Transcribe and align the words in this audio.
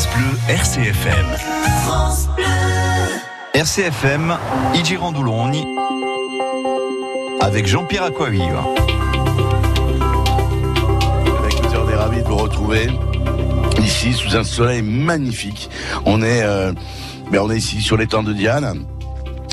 France 0.00 0.16
Bleu 0.16 0.54
RCFM. 0.54 1.26
France 1.84 2.28
Bleu. 2.34 2.44
RCFM, 3.52 4.38
Iji 4.74 4.96
Randouloni 4.96 5.66
avec 7.42 7.66
Jean-Pierre 7.66 8.04
Aquaviva. 8.04 8.64
Écoutez, 11.50 11.76
on 11.76 11.90
est 11.90 11.94
ravis 11.94 12.22
de 12.22 12.28
vous 12.28 12.36
retrouver 12.36 12.88
ici 13.82 14.14
sous 14.14 14.34
un 14.38 14.44
soleil 14.44 14.80
magnifique. 14.80 15.68
On 16.06 16.22
est, 16.22 16.44
euh, 16.44 16.72
ben 17.30 17.42
on 17.42 17.50
est 17.50 17.58
ici 17.58 17.82
sur 17.82 17.98
l'étang 17.98 18.22
de 18.22 18.32
Diane. 18.32 18.86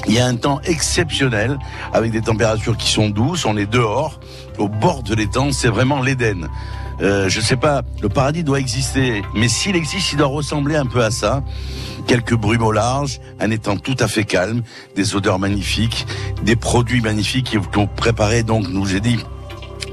Il 0.07 0.13
y 0.13 0.19
a 0.19 0.25
un 0.27 0.37
temps 0.37 0.61
exceptionnel 0.63 1.59
avec 1.91 2.11
des 2.11 2.21
températures 2.21 2.77
qui 2.77 2.89
sont 2.89 3.09
douces. 3.09 3.43
On 3.45 3.57
est 3.57 3.69
dehors, 3.69 4.21
au 4.57 4.69
bord 4.69 5.03
de 5.03 5.13
l'étang. 5.13 5.51
C'est 5.51 5.67
vraiment 5.67 6.01
l'Éden. 6.01 6.47
Euh, 6.99 7.29
je 7.29 7.41
sais 7.41 7.57
pas, 7.57 7.83
le 8.01 8.09
paradis 8.09 8.43
doit 8.43 8.59
exister, 8.59 9.21
mais 9.35 9.47
s'il 9.47 9.75
existe, 9.75 10.13
il 10.13 10.17
doit 10.17 10.27
ressembler 10.27 10.75
un 10.75 10.85
peu 10.85 11.03
à 11.03 11.11
ça. 11.11 11.43
Quelques 12.07 12.35
brumes 12.35 12.63
au 12.63 12.71
large, 12.71 13.19
un 13.39 13.51
étang 13.51 13.77
tout 13.77 13.97
à 13.99 14.07
fait 14.07 14.23
calme, 14.23 14.63
des 14.95 15.15
odeurs 15.15 15.39
magnifiques, 15.39 16.07
des 16.43 16.55
produits 16.55 17.01
magnifiques 17.01 17.57
qui 17.71 17.77
ont 17.77 17.87
préparé 17.87 18.43
donc, 18.43 18.67
nous 18.69 18.85
j'ai 18.85 18.99
dit, 18.99 19.19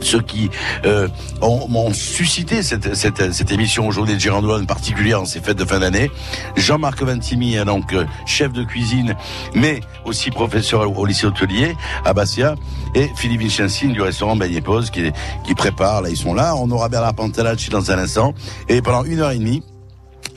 ceux 0.04 0.20
qui 0.20 0.50
euh, 0.84 1.08
ont, 1.40 1.92
suscité 1.92 2.62
cette, 2.62 3.52
émission 3.52 3.86
aujourd'hui 3.86 4.14
de 4.14 4.20
Girandois, 4.20 4.60
en 4.60 4.64
particulier 4.64 5.14
en 5.14 5.24
ces 5.24 5.40
fêtes 5.40 5.58
de 5.58 5.64
fin 5.64 5.80
d'année. 5.80 6.10
Jean-Marc 6.56 7.02
Ventimi, 7.02 7.56
hein, 7.56 7.64
donc 7.64 7.92
euh, 7.92 8.04
chef 8.26 8.52
de 8.52 8.64
cuisine, 8.64 9.16
mais 9.54 9.80
aussi 10.04 10.30
professeur 10.30 10.98
au, 10.98 11.06
lycée 11.06 11.26
hôtelier 11.26 11.76
à 12.04 12.12
Bastia, 12.12 12.54
et 12.94 13.10
Philippe 13.16 13.42
Vincenzi 13.42 13.88
du 13.88 14.00
restaurant 14.00 14.36
Beignet 14.36 14.60
Pose 14.60 14.90
qui, 14.90 15.10
qui 15.44 15.54
prépare, 15.54 16.02
là 16.02 16.10
ils 16.10 16.16
sont 16.16 16.34
là. 16.34 16.54
On 16.56 16.70
aura 16.70 16.88
Bernard 16.88 17.14
Pantalacci 17.14 17.70
dans 17.70 17.90
un 17.90 17.98
instant. 17.98 18.34
Et 18.68 18.82
pendant 18.82 19.04
une 19.04 19.20
heure 19.20 19.30
et 19.30 19.38
demie, 19.38 19.62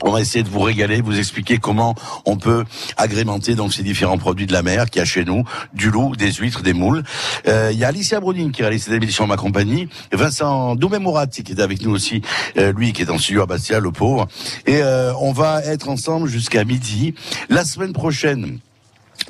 on 0.02 0.10
va 0.10 0.20
essayer 0.20 0.42
de 0.42 0.48
vous 0.48 0.60
régaler, 0.60 1.00
vous 1.00 1.18
expliquer 1.18 1.58
comment 1.58 1.94
on 2.24 2.36
peut 2.36 2.64
agrémenter 2.96 3.54
donc 3.54 3.72
ces 3.72 3.82
différents 3.82 4.18
produits 4.18 4.46
de 4.46 4.52
la 4.52 4.62
mer 4.62 4.90
qu'il 4.90 5.00
y 5.00 5.02
a 5.02 5.06
chez 5.06 5.24
nous, 5.24 5.44
du 5.74 5.90
loup, 5.90 6.16
des 6.16 6.32
huîtres, 6.32 6.62
des 6.62 6.72
moules. 6.72 7.02
Euh, 7.46 7.70
il 7.72 7.78
y 7.78 7.84
a 7.84 7.88
Alicia 7.88 8.20
Brodin 8.20 8.50
qui 8.50 8.62
réalise 8.62 8.84
cette 8.84 8.94
émission 8.94 9.24
à 9.24 9.26
ma 9.26 9.36
compagnie, 9.36 9.88
Vincent 10.12 10.74
doumé 10.74 10.98
qui 11.30 11.52
est 11.52 11.60
avec 11.60 11.82
nous 11.82 11.90
aussi, 11.90 12.22
euh, 12.56 12.72
lui 12.72 12.92
qui 12.92 13.02
est 13.02 13.10
en 13.10 13.18
studio 13.18 13.42
à 13.42 13.46
Bastia, 13.46 13.80
le 13.80 13.92
pauvre. 13.92 14.28
Et 14.66 14.82
euh, 14.82 15.12
on 15.20 15.32
va 15.32 15.62
être 15.64 15.88
ensemble 15.88 16.28
jusqu'à 16.28 16.64
midi. 16.64 17.14
La 17.48 17.64
semaine 17.64 17.92
prochaine, 17.92 18.58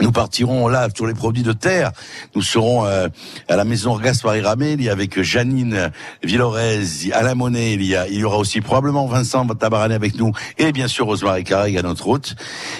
nous 0.00 0.12
partirons 0.12 0.68
là 0.68 0.88
sur 0.94 1.06
les 1.06 1.14
produits 1.14 1.42
de 1.42 1.52
terre. 1.52 1.90
Nous 2.34 2.42
serons 2.42 2.86
euh, 2.86 3.08
à 3.48 3.56
la 3.56 3.64
maison 3.64 3.98
Gaspard 3.98 4.40
Ramelli 4.40 4.88
avec 4.88 5.20
Janine 5.22 5.90
Villorez, 6.22 6.84
Alain 7.12 7.34
Monet. 7.34 7.72
Il 7.72 7.84
y, 7.84 7.96
a, 7.96 8.06
il 8.06 8.18
y 8.18 8.24
aura 8.24 8.38
aussi 8.38 8.60
probablement 8.60 9.06
Vincent 9.06 9.46
Tabarani 9.46 9.94
avec 9.94 10.14
nous 10.14 10.32
et 10.58 10.72
bien 10.72 10.86
sûr 10.86 11.06
Rosemary 11.06 11.42
Carreg 11.42 11.76
à 11.76 11.82
notre 11.82 12.06
hôte. 12.06 12.36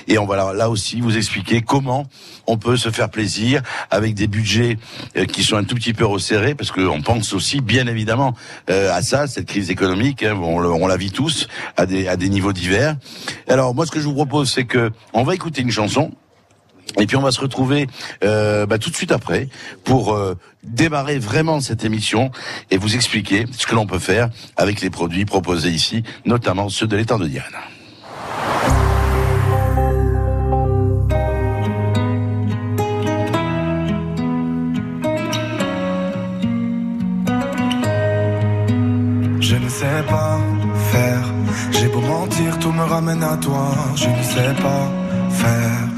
Et 0.06 0.19
on 0.19 0.27
va 0.27 0.55
là, 0.55 0.70
aussi 0.70 1.00
vous 1.00 1.17
expliquer 1.17 1.61
comment 1.61 2.06
on 2.47 2.56
peut 2.56 2.77
se 2.77 2.91
faire 2.91 3.11
plaisir 3.11 3.62
avec 3.91 4.15
des 4.15 4.28
budgets 4.28 4.78
euh, 5.17 5.25
qui 5.25 5.43
sont 5.43 5.56
un 5.56 5.65
tout 5.65 5.75
petit 5.75 5.95
peu 5.95 6.06
resserrés 6.06 6.55
parce 6.55 6.70
qu'on 6.70 7.03
pense 7.03 7.33
aussi 7.33 7.61
bien 7.61 7.87
évidemment 7.87 8.34
euh, 8.70 8.93
à 8.93 9.03
ça, 9.03 9.27
cette 9.27 9.47
crise 9.47 9.70
économique. 9.70 10.22
Hein, 10.22 10.39
on, 10.41 10.65
on, 10.65 10.87
la 10.87 10.97
vit 10.97 11.11
tous 11.11 11.48
à 11.77 11.84
des, 11.84 12.06
à 12.06 12.17
des 12.17 12.28
niveaux 12.28 12.53
divers. 12.53 12.97
Alors 13.48 13.75
moi 13.75 13.87
ce 13.87 13.91
que 13.91 13.98
je 13.98 14.05
vous 14.05 14.15
propose 14.15 14.53
c'est 14.53 14.65
que 14.65 14.93
on 15.12 15.25
va 15.25 15.34
écouter 15.34 15.62
une 15.62 15.72
chanson. 15.72 16.12
Et 16.97 17.06
puis 17.06 17.17
on 17.17 17.22
va 17.22 17.31
se 17.31 17.41
retrouver 17.41 17.86
euh, 18.25 18.67
bah, 18.67 18.78
tout 18.78 18.91
de 18.91 18.97
suite 18.97 19.12
après 19.12 19.48
pour 19.84 20.14
euh, 20.14 20.34
démarrer 20.64 21.19
vraiment 21.19 21.61
cette 21.61 21.84
émission 21.84 22.31
et 22.70 22.78
vous 22.78 22.94
expliquer 22.94 23.47
ce 23.53 23.67
que 23.67 23.75
l'on 23.75 23.86
peut 23.86 23.98
faire 23.98 24.31
avec 24.56 24.81
les 24.81 24.91
produits 24.91 25.25
proposés 25.25 25.70
ici, 25.70 26.03
notamment 26.25 26.69
ceux 26.69 26.86
de 26.86 26.97
l'étang 26.97 27.19
de 27.19 27.27
Diane. 27.27 27.44
Je 39.41 39.54
ne 39.54 39.69
sais 39.69 40.03
pas 40.09 40.38
faire, 40.93 41.32
j'ai 41.72 41.88
beau 41.88 42.00
mentir, 42.00 42.59
tout 42.59 42.72
me 42.72 42.82
ramène 42.82 43.22
à 43.22 43.37
toi. 43.37 43.71
Je 43.94 44.09
ne 44.09 44.22
sais 44.22 44.62
pas 44.62 44.91
faire 45.31 45.97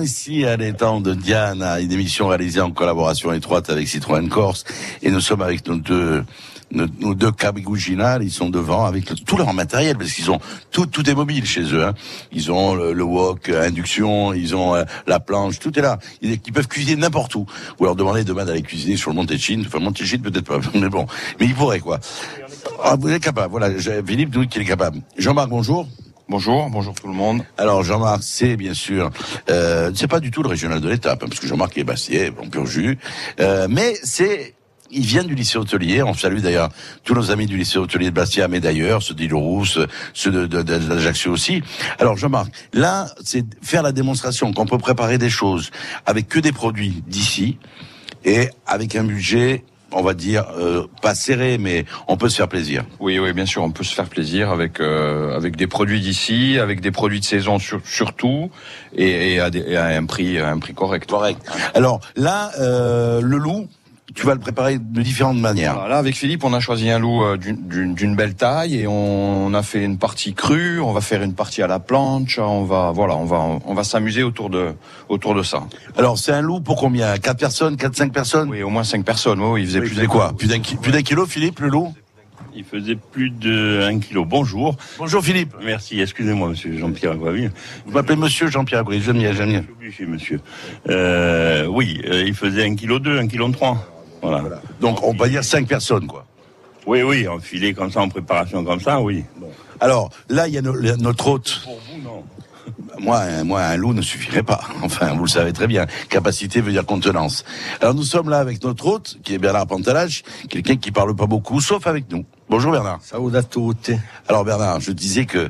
Ici 0.00 0.44
à 0.44 0.56
l'étang 0.56 1.00
de 1.00 1.14
Diane, 1.14 1.62
à 1.62 1.80
une 1.80 1.92
émission 1.92 2.28
réalisée 2.28 2.60
en 2.60 2.70
collaboration 2.70 3.32
étroite 3.32 3.70
avec 3.70 3.88
Citroën 3.88 4.28
Corse. 4.28 4.64
Et 5.02 5.10
nous 5.10 5.20
sommes 5.20 5.42
avec 5.42 5.66
nos 5.66 5.76
deux 5.76 6.24
nos, 6.72 7.14
deux 7.14 7.30
cabigouginales, 7.30 8.24
ils 8.24 8.30
sont 8.30 8.50
devant 8.50 8.86
avec 8.86 9.04
tout 9.24 9.36
leur 9.36 9.54
matériel 9.54 9.96
parce 9.96 10.12
qu'ils 10.12 10.30
ont 10.30 10.40
tout 10.72 10.86
tout 10.86 11.08
est 11.08 11.14
mobile 11.14 11.44
chez 11.46 11.62
eux. 11.74 11.84
Hein. 11.84 11.94
Ils 12.32 12.50
ont 12.50 12.74
le, 12.74 13.02
wok 13.02 13.48
euh, 13.48 13.66
induction, 13.66 14.32
ils 14.32 14.56
ont 14.56 14.74
euh, 14.74 14.84
la 15.06 15.20
planche, 15.20 15.58
tout 15.60 15.78
est 15.78 15.82
là. 15.82 15.98
Ils, 16.22 16.38
peuvent 16.40 16.66
cuisiner 16.66 17.00
n'importe 17.00 17.34
où. 17.36 17.46
Ou 17.78 17.84
leur 17.84 17.94
demander 17.94 18.24
demain 18.24 18.44
d'aller 18.44 18.62
cuisiner 18.62 18.96
sur 18.96 19.10
le 19.10 19.16
Montéchine. 19.16 19.62
Enfin 19.66 19.78
Montéchine 19.78 20.20
peut-être 20.20 20.46
pas, 20.46 20.58
mais 20.74 20.88
bon, 20.88 21.06
mais 21.38 21.46
ils 21.46 21.54
pourraient 21.54 21.80
quoi. 21.80 22.00
Ah, 22.82 22.96
vous 22.98 23.10
êtes 23.10 23.22
capable. 23.22 23.50
Voilà, 23.50 23.70
Philippe 24.04 24.34
nous 24.34 24.42
dit 24.42 24.48
qu'il 24.48 24.62
est 24.62 24.66
capable. 24.66 25.00
Jean-Marc, 25.16 25.48
bonjour. 25.48 25.86
Bonjour, 26.28 26.68
bonjour 26.70 26.92
tout 26.92 27.06
le 27.06 27.14
monde. 27.14 27.44
Alors 27.56 27.84
Jean-Marc, 27.84 28.24
c'est 28.24 28.56
bien 28.56 28.74
sûr, 28.74 29.12
euh, 29.48 29.92
c'est 29.94 30.08
pas 30.08 30.18
du 30.18 30.32
tout 30.32 30.42
le 30.42 30.48
régional 30.48 30.80
de 30.80 30.88
l'étape, 30.88 31.22
hein, 31.22 31.26
parce 31.28 31.38
que 31.38 31.46
Jean-Marc 31.46 31.78
est 31.78 31.84
bassier, 31.84 32.32
bon 32.32 32.48
pur 32.48 32.66
jus, 32.66 32.98
euh, 33.38 33.68
mais 33.70 33.94
c'est 34.02 34.54
il 34.90 35.06
vient 35.06 35.22
du 35.22 35.36
lycée 35.36 35.56
hôtelier. 35.56 36.02
On 36.02 36.14
salue 36.14 36.40
d'ailleurs 36.40 36.70
tous 37.04 37.14
nos 37.14 37.30
amis 37.30 37.46
du 37.46 37.56
lycée 37.56 37.78
hôtelier 37.78 38.06
de 38.06 38.14
Bastia, 38.14 38.48
mais 38.48 38.58
d'ailleurs 38.58 39.04
ceux 39.04 39.14
d'Île-Rousse, 39.14 39.78
ceux 40.14 40.48
de, 40.48 40.62
d'Ajaccio 40.62 41.30
aussi. 41.30 41.62
Alors 42.00 42.16
Jean-Marc, 42.16 42.50
là, 42.72 43.06
c'est 43.22 43.44
faire 43.62 43.82
la 43.82 43.92
démonstration 43.92 44.52
qu'on 44.52 44.66
peut 44.66 44.78
préparer 44.78 45.18
des 45.18 45.30
choses 45.30 45.70
avec 46.06 46.28
que 46.28 46.40
des 46.40 46.52
produits 46.52 47.04
d'ici 47.06 47.56
et 48.24 48.48
avec 48.66 48.96
un 48.96 49.04
budget 49.04 49.62
on 49.92 50.02
va 50.02 50.14
dire 50.14 50.46
euh, 50.58 50.86
pas 51.02 51.14
serré, 51.14 51.58
mais 51.58 51.84
on 52.08 52.16
peut 52.16 52.28
se 52.28 52.36
faire 52.36 52.48
plaisir. 52.48 52.84
Oui, 53.00 53.18
oui, 53.18 53.32
bien 53.32 53.46
sûr, 53.46 53.62
on 53.62 53.70
peut 53.70 53.84
se 53.84 53.94
faire 53.94 54.08
plaisir 54.08 54.50
avec 54.50 54.80
euh, 54.80 55.36
avec 55.36 55.56
des 55.56 55.66
produits 55.66 56.00
d'ici, 56.00 56.58
avec 56.58 56.80
des 56.80 56.90
produits 56.90 57.20
de 57.20 57.24
saison 57.24 57.58
surtout, 57.58 58.50
et, 58.94 59.38
à, 59.40 59.46
un 59.46 60.06
prix 60.06 60.38
un 60.38 60.58
prix 60.58 60.74
correct. 60.74 61.08
Correct. 61.08 61.40
Alors 61.74 62.00
là, 62.16 62.50
euh, 62.58 63.20
le 63.20 63.36
loup, 63.36 63.68
tu 64.16 64.26
vas 64.26 64.32
le 64.32 64.40
préparer 64.40 64.78
de 64.78 65.02
différentes 65.02 65.38
manières. 65.38 65.86
là, 65.88 65.98
avec 65.98 66.16
Philippe, 66.16 66.42
on 66.42 66.54
a 66.54 66.60
choisi 66.60 66.90
un 66.90 66.98
loup 66.98 67.22
euh, 67.22 67.36
d'une 67.36 68.16
belle 68.16 68.34
taille 68.34 68.80
et 68.80 68.86
on 68.88 69.52
a 69.52 69.62
fait 69.62 69.84
une 69.84 69.98
partie 69.98 70.32
crue. 70.32 70.80
On 70.80 70.92
va 70.92 71.02
faire 71.02 71.22
une 71.22 71.34
partie 71.34 71.62
à 71.62 71.66
la 71.66 71.78
planche. 71.78 72.38
On 72.38 72.64
va, 72.64 72.92
voilà, 72.92 73.14
on 73.14 73.26
va, 73.26 73.38
on 73.64 73.74
va 73.74 73.84
s'amuser 73.84 74.22
autour 74.22 74.48
de, 74.48 74.72
autour 75.10 75.34
de 75.34 75.42
ça. 75.42 75.64
Alors, 75.98 76.18
c'est 76.18 76.32
un 76.32 76.40
loup 76.40 76.60
pour 76.60 76.76
combien? 76.76 77.16
Quatre 77.18 77.38
personnes, 77.38 77.76
quatre, 77.76 77.94
cinq 77.94 78.12
personnes? 78.12 78.48
Oui, 78.48 78.62
au 78.62 78.70
moins 78.70 78.84
cinq 78.84 79.04
personnes. 79.04 79.40
Oui, 79.40 79.60
il 79.62 79.66
faisait 79.66 79.80
plus 79.80 79.96
de 79.96 80.06
quoi? 80.06 80.32
Plus 80.36 80.48
d'un 80.48 81.02
kilo, 81.02 81.26
Philippe, 81.26 81.60
le 81.60 81.68
loup? 81.68 81.94
Il 82.58 82.64
faisait 82.64 82.96
plus 82.96 83.28
de 83.28 83.82
1 83.86 83.98
kilo. 83.98 84.24
Bonjour. 84.24 84.76
Bonjour 84.96 85.22
Philippe. 85.22 85.54
Merci, 85.62 86.00
excusez-moi 86.00 86.48
monsieur 86.48 86.74
Jean-Pierre 86.78 87.12
Aguaville. 87.12 87.50
Vous 87.84 87.92
m'appelez 87.92 88.16
monsieur 88.16 88.48
Jean-Pierre 88.48 88.80
Aguaville, 88.80 89.02
j'aime 89.02 89.18
bien, 89.18 89.34
j'aime 89.34 89.50
bien. 89.50 89.64
obligé 89.76 90.06
monsieur. 90.06 90.40
Euh, 90.88 91.66
oui, 91.66 92.00
euh, 92.06 92.24
il 92.26 92.32
faisait 92.32 92.64
1 92.64 92.76
kilo 92.76 92.98
2, 92.98 93.18
1 93.18 93.28
kilo 93.28 93.46
3. 93.50 93.95
Voilà. 94.22 94.60
Donc 94.80 95.02
on 95.02 95.14
va 95.14 95.28
dire 95.28 95.44
cinq 95.44 95.66
personnes, 95.66 96.06
quoi. 96.06 96.26
Oui, 96.86 97.02
oui, 97.02 97.26
en 97.26 97.40
filet 97.40 97.74
comme 97.74 97.90
ça, 97.90 98.00
en 98.00 98.08
préparation 98.08 98.64
comme 98.64 98.80
ça, 98.80 99.00
oui. 99.00 99.24
Alors 99.80 100.10
là, 100.28 100.46
il 100.46 100.54
y 100.54 100.58
a 100.58 100.62
notre 100.62 101.26
hôte. 101.26 101.60
Pour 101.64 101.80
vous, 101.90 102.02
non. 102.02 102.22
Moi, 102.98 103.18
un, 103.18 103.44
moi, 103.44 103.62
un 103.62 103.76
loup 103.76 103.92
ne 103.92 104.02
suffirait 104.02 104.42
pas. 104.42 104.60
Enfin, 104.82 105.12
vous 105.14 105.24
le 105.24 105.28
savez 105.28 105.52
très 105.52 105.66
bien. 105.66 105.86
Capacité 106.08 106.60
veut 106.60 106.72
dire 106.72 106.86
contenance. 106.86 107.44
Alors 107.80 107.94
nous 107.94 108.04
sommes 108.04 108.30
là 108.30 108.38
avec 108.38 108.62
notre 108.62 108.86
hôte, 108.86 109.18
qui 109.22 109.34
est 109.34 109.38
Bernard 109.38 109.66
Pantalage, 109.66 110.22
quelqu'un 110.48 110.76
qui 110.76 110.92
parle 110.92 111.14
pas 111.14 111.26
beaucoup, 111.26 111.60
sauf 111.60 111.86
avec 111.86 112.10
nous. 112.10 112.24
Bonjour 112.48 112.70
Bernard. 112.72 113.00
Salut 113.02 113.36
à 113.36 113.42
tous. 113.42 113.74
Alors 114.28 114.44
Bernard, 114.44 114.80
je 114.80 114.92
disais 114.92 115.26
que 115.26 115.38
euh, 115.38 115.48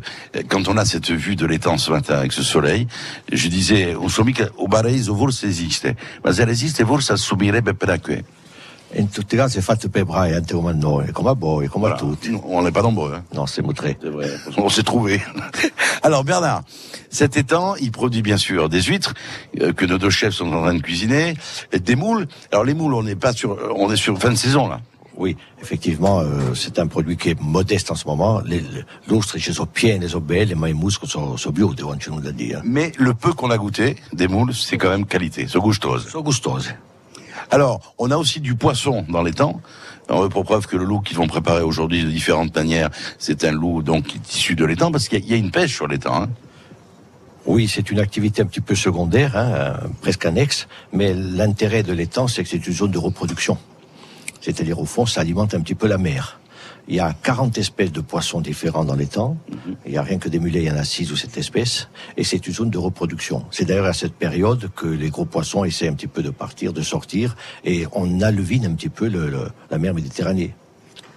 quand 0.48 0.66
on 0.68 0.76
a 0.76 0.84
cette 0.84 1.10
vue 1.10 1.36
de 1.36 1.46
l'étang 1.46 1.76
ce 1.76 1.90
matin 1.90 2.14
avec 2.14 2.32
ce 2.32 2.42
soleil, 2.42 2.86
je 3.30 3.48
disais, 3.48 3.94
au 3.94 4.08
sommet, 4.08 4.32
au 4.56 4.66
barreis, 4.66 5.08
au 5.08 5.28
esiste, 5.28 5.88
ma 6.24 6.32
se 6.32 6.42
resiste, 6.42 6.84
forse 6.84 7.14
subirebbe 7.16 7.72
per 7.72 7.90
acque. 7.90 8.24
In 8.98 9.10
tutti 9.10 9.34
i 9.34 9.38
casi 9.38 9.58
è 9.58 9.60
fatto 9.60 9.90
per 9.90 10.06
anche 10.08 10.54
come 10.54 10.72
noi, 10.72 11.12
come 11.12 11.28
a 11.28 11.34
voi, 11.34 11.68
come 11.68 11.88
voilà. 11.88 11.96
a 11.96 11.98
tutti. 11.98 12.30
On 12.44 12.62
n'est 12.62 12.72
pas 12.72 12.80
nombreux. 12.80 13.12
Hein. 13.14 13.24
Non, 13.34 13.46
c'est 13.46 13.60
moutré. 13.60 13.98
C'est 14.00 14.08
vrai. 14.08 14.30
On 14.56 14.70
s'est 14.70 14.84
trouvé. 14.84 15.20
Alors 16.02 16.24
Bernard, 16.24 16.62
cet 17.10 17.36
étang, 17.36 17.74
il 17.76 17.92
produit 17.92 18.22
bien 18.22 18.38
sûr 18.38 18.70
des 18.70 18.80
huîtres 18.80 19.12
euh, 19.60 19.74
que 19.74 19.84
nos 19.84 19.98
deux 19.98 20.08
chefs 20.08 20.34
sont 20.34 20.50
en 20.50 20.62
train 20.62 20.74
de 20.74 20.80
cuisiner, 20.80 21.34
et 21.72 21.78
des 21.78 21.94
moules. 21.94 22.26
Alors 22.52 22.64
les 22.64 22.72
moules, 22.72 22.94
on 22.94 23.02
n'est 23.02 23.16
pas 23.16 23.34
sur, 23.34 23.58
on 23.76 23.92
est 23.92 23.96
sur 23.96 24.18
fin 24.18 24.30
de 24.30 24.36
saison 24.36 24.66
là. 24.66 24.80
Oui, 25.18 25.36
effectivement, 25.60 26.20
euh, 26.20 26.54
c'est 26.54 26.78
un 26.78 26.86
produit 26.86 27.16
qui 27.16 27.30
est 27.30 27.40
modeste 27.40 27.90
en 27.90 27.94
ce 27.96 28.06
moment. 28.06 28.42
L'ostre, 29.08 29.38
ci 29.38 29.52
sono 29.52 29.66
piene, 29.66 30.08
sono 30.08 30.20
belle, 30.20 30.54
ma 30.54 30.68
i 30.68 30.74
muscoli 30.74 31.10
sono, 31.10 31.36
sono 31.36 31.52
bio, 31.52 31.72
devo 31.74 31.94
dire. 32.32 32.60
Mais 32.64 32.92
le 32.98 33.14
peu 33.14 33.32
qu'on 33.32 33.50
a 33.50 33.56
goûté 33.56 33.96
des 34.12 34.28
moules, 34.28 34.54
c'est 34.54 34.78
quand 34.78 34.90
même 34.90 35.06
qualité, 35.06 35.48
sono 35.48 35.64
gustose. 35.64 36.08
Sono 36.08 36.22
gustose. 36.22 36.74
Alors, 37.50 37.94
on 37.98 38.10
a 38.10 38.16
aussi 38.16 38.40
du 38.40 38.54
poisson 38.54 39.04
dans 39.08 39.22
les 39.22 39.32
temps. 39.32 39.60
Alors, 40.08 40.28
pour 40.28 40.44
preuve 40.44 40.66
que 40.66 40.76
le 40.76 40.84
loup 40.84 41.00
qu'ils 41.00 41.16
vont 41.16 41.26
préparer 41.26 41.62
aujourd'hui 41.62 42.04
de 42.04 42.10
différentes 42.10 42.54
manières, 42.54 42.90
c'est 43.18 43.44
un 43.44 43.52
loup 43.52 43.82
donc 43.82 44.14
issu 44.28 44.54
de 44.54 44.64
l'étang, 44.64 44.90
parce 44.90 45.08
qu'il 45.08 45.24
y, 45.24 45.32
a 45.32 45.36
une 45.36 45.50
pêche 45.50 45.74
sur 45.74 45.88
l'étang. 45.88 46.22
Hein. 46.22 46.28
Oui, 47.46 47.68
c'est 47.68 47.90
une 47.90 48.00
activité 48.00 48.42
un 48.42 48.46
petit 48.46 48.60
peu 48.60 48.74
secondaire, 48.74 49.36
hein, 49.36 49.78
presque 50.00 50.26
annexe, 50.26 50.66
mais 50.92 51.14
l'intérêt 51.14 51.82
de 51.82 51.92
l'étang, 51.92 52.26
c'est 52.26 52.42
que 52.42 52.48
c'est 52.48 52.66
une 52.66 52.72
zone 52.72 52.90
de 52.90 52.98
reproduction. 52.98 53.58
C'est-à-dire, 54.40 54.80
au 54.80 54.84
fond, 54.84 55.06
ça 55.06 55.20
alimente 55.20 55.54
un 55.54 55.60
petit 55.60 55.74
peu 55.74 55.86
la 55.86 55.98
mer. 55.98 56.40
Il 56.88 56.94
y 56.94 57.00
a 57.00 57.12
40 57.12 57.58
espèces 57.58 57.92
de 57.92 58.00
poissons 58.00 58.40
différents 58.40 58.84
dans 58.84 58.94
les 58.94 59.06
temps. 59.06 59.36
Il 59.84 59.92
n'y 59.92 59.98
a 59.98 60.02
rien 60.02 60.18
que 60.18 60.28
des 60.28 60.38
mulets, 60.38 60.62
il 60.62 60.68
y 60.68 60.70
en 60.70 60.76
a 60.76 60.84
6 60.84 61.10
ou 61.10 61.16
7 61.16 61.36
espèces. 61.36 61.88
Et 62.16 62.22
c'est 62.22 62.46
une 62.46 62.52
zone 62.52 62.70
de 62.70 62.78
reproduction. 62.78 63.44
C'est 63.50 63.64
d'ailleurs 63.64 63.86
à 63.86 63.92
cette 63.92 64.14
période 64.14 64.70
que 64.74 64.86
les 64.86 65.10
gros 65.10 65.24
poissons 65.24 65.64
essaient 65.64 65.88
un 65.88 65.94
petit 65.94 66.06
peu 66.06 66.22
de 66.22 66.30
partir, 66.30 66.72
de 66.72 66.82
sortir. 66.82 67.36
Et 67.64 67.86
on 67.92 68.20
alevine 68.20 68.66
un 68.66 68.74
petit 68.74 68.88
peu 68.88 69.08
le, 69.08 69.48
la 69.70 69.78
mer 69.78 69.94
Méditerranée. 69.94 70.54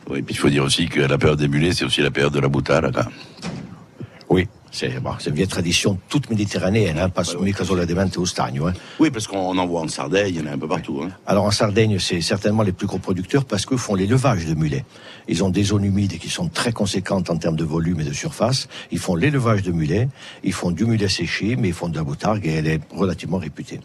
Oui, 0.10 0.24
puis 0.24 0.34
il 0.34 0.38
faut 0.38 0.50
dire 0.50 0.64
aussi 0.64 0.88
que 0.88 1.02
la 1.02 1.18
période 1.20 1.38
des 1.38 1.48
mulets, 1.48 1.74
c'est 1.74 1.86
aussi 1.86 2.02
la 2.02 2.10
période 2.10 2.34
de 2.34 2.40
la 2.40 2.48
boutade. 2.48 2.92
Oui. 4.30 4.48
C'est 4.72 5.00
bon, 5.00 5.12
une 5.26 5.34
vieille 5.34 5.48
tradition 5.48 5.98
toute 6.10 6.30
méditerranéenne, 6.30 7.00
hein, 7.00 7.10
pas 7.10 7.24
seulement 7.24 7.52
solo 7.64 7.84
au 8.18 8.26
stagno. 8.26 8.68
Hein. 8.68 8.74
Oui, 9.00 9.10
parce 9.10 9.28
qu'on 9.28 9.58
en 9.58 9.68
voit 9.68 9.82
en 9.82 9.88
Sardaigne, 9.88 10.36
il 10.36 10.38
y 10.38 10.42
en 10.42 10.46
a 10.46 10.54
un 10.54 10.58
peu 10.58 10.68
partout. 10.68 11.02
Hein. 11.04 11.10
Alors 11.26 11.46
en 11.46 11.52
Sardaigne, 11.52 11.98
c'est 12.00 12.22
certainement 12.22 12.64
les 12.64 12.72
plus 12.72 12.88
gros 12.88 13.00
producteurs 13.00 13.46
parce 13.46 13.66
qu'ils 13.66 13.78
font 13.78 13.96
l'élevage 13.96 14.46
de 14.46 14.54
mulets. 14.54 14.86
Ils 15.28 15.44
ont 15.44 15.50
des 15.50 15.64
zones 15.64 15.86
humides 15.86 16.18
qui 16.20 16.30
sont 16.30 16.48
très 16.50 16.72
conséquentes 16.72 17.30
en 17.30 17.38
termes 17.38 17.56
de 17.56 17.64
volume 17.64 18.00
et 18.02 18.06
de 18.06 18.14
surface. 18.14 18.68
Ils 18.92 19.00
font 19.00 19.16
l'élevage 19.16 19.64
de 19.64 19.72
mulets, 19.72 20.08
ils 20.44 20.54
font 20.54 20.72
du 20.72 20.86
mulet 20.86 21.10
séché, 21.10 21.56
mais 21.56 21.70
ils 21.70 21.74
font 21.74 21.90
de 21.90 21.96
la 21.96 22.04
boutargue 22.04 22.46
et 22.46 22.54
elle 22.54 22.68
est 22.68 22.82
relativement 22.94 23.38
réputée. 23.38 23.80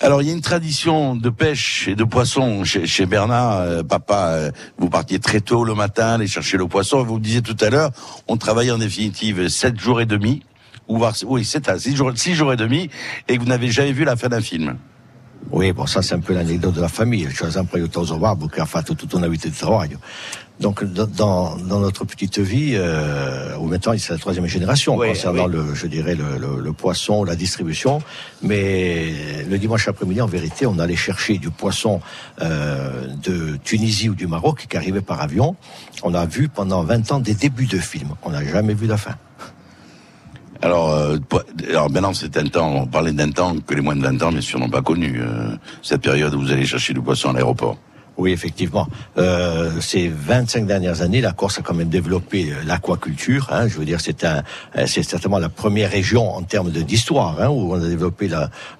Alors, 0.00 0.22
il 0.22 0.28
y 0.28 0.30
a 0.30 0.34
une 0.34 0.40
tradition 0.40 1.16
de 1.16 1.28
pêche 1.28 1.88
et 1.88 1.96
de 1.96 2.04
poisson 2.04 2.62
chez, 2.64 3.06
Bernard. 3.06 3.60
Euh, 3.60 3.82
papa, 3.82 4.28
euh, 4.28 4.50
vous 4.78 4.88
partiez 4.88 5.18
très 5.18 5.40
tôt 5.40 5.64
le 5.64 5.74
matin 5.74 6.14
aller 6.14 6.28
chercher 6.28 6.56
le 6.56 6.68
poisson. 6.68 7.02
Vous 7.02 7.16
le 7.16 7.20
disiez 7.20 7.42
tout 7.42 7.56
à 7.60 7.68
l'heure, 7.68 7.90
on 8.28 8.36
travaillait 8.36 8.70
en 8.70 8.78
définitive 8.78 9.48
sept 9.48 9.78
jours 9.78 10.00
et 10.00 10.06
demi. 10.06 10.42
Ou 10.86 11.04
oui, 11.26 11.46
à 11.66 11.78
six 11.78 11.96
jours, 11.96 12.12
six 12.14 12.34
jours 12.34 12.52
et 12.52 12.56
demi, 12.56 12.88
et 13.28 13.36
que 13.36 13.42
vous 13.42 13.48
n'avez 13.48 13.70
jamais 13.70 13.92
vu 13.92 14.04
la 14.04 14.16
fin 14.16 14.28
d'un 14.28 14.40
film. 14.40 14.78
Oui, 15.50 15.72
bon, 15.72 15.86
ça 15.86 16.02
c'est 16.02 16.14
un 16.14 16.20
peu 16.20 16.34
l'anecdote 16.34 16.74
de 16.74 16.80
la 16.80 16.88
famille. 16.88 17.28
Cioè, 17.34 17.50
sempre 17.50 17.78
aiutato 17.78 18.04
suo 18.04 18.18
babbo 18.18 18.46
che 18.46 18.60
ha 18.60 18.66
fatto 18.66 18.94
tutta 18.94 19.16
una 19.16 19.28
vita 19.28 19.48
di 19.48 19.54
travaglio. 19.54 19.98
Donc 20.60 20.82
dans, 20.82 21.56
dans 21.56 21.78
notre 21.78 22.04
petite 22.04 22.40
vie, 22.40 22.72
euh, 22.74 23.56
ou 23.58 23.66
maintenant 23.66 23.92
c'est 23.96 24.12
la 24.12 24.18
troisième 24.18 24.46
génération 24.46 24.96
oui, 24.96 25.08
concernant 25.08 25.46
oui. 25.46 25.52
le, 25.52 25.74
je 25.74 25.86
dirais 25.86 26.16
le, 26.16 26.36
le, 26.36 26.60
le, 26.60 26.72
poisson, 26.72 27.22
la 27.22 27.36
distribution. 27.36 28.02
Mais 28.42 29.12
le 29.48 29.56
dimanche 29.56 29.86
après-midi, 29.86 30.20
en 30.20 30.26
vérité, 30.26 30.66
on 30.66 30.80
allait 30.80 30.96
chercher 30.96 31.38
du 31.38 31.50
poisson 31.50 32.00
euh, 32.42 33.06
de 33.22 33.56
Tunisie 33.62 34.08
ou 34.08 34.14
du 34.16 34.26
Maroc 34.26 34.66
qui 34.68 34.76
arrivait 34.76 35.00
par 35.00 35.20
avion. 35.20 35.54
On 36.02 36.12
a 36.14 36.26
vu 36.26 36.48
pendant 36.48 36.82
20 36.82 37.12
ans 37.12 37.20
des 37.20 37.34
débuts 37.34 37.66
de 37.66 37.78
films. 37.78 38.14
On 38.24 38.30
n'a 38.30 38.44
jamais 38.44 38.74
vu 38.74 38.88
la 38.88 38.96
fin. 38.96 39.14
Alors, 40.60 40.90
euh, 40.90 41.18
alors 41.68 41.88
maintenant 41.88 42.12
c'est 42.12 42.36
un 42.36 42.46
temps, 42.48 42.82
on 42.82 42.86
parlait 42.86 43.12
d'un 43.12 43.30
temps 43.30 43.54
que 43.64 43.74
les 43.74 43.80
moins 43.80 43.94
de 43.94 44.02
20 44.02 44.22
ans 44.24 44.32
bien 44.32 44.40
sûr 44.40 44.58
n'ont 44.58 44.68
pas 44.68 44.82
connu, 44.82 45.20
euh, 45.20 45.54
cette 45.82 46.02
période 46.02 46.34
où 46.34 46.40
vous 46.40 46.50
allez 46.50 46.66
chercher 46.66 46.94
du 46.94 47.00
poisson 47.00 47.30
à 47.30 47.32
l'aéroport. 47.32 47.78
Oui, 48.18 48.32
effectivement. 48.32 48.88
Euh, 49.16 49.80
ces 49.80 50.08
25 50.08 50.66
dernières 50.66 51.02
années, 51.02 51.20
la 51.20 51.30
Corse 51.30 51.60
a 51.60 51.62
quand 51.62 51.72
même 51.72 51.88
développé 51.88 52.50
euh, 52.50 52.64
l'aquaculture. 52.66 53.46
Hein, 53.52 53.68
je 53.68 53.78
veux 53.78 53.84
dire, 53.84 54.00
c'est 54.00 54.24
un, 54.24 54.42
euh, 54.76 54.86
c'est 54.86 55.04
certainement 55.04 55.38
la 55.38 55.48
première 55.48 55.92
région 55.92 56.28
en 56.28 56.42
termes 56.42 56.70
d'histoire 56.70 57.40
hein, 57.40 57.48
où 57.48 57.72
on 57.72 57.80
a 57.80 57.86
développé 57.86 58.28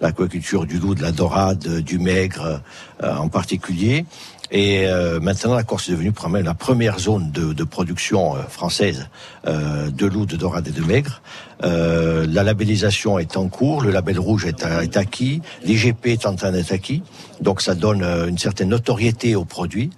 l'aquaculture 0.00 0.66
du 0.66 0.80
loup, 0.80 0.96
de 0.96 1.02
la 1.02 1.12
dorade, 1.12 1.82
du 1.82 2.00
maigre 2.00 2.60
en 3.00 3.28
particulier. 3.28 4.04
Et 4.50 4.86
euh, 4.86 5.20
maintenant, 5.20 5.54
la 5.54 5.62
Corse 5.62 5.88
est 5.88 5.92
devenue 5.92 6.12
la 6.42 6.54
première 6.54 6.98
zone 6.98 7.30
de, 7.32 7.52
de 7.52 7.64
production 7.64 8.34
euh, 8.34 8.42
française 8.48 9.08
euh, 9.46 9.90
de 9.90 10.06
loup, 10.06 10.24
de 10.26 10.36
dorade 10.36 10.68
et 10.68 10.70
de 10.70 10.82
maigre. 10.82 11.20
Euh, 11.64 12.26
la 12.28 12.42
labellisation 12.42 13.18
est 13.18 13.36
en 13.36 13.48
cours, 13.48 13.82
le 13.82 13.90
label 13.90 14.18
rouge 14.18 14.46
est, 14.46 14.64
est 14.64 14.96
acquis, 14.96 15.42
l'IGP 15.64 16.06
est 16.06 16.26
en 16.26 16.34
train 16.34 16.52
d'être 16.52 16.72
acquis, 16.72 17.02
donc 17.40 17.60
ça 17.60 17.74
donne 17.74 18.02
une 18.28 18.38
certaine 18.38 18.68
notoriété 18.68 19.34
aux 19.34 19.44
produits. 19.44 19.90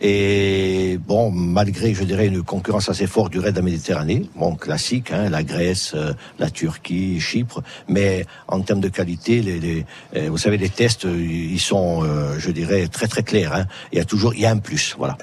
Et 0.00 0.98
bon, 0.98 1.30
malgré, 1.30 1.94
je 1.94 2.04
dirais, 2.04 2.26
une 2.26 2.42
concurrence 2.42 2.88
assez 2.90 3.06
forte 3.06 3.32
du 3.32 3.38
reste 3.38 3.54
de 3.54 3.60
la 3.60 3.64
Méditerranée, 3.64 4.28
bon, 4.34 4.54
classique, 4.54 5.10
hein, 5.10 5.30
la 5.30 5.42
Grèce, 5.42 5.92
euh, 5.94 6.12
la 6.38 6.50
Turquie, 6.50 7.18
Chypre, 7.18 7.62
mais 7.88 8.26
en 8.46 8.60
termes 8.60 8.80
de 8.80 8.88
qualité, 8.88 9.40
les, 9.40 9.58
les 9.58 9.86
euh, 10.14 10.28
vous 10.28 10.38
savez, 10.38 10.58
les 10.58 10.68
tests, 10.68 11.06
euh, 11.06 11.16
ils 11.18 11.60
sont, 11.60 12.04
je 12.38 12.50
dirais, 12.50 12.88
très 12.88 13.06
très 13.06 13.22
clairs. 13.22 13.54
Hein. 13.54 13.66
Il 13.92 13.98
y 13.98 14.00
a 14.00 14.04
toujours, 14.04 14.34
il 14.34 14.40
y 14.40 14.46
a 14.46 14.50
un 14.50 14.58
plus, 14.58 14.94
voilà. 14.98 15.16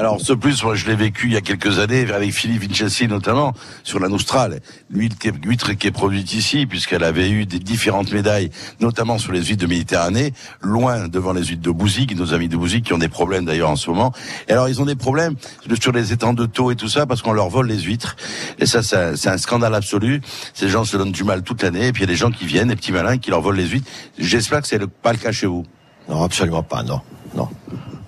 Alors 0.00 0.18
ce 0.18 0.32
plus, 0.32 0.64
moi 0.64 0.74
je 0.76 0.86
l'ai 0.86 0.96
vécu 0.96 1.26
il 1.26 1.34
y 1.34 1.36
a 1.36 1.42
quelques 1.42 1.78
années 1.78 2.10
avec 2.10 2.32
Philippe 2.32 2.62
Vincenzi 2.62 3.06
notamment 3.06 3.52
sur 3.84 4.00
la 4.00 4.08
Nostrale, 4.08 4.60
l'huile 4.88 5.14
qui 5.14 5.28
est 5.28 5.90
produite 5.90 6.32
ici 6.32 6.64
puisqu'elle 6.64 7.04
avait 7.04 7.28
eu 7.28 7.44
des 7.44 7.58
différentes 7.58 8.10
médailles, 8.10 8.48
notamment 8.80 9.18
sur 9.18 9.30
les 9.30 9.44
huîtres 9.44 9.60
de 9.60 9.66
Méditerranée, 9.66 10.32
loin 10.62 11.06
devant 11.06 11.34
les 11.34 11.44
huîtres 11.44 11.60
de 11.60 11.70
Bouzic, 11.70 12.16
nos 12.16 12.32
amis 12.32 12.48
de 12.48 12.56
Bouzic 12.56 12.86
qui 12.86 12.94
ont 12.94 12.98
des 12.98 13.10
problèmes 13.10 13.44
d'ailleurs 13.44 13.68
en 13.68 13.76
ce 13.76 13.90
moment. 13.90 14.10
Et 14.48 14.52
alors 14.52 14.70
ils 14.70 14.80
ont 14.80 14.86
des 14.86 14.96
problèmes 14.96 15.36
sur 15.78 15.92
les 15.92 16.14
étangs 16.14 16.32
de 16.32 16.46
taux 16.46 16.70
et 16.70 16.76
tout 16.76 16.88
ça 16.88 17.04
parce 17.04 17.20
qu'on 17.20 17.32
leur 17.32 17.50
vole 17.50 17.66
les 17.66 17.80
huîtres. 17.80 18.16
Et 18.58 18.64
ça 18.64 18.82
c'est 18.82 19.28
un, 19.28 19.36
scandale 19.36 19.74
absolu. 19.74 20.22
Ces 20.54 20.70
gens 20.70 20.84
se 20.86 20.96
donnent 20.96 21.12
du 21.12 21.24
mal 21.24 21.42
toute 21.42 21.62
l'année 21.62 21.88
et 21.88 21.92
puis 21.92 22.04
il 22.04 22.06
y 22.06 22.10
a 22.10 22.12
des 22.12 22.16
gens 22.16 22.30
qui 22.30 22.46
viennent, 22.46 22.68
des 22.68 22.76
petits 22.76 22.92
malins 22.92 23.18
qui 23.18 23.28
leur 23.28 23.42
volent 23.42 23.58
les 23.58 23.68
huîtres. 23.68 23.90
J'espère 24.18 24.62
que 24.62 24.66
c'est 24.66 24.80
pas 24.86 25.12
le 25.12 25.18
cas 25.18 25.30
chez 25.30 25.46
vous. 25.46 25.66
Non, 26.08 26.22
absolument 26.22 26.62
pas, 26.62 26.82
non. 26.82 27.02
Non. 27.34 27.50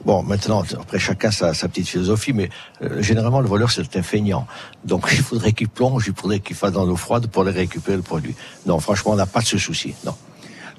Bon, 0.05 0.23
maintenant, 0.25 0.65
après 0.81 0.99
chacun 0.99 1.31
sa, 1.31 1.55
sa 1.55 1.69
petite 1.69 1.89
philosophie, 1.89 2.33
mais 2.33 2.51
euh, 2.83 3.01
généralement 3.03 3.41
le 3.41 3.49
voleur 3.49 3.71
c'est 3.71 3.97
un 3.97 4.03
feignant. 4.03 4.47
Donc 4.85 5.07
il 5.13 5.23
faudrait 5.23 5.53
qu'il 5.53 5.69
plonge, 5.69 6.07
il 6.09 6.15
faudrait 6.15 6.41
qu'il 6.41 6.57
fasse 6.57 6.73
dans 6.73 6.85
l'eau 6.85 6.97
froide 6.97 7.29
pour 7.29 7.43
aller 7.43 7.53
récupérer 7.53 7.97
le 7.97 8.03
produit. 8.03 8.35
Non, 8.67 8.81
franchement, 8.81 9.13
on 9.13 9.17
n'a 9.17 9.27
pas 9.27 9.41
de 9.41 9.47
ce 9.47 9.59
souci. 9.59 9.95
Non. 10.05 10.15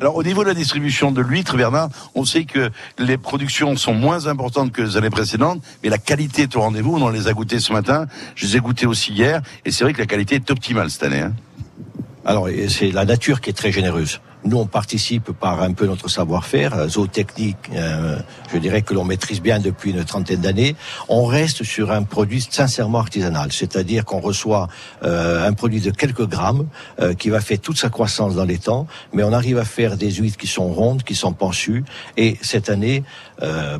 Alors 0.01 0.15
au 0.17 0.23
niveau 0.23 0.43
de 0.43 0.49
la 0.49 0.53
distribution 0.53 1.11
de 1.11 1.21
l'huître, 1.21 1.55
Bernard, 1.55 1.89
on 2.15 2.25
sait 2.25 2.43
que 2.43 2.69
les 2.99 3.17
productions 3.17 3.77
sont 3.77 3.93
moins 3.93 4.27
importantes 4.27 4.73
que 4.73 4.81
les 4.81 4.97
années 4.97 5.09
précédentes, 5.09 5.61
mais 5.83 5.89
la 5.89 5.99
qualité 5.99 6.41
est 6.41 6.55
au 6.57 6.61
rendez-vous. 6.61 6.97
On 6.97 7.01
en 7.03 7.09
les 7.09 7.27
a 7.27 7.33
goûtées 7.33 7.59
ce 7.59 7.71
matin, 7.71 8.07
je 8.35 8.45
les 8.45 8.57
ai 8.57 8.59
goûtées 8.59 8.87
aussi 8.87 9.13
hier, 9.13 9.41
et 9.63 9.71
c'est 9.71 9.85
vrai 9.85 9.93
que 9.93 9.99
la 9.99 10.07
qualité 10.07 10.35
est 10.35 10.51
optimale 10.51 10.89
cette 10.89 11.03
année. 11.03 11.21
Hein. 11.21 11.33
Alors 12.25 12.49
c'est 12.67 12.91
la 12.91 13.05
nature 13.05 13.39
qui 13.39 13.51
est 13.51 13.53
très 13.53 13.71
généreuse. 13.71 14.19
Nous, 14.45 14.57
on 14.57 14.65
participe 14.65 15.31
par 15.31 15.61
un 15.61 15.71
peu 15.71 15.85
notre 15.85 16.09
savoir-faire, 16.09 16.73
euh, 16.73 16.87
zootechnique, 16.89 17.57
euh, 17.73 18.17
je 18.51 18.57
dirais 18.57 18.81
que 18.81 18.93
l'on 18.93 19.05
maîtrise 19.05 19.41
bien 19.41 19.59
depuis 19.59 19.91
une 19.91 20.03
trentaine 20.03 20.41
d'années. 20.41 20.75
On 21.07 21.25
reste 21.25 21.63
sur 21.63 21.91
un 21.91 22.03
produit 22.03 22.41
sincèrement 22.41 22.99
artisanal, 22.99 23.53
c'est-à-dire 23.53 24.03
qu'on 24.03 24.19
reçoit 24.19 24.67
euh, 25.03 25.47
un 25.47 25.53
produit 25.53 25.79
de 25.79 25.91
quelques 25.91 26.27
grammes 26.27 26.67
qui 27.17 27.29
va 27.29 27.41
faire 27.41 27.59
toute 27.59 27.77
sa 27.77 27.89
croissance 27.89 28.35
dans 28.35 28.45
les 28.45 28.57
temps, 28.57 28.87
mais 29.13 29.23
on 29.23 29.33
arrive 29.33 29.57
à 29.57 29.65
faire 29.65 29.97
des 29.97 30.11
huîtres 30.11 30.37
qui 30.37 30.47
sont 30.47 30.67
rondes, 30.67 31.03
qui 31.03 31.15
sont 31.15 31.33
penchues. 31.33 31.83
Et 32.17 32.37
cette 32.41 32.69
année, 32.69 33.03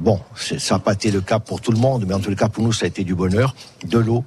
bon, 0.02 0.20
ça 0.36 0.76
n'a 0.76 0.80
pas 0.80 0.94
été 0.94 1.12
le 1.12 1.22
cas 1.22 1.40
pour 1.40 1.62
tout 1.62 1.72
le 1.72 1.78
monde, 1.78 2.06
mais 2.08 2.14
en 2.14 2.20
tout 2.20 2.34
cas 2.36 2.50
pour 2.50 2.64
nous, 2.64 2.74
ça 2.74 2.86
a 2.86 2.88
été 2.88 3.04
du 3.04 3.16
bonheur, 3.16 3.56
de 3.86 4.00
l'eau, 4.00 4.24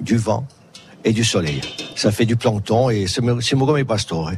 du 0.00 0.16
vent 0.16 0.46
et 1.04 1.12
du 1.12 1.24
soleil. 1.24 1.60
Ça 1.94 2.10
fait 2.10 2.26
du 2.26 2.36
plancton 2.36 2.90
et 2.90 3.06
c'est 3.06 3.22
mon 3.22 3.84
pastore 3.84 4.32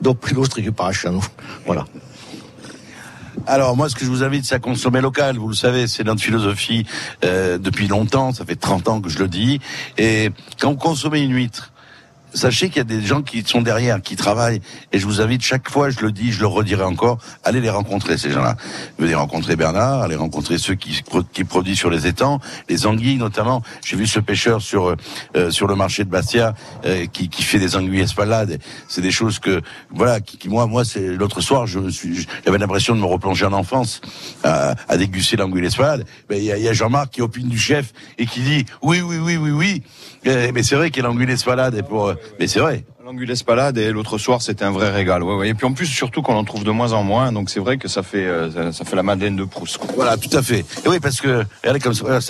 dopo 0.00 0.34
l'autre 0.34 0.58
chez 0.92 1.10
nous. 1.10 1.24
Voilà. 1.66 1.84
Alors 3.46 3.76
moi, 3.76 3.88
ce 3.88 3.94
que 3.94 4.04
je 4.04 4.10
vous 4.10 4.22
invite, 4.22 4.44
c'est 4.44 4.54
à 4.54 4.58
consommer 4.58 5.00
local. 5.00 5.36
Vous 5.36 5.48
le 5.48 5.54
savez, 5.54 5.86
c'est 5.86 6.04
notre 6.04 6.20
philosophie 6.20 6.86
euh, 7.24 7.58
depuis 7.58 7.88
longtemps. 7.88 8.32
Ça 8.32 8.44
fait 8.44 8.56
30 8.56 8.88
ans 8.88 9.00
que 9.00 9.08
je 9.08 9.18
le 9.18 9.28
dis. 9.28 9.60
Et 9.98 10.30
quand 10.60 10.70
vous 10.70 10.76
consommez 10.76 11.20
une 11.20 11.32
huître, 11.32 11.69
sachez 12.34 12.68
qu'il 12.68 12.78
y 12.78 12.80
a 12.80 12.84
des 12.84 13.02
gens 13.02 13.22
qui 13.22 13.42
sont 13.46 13.62
derrière, 13.62 14.00
qui 14.02 14.16
travaillent, 14.16 14.60
et 14.92 14.98
je 14.98 15.06
vous 15.06 15.20
invite 15.20 15.42
chaque 15.42 15.68
fois, 15.70 15.90
je 15.90 16.00
le 16.00 16.12
dis, 16.12 16.32
je 16.32 16.40
le 16.40 16.46
redirai 16.46 16.84
encore, 16.84 17.18
allez 17.44 17.60
les 17.60 17.70
rencontrer 17.70 18.18
ces 18.18 18.30
gens-là. 18.30 18.56
Venez 18.98 19.14
rencontrer 19.14 19.56
Bernard, 19.56 20.02
allez 20.02 20.16
rencontrer 20.16 20.58
ceux 20.58 20.74
qui, 20.74 21.02
qui 21.32 21.44
produisent 21.44 21.78
sur 21.78 21.90
les 21.90 22.06
étangs, 22.06 22.40
les 22.68 22.86
anguilles 22.86 23.16
notamment. 23.16 23.62
J'ai 23.84 23.96
vu 23.96 24.06
ce 24.06 24.20
pêcheur 24.20 24.62
sur 24.62 24.94
euh, 25.36 25.50
sur 25.50 25.66
le 25.66 25.74
marché 25.74 26.04
de 26.04 26.10
Bastia 26.10 26.54
euh, 26.84 27.06
qui, 27.06 27.28
qui 27.28 27.42
fait 27.42 27.58
des 27.58 27.76
anguilles 27.76 28.00
espalades. 28.00 28.58
C'est 28.88 29.00
des 29.00 29.10
choses 29.10 29.38
que 29.38 29.62
voilà, 29.90 30.20
qui, 30.20 30.48
moi 30.48 30.66
moi 30.66 30.84
c'est 30.84 31.08
l'autre 31.08 31.40
soir, 31.40 31.66
je 31.66 31.88
suis, 31.88 32.26
j'avais 32.44 32.58
l'impression 32.58 32.94
de 32.94 33.00
me 33.00 33.06
replonger 33.06 33.46
en 33.46 33.52
enfance 33.52 34.00
à, 34.44 34.74
à 34.88 34.96
déguster 34.96 35.36
l'anguille 35.36 35.66
espalade. 35.66 36.04
Mais 36.28 36.38
il 36.38 36.44
y 36.44 36.52
a, 36.52 36.58
y 36.58 36.68
a 36.68 36.72
Jean-Marc 36.72 37.10
qui 37.10 37.22
opine 37.22 37.48
du 37.48 37.58
chef 37.58 37.92
et 38.18 38.26
qui 38.26 38.40
dit 38.40 38.64
oui 38.82 39.00
oui 39.00 39.18
oui 39.18 39.36
oui 39.36 39.50
oui. 39.50 39.82
Mais 40.24 40.62
c'est 40.62 40.74
vrai 40.76 40.90
qu'il 40.90 41.02
y 41.02 41.06
a 41.06 41.08
l'anguille 41.08 41.30
espalade 41.30 41.74
et 41.74 41.82
pour 41.82 42.12
mais 42.38 42.46
c'est 42.46 42.60
vrai. 42.60 42.84
L'anguille 43.04 43.30
espalade 43.30 43.78
et 43.78 43.90
l'autre 43.90 44.18
soir 44.18 44.42
c'était 44.42 44.64
un 44.64 44.70
vrai 44.70 44.90
régal. 44.90 45.22
Ouais, 45.22 45.34
ouais. 45.34 45.48
Et 45.48 45.54
puis 45.54 45.66
en 45.66 45.72
plus 45.72 45.86
surtout 45.86 46.22
qu'on 46.22 46.36
en 46.36 46.44
trouve 46.44 46.64
de 46.64 46.70
moins 46.70 46.92
en 46.92 47.02
moins, 47.02 47.32
donc 47.32 47.50
c'est 47.50 47.60
vrai 47.60 47.78
que 47.78 47.88
ça 47.88 48.02
fait 48.02 48.26
euh, 48.26 48.72
ça 48.72 48.84
fait 48.84 48.96
la 48.96 49.02
madeleine 49.02 49.36
de 49.36 49.44
Proust. 49.44 49.80
Voilà, 49.94 50.16
tout 50.16 50.36
à 50.36 50.42
fait. 50.42 50.60
Et 50.84 50.88
oui, 50.88 51.00
parce 51.00 51.20
que 51.20 51.44
regardez 51.62 51.80
comme 51.80 51.94
ça. 51.94 52.04
Voilà, 52.04 52.20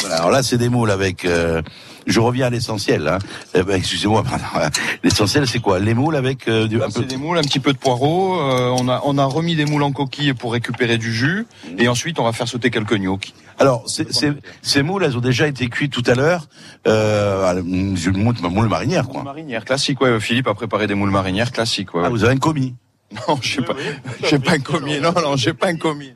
voilà 0.00 0.16
alors 0.16 0.30
là 0.30 0.42
c'est 0.42 0.58
des 0.58 0.68
moules 0.68 0.90
avec. 0.90 1.24
Euh, 1.24 1.62
je 2.06 2.20
reviens 2.20 2.46
à 2.46 2.50
l'essentiel. 2.50 3.08
Hein. 3.08 3.18
Eh 3.54 3.62
ben, 3.62 3.76
excusez-moi, 3.76 4.24
l'essentiel 5.04 5.46
c'est 5.46 5.60
quoi? 5.60 5.78
Les 5.78 5.94
moules 5.94 6.16
avec 6.16 6.48
euh, 6.48 6.66
du. 6.66 6.78
C'est 6.90 7.06
des 7.06 7.16
moules, 7.16 7.38
un 7.38 7.42
petit 7.42 7.60
peu 7.60 7.72
de 7.72 7.78
poireaux. 7.78 8.38
on 8.38 8.88
a 8.88 9.00
on 9.04 9.18
a 9.18 9.24
remis 9.24 9.56
des 9.56 9.64
moules 9.64 9.82
en 9.82 9.92
coquille 9.92 10.34
pour 10.34 10.52
récupérer 10.52 10.98
du 10.98 11.12
jus, 11.12 11.46
et 11.78 11.88
ensuite 11.88 12.18
on 12.18 12.24
va 12.24 12.32
faire 12.32 12.48
sauter 12.48 12.70
quelques 12.70 12.96
gnocchis. 12.96 13.34
Alors, 13.58 13.84
ces 13.86 14.82
moules, 14.82 15.04
elles 15.04 15.16
ont 15.16 15.20
déjà 15.20 15.46
été 15.46 15.68
cuites 15.68 15.92
tout 15.92 16.02
à 16.06 16.14
l'heure. 16.14 16.48
Euh, 16.86 17.62
une 17.62 17.96
moule 18.16 18.68
marinière, 18.68 19.06
quoi. 19.06 19.18
Moule 19.18 19.24
marinière, 19.24 19.64
classique, 19.64 20.00
ouais. 20.00 20.18
Philippe 20.20 20.48
a 20.48 20.54
préparé 20.54 20.86
des 20.86 20.94
moules 20.94 21.10
marinières 21.10 21.52
classiques, 21.52 21.94
ouais. 21.94 22.02
Ah, 22.04 22.08
vous 22.08 22.24
avez 22.24 22.34
un 22.34 22.38
commis 22.38 22.74
Non, 23.28 23.38
j'ai 23.40 23.62
pas, 23.62 23.74
j'ai 24.22 24.38
pas 24.38 24.52
un 24.52 24.58
commis. 24.58 25.00
Non, 25.00 25.12
non, 25.12 25.36
j'ai 25.36 25.52
pas 25.52 25.68
un 25.68 25.76
commis. 25.76 26.12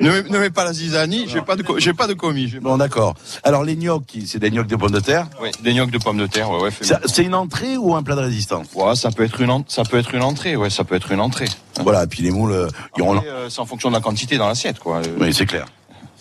Ne, 0.00 0.22
ne 0.22 0.38
mets 0.38 0.50
pas 0.50 0.64
la 0.64 0.72
zizanie, 0.72 1.26
j'ai 1.28 1.42
pas 1.42 1.56
de, 1.56 1.64
j'ai 1.78 1.92
pas 1.92 2.06
de 2.06 2.14
commis. 2.14 2.52
Bon, 2.60 2.78
d'accord. 2.78 3.14
Alors, 3.42 3.64
les 3.64 3.76
gnocchis, 3.76 4.26
c'est 4.26 4.38
des 4.38 4.50
gnocchis 4.50 4.68
de 4.68 4.76
pommes 4.76 4.92
de 4.92 5.00
terre? 5.00 5.26
Oui, 5.40 5.50
des 5.62 5.74
gnocchis 5.74 5.92
de 5.92 5.98
pommes 5.98 6.18
de 6.18 6.26
terre, 6.26 6.50
ouais, 6.50 6.60
ouais. 6.62 6.70
C'est 7.06 7.22
une 7.22 7.34
entrée 7.34 7.76
ou 7.76 7.94
un 7.94 8.02
plat 8.02 8.14
de 8.14 8.20
résistance? 8.20 8.68
Ouais, 8.74 8.94
ça 8.94 9.10
peut 9.10 9.24
être 9.24 9.40
une, 9.40 9.64
ça 9.68 9.84
peut 9.84 9.98
être 9.98 10.14
une 10.14 10.22
entrée, 10.22 10.56
ouais, 10.56 10.70
ça 10.70 10.84
peut 10.84 10.94
être 10.94 11.12
une 11.12 11.20
entrée. 11.20 11.48
Voilà, 11.82 12.04
et 12.04 12.06
puis 12.06 12.22
les 12.22 12.30
moules, 12.30 12.52
euh, 12.52 12.68
euh, 12.98 13.50
c'est 13.50 13.60
en 13.60 13.66
fonction 13.66 13.90
de 13.90 13.94
la 13.94 14.00
quantité 14.00 14.38
dans 14.38 14.48
l'assiette, 14.48 14.78
quoi. 14.78 15.02
Oui, 15.20 15.34
c'est 15.34 15.46
clair. 15.46 15.66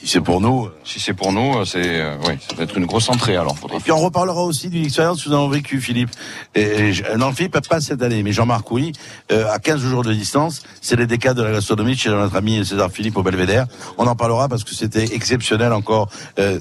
Si 0.01 0.07
c'est 0.07 0.21
pour 0.21 0.41
nous. 0.41 0.65
Euh, 0.65 0.73
si 0.83 0.99
c'est 0.99 1.13
pour 1.13 1.31
nous, 1.31 1.63
c'est 1.63 2.01
euh, 2.01 2.17
oui, 2.27 2.33
ça 2.49 2.55
va 2.55 2.63
être 2.63 2.75
une 2.75 2.87
grosse 2.87 3.07
entrée 3.09 3.35
alors. 3.35 3.55
Et 3.71 3.79
puis 3.79 3.91
on 3.91 3.99
reparlera 3.99 4.43
aussi 4.43 4.67
d'une 4.69 4.83
expérience 4.83 5.23
que 5.23 5.29
nous 5.29 5.35
avons 5.35 5.47
vécue, 5.47 5.79
Philippe. 5.79 6.09
Et, 6.55 6.91
non, 7.17 7.31
Philippe 7.33 7.59
pas 7.69 7.81
cette 7.81 8.01
année, 8.01 8.23
mais 8.23 8.31
Jean-Marc 8.31 8.71
oui, 8.71 8.93
euh, 9.31 9.47
à 9.51 9.59
15 9.59 9.79
jours 9.79 10.03
de 10.03 10.11
distance, 10.11 10.63
c'est 10.81 10.95
les 10.95 11.05
décades 11.05 11.37
de 11.37 11.43
la 11.43 11.51
gastronomie 11.51 11.95
chez 11.95 12.09
notre 12.09 12.35
ami 12.35 12.65
César 12.65 12.89
Philippe 12.89 13.15
au 13.15 13.21
Belvédère. 13.21 13.67
On 13.99 14.07
en 14.07 14.15
parlera 14.15 14.49
parce 14.49 14.63
que 14.63 14.73
c'était 14.73 15.13
exceptionnel 15.13 15.71
encore. 15.71 16.09
Euh... 16.39 16.59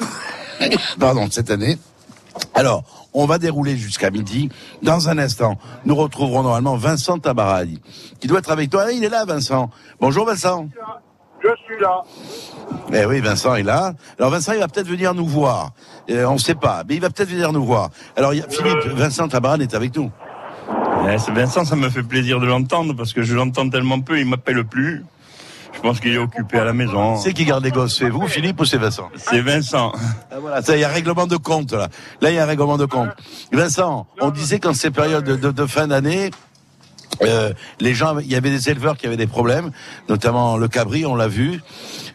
Pardon, 0.98 1.28
cette 1.30 1.52
année. 1.52 1.78
Alors, 2.54 2.82
on 3.14 3.26
va 3.26 3.38
dérouler 3.38 3.76
jusqu'à 3.76 4.10
midi. 4.10 4.48
Dans 4.82 5.08
un 5.08 5.18
instant, 5.18 5.56
nous 5.84 5.94
retrouverons 5.94 6.42
normalement 6.42 6.76
Vincent 6.76 7.18
Tabaradi, 7.18 7.80
qui 8.18 8.26
doit 8.26 8.40
être 8.40 8.50
avec 8.50 8.70
toi. 8.70 8.90
il 8.90 9.04
est 9.04 9.08
là, 9.08 9.24
Vincent. 9.24 9.70
Bonjour, 10.00 10.26
Vincent. 10.26 10.66
Je 11.42 11.48
suis 11.64 11.80
là. 11.80 12.02
Eh 12.92 13.04
oui, 13.04 13.20
Vincent 13.20 13.54
est 13.56 13.62
là. 13.62 13.94
Alors 14.18 14.30
Vincent, 14.30 14.52
il 14.52 14.60
va 14.60 14.68
peut-être 14.68 14.86
venir 14.86 15.14
nous 15.14 15.26
voir. 15.26 15.72
Euh, 16.10 16.24
on 16.26 16.34
ne 16.34 16.38
sait 16.38 16.54
pas, 16.54 16.82
mais 16.88 16.94
il 16.96 17.00
va 17.00 17.10
peut-être 17.10 17.30
venir 17.30 17.52
nous 17.52 17.64
voir. 17.64 17.90
Alors 18.16 18.32
Philippe, 18.32 18.86
Vincent 18.94 19.26
Tabaran 19.28 19.58
est 19.60 19.74
avec 19.74 19.96
nous. 19.96 20.10
Eh, 21.08 21.32
Vincent, 21.32 21.64
ça 21.64 21.74
me 21.74 21.90
fait 21.90 22.02
plaisir 22.04 22.38
de 22.38 22.46
l'entendre 22.46 22.94
parce 22.94 23.12
que 23.12 23.22
je 23.22 23.34
l'entends 23.34 23.68
tellement 23.68 24.00
peu, 24.00 24.20
il 24.20 24.26
m'appelle 24.26 24.64
plus. 24.64 25.04
Je 25.74 25.80
pense 25.80 26.00
qu'il 26.00 26.12
est 26.12 26.18
occupé 26.18 26.58
à 26.58 26.64
la 26.64 26.74
maison. 26.74 27.16
C'est 27.16 27.32
qui 27.32 27.44
garde 27.44 27.64
les 27.64 27.70
gosses 27.70 27.98
C'est 27.98 28.10
vous, 28.10 28.28
Philippe, 28.28 28.60
ou 28.60 28.64
c'est 28.64 28.76
Vincent 28.76 29.10
C'est 29.16 29.40
Vincent. 29.40 29.92
Ah, 30.30 30.36
voilà, 30.38 30.60
il 30.68 30.78
y 30.78 30.84
a 30.84 30.88
un 30.88 30.92
règlement 30.92 31.26
de 31.26 31.36
compte 31.36 31.72
là. 31.72 31.88
Là, 32.20 32.30
il 32.30 32.36
y 32.36 32.38
a 32.38 32.44
un 32.44 32.46
règlement 32.46 32.76
de 32.76 32.84
compte. 32.84 33.08
Vincent, 33.50 34.06
on 34.20 34.30
disait 34.30 34.60
qu'en 34.60 34.74
ces 34.74 34.90
périodes 34.90 35.24
de, 35.24 35.50
de 35.50 35.66
fin 35.66 35.88
d'année, 35.88 36.30
euh, 37.22 37.52
les 37.80 37.94
gens, 37.94 38.18
il 38.18 38.30
y 38.30 38.36
avait 38.36 38.50
des 38.50 38.70
éleveurs 38.70 38.96
qui 38.96 39.06
avaient 39.06 39.16
des 39.16 39.26
problèmes, 39.26 39.70
notamment 40.08 40.56
le 40.56 40.68
cabri, 40.68 41.04
on 41.06 41.14
l'a 41.14 41.28
vu. 41.28 41.60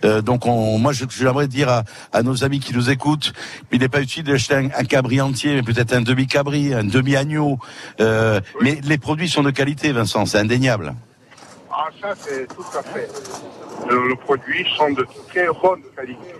Euh, 0.04 0.22
donc, 0.22 0.46
on, 0.46 0.77
moi, 0.77 0.92
j'aimerais 0.94 1.48
dire 1.48 1.70
à, 1.70 1.84
à, 2.13 2.24
nos 2.24 2.44
amis 2.44 2.60
qui 2.60 2.74
nous 2.74 2.89
écoutent, 2.89 3.34
il 3.72 3.80
n'est 3.80 3.89
pas 3.89 4.01
utile 4.01 4.24
d'acheter 4.24 4.56
un, 4.56 4.66
un, 4.66 4.84
cabri 4.84 5.22
entier, 5.22 5.56
mais 5.56 5.63
peut-être 5.63 5.94
un 5.94 6.01
demi-cabri, 6.01 6.74
un 6.74 6.84
demi-agneau. 6.84 7.60
Euh, 8.00 8.42
Mais 8.62 8.80
les 8.84 8.98
produits 8.98 9.30
sont 9.30 9.44
de 9.44 9.51
qualité, 9.51 9.92
Vincent, 9.92 10.25
c'est 10.25 10.39
indéniable. 10.39 10.94
Ah, 11.72 11.88
ça, 12.01 12.13
c'est 12.20 12.48
tout 12.48 12.66
à 12.77 12.82
fait. 12.82 13.08
Le, 13.89 14.10
le 14.10 14.16
produit 14.16 14.66
sont 14.77 14.92
de 14.92 15.06
très 15.30 15.48
bonne 15.48 15.82
qualité. 15.96 16.34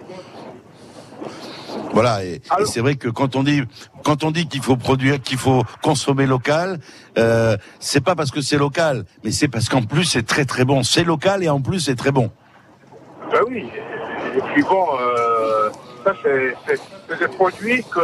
Voilà, 1.91 2.24
et, 2.24 2.41
c'est 2.65 2.79
vrai 2.79 2.96
que 2.96 3.07
quand 3.10 3.36
on 3.36 3.43
dit 3.43 3.63
quand 4.03 4.24
on 4.24 4.31
dit 4.31 4.48
qu'il 4.48 4.62
faut 4.62 4.77
produire, 4.77 5.22
qu'il 5.22 5.38
faut 5.38 5.63
consommer 5.81 6.25
local, 6.25 6.79
euh, 7.17 7.57
c'est 7.79 8.01
pas 8.01 8.15
parce 8.15 8.31
que 8.31 8.41
c'est 8.41 8.57
local, 8.57 9.05
mais 9.24 9.31
c'est 9.31 9.48
parce 9.48 9.69
qu'en 9.69 9.81
plus 9.81 10.05
c'est 10.05 10.25
très 10.25 10.46
très 10.46 10.65
bon. 10.65 10.84
C'est 10.84 11.03
local 11.03 11.43
et 11.43 11.50
en 11.50 11.62
plus 11.62 11.79
c'est 11.79 11.96
très 11.96 12.12
bon. 12.12 12.31
Ben 13.31 13.41
oui, 13.48 13.65
et 14.36 14.41
puis 14.53 14.63
bon, 14.63 14.88
euh, 15.00 15.69
ça 16.03 16.13
c'est 16.24 17.19
des 17.19 17.27
produits 17.27 17.84
que 17.84 18.00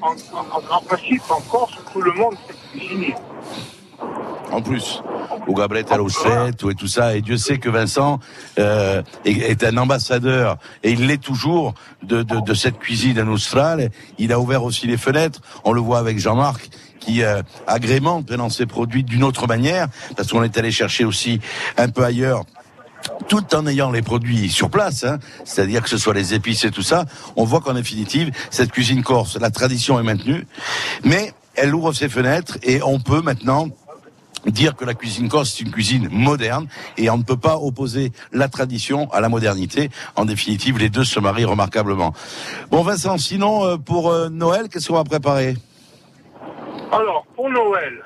en, 0.00 0.12
en, 0.12 0.76
en, 0.76 0.80
principe 0.82 1.22
en 1.30 1.40
Corse 1.40 1.78
tout 1.92 2.02
le 2.02 2.12
monde 2.12 2.34
sait 2.46 2.54
cuisiner. 2.70 3.14
En 4.50 4.62
plus 4.62 5.02
au 5.48 5.54
Gabret 5.54 5.84
à 5.90 5.98
et 5.98 6.74
tout 6.74 6.86
ça. 6.86 7.16
Et 7.16 7.22
Dieu 7.22 7.36
sait 7.36 7.58
que 7.58 7.68
Vincent 7.68 8.20
euh, 8.58 9.02
est, 9.24 9.64
un 9.64 9.76
ambassadeur, 9.78 10.58
et 10.82 10.92
il 10.92 11.06
l'est 11.06 11.22
toujours, 11.22 11.74
de, 12.02 12.54
cette 12.54 12.78
cuisine 12.78 13.20
en 13.20 13.28
Austral. 13.28 13.90
Il 14.18 14.32
a 14.32 14.38
ouvert 14.38 14.62
aussi 14.62 14.86
les 14.86 14.96
fenêtres. 14.96 15.40
On 15.64 15.72
le 15.72 15.80
voit 15.80 15.98
avec 15.98 16.18
Jean-Marc 16.18 16.68
qui 17.00 17.22
euh, 17.22 17.42
agrémente 17.66 18.28
maintenant 18.28 18.50
ses 18.50 18.66
produits 18.66 19.04
d'une 19.04 19.24
autre 19.24 19.46
manière, 19.46 19.88
parce 20.16 20.28
qu'on 20.30 20.42
est 20.42 20.56
allé 20.58 20.70
chercher 20.70 21.04
aussi 21.04 21.40
un 21.76 21.88
peu 21.88 22.04
ailleurs 22.04 22.44
tout 23.28 23.54
en 23.54 23.66
ayant 23.68 23.92
les 23.92 24.02
produits 24.02 24.50
sur 24.50 24.70
place, 24.70 25.04
hein, 25.04 25.18
c'est-à-dire 25.44 25.82
que 25.82 25.88
ce 25.88 25.96
soit 25.96 26.14
les 26.14 26.34
épices 26.34 26.64
et 26.64 26.72
tout 26.72 26.82
ça, 26.82 27.04
on 27.36 27.44
voit 27.44 27.60
qu'en 27.60 27.74
définitive, 27.74 28.32
cette 28.50 28.72
cuisine 28.72 29.04
corse, 29.04 29.38
la 29.40 29.50
tradition 29.50 30.00
est 30.00 30.02
maintenue, 30.02 30.46
mais 31.04 31.32
elle 31.54 31.74
ouvre 31.74 31.92
ses 31.92 32.08
fenêtres 32.08 32.58
et 32.64 32.82
on 32.82 32.98
peut 32.98 33.22
maintenant 33.22 33.68
dire 34.46 34.76
que 34.76 34.84
la 34.84 34.94
cuisine 34.94 35.28
corse 35.28 35.54
c'est 35.56 35.64
une 35.64 35.70
cuisine 35.70 36.08
moderne 36.10 36.66
et 36.96 37.10
on 37.10 37.18
ne 37.18 37.22
peut 37.22 37.36
pas 37.36 37.56
opposer 37.56 38.12
la 38.32 38.48
tradition 38.48 39.10
à 39.12 39.20
la 39.20 39.28
modernité. 39.28 39.90
En 40.16 40.24
définitive, 40.24 40.78
les 40.78 40.88
deux 40.88 41.04
se 41.04 41.20
marient 41.20 41.44
remarquablement. 41.44 42.12
Bon 42.70 42.82
Vincent, 42.82 43.18
sinon 43.18 43.64
euh, 43.64 43.76
pour 43.76 44.10
euh, 44.10 44.28
Noël, 44.28 44.68
qu'est-ce 44.68 44.88
qu'on 44.88 44.94
va 44.94 45.04
préparer? 45.04 45.54
Alors 46.92 47.26
pour 47.34 47.50
Noël, 47.50 48.02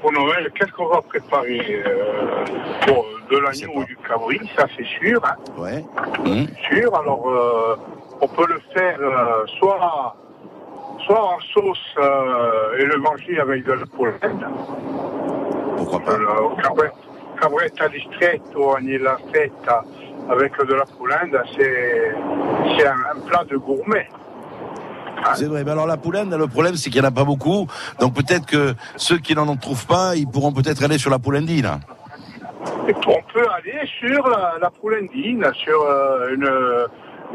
pour 0.00 0.12
Noël, 0.12 0.50
qu'est-ce 0.54 0.72
qu'on 0.72 0.88
va 0.88 1.02
préparer 1.02 1.82
euh, 1.86 2.44
pour 2.86 3.04
De 3.30 3.38
l'agneau 3.38 3.80
ou 3.80 3.84
du 3.84 3.96
cabri, 4.06 4.38
ça 4.56 4.66
c'est 4.76 4.86
sûr. 4.98 5.20
Hein. 5.24 5.36
Ouais. 5.56 5.84
Mmh. 6.24 6.46
Sûr. 6.70 6.94
Alors 6.94 7.26
on 8.20 8.28
peut 8.28 8.46
le 8.46 8.60
faire 8.74 8.98
soit 9.58 10.16
soit 11.06 11.24
en 11.34 11.38
sauce 11.52 11.96
et 12.78 12.84
le 12.84 12.98
manger 12.98 13.38
avec 13.40 13.64
de 13.64 13.72
la 13.72 13.86
poêle 13.86 14.14
pourquoi 15.76 16.00
pas 16.00 16.16
Cabretta 17.40 17.88
distretto 17.88 18.76
la 18.78 19.18
feta 19.32 19.84
avec 20.30 20.52
de 20.66 20.74
la 20.74 20.84
poulinde, 20.86 21.42
c'est 21.56 22.86
un, 22.86 23.20
plat 23.26 23.44
de 23.44 23.56
gourmet. 23.56 24.08
C'est 25.34 25.46
vrai, 25.46 25.64
mais 25.64 25.70
alors 25.70 25.86
la 25.86 25.96
poulinde, 25.96 26.32
le 26.32 26.46
problème 26.46 26.76
c'est 26.76 26.90
qu'il 26.90 27.00
n'y 27.00 27.06
en 27.06 27.10
a 27.10 27.14
pas 27.14 27.24
beaucoup, 27.24 27.66
donc 27.98 28.14
peut-être 28.14 28.46
que 28.46 28.74
ceux 28.96 29.18
qui 29.18 29.34
n'en 29.34 29.56
trouvent 29.56 29.86
pas, 29.86 30.16
ils 30.16 30.26
pourront 30.26 30.52
peut-être 30.52 30.82
aller 30.84 30.98
sur 30.98 31.10
la 31.10 31.18
poulendine. 31.18 31.68
on 32.86 33.22
peut 33.32 33.46
aller 33.56 33.80
sur 33.98 34.28
la, 34.28 34.54
la 34.60 34.70
poulendine, 34.70 35.50
sur 35.54 35.82
euh, 35.82 36.34
une, 36.34 36.48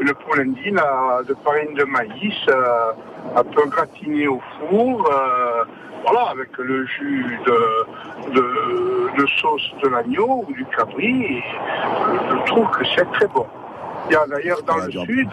une 0.00 0.14
poulendine 0.14 0.80
de 1.28 1.36
farine 1.44 1.74
de 1.74 1.84
maïs, 1.84 2.34
euh, 2.48 2.92
un 3.36 3.44
peu 3.44 3.66
gratinée 3.68 4.26
au 4.26 4.40
four, 4.58 5.06
euh, 5.12 5.64
voilà, 6.04 6.30
avec 6.30 6.56
le 6.56 6.86
jus 6.86 7.38
de, 7.44 8.32
de, 8.32 9.26
sauce 9.40 9.70
de 9.82 9.88
l'agneau 9.88 10.44
ou 10.48 10.52
du 10.52 10.64
cabri, 10.66 11.42
je 11.42 12.46
trouve 12.46 12.70
que 12.70 12.84
c'est 12.96 13.10
très 13.12 13.26
bon. 13.26 13.46
Il 14.08 14.14
y 14.14 14.16
a 14.16 14.26
d'ailleurs 14.26 14.62
dans 14.62 14.78
le 14.78 14.90
sud, 14.90 15.30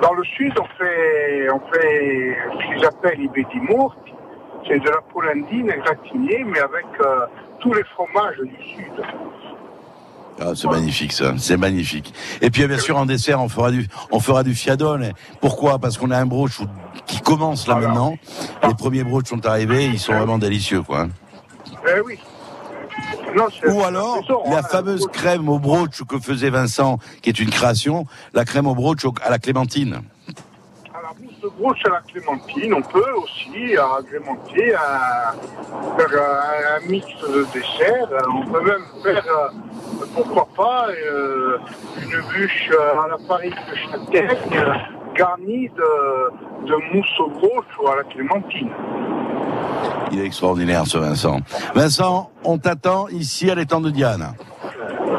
dans 0.00 0.12
le 0.14 0.24
sud, 0.24 0.52
on 0.60 0.64
fait, 0.78 1.48
on 1.50 1.60
fait 1.72 2.38
ce 2.52 2.66
qu'ils 2.66 2.86
appellent 2.86 3.20
ibedimour, 3.20 3.96
c'est 4.68 4.78
de 4.78 4.88
la 4.88 5.00
polandine 5.12 5.72
gratinée, 5.84 6.44
mais 6.44 6.60
avec 6.60 6.86
euh, 7.00 7.26
tous 7.60 7.72
les 7.72 7.84
fromages 7.84 8.38
du 8.38 8.62
sud. 8.62 9.02
Ah, 10.38 10.52
c'est 10.54 10.68
magnifique 10.68 11.12
ça, 11.12 11.34
c'est 11.38 11.56
magnifique. 11.56 12.12
Et 12.42 12.50
puis 12.50 12.66
bien 12.66 12.78
sûr 12.78 12.96
en 12.98 13.06
dessert 13.06 13.40
on 13.40 13.48
fera 13.48 13.70
du 13.70 13.88
on 14.10 14.20
fera 14.20 14.42
du 14.42 14.54
fiadone. 14.54 15.12
Pourquoi? 15.40 15.78
Parce 15.78 15.96
qu'on 15.96 16.10
a 16.10 16.18
un 16.18 16.26
brooch 16.26 16.60
qui 17.06 17.20
commence 17.20 17.66
là 17.66 17.76
maintenant. 17.76 18.16
Les 18.66 18.74
premiers 18.74 19.04
brooches 19.04 19.28
sont 19.28 19.46
arrivés, 19.46 19.86
ils 19.86 19.98
sont 19.98 20.12
vraiment 20.12 20.38
délicieux 20.38 20.82
quoi. 20.82 21.02
Hein. 21.02 21.10
Eh 21.88 22.00
oui. 22.00 22.18
Ou 23.68 23.82
alors 23.82 24.20
la 24.50 24.62
fameuse 24.62 25.06
crème 25.12 25.48
au 25.48 25.58
brooch 25.58 26.02
que 26.08 26.18
faisait 26.18 26.50
Vincent, 26.50 26.98
qui 27.22 27.28
est 27.28 27.38
une 27.38 27.50
création, 27.50 28.06
la 28.34 28.44
crème 28.44 28.66
au 28.66 28.74
brooch 28.74 29.04
à 29.22 29.30
la 29.30 29.38
clémentine 29.38 30.02
broche 31.58 31.84
à 31.86 31.90
la 31.90 32.00
clémentine, 32.00 32.74
on 32.74 32.82
peut 32.82 33.12
aussi 33.16 33.76
agrémenter 33.76 34.74
un, 34.74 35.34
un, 35.98 36.86
mix 36.88 37.06
de 37.22 37.46
dessert. 37.52 38.08
On 38.28 38.46
peut 38.50 38.60
même 38.60 38.84
faire, 39.02 39.24
euh, 39.26 40.04
pourquoi 40.14 40.48
pas, 40.56 40.88
euh, 40.90 41.58
une 42.02 42.20
bûche 42.32 42.70
à 42.70 43.08
la 43.08 43.18
farine 43.26 43.54
de 43.70 43.76
châtaigne 43.76 44.86
garnie 45.16 45.68
de, 45.70 46.66
de 46.66 46.94
mousse 46.94 47.20
au 47.20 47.30
broche 47.30 47.64
ou 47.82 47.88
à 47.88 47.96
la 47.96 48.04
clémentine. 48.04 48.70
Il 50.12 50.20
est 50.20 50.26
extraordinaire 50.26 50.86
ce 50.86 50.98
Vincent. 50.98 51.38
Vincent, 51.74 52.30
on 52.44 52.58
t'attend 52.58 53.08
ici 53.08 53.50
à 53.50 53.54
l'étang 53.54 53.80
de 53.80 53.90
Diane. 53.90 54.34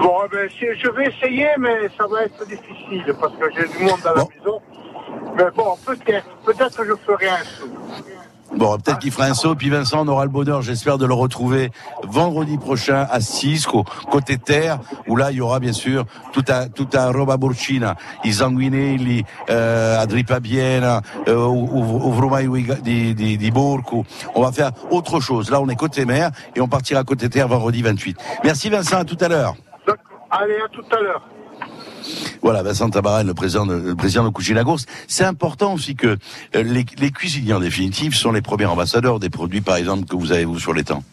Bon, 0.02 0.20
eh 0.26 0.30
ben, 0.30 0.50
je 0.60 0.90
vais 0.92 1.08
essayer, 1.08 1.50
mais 1.58 1.90
ça 1.98 2.06
va 2.08 2.24
être 2.24 2.46
difficile 2.48 3.04
parce 3.20 3.34
que 3.34 3.46
j'ai 3.56 3.68
du 3.68 3.84
monde 3.84 4.00
à 4.06 4.14
la 4.14 4.26
maison. 4.26 4.62
Mais 5.38 5.52
bon, 5.56 5.78
peut-être, 5.86 6.26
peut-être 6.46 6.78
que 6.78 6.88
je 6.88 6.94
ferai 7.06 7.30
un 7.30 7.44
saut. 7.44 7.70
Bon, 8.56 8.78
peut-être 8.78 9.00
qu'il 9.00 9.12
fera 9.12 9.26
un 9.26 9.34
saut, 9.36 9.54
puis 9.54 9.70
Vincent, 9.70 10.04
on 10.04 10.08
aura 10.08 10.24
le 10.24 10.32
bonheur, 10.32 10.64
j'espère, 10.64 10.98
de 10.98 11.06
le 11.06 11.14
retrouver 11.14 11.70
vendredi 12.04 12.58
prochain 12.58 13.06
à 13.12 13.20
Cisco, 13.20 13.84
côté 14.10 14.38
terre, 14.38 14.80
où 15.08 15.16
là, 15.16 15.32
il 15.32 15.38
y 15.38 15.42
aura 15.42 15.60
bien 15.60 15.74
sûr 15.74 16.06
tout 16.32 16.46
un, 16.48 16.68
tout 16.70 16.88
un 16.94 17.12
roba 17.12 17.38
burcina, 17.38 17.96
i 18.24 18.34
sanguinelli, 18.34 19.26
euh, 19.50 20.00
a 20.00 20.40
biena, 20.40 21.02
euh, 21.28 22.78
di, 22.82 23.14
di, 23.14 23.38
di 23.38 23.52
Borco. 23.52 24.06
On 24.34 24.42
va 24.42 24.52
faire 24.52 24.72
autre 24.90 25.20
chose. 25.20 25.52
Là, 25.52 25.62
on 25.62 25.68
est 25.68 25.76
côté 25.76 26.06
mer, 26.06 26.32
et 26.56 26.62
on 26.62 26.68
partira 26.68 27.04
côté 27.04 27.30
terre 27.30 27.48
vendredi 27.48 27.84
28. 27.84 28.18
Merci 28.44 28.70
Vincent, 28.70 28.98
à 28.98 29.06
tout 29.06 29.18
à 29.22 29.28
l'heure. 29.28 29.56
Allez, 30.32 30.58
à 30.58 30.68
tout 30.70 30.84
à 30.92 31.00
l'heure. 31.00 31.22
Voilà, 32.42 32.64
Vincent 32.64 32.90
Tabarin, 32.90 33.24
le 33.24 33.34
président 33.34 33.66
de, 33.66 33.74
le 33.74 33.96
de 33.96 34.54
Lagourse. 34.54 34.86
C'est 35.08 35.26
important 35.26 35.74
aussi 35.74 35.96
que 35.96 36.18
euh, 36.56 36.64
les, 36.64 37.12
cuisiniers, 37.12 37.54
en 37.54 37.60
définitive, 37.60 38.16
sont 38.16 38.32
les 38.32 38.42
premiers 38.42 38.66
ambassadeurs 38.66 39.20
des 39.20 39.30
produits, 39.30 39.62
par 39.62 39.76
exemple, 39.76 40.06
que 40.06 40.16
vous 40.16 40.32
avez, 40.32 40.46
vous, 40.46 40.60
sur 40.60 40.74
les 40.74 40.84
temps. 40.84 41.04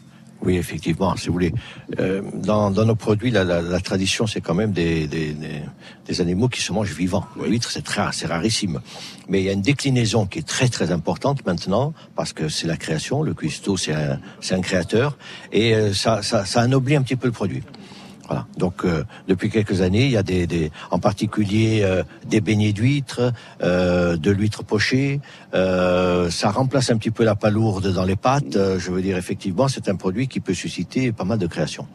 Oui, 0.43 0.57
effectivement, 0.57 1.17
si 1.17 1.29
vous 1.29 1.33
voulez. 1.33 1.55
Euh, 1.99 2.21
dans, 2.35 2.71
nos 2.71 2.95
produits, 2.95 3.31
la, 3.31 3.45
la, 3.45 3.63
la 3.63 3.81
tradition, 3.81 4.27
c'est 4.27 4.43
quand 4.43 4.55
même 4.55 4.73
des, 4.73 5.09
animaux 6.21 6.49
qui 6.49 6.61
se 6.61 6.71
mangent 6.71 6.93
vivants. 6.93 7.25
L'huître, 7.43 7.71
c'est 7.71 7.83
très 7.83 8.03
c'est 8.13 8.27
rarissime. 8.27 8.81
Mais 9.29 9.41
il 9.41 9.47
y 9.47 9.49
a 9.49 9.53
une 9.53 9.63
déclinaison 9.63 10.27
qui 10.27 10.41
est 10.41 10.47
très 10.47 10.69
très 10.69 10.93
importante 10.93 11.47
maintenant, 11.47 11.95
parce 12.15 12.35
que 12.35 12.51
c'est 12.51 12.67
la 12.67 12.77
création. 12.77 13.23
Le 13.23 13.33
cuistot, 13.33 13.79
c'est 13.79 13.95
un, 13.95 14.61
créateur, 14.61 15.17
et 15.51 15.75
euh, 15.75 15.95
ça, 15.95 16.23
ça, 16.23 16.45
ça 16.45 16.61
anoblit 16.61 16.97
un 16.97 17.03
petit 17.03 17.17
peu 17.17 17.27
le 17.27 17.33
produit. 17.33 17.63
Voilà. 18.27 18.47
Donc 18.57 18.85
euh, 18.85 19.05
depuis 19.29 19.51
quelques 19.51 19.81
années, 19.81 20.05
il 20.07 20.11
y 20.11 20.17
a 20.17 20.23
des, 20.23 20.47
des 20.47 20.71
en 20.91 20.99
particulier 20.99 21.81
euh, 21.83 22.03
des 22.27 22.41
beignets 22.41 22.73
d'huîtres, 22.73 23.33
euh, 23.63 24.17
de 24.17 24.31
l'huître 24.31 24.65
pochée. 24.65 25.21
ça 25.53 26.51
remplace 26.51 26.91
un 26.91 26.97
petit 26.97 27.11
peu 27.11 27.25
la 27.25 27.35
palourde 27.35 27.93
dans 27.93 28.05
les 28.05 28.17
pâtes. 28.17 28.57
je 28.79 28.91
veux 28.91 29.03
dire 29.03 29.17
effectivement, 29.17 29.69
c'est 29.69 29.89
un 29.89 29.97
produit 29.97 30.29
qui 30.29 30.41
peut 30.41 30.55
susciter 30.55 31.13
pas 31.13 31.25
mal 31.25 31.39
de 31.39 31.47
créations. 31.47 31.87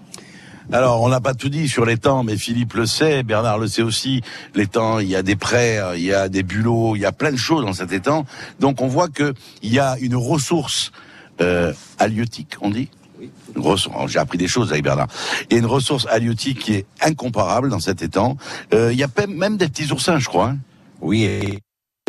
Alors, 0.72 1.02
on 1.02 1.10
n'a 1.10 1.20
pas 1.20 1.34
tout 1.34 1.50
dit 1.50 1.68
sur 1.68 1.84
les 1.84 1.98
temps, 1.98 2.24
mais 2.24 2.38
Philippe 2.38 2.76
le 2.76 2.86
sait, 2.86 3.24
Bernard 3.24 3.58
le 3.58 3.66
sait 3.66 3.82
aussi. 3.82 4.22
Les 4.54 4.68
temps, 4.68 5.00
il 5.00 5.10
y 5.10 5.16
a 5.16 5.24
des 5.24 5.36
prêts, 5.36 5.80
il 5.96 6.04
y 6.04 6.14
a 6.14 6.30
des 6.30 6.44
bulots, 6.44 6.96
il 6.96 7.02
y 7.02 7.06
a 7.06 7.12
plein 7.12 7.32
de 7.32 7.38
choses 7.38 7.66
dans 7.66 7.74
cet 7.74 7.92
étang. 7.92 8.26
Donc, 8.60 8.80
on 8.80 8.88
voit 8.88 9.08
que 9.08 9.34
il 9.64 9.74
y 9.74 9.80
a 9.80 9.98
une 10.00 10.16
ressource 10.16 10.92
euh, 11.42 11.72
halieutique, 12.00 12.58
on 12.60 12.70
dit 12.70 12.90
j'ai 14.08 14.20
appris 14.20 14.38
des 14.38 14.48
choses 14.48 14.72
avec 14.72 14.84
Bernard. 14.84 15.08
Il 15.50 15.54
y 15.54 15.56
a 15.58 15.60
une 15.60 15.66
ressource 15.66 16.08
halieutique 16.10 16.60
qui 16.60 16.74
est 16.74 16.86
incomparable 17.02 17.70
dans 17.70 17.80
cet 17.80 18.02
étang. 18.02 18.38
Euh, 18.74 18.92
il 18.92 19.00
y 19.00 19.04
a 19.04 19.10
même 19.28 19.58
des 19.58 19.68
petits 19.68 19.92
oursins, 19.92 20.20
je 20.20 20.28
crois. 20.28 20.50
Hein. 20.50 20.58
oui. 21.02 21.60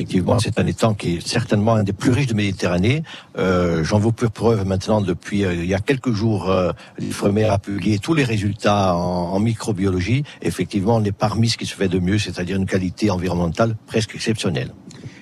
Effectivement, 0.00 0.38
c'est 0.38 0.58
un 0.58 0.66
étang 0.66 0.94
qui 0.94 1.16
est 1.16 1.26
certainement 1.26 1.74
un 1.74 1.82
des 1.82 1.92
plus 1.92 2.10
riches 2.10 2.28
de 2.28 2.32
Méditerranée. 2.32 3.02
Euh, 3.36 3.84
J'en 3.84 3.98
veux 3.98 4.12
pour 4.12 4.30
preuve 4.30 4.66
maintenant 4.66 5.02
depuis 5.02 5.44
euh, 5.44 5.52
il 5.52 5.66
y 5.66 5.74
a 5.74 5.78
quelques 5.78 6.12
jours, 6.12 6.48
euh, 6.48 6.72
l'IFREMER 6.98 7.44
a 7.44 7.58
publié 7.58 7.98
tous 7.98 8.14
les 8.14 8.24
résultats 8.24 8.94
en, 8.96 9.34
en, 9.34 9.40
microbiologie. 9.40 10.24
Effectivement, 10.40 10.96
on 10.96 11.04
est 11.04 11.12
parmi 11.12 11.50
ce 11.50 11.58
qui 11.58 11.66
se 11.66 11.74
fait 11.74 11.88
de 11.88 11.98
mieux, 11.98 12.18
c'est-à-dire 12.18 12.56
une 12.56 12.64
qualité 12.64 13.10
environnementale 13.10 13.76
presque 13.86 14.14
exceptionnelle. 14.14 14.72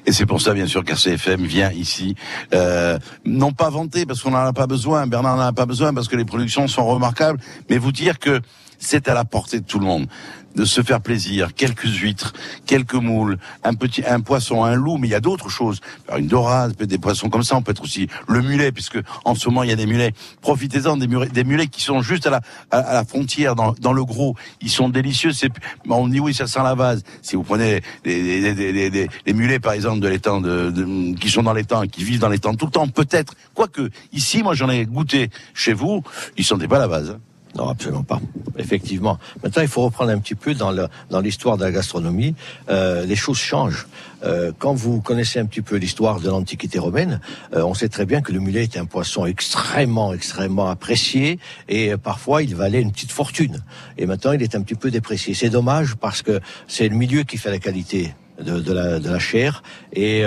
Et 0.06 0.12
c'est 0.12 0.26
pour 0.26 0.40
ça, 0.40 0.54
bien 0.54 0.66
sûr, 0.66 0.84
qu'RCFM 0.84 1.44
vient 1.44 1.70
ici, 1.72 2.14
euh, 2.54 2.98
non 3.24 3.52
pas 3.52 3.70
vanter 3.70 4.06
parce 4.06 4.22
qu'on 4.22 4.30
n'en 4.30 4.38
a 4.38 4.52
pas 4.52 4.66
besoin, 4.66 5.06
Bernard 5.06 5.36
n'en 5.36 5.42
a 5.42 5.52
pas 5.52 5.66
besoin 5.66 5.92
parce 5.92 6.08
que 6.08 6.16
les 6.16 6.24
productions 6.24 6.66
sont 6.68 6.86
remarquables, 6.86 7.38
mais 7.68 7.78
vous 7.78 7.92
dire 7.92 8.18
que 8.18 8.40
c'est 8.78 9.08
à 9.08 9.14
la 9.14 9.24
portée 9.24 9.60
de 9.60 9.66
tout 9.66 9.78
le 9.78 9.86
monde 9.86 10.06
de 10.54 10.64
se 10.64 10.82
faire 10.82 11.00
plaisir, 11.00 11.54
quelques 11.54 11.86
huîtres, 11.86 12.32
quelques 12.66 12.94
moules, 12.94 13.38
un 13.62 13.74
petit, 13.74 14.04
un 14.04 14.20
poisson, 14.20 14.64
un 14.64 14.74
loup, 14.74 14.96
mais 14.96 15.08
il 15.08 15.10
y 15.10 15.14
a 15.14 15.20
d'autres 15.20 15.48
choses. 15.48 15.80
Une 16.16 16.26
dorade, 16.26 16.74
des 16.76 16.98
poissons 16.98 17.28
comme 17.28 17.42
ça, 17.42 17.56
on 17.56 17.62
peut 17.62 17.70
être 17.72 17.82
aussi 17.82 18.08
le 18.26 18.42
mulet, 18.42 18.72
puisque 18.72 18.98
en 19.24 19.34
ce 19.34 19.48
moment 19.48 19.62
il 19.62 19.70
y 19.70 19.72
a 19.72 19.76
des 19.76 19.86
mulets. 19.86 20.12
Profitez-en 20.40 20.96
des 20.96 21.06
mulets, 21.06 21.28
des 21.28 21.44
mulets 21.44 21.68
qui 21.68 21.82
sont 21.82 22.02
juste 22.02 22.26
à 22.26 22.30
la, 22.30 22.40
à, 22.70 22.92
la 22.94 23.04
frontière, 23.04 23.54
dans, 23.54 23.72
dans, 23.80 23.92
le 23.92 24.04
gros. 24.04 24.34
Ils 24.60 24.70
sont 24.70 24.88
délicieux. 24.88 25.32
C'est, 25.32 25.52
on 25.88 26.08
dit 26.08 26.20
oui, 26.20 26.34
ça 26.34 26.46
sent 26.46 26.62
la 26.62 26.74
vase. 26.74 27.02
Si 27.22 27.36
vous 27.36 27.42
prenez 27.42 27.80
les, 28.04 28.40
les, 28.40 29.08
les, 29.26 29.32
mulets, 29.32 29.60
par 29.60 29.72
exemple, 29.74 30.00
de 30.00 30.08
l'étang, 30.08 30.40
de, 30.40 30.70
de, 30.70 31.14
qui 31.18 31.30
sont 31.30 31.42
dans 31.42 31.52
l'étang, 31.52 31.86
qui 31.86 32.04
vivent 32.04 32.20
dans 32.20 32.28
l'étang 32.28 32.54
tout 32.54 32.66
le 32.66 32.72
temps, 32.72 32.88
peut-être. 32.88 33.34
Quoique, 33.54 33.90
ici, 34.12 34.42
moi 34.42 34.54
j'en 34.54 34.68
ai 34.68 34.86
goûté 34.86 35.30
chez 35.54 35.72
vous, 35.72 36.02
ils 36.36 36.44
sentaient 36.44 36.68
pas 36.68 36.78
la 36.78 36.86
vase. 36.86 37.18
Non, 37.58 37.68
absolument 37.68 38.04
pas. 38.04 38.20
Effectivement. 38.56 39.18
Maintenant, 39.42 39.62
il 39.62 39.68
faut 39.68 39.82
reprendre 39.82 40.12
un 40.12 40.18
petit 40.18 40.36
peu 40.36 40.54
dans 40.54 41.20
l'histoire 41.20 41.56
de 41.56 41.64
la 41.64 41.72
gastronomie. 41.72 42.36
Euh, 42.70 43.04
les 43.04 43.16
choses 43.16 43.38
changent. 43.38 43.88
Euh, 44.22 44.52
quand 44.56 44.74
vous 44.74 45.00
connaissez 45.00 45.40
un 45.40 45.46
petit 45.46 45.62
peu 45.62 45.76
l'histoire 45.76 46.20
de 46.20 46.28
l'Antiquité 46.28 46.78
romaine, 46.78 47.20
euh, 47.54 47.62
on 47.62 47.74
sait 47.74 47.88
très 47.88 48.06
bien 48.06 48.20
que 48.20 48.30
le 48.30 48.38
mulet 48.38 48.64
était 48.64 48.78
un 48.78 48.84
poisson 48.84 49.26
extrêmement, 49.26 50.14
extrêmement 50.14 50.68
apprécié 50.68 51.40
et 51.68 51.96
parfois 51.96 52.44
il 52.44 52.54
valait 52.54 52.80
une 52.80 52.92
petite 52.92 53.12
fortune. 53.12 53.64
Et 53.96 54.06
maintenant, 54.06 54.32
il 54.32 54.42
est 54.42 54.54
un 54.54 54.62
petit 54.62 54.76
peu 54.76 54.92
déprécié. 54.92 55.34
C'est 55.34 55.50
dommage 55.50 55.96
parce 55.96 56.22
que 56.22 56.40
c'est 56.68 56.88
le 56.88 56.94
milieu 56.94 57.24
qui 57.24 57.38
fait 57.38 57.50
la 57.50 57.58
qualité. 57.58 58.14
De, 58.38 58.60
de, 58.60 58.72
la, 58.72 59.00
de 59.00 59.10
la 59.10 59.18
chair 59.18 59.64
et 59.92 60.22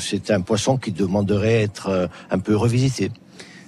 c'est 0.00 0.32
un 0.32 0.40
poisson 0.40 0.76
qui 0.76 0.90
demanderait 0.90 1.62
être 1.62 2.10
un 2.28 2.38
peu 2.40 2.56
revisité. 2.56 3.12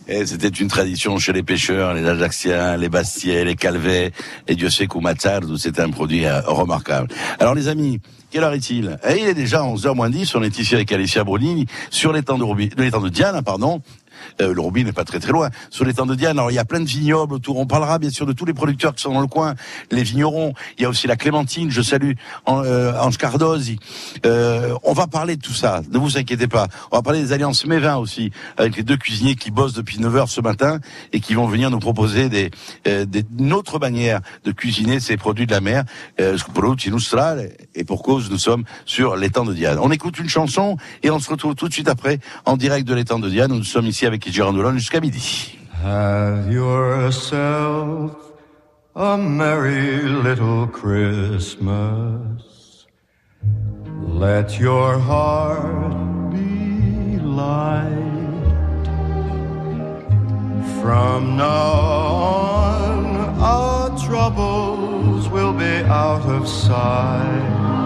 C'était 0.09 0.49
une 0.49 0.69
tradition 0.69 1.19
chez 1.19 1.33
les 1.33 1.43
pêcheurs, 1.43 1.93
les 1.93 2.07
Ajaxiens, 2.07 2.77
les 2.77 2.89
Bastiais, 2.89 3.45
les 3.45 3.57
Calvets, 3.57 4.13
et 4.47 4.55
Dieu 4.55 4.71
sait 4.71 4.87
qu'au 4.87 5.01
où 5.01 5.57
c'était 5.57 5.83
un 5.83 5.91
produit 5.91 6.27
euh, 6.27 6.41
remarquable. 6.43 7.09
Alors 7.41 7.55
les 7.55 7.67
amis, 7.67 8.01
quelle 8.31 8.45
heure 8.45 8.53
est-il? 8.53 8.99
Eh, 9.09 9.19
Il 9.21 9.27
est 9.27 9.35
déjà 9.35 9.63
11h 9.63 9.95
moins 9.95 10.11
10, 10.11 10.35
on 10.37 10.43
est 10.43 10.59
ici 10.59 10.75
avec 10.75 10.93
Alicia 10.93 11.25
Brunini 11.25 11.67
sur 11.91 12.13
l'étang 12.13 12.39
de, 12.39 12.81
l'étang 12.81 13.01
de 13.01 13.09
Diane, 13.09 13.43
pardon, 13.43 13.83
euh, 14.41 14.55
le 14.55 14.61
Robin 14.61 14.85
n'est 14.85 14.93
pas 14.93 15.05
très 15.05 15.21
très 15.21 15.33
loin. 15.33 15.51
Sur 15.71 15.85
l'étang 15.85 16.07
de 16.07 16.15
Diane, 16.15 16.39
alors 16.39 16.51
il 16.51 16.55
y 16.55 16.59
a 16.59 16.65
plein 16.65 16.81
de 16.81 16.87
vignobles 16.87 17.35
autour. 17.35 17.59
On 17.59 17.67
parlera 17.67 17.99
bien 17.99 18.11
sûr 18.11 18.27
de 18.27 18.33
tous 18.33 18.45
les 18.45 18.55
producteurs 18.55 18.95
qui 18.95 19.03
sont 19.03 19.13
dans 19.13 19.21
le 19.21 19.27
coin, 19.27 19.55
les 19.91 20.03
vignerons. 20.03 20.53
Il 20.79 20.83
y 20.83 20.85
a 20.85 20.89
aussi 20.89 21.07
la 21.07 21.17
Clémentine. 21.17 21.71
Je 21.71 21.83
salue 21.83 22.13
euh, 22.49 22.99
Ange 23.01 23.19
Cardozi. 23.19 23.79
Euh, 24.25 24.75
on 24.83 24.93
va 24.93 25.07
parler 25.07 25.37
de 25.37 25.43
tout 25.43 25.53
ça. 25.53 25.83
Ne 25.91 25.99
vous 25.99 26.19
inquiétez 26.19 26.49
pas. 26.49 26.69
On 26.91 26.97
va 26.97 27.03
parler 27.03 27.23
des 27.23 27.33
alliances 27.33 27.67
Mévin 27.67 27.97
aussi, 27.97 28.31
avec 28.57 28.77
les 28.77 28.83
deux 28.83 28.97
cuisiniers 28.97 29.35
qui 29.35 29.51
bossent 29.51 29.75
depuis 29.75 29.99
9 29.99 30.17
heures 30.17 30.29
ce 30.29 30.41
matin 30.41 30.81
et 31.13 31.21
qui 31.21 31.35
vont 31.35 31.47
venir 31.47 31.71
nous 31.71 31.79
proposer 31.79 32.29
des, 32.29 32.51
euh, 32.87 33.05
des 33.05 33.25
une 33.39 33.53
autre 33.53 33.79
manière 33.79 34.21
de 34.45 34.53
cuisiner 34.53 35.01
ces 35.01 35.17
produits 35.17 35.47
de 35.47 35.53
la 35.53 35.61
mer. 35.61 35.85
Euh, 36.21 36.37
et 37.75 37.85
pour 37.85 38.03
cause, 38.03 38.31
nous 38.31 38.39
sommes 38.39 38.65
sur 38.85 39.17
l'étang 39.17 39.45
de 39.45 39.55
Diane. 39.55 39.79
On 39.81 39.91
écoute 39.91 40.19
une 40.19 40.29
chanson 40.29 40.77
et 41.03 41.11
on 41.11 41.19
se 41.19 41.31
retrouve 41.31 41.55
tout 41.55 41.69
de 41.69 41.73
suite 41.73 41.89
après 41.89 42.19
en 42.45 42.57
direct 42.57 42.87
de 42.87 42.95
l'étang 42.95 43.19
de 43.19 43.29
Diane. 43.29 43.53
Nous 43.53 43.65
sommes 43.65 43.87
ici 43.87 44.07
avec 44.07 44.16
jusqu'à 44.79 45.01
midi. 45.01 45.59
Have 45.83 46.51
yourself 46.51 48.13
a 48.95 49.17
merry 49.17 50.03
little 50.03 50.67
Christmas. 50.67 51.67
Let 54.03 54.59
your 54.59 54.99
heart 54.99 56.31
be 56.31 57.19
light. 57.19 58.03
From 60.81 61.37
now 61.37 61.73
on, 62.73 63.17
our 63.41 63.91
troubles 63.99 65.29
will 65.29 65.53
be 65.53 65.85
out 65.85 66.23
of 66.23 66.49
sight. 66.49 67.86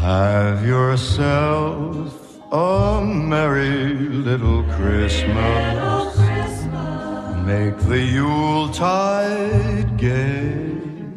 Have 0.00 0.64
yourself 0.66 2.40
a 2.50 3.04
merry 3.04 3.94
little 4.08 4.62
Christmas. 4.62 6.16
Make 7.44 7.76
the 7.80 8.00
Yuletide 8.00 9.98
gay. 9.98 10.56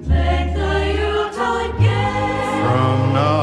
Make 0.06 0.54
the 0.54 0.96
Yuletide 1.00 1.78
gay. 1.80 2.60
From 2.60 3.13
now 3.13 3.42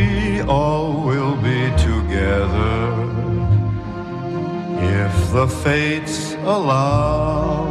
We 0.00 0.40
all 0.42 1.04
will 1.08 1.36
be 1.36 1.62
together 1.88 2.78
if 5.02 5.14
the 5.32 5.46
fates 5.62 6.34
allow. 6.56 7.66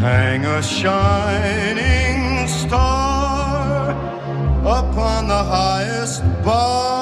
Hang 0.00 0.44
a 0.44 0.62
shining 0.62 2.46
star 2.48 3.90
upon 4.78 5.28
the 5.28 5.44
highest 5.56 6.22
bough 6.44 6.97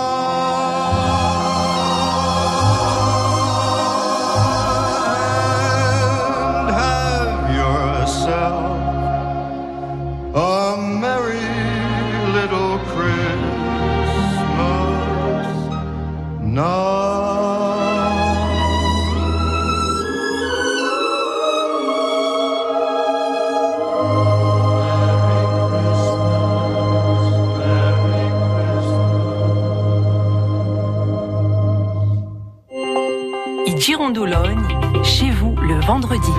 vendredi. 35.86 36.32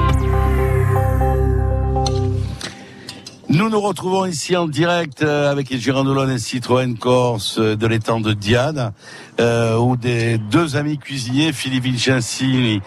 Nous 3.48 3.70
nous 3.70 3.80
retrouvons 3.80 4.26
ici 4.26 4.58
en 4.58 4.68
direct 4.68 5.22
euh, 5.22 5.50
avec 5.50 5.70
les 5.70 5.80
Girondolone 5.80 6.32
et 6.32 6.38
Citroën 6.38 6.98
Corse 6.98 7.58
euh, 7.58 7.78
de 7.78 7.88
l'étang 7.88 8.20
de 8.20 8.34
Diane, 8.34 8.92
euh, 9.40 9.78
où 9.78 9.96
des 9.96 10.38
deux 10.38 10.76
amis 10.76 10.98
cuisiniers, 10.98 11.54
Philippe 11.54 11.86
Vincenzi 11.86 12.82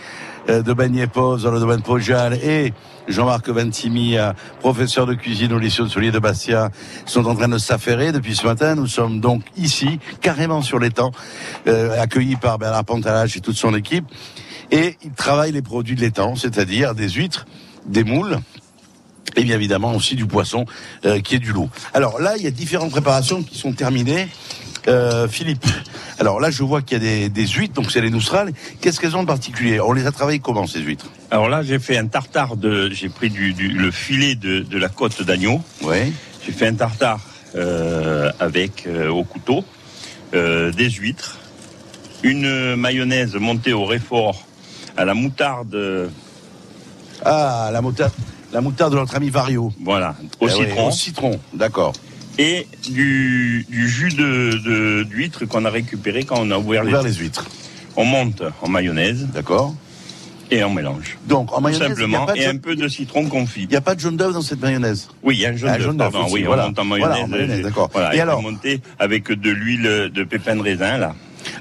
euh, 0.51 0.63
de 0.63 0.73
Bagnépose 0.75 1.45
dans 1.45 1.51
le 1.51 1.61
domaine 1.61 1.81
Pojal 1.81 2.35
et 2.35 2.75
Jean-Marc 3.09 3.49
Ventimiglia, 3.49 4.35
professeur 4.61 5.07
de 5.07 5.15
cuisine 5.15 5.55
au 5.55 5.59
lycée 5.59 5.83
de 5.83 5.89
Solier 5.89 6.11
de 6.11 6.19
Bastia, 6.19 6.69
sont 7.07 7.25
en 7.25 7.35
train 7.35 7.49
de 7.49 7.59
s'affairer 7.59 8.13
depuis 8.13 8.37
ce 8.37 8.45
matin. 8.45 8.75
Nous 8.75 8.87
sommes 8.87 9.21
donc 9.21 9.43
ici, 9.57 9.99
carrément 10.21 10.61
sur 10.61 10.79
l'étang, 10.79 11.11
accueillis 11.67 12.37
par 12.37 12.59
Bernard 12.59 12.85
Pantalage 12.85 13.37
et 13.37 13.41
toute 13.41 13.57
son 13.57 13.75
équipe. 13.75 14.05
Et 14.71 14.97
ils 15.05 15.13
travaillent 15.13 15.53
les 15.53 15.63
produits 15.63 15.97
de 15.97 16.01
l'étang, 16.01 16.37
c'est-à-dire 16.37 16.95
des 16.95 17.09
huîtres, 17.09 17.47
des 17.87 18.05
moules, 18.05 18.39
et 19.37 19.45
bien 19.45 19.57
évidemment 19.57 19.95
aussi 19.95 20.15
du 20.17 20.27
poisson 20.27 20.65
euh, 21.05 21.21
qui 21.21 21.35
est 21.37 21.39
du 21.39 21.53
loup. 21.53 21.71
Alors 21.95 22.21
là, 22.21 22.37
il 22.37 22.43
y 22.43 22.47
a 22.47 22.51
différentes 22.51 22.91
préparations 22.91 23.43
qui 23.43 23.59
sont 23.59 23.73
terminées. 23.73 24.29
Euh, 24.89 25.29
Philippe, 25.29 25.67
alors 26.19 26.41
là 26.41 26.51
je 26.51 26.63
vois 26.63 26.81
qu'il 26.81 26.97
y 26.97 27.01
a 27.01 27.05
des, 27.05 27.29
des 27.29 27.47
huîtres, 27.47 27.75
donc 27.75 27.91
c'est 27.91 28.01
les 28.01 28.09
nousrales. 28.09 28.53
Qu'est-ce 28.81 28.99
qu'elles 28.99 29.15
ont 29.15 29.23
de 29.23 29.27
particulier? 29.29 29.79
On 29.79 29.93
les 29.93 30.07
a 30.07 30.11
travaillées 30.11 30.39
comment 30.39 30.67
ces 30.67 30.81
huîtres? 30.81 31.11
Alors 31.31 31.51
là, 31.51 31.63
j'ai 31.63 31.79
fait 31.79 31.99
un 31.99 32.07
tartare 32.07 32.57
de. 32.57 32.89
J'ai 32.91 33.11
pris 33.11 33.29
du, 33.29 33.53
du- 33.53 33.69
le 33.69 33.91
filet 33.91 34.37
de, 34.37 34.61
de 34.61 34.79
la 34.79 34.89
côte 34.89 35.23
d'agneau. 35.23 35.61
Oui. 35.83 36.15
J'ai 36.47 36.53
fait 36.53 36.67
un 36.67 36.75
tartare 36.75 37.21
euh, 37.57 38.33
avec 38.41 38.87
euh, 38.87 39.11
au 39.11 39.23
couteau 39.23 39.65
euh, 40.33 40.73
des 40.73 40.89
huîtres, 40.89 41.39
une 42.23 42.75
mayonnaise 42.77 43.35
montée 43.35 43.75
au 43.75 43.85
réfort 43.85 44.47
à 45.01 45.05
la 45.07 45.15
moutarde. 45.15 46.11
Ah, 47.25 47.71
la 47.73 47.81
moutarde, 47.81 48.13
la 48.53 48.61
moutarde 48.61 48.93
de 48.93 48.99
notre 48.99 49.17
ami 49.17 49.31
Vario. 49.31 49.73
Voilà, 49.83 50.15
au 50.41 50.47
oui, 50.47 50.53
citron. 50.53 50.89
au 50.89 50.91
citron, 50.91 51.41
d'accord. 51.55 51.93
Et 52.39 52.67
du, 52.89 53.65
du 53.69 53.89
jus 53.89 54.11
de 54.13 55.03
d'huître 55.05 55.47
qu'on 55.47 55.65
a 55.65 55.71
récupéré 55.71 56.25
quand 56.25 56.37
on 56.39 56.51
a 56.51 56.59
ouvert 56.59 56.83
les, 56.85 56.91
Ouvert 56.91 57.03
les 57.03 57.15
huîtres. 57.15 57.47
On 57.97 58.05
monte 58.05 58.43
en 58.63 58.69
mayonnaise. 58.69 59.27
D'accord. 59.35 59.75
Et 60.51 60.65
on 60.65 60.71
mélange. 60.71 61.17
Donc 61.29 61.53
en 61.53 61.57
Tout 61.57 61.63
mayonnaise, 61.63 61.81
il 61.81 61.83
y 61.83 61.93
a 61.93 61.95
simplement. 61.97 62.27
pas 62.27 62.37
Et 62.37 62.43
jaune- 62.43 62.57
un 62.57 62.59
peu 62.59 62.77
de 62.77 62.89
citron 62.89 63.27
confit. 63.27 63.63
Il 63.63 63.69
n'y 63.69 63.77
a 63.77 63.81
pas 63.81 63.95
de 63.95 64.01
jaune 64.01 64.17
d'œuf 64.17 64.33
dans 64.35 64.43
cette 64.43 64.61
mayonnaise 64.61 65.09
Oui, 65.23 65.37
il 65.37 65.41
y 65.41 65.47
a 65.47 65.51
un 65.51 65.57
jaune 65.57 65.71
Ah, 65.73 65.79
d'œuf. 65.79 66.13
pardon, 66.13 66.27
oui, 66.31 66.43
voilà. 66.45 66.65
on 66.65 66.67
monte 66.69 66.79
en 66.79 66.85
Voilà, 66.87 67.07
mayonnaise. 67.09 67.25
en 67.25 67.29
mayonnaise, 67.29 67.61
euh, 67.61 67.63
d'accord. 67.63 67.91
Voilà, 67.93 68.15
Et 68.15 68.19
et, 68.19 68.21
alors 68.21 68.43
monter 68.43 68.81
avec 68.99 69.31
de 69.31 69.51
l'huile 69.51 70.11
de 70.13 70.25
pépins 70.25 70.57
de 70.57 70.63
raisin 70.63 70.99
là. 70.99 71.15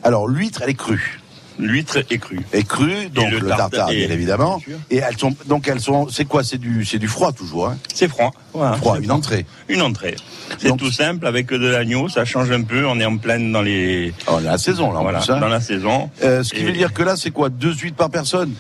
Alors 0.04 0.28
l'huître, 0.28 0.62
elle 0.64 0.72
est 0.72 0.74
crue. 0.76 1.20
L'huître 1.60 1.98
est 1.98 2.18
crue. 2.18 2.40
Est 2.54 2.66
crue, 2.68 3.10
donc 3.10 3.30
le 3.32 3.40
le 3.40 3.48
tartare, 3.50 3.70
tartare, 3.70 3.88
bien 3.90 4.10
évidemment. 4.10 4.62
bien. 4.66 4.78
Et 4.90 4.98
elles 4.98 5.18
sont, 5.18 5.36
donc 5.46 5.68
elles 5.68 5.82
sont, 5.82 6.08
c'est 6.10 6.24
quoi 6.26 6.44
C'est 6.44 6.58
du, 6.58 6.86
c'est 6.86 7.00
du 7.00 7.08
froid 7.10 7.32
toujours. 7.34 7.68
Hein? 7.68 7.78
C'est 7.94 8.08
froid. 8.08 8.32
Voilà, 8.54 8.78
froid, 8.78 8.98
une 9.00 9.12
entrée. 9.12 9.46
Une 9.68 9.82
entrée. 9.82 10.16
C'est 10.58 10.76
tout 10.78 10.92
simple 10.92 11.28
avec 11.28 11.48
de 11.48 11.68
l'agneau, 11.68 12.08
ça 12.08 12.24
change 12.26 12.50
un 12.52 12.64
peu. 12.64 12.86
On 12.88 13.00
est 13.00 13.06
en 13.06 13.18
pleine 13.18 13.52
dans 13.52 13.62
les. 13.62 14.14
Oh, 14.28 14.40
la 14.42 14.58
saison 14.58 14.92
là, 14.94 15.00
en 15.00 15.04
voilà, 15.04 15.20
plus, 15.20 15.32
hein. 15.32 15.40
dans 15.40 15.48
la 15.50 15.60
saison. 15.62 16.10
Euh, 16.24 16.44
ce 16.44 16.54
qui 16.54 16.62
Et- 16.62 16.64
veut 16.64 16.72
dire 16.72 16.94
que 16.94 17.04
là, 17.04 17.16
c'est 17.18 17.32
quoi 17.32 17.50
Deux 17.50 17.74
huîtres 17.74 17.98
par 17.98 18.10
personne? 18.10 18.54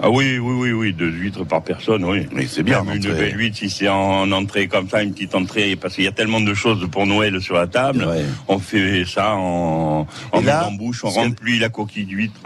Ah 0.00 0.10
oui, 0.10 0.38
oui, 0.38 0.54
oui, 0.54 0.72
oui, 0.72 0.92
deux 0.92 1.10
huîtres 1.10 1.44
par 1.44 1.62
personne, 1.62 2.04
oui. 2.04 2.26
Mais 2.32 2.46
c'est 2.46 2.62
bien, 2.62 2.82
Même 2.84 2.96
une 2.96 3.02
belle 3.02 3.36
huître, 3.38 3.56
si 3.58 3.68
c'est 3.68 3.88
en 3.88 4.30
entrée 4.30 4.68
comme 4.68 4.88
ça, 4.88 5.02
une 5.02 5.12
petite 5.12 5.34
entrée, 5.34 5.74
parce 5.76 5.94
qu'il 5.94 6.04
y 6.04 6.08
a 6.08 6.12
tellement 6.12 6.40
de 6.40 6.54
choses 6.54 6.86
pour 6.90 7.06
Noël 7.06 7.40
sur 7.40 7.54
la 7.56 7.66
table. 7.66 8.04
Ouais. 8.04 8.24
On 8.46 8.58
fait 8.60 9.04
ça 9.04 9.34
en, 9.34 10.06
en 10.32 10.40
là, 10.40 10.68
en 10.68 10.72
bouche, 10.72 11.02
on 11.04 11.08
remplit 11.10 11.58
la 11.58 11.68
coquille 11.68 12.04
d'huître. 12.04 12.40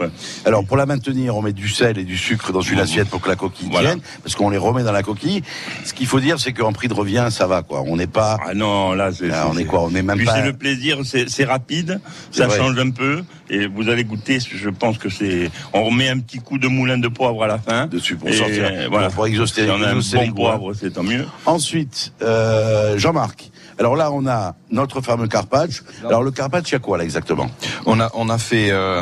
Alors 0.45 0.65
pour 0.65 0.77
la 0.77 0.85
maintenir, 0.87 1.35
on 1.35 1.41
met 1.43 1.53
du 1.53 1.67
sel 1.69 1.97
et 1.99 2.03
du 2.03 2.17
sucre 2.17 2.51
dans 2.51 2.61
une 2.61 2.77
Mhm. 2.77 2.81
assiette 2.83 3.09
pour 3.09 3.21
que 3.21 3.29
la 3.29 3.35
coquille 3.35 3.67
Voilà. 3.71 3.91
tienne, 3.91 4.01
parce 4.23 4.35
qu'on 4.35 4.49
les 4.49 4.57
remet 4.57 4.83
dans 4.83 4.91
la 4.91 5.03
coquille. 5.03 5.43
Ce 5.85 5.93
qu'il 5.93 6.07
faut 6.07 6.19
dire, 6.19 6.39
c'est 6.39 6.53
qu'en 6.53 6.73
prix 6.73 6.87
de 6.87 6.93
revient, 6.95 7.27
ça 7.29 7.45
va 7.45 7.61
quoi. 7.61 7.83
On 7.85 7.97
n'est 7.97 8.07
pas. 8.07 8.39
Ah 8.47 8.53
non, 8.55 8.93
là, 8.93 9.11
c'est. 9.11 9.29
On 9.47 9.55
est 9.57 9.65
quoi 9.65 9.83
On 9.83 9.93
est 9.93 10.01
même 10.01 10.17
Puis 10.17 10.25
pas. 10.25 10.35
c'est 10.35 10.45
le 10.45 10.53
plaisir, 10.53 10.99
c'est 11.03 11.45
rapide, 11.45 11.99
ça 12.31 12.47
vrai. 12.47 12.57
change 12.57 12.79
un 12.79 12.89
peu, 12.89 13.23
et 13.49 13.67
vous 13.67 13.89
allez 13.89 14.03
goûter. 14.05 14.39
Je 14.39 14.69
pense 14.69 14.97
que 14.97 15.09
c'est. 15.09 15.51
On 15.73 15.83
remet 15.83 16.09
un 16.09 16.17
petit 16.19 16.39
coup 16.39 16.57
de 16.57 16.67
moulin 16.67 16.97
de 16.97 17.07
poivre 17.07 17.42
à 17.43 17.47
la 17.47 17.57
fin. 17.59 17.87
Dessus 17.87 18.15
pour 18.15 18.29
Et, 18.29 18.33
sortir, 18.33 18.71
voilà. 18.89 19.09
pour 19.09 19.25
exhauster- 19.27 19.65
Si 19.65 19.69
on 19.69 19.81
a 19.83 19.87
un 19.89 19.93
bon 19.95 20.17
hein. 20.19 20.31
poivre, 20.35 20.73
c'est 20.73 20.91
tant 20.91 21.03
mieux. 21.03 21.25
Ensuite, 21.45 22.13
euh, 22.21 22.97
Jean-Marc. 22.97 23.49
Alors 23.79 23.95
là, 23.95 24.11
on 24.11 24.27
a 24.27 24.55
notre 24.69 25.01
fameux 25.01 25.27
carpaccio. 25.27 25.83
Alors 26.07 26.21
le 26.23 26.31
carpaccio, 26.31 26.69
il 26.69 26.73
y 26.73 26.75
a 26.75 26.79
quoi 26.79 26.97
là 26.97 27.03
exactement? 27.03 27.49
On 27.87 27.99
a, 27.99 28.09
on 28.13 28.29
a 28.29 28.37
fait, 28.37 28.69
euh, 28.71 29.01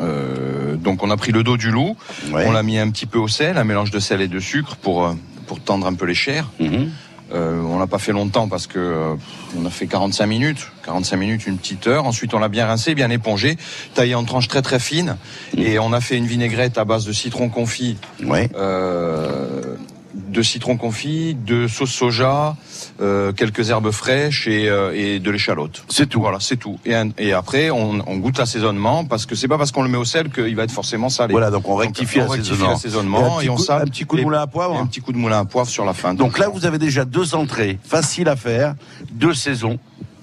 euh, 0.00 0.76
donc 0.76 1.02
on 1.02 1.10
a 1.10 1.16
pris 1.16 1.32
le 1.32 1.42
dos 1.42 1.56
du 1.56 1.70
loup, 1.70 1.96
Ouais. 2.32 2.44
on 2.46 2.52
l'a 2.52 2.62
mis 2.62 2.78
un 2.78 2.90
petit 2.90 3.06
peu 3.06 3.18
au 3.18 3.28
sel, 3.28 3.56
un 3.58 3.64
mélange 3.64 3.90
de 3.90 3.98
sel 4.00 4.20
et 4.20 4.28
de 4.28 4.40
sucre 4.40 4.76
pour, 4.76 5.14
pour 5.46 5.60
tendre 5.60 5.86
un 5.86 5.94
peu 5.94 6.06
les 6.06 6.14
chairs. 6.14 6.48
Mhm. 6.58 6.90
Euh, 7.32 7.62
on 7.62 7.78
l'a 7.78 7.86
pas 7.86 7.98
fait 7.98 8.12
longtemps 8.12 8.48
parce 8.48 8.66
que 8.66 8.78
euh, 8.78 9.14
on 9.58 9.64
a 9.64 9.70
fait 9.70 9.86
45 9.86 10.26
minutes, 10.26 10.68
45 10.84 11.16
minutes, 11.16 11.46
une 11.46 11.58
petite 11.58 11.86
heure. 11.86 12.06
Ensuite, 12.06 12.34
on 12.34 12.38
l'a 12.38 12.48
bien 12.48 12.66
rincé, 12.66 12.94
bien 12.94 13.08
épongé, 13.10 13.56
taillé 13.94 14.14
en 14.14 14.24
tranches 14.24 14.48
très 14.48 14.62
très 14.62 14.80
fines, 14.80 15.16
et 15.56 15.78
on 15.78 15.92
a 15.92 16.00
fait 16.00 16.16
une 16.16 16.26
vinaigrette 16.26 16.76
à 16.78 16.84
base 16.84 17.04
de 17.04 17.12
citron 17.12 17.48
confit, 17.48 17.96
Ouais. 18.24 18.48
euh, 18.56 19.76
de 20.14 20.42
citron 20.42 20.76
confit, 20.76 21.34
de 21.34 21.68
sauce 21.68 21.90
soja, 21.92 22.56
euh, 23.00 23.32
quelques 23.32 23.70
herbes 23.70 23.90
fraîches 23.92 24.48
et, 24.48 24.68
euh, 24.68 24.92
et 24.94 25.20
de 25.20 25.30
l'échalote. 25.30 25.84
C'est 25.88 26.08
tout. 26.08 26.20
Voilà, 26.20 26.38
c'est 26.40 26.56
tout. 26.56 26.78
Et, 26.84 26.94
un- 26.94 27.10
et 27.18 27.32
après, 27.32 27.70
on, 27.70 28.02
on 28.06 28.16
goûte 28.16 28.38
l'assaisonnement 28.38 29.04
parce 29.04 29.24
que 29.26 29.34
c'est 29.34 29.46
pas 29.48 29.56
parce 29.58 29.70
qu'on 29.70 29.82
le 29.82 29.88
met 29.88 29.96
au 29.98 30.04
sel 30.04 30.30
qu'il 30.30 30.56
va 30.56 30.64
être 30.64 30.72
forcément 30.72 31.08
salé. 31.08 31.32
Voilà, 31.32 31.50
donc 31.50 31.68
on 31.68 31.76
rectifie 31.76 32.20
on 32.20 32.26
rectifie 32.28 32.62
l'assaisonnement. 32.62 33.40
Et 33.40 33.44
et, 33.44 33.48
un 33.48 33.52
on 33.52 33.54
petit 33.54 33.60
coup- 33.60 33.62
sale. 33.66 33.82
un 33.82 33.84
petit 33.86 34.04
coup 34.04 34.16
de 34.16 34.22
moulin 34.22 34.40
à 34.42 34.46
poivre 34.46 34.76
Un 34.76 34.86
petit 34.86 35.00
coup 35.00 35.12
de 35.12 35.18
moulin 35.18 35.38
à 35.40 35.44
poivre 35.44 35.68
sur 35.70 35.84
la 35.84 35.94
fin. 35.94 36.14
Donc 36.14 36.38
là, 36.38 36.48
vous 36.48 36.66
avez 36.66 36.78
déjà 36.78 37.04
deux 37.04 37.34
entrées 37.34 37.78
faciles 37.84 38.28
à 38.28 38.36
faire, 38.36 38.74
deux 39.12 39.34
saisons, 39.34 39.78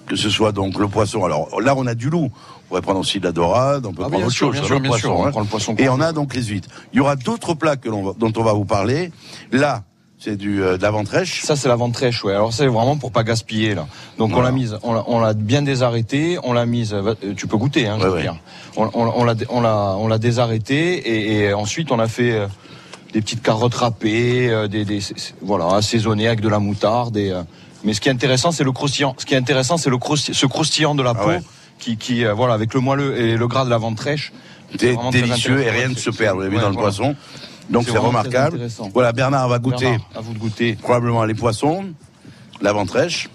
que 0.06 0.16
ce 0.18 0.30
soit 0.30 0.52
donc 0.52 0.78
le 0.80 0.88
poisson. 0.88 1.24
Alors 1.24 1.62
là, 1.62 1.76
on 1.78 1.86
a 1.88 1.96
du 1.96 2.10
loup. 2.10 2.30
On 2.68 2.70
pourrait 2.70 2.82
prendre 2.82 3.00
aussi 3.00 3.20
de 3.20 3.26
la 3.26 3.32
dorade, 3.32 3.86
on 3.86 3.94
peut 3.94 4.04
Ah, 4.06 4.10
prendre 4.10 4.26
autre 4.26 4.34
sûr, 4.36 4.48
chose. 4.48 4.56
bien 4.56 4.64
hein, 4.64 4.68
sûr, 4.68 4.80
bien 4.82 4.92
sûr, 4.98 5.10
poisson, 5.10 5.24
on 5.24 5.26
hein. 5.28 5.32
prend 5.32 5.40
le 5.40 5.46
poisson 5.46 5.76
Et 5.78 5.88
on 5.88 6.02
a 6.02 6.12
donc 6.12 6.36
les 6.36 6.44
huîtres. 6.44 6.68
Il 6.92 6.98
y 6.98 7.00
aura 7.00 7.16
d'autres 7.16 7.54
plats 7.54 7.78
que 7.78 7.88
l'on 7.88 8.04
va- 8.04 8.14
dont 8.20 8.34
on 8.36 8.44
va 8.44 8.52
vous 8.52 8.66
parler. 8.66 9.12
Là, 9.54 9.84
c'est 10.20 10.36
du 10.36 10.62
euh, 10.62 10.76
de 10.78 10.82
la 10.82 10.92
ventrèche. 10.92 11.44
Ça 11.44 11.56
c'est 11.56 11.70
la 11.70 11.78
ventrèche, 11.78 12.26
ouais. 12.26 12.34
Alors 12.34 12.52
c'est 12.52 12.68
vraiment 12.68 12.98
pour 12.98 13.14
pas 13.14 13.24
gaspiller 13.24 13.74
là. 13.74 13.88
Donc 14.18 14.32
Voilà. 14.32 14.36
on 14.36 14.42
l'a 14.48 14.52
mise, 14.52 14.78
on 14.84 15.20
l'a, 15.22 15.34
bien 15.34 15.62
désarrêtée, 15.62 16.40
on 16.44 16.52
l'a 16.52 16.66
mise. 16.66 16.94
euh, 16.94 17.14
Tu 17.38 17.48
peux 17.48 17.56
goûter, 17.56 17.88
hein, 17.88 17.96
je 18.00 18.04
Ouais, 18.04 18.10
veux 18.10 18.16
ouais. 18.16 18.22
dire. 18.24 18.36
On, 18.76 18.90
on- 18.94 19.14
on 19.16 19.24
l'a, 19.24 19.36
on 19.50 19.62
l'a, 19.62 19.96
on 19.98 20.08
l'a 20.10 20.18
désarrêtée 20.18 20.96
et, 20.98 21.44
et 21.46 21.54
ensuite 21.54 21.90
on 21.92 22.00
a 22.00 22.08
fait 22.10 22.32
euh, 22.32 22.48
des 23.14 23.22
petites 23.22 23.42
carottes 23.44 23.76
râpées, 23.76 24.50
euh, 24.50 24.68
des, 24.68 24.84
des- 24.84 25.00
voilà, 25.42 25.68
assaisonnées 25.76 26.28
avec 26.28 26.42
de 26.42 26.50
la 26.50 26.60
moutarde. 26.60 27.16
Et, 27.16 27.32
euh, 27.32 27.44
mais 27.86 27.94
ce 27.94 28.02
qui 28.02 28.10
est 28.10 28.12
intéressant, 28.12 28.52
c'est 28.52 28.66
le 28.66 28.72
croustillant. 28.74 29.16
Ce 29.20 29.26
qui 29.26 29.36
est 29.36 29.38
intéressant, 29.38 29.78
c'est 29.78 29.90
le 29.92 29.98
crousti- 29.98 30.34
ce 30.34 30.46
croustillant 30.48 30.96
de 30.96 31.04
la 31.04 31.12
Ah 31.12 31.16
peau 31.16 31.28
ouais. 31.30 31.40
Qui, 31.80 31.98
qui 31.98 32.26
euh, 32.26 32.34
voilà, 32.34 32.54
avec 32.54 32.74
le 32.74 32.80
moelleux 32.80 33.18
et 33.18 33.38
le 33.38 33.48
gras 33.48 33.66
de 33.66 33.70
la 33.70 33.78
ventrèche. 33.78 34.32
Très 34.78 34.98
délicieux 35.12 35.62
et 35.62 35.72
rien 35.72 35.88
ne 35.88 35.96
se 35.96 36.10
perd. 36.10 36.36
Vous 36.36 36.42
l'avez 36.42 36.52
vu 36.52 36.58
ouais, 36.58 36.62
dans 36.62 36.70
le 36.70 36.76
poisson. 36.76 37.16
Donc 37.70 37.86
C'est 37.88 37.98
remarquable. 37.98 38.68
Voilà, 38.94 39.12
Bernard 39.12 39.48
va 39.48 39.60
goûter 39.60 39.86
Bernard, 39.86 40.10
à 40.16 40.22
vous 40.22 40.34
de 40.34 40.40
goûter. 40.40 40.76
probablement 40.76 41.24
les 41.26 41.34
poissons, 41.34 41.86
la 42.62 42.74
ventrèche 42.74 43.30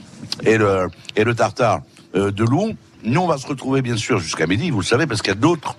et 0.45 0.57
le, 0.57 0.89
et 1.17 1.25
le 1.25 1.35
tartare 1.35 1.81
euh, 2.15 2.31
de 2.31 2.45
loup. 2.45 2.73
Nous, 3.05 3.21
on 3.21 3.27
va 3.27 3.39
se 3.39 3.47
retrouver 3.47 3.83
bien 3.83 3.97
sûr 3.97 4.19
jusqu'à 4.19 4.47
midi, 4.47 4.71
vous 4.71 4.81
le 4.81 4.87
savez, 4.87 5.07
parce 5.07 5.23
qu'il 5.23 5.33
y 5.33 5.37
a 5.37 5.41
d'autres 5.41 5.77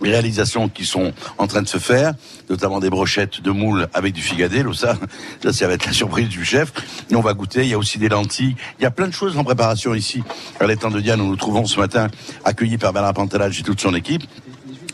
réalisations 0.00 0.68
qui 0.68 0.84
sont 0.84 1.12
en 1.38 1.46
train 1.46 1.62
de 1.62 1.68
se 1.68 1.78
faire, 1.78 2.14
notamment 2.50 2.80
des 2.80 2.90
brochettes 2.90 3.40
de 3.40 3.50
moules 3.50 3.88
avec 3.94 4.12
du 4.12 4.22
figadé, 4.22 4.62
là, 4.62 4.72
ça, 4.74 4.96
ça, 5.42 5.52
ça 5.52 5.66
va 5.66 5.74
être 5.74 5.86
la 5.86 5.92
surprise 5.92 6.28
du 6.28 6.44
chef. 6.44 6.72
Et 7.10 7.16
on 7.16 7.20
va 7.20 7.34
goûter, 7.34 7.62
il 7.62 7.68
y 7.68 7.74
a 7.74 7.78
aussi 7.78 7.98
des 7.98 8.08
lentilles, 8.08 8.56
il 8.78 8.82
y 8.82 8.86
a 8.86 8.90
plein 8.90 9.08
de 9.08 9.12
choses 9.12 9.36
en 9.38 9.44
préparation 9.44 9.94
ici, 9.94 10.22
à 10.60 10.66
l'étang 10.66 10.90
de 10.90 11.00
Diane, 11.00 11.18
nous 11.18 11.28
nous 11.28 11.36
trouvons 11.36 11.66
ce 11.66 11.78
matin, 11.78 12.08
accueillis 12.44 12.78
par 12.78 12.92
Bernard 12.92 13.14
Pantelage 13.14 13.60
et 13.60 13.62
toute 13.62 13.80
son 13.80 13.94
équipe. 13.94 14.22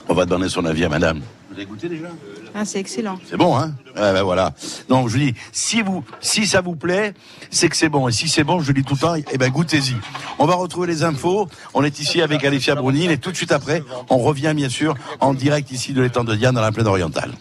On 0.08 0.14
va 0.14 0.24
demander 0.24 0.48
son 0.48 0.64
avis 0.64 0.84
à 0.84 0.88
madame. 0.88 1.20
Vous 1.50 1.56
avez 1.56 1.66
goûté 1.66 1.88
déjà 1.88 2.06
Ah, 2.54 2.64
c'est 2.64 2.78
excellent. 2.78 3.18
c'est 3.28 3.36
bon, 3.36 3.56
hein 3.58 3.74
ouais, 3.96 4.12
ben 4.12 4.22
voilà. 4.22 4.54
Donc 4.88 5.08
je 5.08 5.18
dis, 5.18 5.34
si 5.50 5.82
vous, 5.82 6.04
si 6.20 6.46
ça 6.46 6.60
vous 6.60 6.76
plaît, 6.76 7.12
c'est 7.50 7.68
que 7.68 7.76
c'est 7.76 7.88
bon. 7.88 8.06
Et 8.06 8.12
si 8.12 8.28
c'est 8.28 8.44
bon, 8.44 8.60
je 8.60 8.70
dis 8.70 8.84
tout 8.84 8.94
le 8.94 9.00
temps, 9.00 9.14
eh 9.16 9.36
ben 9.36 9.50
goûtez-y. 9.50 9.96
On 10.38 10.46
va 10.46 10.54
retrouver 10.54 10.86
les 10.86 11.02
infos. 11.02 11.48
On 11.74 11.82
est 11.82 11.98
ici 11.98 12.22
avec 12.22 12.44
Alicia 12.44 12.76
Brunil 12.76 13.10
et 13.10 13.18
tout 13.18 13.32
de 13.32 13.36
suite 13.36 13.50
après, 13.50 13.82
on 14.10 14.18
revient 14.18 14.52
bien 14.54 14.68
sûr 14.68 14.94
en 15.18 15.34
direct 15.34 15.72
ici 15.72 15.92
de 15.92 16.02
l'étang 16.02 16.22
de 16.22 16.36
Diane 16.36 16.54
dans 16.54 16.60
la 16.60 16.70
plaine 16.70 16.86
orientale. 16.86 17.32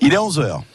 Il 0.00 0.12
est 0.12 0.16
11h. 0.16 0.60
Et 0.60 0.73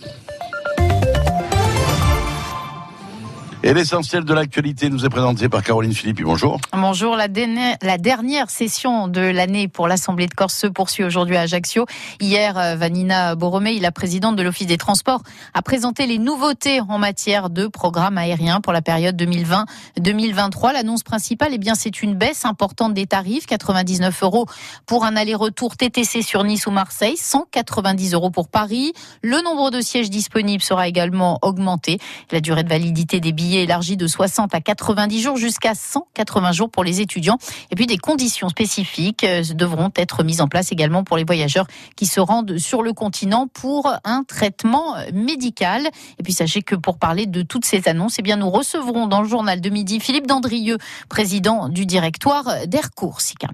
Et 3.70 3.74
l'essentiel 3.76 4.24
de 4.24 4.34
l'actualité 4.34 4.90
nous 4.90 5.06
est 5.06 5.10
présenté 5.10 5.48
par 5.48 5.62
Caroline 5.62 5.94
Philippe. 5.94 6.24
Bonjour. 6.24 6.60
Bonjour, 6.74 7.16
la 7.16 7.28
dernière, 7.28 8.50
session 8.50 9.08
de 9.08 9.22
l'année 9.22 9.68
pour 9.68 9.88
l'Assemblée 9.88 10.26
de 10.26 10.34
Corse 10.34 10.56
se 10.56 10.66
poursuit 10.66 11.04
aujourd'hui 11.04 11.38
à 11.38 11.42
Ajaccio. 11.42 11.86
Hier, 12.20 12.58
euh, 12.58 12.76
Vanina 12.76 13.36
Borromei, 13.36 13.78
la 13.78 13.92
présidente 13.92 14.36
de 14.38 14.42
l'Office 14.42 14.66
des 14.66 14.80
Transports, 14.80 15.22
a 15.54 15.62
présenté 15.62 16.08
les 16.08 16.18
nouveautés 16.18 16.82
en 16.82 16.98
matière 16.98 17.52
de 17.52 17.68
programme 17.68 18.18
aérien 18.18 18.60
pour 18.60 18.74
la 18.74 18.82
période 18.82 19.16
2020-2023. 19.22 20.74
L'annonce 20.74 21.04
principale, 21.04 21.52
eh 21.54 21.60
bien, 21.60 21.76
c'est 21.76 22.02
une 22.02 22.16
baisse 22.16 22.46
importante 22.46 22.96
des 22.96 23.06
tarifs, 23.06 23.46
99 23.46 24.24
euros 24.24 24.48
pour 24.88 25.06
un 25.06 25.16
aller-retour 25.16 25.78
TTC 25.78 26.24
sur 26.24 26.44
Nice 26.44 26.66
ou 26.66 26.72
Marseille, 26.72 27.18
190 27.18 28.16
euros 28.16 28.32
pour 28.32 28.48
Paris. 28.48 28.94
Le 29.22 29.44
nombre 29.44 29.70
de 29.70 29.80
sièges 29.80 30.10
disponibles 30.10 30.64
sera 30.64 30.88
également 30.88 31.38
augmenté. 31.44 32.00
La 32.32 32.42
durée 32.42 32.64
de 32.64 32.70
validité 32.70 33.20
des 33.20 33.32
billets 33.32 33.59
élargie 33.62 33.98
de 33.98 34.08
60 34.08 34.54
à 34.54 34.62
90 34.62 35.22
jours 35.22 35.38
jusqu'à 35.38 35.76
180 35.76 36.52
jours 36.52 36.70
pour 36.70 36.84
les 36.84 37.02
étudiants. 37.02 37.38
Et 37.72 37.76
puis 37.76 37.88
des 37.88 37.98
conditions 37.98 38.50
spécifiques 38.50 39.24
euh, 39.24 39.44
devront 39.54 39.92
être 39.96 40.24
mises 40.24 40.42
en 40.42 40.48
place 40.48 40.72
également 40.72 41.04
pour 41.04 41.18
les 41.18 41.24
voyageurs 41.24 41.68
qui 41.96 42.06
se 42.06 42.20
rendent 42.20 42.58
sur 42.58 42.82
le 42.82 42.94
continent 42.94 43.48
pour 43.48 43.92
un 44.04 44.24
traitement 44.24 44.96
médical. 45.14 45.88
Et 46.18 46.24
puis 46.24 46.34
sachez 46.34 46.62
que 46.62 46.76
pour 46.76 46.98
parler 46.98 47.26
de 47.26 47.42
toutes 47.42 47.66
ces 47.66 47.88
annonces, 47.88 48.18
eh 48.20 48.22
bien 48.22 48.36
nous 48.36 48.50
recevrons 48.50 49.08
dans 49.08 49.22
le 49.22 49.28
journal 49.28 49.62
de 49.62 49.70
midi 49.70 50.00
Philippe 50.00 50.28
Dandrieux, 50.28 50.78
président 51.10 51.70
du 51.70 51.86
directoire 51.86 52.68
d'Air 52.68 52.92
Corsica. 52.92 53.48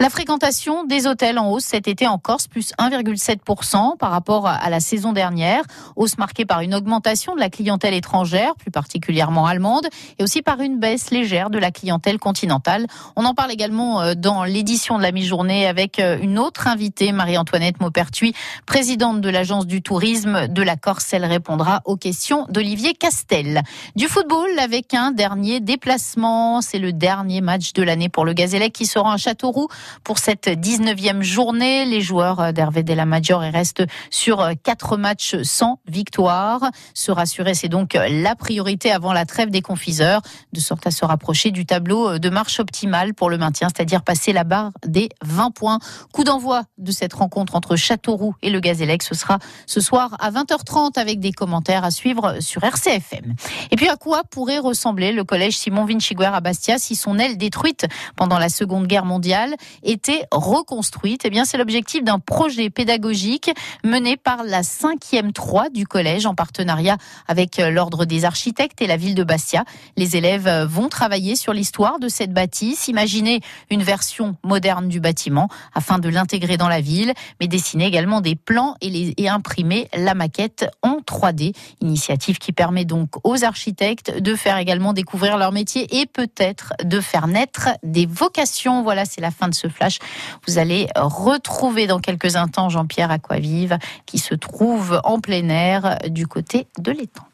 La 0.00 0.10
fréquentation 0.10 0.84
des 0.84 1.06
hôtels 1.06 1.38
en 1.38 1.50
hausse 1.50 1.64
cet 1.64 1.88
été 1.88 2.06
en 2.06 2.18
Corse, 2.18 2.46
plus 2.46 2.72
1,7% 2.78 3.96
par 3.96 4.10
rapport 4.10 4.46
à 4.46 4.70
la 4.70 4.80
saison 4.80 5.12
dernière. 5.12 5.62
Hausse 5.96 6.18
marquée 6.18 6.44
par 6.44 6.60
une 6.60 6.74
augmentation 6.74 7.34
de 7.34 7.40
la 7.40 7.50
clientèle 7.50 7.94
étrangère, 7.94 8.54
plus 8.56 8.70
particulièrement 8.70 9.37
allemande, 9.46 9.86
et 10.18 10.22
aussi 10.22 10.42
par 10.42 10.60
une 10.60 10.78
baisse 10.78 11.10
légère 11.10 11.50
de 11.50 11.58
la 11.58 11.70
clientèle 11.70 12.18
continentale. 12.18 12.86
On 13.16 13.24
en 13.24 13.34
parle 13.34 13.52
également 13.52 14.00
euh, 14.00 14.14
dans 14.14 14.44
l'édition 14.44 14.98
de 14.98 15.02
la 15.02 15.12
mi-journée 15.12 15.66
avec 15.66 15.98
euh, 15.98 16.18
une 16.20 16.38
autre 16.38 16.66
invitée, 16.66 17.12
Marie-Antoinette 17.12 17.80
Maupertuis, 17.80 18.34
présidente 18.66 19.20
de 19.20 19.28
l'Agence 19.28 19.66
du 19.66 19.82
tourisme 19.82 20.48
de 20.48 20.62
la 20.62 20.76
Corse. 20.76 21.12
Elle 21.12 21.24
répondra 21.24 21.82
aux 21.84 21.96
questions 21.96 22.46
d'Olivier 22.48 22.94
Castel. 22.94 23.62
Du 23.96 24.06
football 24.06 24.48
avec 24.58 24.94
un 24.94 25.10
dernier 25.10 25.60
déplacement. 25.60 26.60
C'est 26.60 26.78
le 26.78 26.92
dernier 26.92 27.40
match 27.40 27.72
de 27.72 27.82
l'année 27.82 28.08
pour 28.08 28.24
le 28.24 28.32
Gazélec 28.32 28.72
qui 28.72 28.86
sera 28.86 29.14
à 29.14 29.16
Châteauroux 29.16 29.68
pour 30.04 30.18
cette 30.18 30.46
19e 30.48 31.22
journée. 31.22 31.84
Les 31.84 32.00
joueurs 32.00 32.52
d'Hervé 32.52 32.82
Della 32.82 33.06
Maggiore 33.06 33.40
restent 33.40 33.84
sur 34.10 34.50
quatre 34.62 34.96
matchs 34.96 35.36
sans 35.42 35.80
victoire. 35.86 36.70
Se 36.94 37.10
rassurer, 37.10 37.54
c'est 37.54 37.68
donc 37.68 37.94
la 37.94 38.34
priorité 38.34 38.90
avant 38.90 39.12
la 39.12 39.24
trêve 39.28 39.50
des 39.50 39.62
confiseurs, 39.62 40.22
de 40.52 40.60
sorte 40.60 40.86
à 40.86 40.90
se 40.90 41.04
rapprocher 41.04 41.52
du 41.52 41.66
tableau 41.66 42.18
de 42.18 42.30
marche 42.30 42.58
optimale 42.58 43.14
pour 43.14 43.30
le 43.30 43.38
maintien, 43.38 43.68
c'est-à-dire 43.68 44.02
passer 44.02 44.32
la 44.32 44.42
barre 44.44 44.72
des 44.84 45.10
20 45.22 45.52
points. 45.52 45.78
Coup 46.12 46.24
d'envoi 46.24 46.64
de 46.78 46.90
cette 46.90 47.12
rencontre 47.12 47.54
entre 47.54 47.76
Châteauroux 47.76 48.34
et 48.42 48.50
le 48.50 48.60
Gazélec, 48.60 49.02
ce 49.02 49.14
sera 49.14 49.38
ce 49.66 49.80
soir 49.80 50.16
à 50.18 50.30
20h30 50.30 50.98
avec 50.98 51.20
des 51.20 51.32
commentaires 51.32 51.84
à 51.84 51.90
suivre 51.90 52.40
sur 52.40 52.64
RCFM. 52.64 53.34
Et 53.70 53.76
puis 53.76 53.88
à 53.88 53.96
quoi 53.96 54.22
pourrait 54.24 54.58
ressembler 54.58 55.12
le 55.12 55.24
collège 55.24 55.56
Simon 55.56 55.84
Vinciguer 55.84 56.30
à 56.32 56.40
Bastia 56.40 56.78
si 56.78 56.96
son 56.96 57.18
aile 57.18 57.36
détruite 57.36 57.86
pendant 58.16 58.38
la 58.38 58.48
Seconde 58.48 58.86
Guerre 58.86 59.04
mondiale 59.04 59.54
était 59.82 60.24
reconstruite? 60.32 61.22
Eh 61.24 61.30
bien, 61.30 61.44
c'est 61.44 61.58
l'objectif 61.58 62.02
d'un 62.02 62.18
projet 62.18 62.70
pédagogique 62.70 63.50
mené 63.84 64.16
par 64.16 64.42
la 64.44 64.62
5e 64.62 65.32
3 65.32 65.70
du 65.70 65.86
collège 65.86 66.26
en 66.26 66.34
partenariat 66.34 66.96
avec 67.26 67.58
l'Ordre 67.58 68.04
des 68.04 68.24
architectes 68.24 68.80
et 68.80 68.86
la 68.86 68.96
ville 68.96 69.14
de 69.14 69.17
Bastia. 69.24 69.64
Les 69.96 70.16
élèves 70.16 70.48
vont 70.64 70.88
travailler 70.88 71.36
sur 71.36 71.52
l'histoire 71.52 71.98
de 71.98 72.08
cette 72.08 72.32
bâtisse, 72.32 72.88
imaginer 72.88 73.40
une 73.70 73.82
version 73.82 74.36
moderne 74.42 74.88
du 74.88 75.00
bâtiment 75.00 75.48
afin 75.74 75.98
de 75.98 76.08
l'intégrer 76.08 76.56
dans 76.56 76.68
la 76.68 76.80
ville, 76.80 77.12
mais 77.40 77.48
dessiner 77.48 77.86
également 77.86 78.20
des 78.20 78.36
plans 78.36 78.74
et, 78.80 78.90
les, 78.90 79.14
et 79.16 79.28
imprimer 79.28 79.88
la 79.94 80.14
maquette 80.14 80.68
en 80.82 80.98
3D. 80.98 81.54
Initiative 81.80 82.38
qui 82.38 82.52
permet 82.52 82.84
donc 82.84 83.10
aux 83.24 83.44
architectes 83.44 84.18
de 84.18 84.34
faire 84.34 84.58
également 84.58 84.92
découvrir 84.92 85.38
leur 85.38 85.52
métier 85.52 86.00
et 86.00 86.06
peut-être 86.06 86.72
de 86.84 87.00
faire 87.00 87.26
naître 87.26 87.70
des 87.82 88.06
vocations. 88.06 88.82
Voilà, 88.82 89.04
c'est 89.04 89.20
la 89.20 89.30
fin 89.30 89.48
de 89.48 89.54
ce 89.54 89.68
flash. 89.68 89.98
Vous 90.46 90.58
allez 90.58 90.88
retrouver 90.96 91.86
dans 91.86 92.00
quelques 92.00 92.36
instants 92.36 92.68
Jean-Pierre 92.68 93.10
Aquavive 93.10 93.78
qui 94.06 94.18
se 94.18 94.34
trouve 94.34 95.00
en 95.04 95.20
plein 95.20 95.48
air 95.48 95.98
du 96.08 96.26
côté 96.26 96.66
de 96.78 96.92
l'étang. 96.92 97.24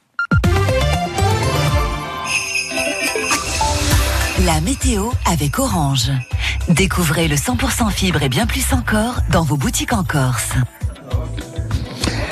La 4.46 4.60
météo 4.60 5.10
avec 5.24 5.58
Orange. 5.58 6.10
Découvrez 6.68 7.28
le 7.28 7.36
100% 7.36 7.90
fibre 7.90 8.22
et 8.22 8.28
bien 8.28 8.46
plus 8.46 8.72
encore 8.72 9.20
dans 9.30 9.42
vos 9.42 9.56
boutiques 9.56 9.92
en 9.92 10.04
Corse. 10.04 10.54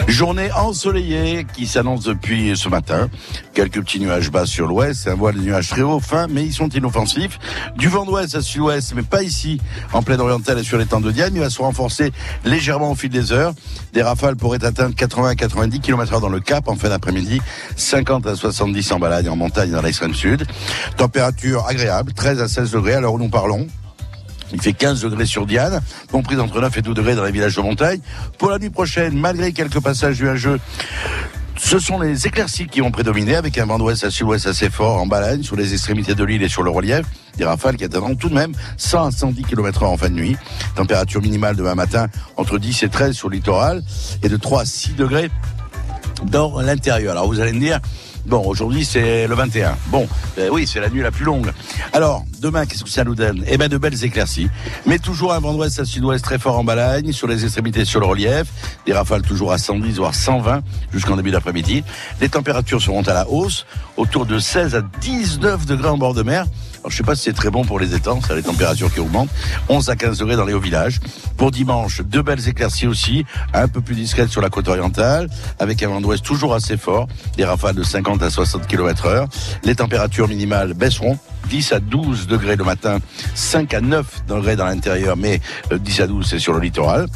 Journée 0.09 0.51
ensoleillée 0.53 1.47
qui 1.55 1.67
s'annonce 1.67 2.05
depuis 2.05 2.57
ce 2.57 2.69
matin. 2.69 3.09
Quelques 3.55 3.81
petits 3.81 4.01
nuages 4.01 4.31
bas 4.31 4.47
sur 4.47 4.67
l'ouest, 4.67 5.09
un 5.09 5.15
voile 5.15 5.37
de 5.37 5.41
nuages 5.41 5.69
très 5.69 5.83
haut, 5.83 6.01
fin, 6.01 6.27
mais 6.27 6.45
ils 6.45 6.53
sont 6.53 6.69
inoffensifs. 6.69 7.39
Du 7.77 7.89
vent 7.89 8.05
d'ouest 8.05 8.35
à 8.35 8.43
sud-ouest, 8.43 8.93
mais 8.95 9.03
pas 9.03 9.23
ici, 9.23 9.61
en 9.93 10.03
pleine 10.03 10.21
orientale 10.21 10.59
et 10.59 10.65
sur 10.65 10.77
l'étang 10.77 11.01
de 11.01 11.11
Diane. 11.11 11.33
Il 11.35 11.41
va 11.41 11.51
se 11.51 11.63
renforcer 11.63 12.13
légèrement 12.45 12.91
au 12.91 12.95
fil 12.95 13.11
des 13.11 13.33
heures. 13.33 13.55
Des 13.93 14.03
rafales 14.03 14.37
pourraient 14.37 14.65
atteindre 14.65 14.95
80 14.95 15.29
à 15.29 15.35
90 15.35 15.81
km 15.81 16.15
heure 16.15 16.21
dans 16.21 16.29
le 16.29 16.41
Cap 16.41 16.69
en 16.69 16.77
fin 16.77 16.89
d'après-midi, 16.89 17.41
50 17.77 18.27
à 18.27 18.35
70 18.35 18.93
en 18.93 18.99
balade 18.99 19.27
et 19.27 19.29
en 19.29 19.37
montagne 19.37 19.71
dans 19.71 19.83
l'extrême 19.83 20.15
sud. 20.15 20.47
Température 20.97 21.67
agréable, 21.67 22.13
13 22.13 22.41
à 22.41 22.49
16 22.49 22.73
degrés 22.73 23.01
l'heure 23.01 23.15
où 23.15 23.19
nous 23.19 23.31
parlons. 23.31 23.67
Il 24.53 24.61
fait 24.61 24.73
15 24.73 25.03
degrés 25.03 25.27
sur 25.27 25.47
Diane, 25.47 25.81
compris 26.11 26.37
entre 26.39 26.61
9 26.61 26.77
et 26.77 26.83
12 26.83 26.95
degrés 26.95 27.15
dans 27.15 27.25
les 27.25 27.33
villages 27.33 27.57
de 27.57 27.63
montagne. 27.63 28.01
Pour 28.39 28.51
la 28.51 28.59
nuit 28.59 28.71
prochaine, 28.71 29.19
malgré 29.19 29.53
quelques 29.53 29.81
passages 29.81 30.21
nuageux, 30.21 30.61
ce 31.57 31.79
sont 31.79 32.01
les 32.01 32.27
éclaircies 32.27 32.67
qui 32.67 32.81
vont 32.81 32.91
prédominer 32.91 33.37
avec 33.37 33.57
un 33.59 33.67
vent 33.67 33.79
d'ouest 33.79 34.05
à 34.05 34.11
sud-ouest 34.11 34.47
assez 34.47 34.69
fort 34.69 35.01
en 35.01 35.07
Balagne, 35.07 35.43
sur 35.43 35.57
les 35.57 35.73
extrémités 35.73 36.15
de 36.15 36.25
l'île 36.25 36.43
et 36.43 36.49
sur 36.49 36.63
le 36.63 36.71
relief. 36.71 37.03
Des 37.37 37.45
rafales 37.45 37.77
qui 37.77 37.85
atteindront 37.85 38.15
tout 38.15 38.29
de 38.29 38.35
même 38.35 38.53
100 38.77 39.07
à 39.07 39.11
110 39.11 39.43
km 39.45 39.85
heure 39.85 39.91
en 39.91 39.97
fin 39.97 40.11
de 40.11 40.15
nuit. 40.15 40.37
Température 40.75 41.23
minimale 41.23 41.57
demain 41.57 41.75
matin 41.75 42.09
entre 42.37 42.59
10 42.59 42.83
et 42.83 42.89
13 42.89 43.15
sur 43.15 43.29
le 43.29 43.37
littoral 43.37 43.83
et 44.23 44.29
de 44.29 44.37
3 44.37 44.63
à 44.63 44.65
6 44.65 44.95
degrés 44.95 45.31
dans 46.25 46.61
l'intérieur. 46.61 47.13
Alors 47.13 47.27
vous 47.27 47.41
allez 47.41 47.53
me 47.53 47.61
dire, 47.61 47.81
Bon, 48.27 48.43
aujourd'hui 48.47 48.85
c'est 48.85 49.27
le 49.27 49.35
21. 49.35 49.77
Bon, 49.89 50.09
ben 50.37 50.49
oui, 50.53 50.67
c'est 50.67 50.81
la 50.81 50.89
nuit 50.89 51.03
la 51.03 51.11
plus 51.11 51.25
longue. 51.25 51.53
Alors, 51.93 52.25
demain, 52.41 52.67
qu'est-ce 52.67 52.85
que 52.85 52.91
ça 52.91 53.05
nous 53.05 53.15
donne? 53.15 53.45
Eh 53.49 53.59
ben 53.59 53.69
de 53.69 53.77
belles 53.77 54.05
éclaircies. 54.05 54.49
Mais 54.87 54.99
toujours 54.99 55.33
un 55.33 55.41
vent 55.41 55.53
d'ouest 55.53 55.81
à 55.81 55.85
sud-ouest 55.85 56.25
très 56.25 56.39
fort 56.39 56.59
en 56.59 56.65
Balagne, 56.65 57.13
sur 57.13 57.27
les 57.27 57.45
extrémités 57.45 57.85
sur 57.85 58.01
le 58.01 58.07
relief. 58.07 58.45
Des 58.87 58.93
rafales 58.93 59.23
toujours 59.23 59.53
à 59.53 59.59
110 59.59 59.97
voire 59.97 60.15
120 60.15 60.63
jusqu'en 60.93 61.17
début 61.17 61.33
d'après-midi. 61.33 61.83
Les 62.21 62.29
températures 62.29 62.81
seront 62.81 63.03
à 63.03 63.13
la 63.13 63.29
hausse, 63.29 63.67
autour 63.97 64.25
de 64.25 64.39
16 64.39 64.77
à 64.77 64.83
19 65.01 65.67
degrés 65.67 65.89
en 65.89 65.99
bord 65.99 66.15
de 66.15 66.23
mer. 66.23 66.47
Je 66.89 66.97
sais 66.97 67.03
pas 67.03 67.15
si 67.15 67.23
c'est 67.23 67.33
très 67.33 67.51
bon 67.51 67.65
pour 67.65 67.79
les 67.79 67.95
étangs, 67.95 68.21
c'est 68.27 68.35
les 68.35 68.43
températures 68.43 68.93
qui 68.93 69.01
augmentent. 69.01 69.31
11 69.69 69.89
à 69.89 69.97
15 69.97 70.19
degrés 70.19 70.37
dans 70.37 70.45
les 70.45 70.53
hauts 70.53 70.61
villages. 70.61 71.01
Pour 71.37 71.51
dimanche, 71.51 72.03
deux 72.03 72.23
belles 72.23 72.49
éclaircies 72.49 72.87
aussi, 72.87 73.25
un 73.55 73.69
peu 73.69 73.81
plus 73.81 73.95
discrètes 73.95 74.31
sur 74.31 74.41
la 74.41 74.51
côte 74.51 74.69
orientale, 74.69 75.29
avec 75.59 75.83
un 75.83 75.89
vent 75.89 76.01
d'ouest 76.01 76.25
toujours 76.25 76.55
assez 76.55 76.77
fort, 76.77 77.09
des 77.37 77.45
rafales 77.45 77.77
de 77.77 77.83
50 77.83 78.23
à 78.23 78.31
60 78.31 78.67
km 78.67 79.07
heure. 79.07 79.29
Les 79.65 79.75
températures 79.75 80.29
minimales 80.29 80.75
baisseront. 80.75 81.19
10 81.49 81.73
à 81.73 81.81
12 81.81 82.29
degrés 82.29 82.57
le 82.57 82.65
matin, 82.65 82.99
5 83.35 83.75
à 83.75 83.81
9 83.81 84.25
degrés 84.29 84.57
dans 84.57 84.65
l'intérieur, 84.65 85.17
mais 85.17 85.41
euh, 85.73 85.79
10 85.79 86.01
à 86.01 86.07
12 86.07 86.27
c'est 86.27 86.39
sur 86.39 86.53
le 86.55 86.61
littoral. 86.61 87.09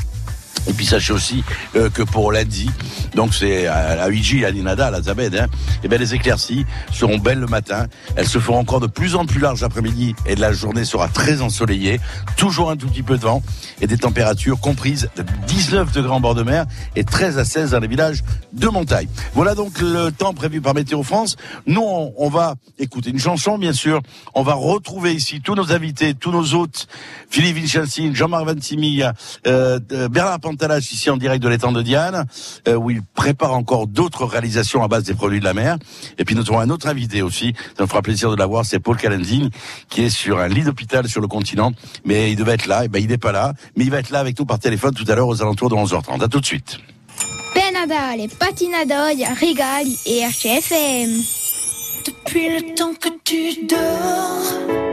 Et 0.69 0.73
puis 0.73 0.87
sachez 0.87 1.12
aussi 1.12 1.45
euh, 1.77 1.91
que 1.91 2.03
pour 2.03 2.33
lundi, 2.33 2.71
donc 3.14 3.35
c'est 3.35 3.67
à, 3.67 4.03
à 4.03 4.09
Uigi, 4.11 4.45
à 4.45 4.51
Linada, 4.51 4.89
à 4.89 4.91
la 4.91 5.03
Zabed, 5.03 5.35
hein, 5.35 5.47
et 5.83 5.89
bien 5.89 5.99
les 5.99 6.14
éclaircies 6.14 6.67
seront 6.93 7.19
belles 7.19 7.39
le 7.39 7.47
matin. 7.47 7.87
Elles 8.17 8.29
se 8.29 8.39
feront 8.39 8.59
encore 8.59 8.81
de 8.81 8.87
plus 8.87 9.14
en 9.14 9.27
plus 9.27 9.41
larges 9.41 9.61
l'après-midi 9.61 10.14
et 10.27 10.35
la 10.35 10.53
journée 10.53 10.85
sera 10.85 11.09
très 11.09 11.41
ensoleillée. 11.43 12.01
Toujours 12.37 12.71
un 12.71 12.77
tout 12.77 12.89
petit 12.89 13.03
peu 13.03 13.17
de 13.17 13.23
vent 13.23 13.43
et 13.81 13.87
des 13.87 13.99
températures 13.99 14.61
comprises 14.61 15.09
de 15.17 15.25
19 15.47 15.93
degrés 15.93 16.12
en 16.12 16.21
bord 16.21 16.35
de 16.35 16.43
mer 16.43 16.67
et 16.95 17.05
13 17.05 17.39
à 17.39 17.45
16 17.45 17.71
dans 17.71 17.81
les 17.81 17.89
villages 17.89 18.23
de 18.53 18.69
montagne. 18.69 19.09
Voilà 19.35 19.55
donc 19.55 19.81
le 19.81 20.11
temps 20.11 20.35
prévu 20.35 20.61
par 20.61 20.75
Météo 20.75 21.03
France. 21.03 21.37
Nous, 21.67 21.83
on, 21.83 22.29
va 22.29 22.55
écouter 22.79 23.11
une 23.11 23.19
chanson, 23.19 23.59
bien 23.59 23.73
sûr. 23.73 24.01
On 24.35 24.43
va 24.43 24.55
retrouver 24.55 25.14
ici 25.14 25.41
tous 25.41 25.55
nos 25.55 25.73
invités, 25.73 26.14
tous 26.14 26.33
nos 26.33 26.55
hôtes, 26.55 26.87
Philippe 27.31 27.57
Vincenzi, 27.57 28.14
Jean-Marc 28.14 28.47
Ventimiglia, 28.47 29.14
euh, 29.47 29.79
euh, 29.93 30.09
Bernard 30.09 30.41
Pantalach 30.57 30.90
ici 30.90 31.11
en 31.11 31.16
direct 31.16 31.42
de 31.42 31.48
l'étang 31.48 31.70
de 31.70 31.82
Diane, 31.82 32.26
euh, 32.66 32.74
où 32.76 32.90
il 32.90 33.02
prépare 33.02 33.52
encore 33.52 33.86
d'autres 33.86 34.24
réalisations 34.24 34.82
à 34.82 34.88
base 34.88 35.04
des 35.04 35.14
produits 35.14 35.40
de 35.40 35.44
la 35.44 35.54
mer. 35.54 35.76
Et 36.18 36.24
puis 36.24 36.34
nous 36.34 36.50
aurons 36.50 36.61
un 36.61 36.70
autre 36.70 36.88
invité 36.88 37.22
aussi, 37.22 37.52
ça 37.76 37.82
me 37.82 37.88
fera 37.88 38.02
plaisir 38.02 38.30
de 38.30 38.36
l'avoir, 38.36 38.64
c'est 38.64 38.78
Paul 38.78 38.96
Calendine, 38.96 39.50
qui 39.90 40.02
est 40.02 40.11
sur 40.11 40.38
un 40.38 40.48
lit 40.48 40.62
d'hôpital 40.62 41.09
sur 41.09 41.20
le 41.20 41.28
continent, 41.28 41.72
mais 42.04 42.32
il 42.32 42.36
devait 42.36 42.54
être 42.54 42.66
là, 42.66 42.84
et 42.84 42.88
ben 42.88 43.02
il 43.02 43.09
n'est 43.09 43.18
pas 43.18 43.32
là, 43.32 43.52
mais 43.76 43.84
il 43.84 43.90
va 43.90 43.98
être 43.98 44.11
là 44.11 44.20
avec 44.20 44.38
nous 44.38 44.46
par 44.46 44.59
téléphone 44.59 44.94
tout 44.94 45.04
à 45.09 45.14
l'heure 45.14 45.28
aux 45.28 45.42
alentours 45.42 45.68
de 45.68 45.74
11h30. 45.74 46.24
À 46.24 46.28
tout 46.28 46.40
de 46.40 46.46
suite. 46.46 46.78
Per 47.54 47.72
Natale, 47.72 48.28
patinador, 48.38 49.09
regali 49.40 49.98
e 50.07 50.22
RCFM. 50.22 51.22
Depuis 52.07 52.48
le 52.48 52.74
temps 52.74 52.94
que 52.94 53.09
tu 53.24 53.66
dors, 53.66 54.86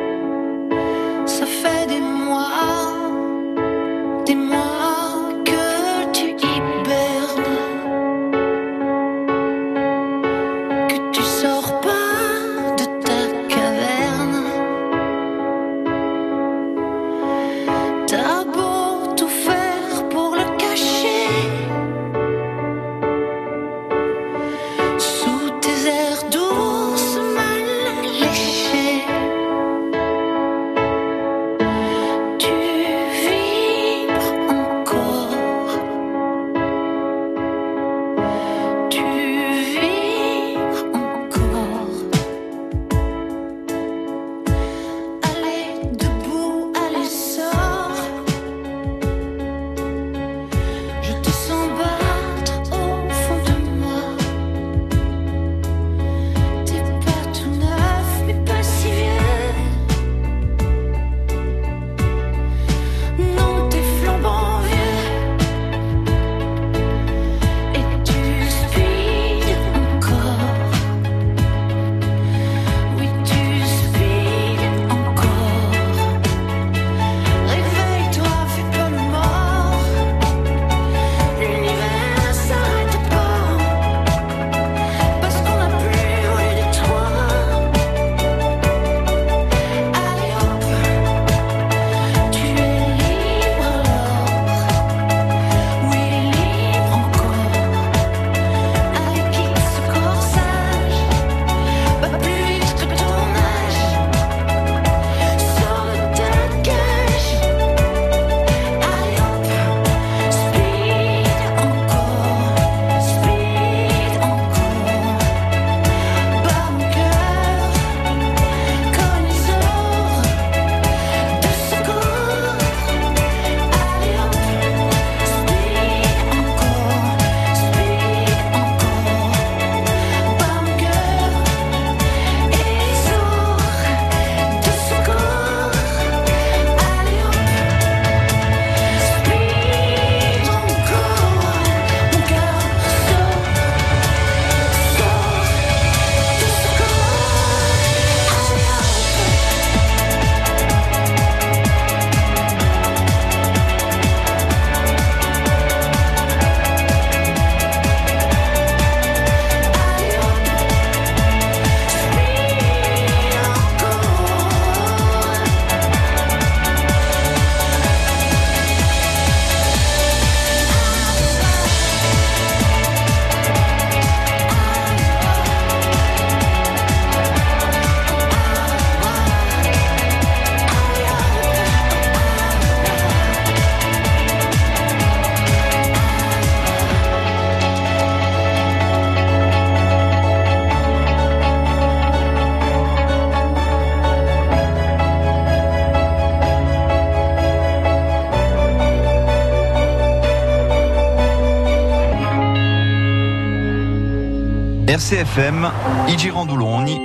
RCFM, 204.93 205.71
Igi 206.07 206.29
Randouloni, 206.29 207.01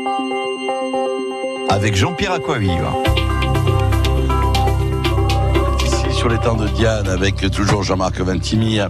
avec 1.70 1.96
Jean-Pierre 1.96 2.32
Aquaviva. 2.32 2.92
Ici 5.82 6.12
sur 6.12 6.28
les 6.28 6.36
temps 6.36 6.56
de 6.56 6.68
Diane 6.68 7.08
avec 7.08 7.50
toujours 7.50 7.84
Jean-Marc 7.84 8.20
Ventimille, 8.20 8.86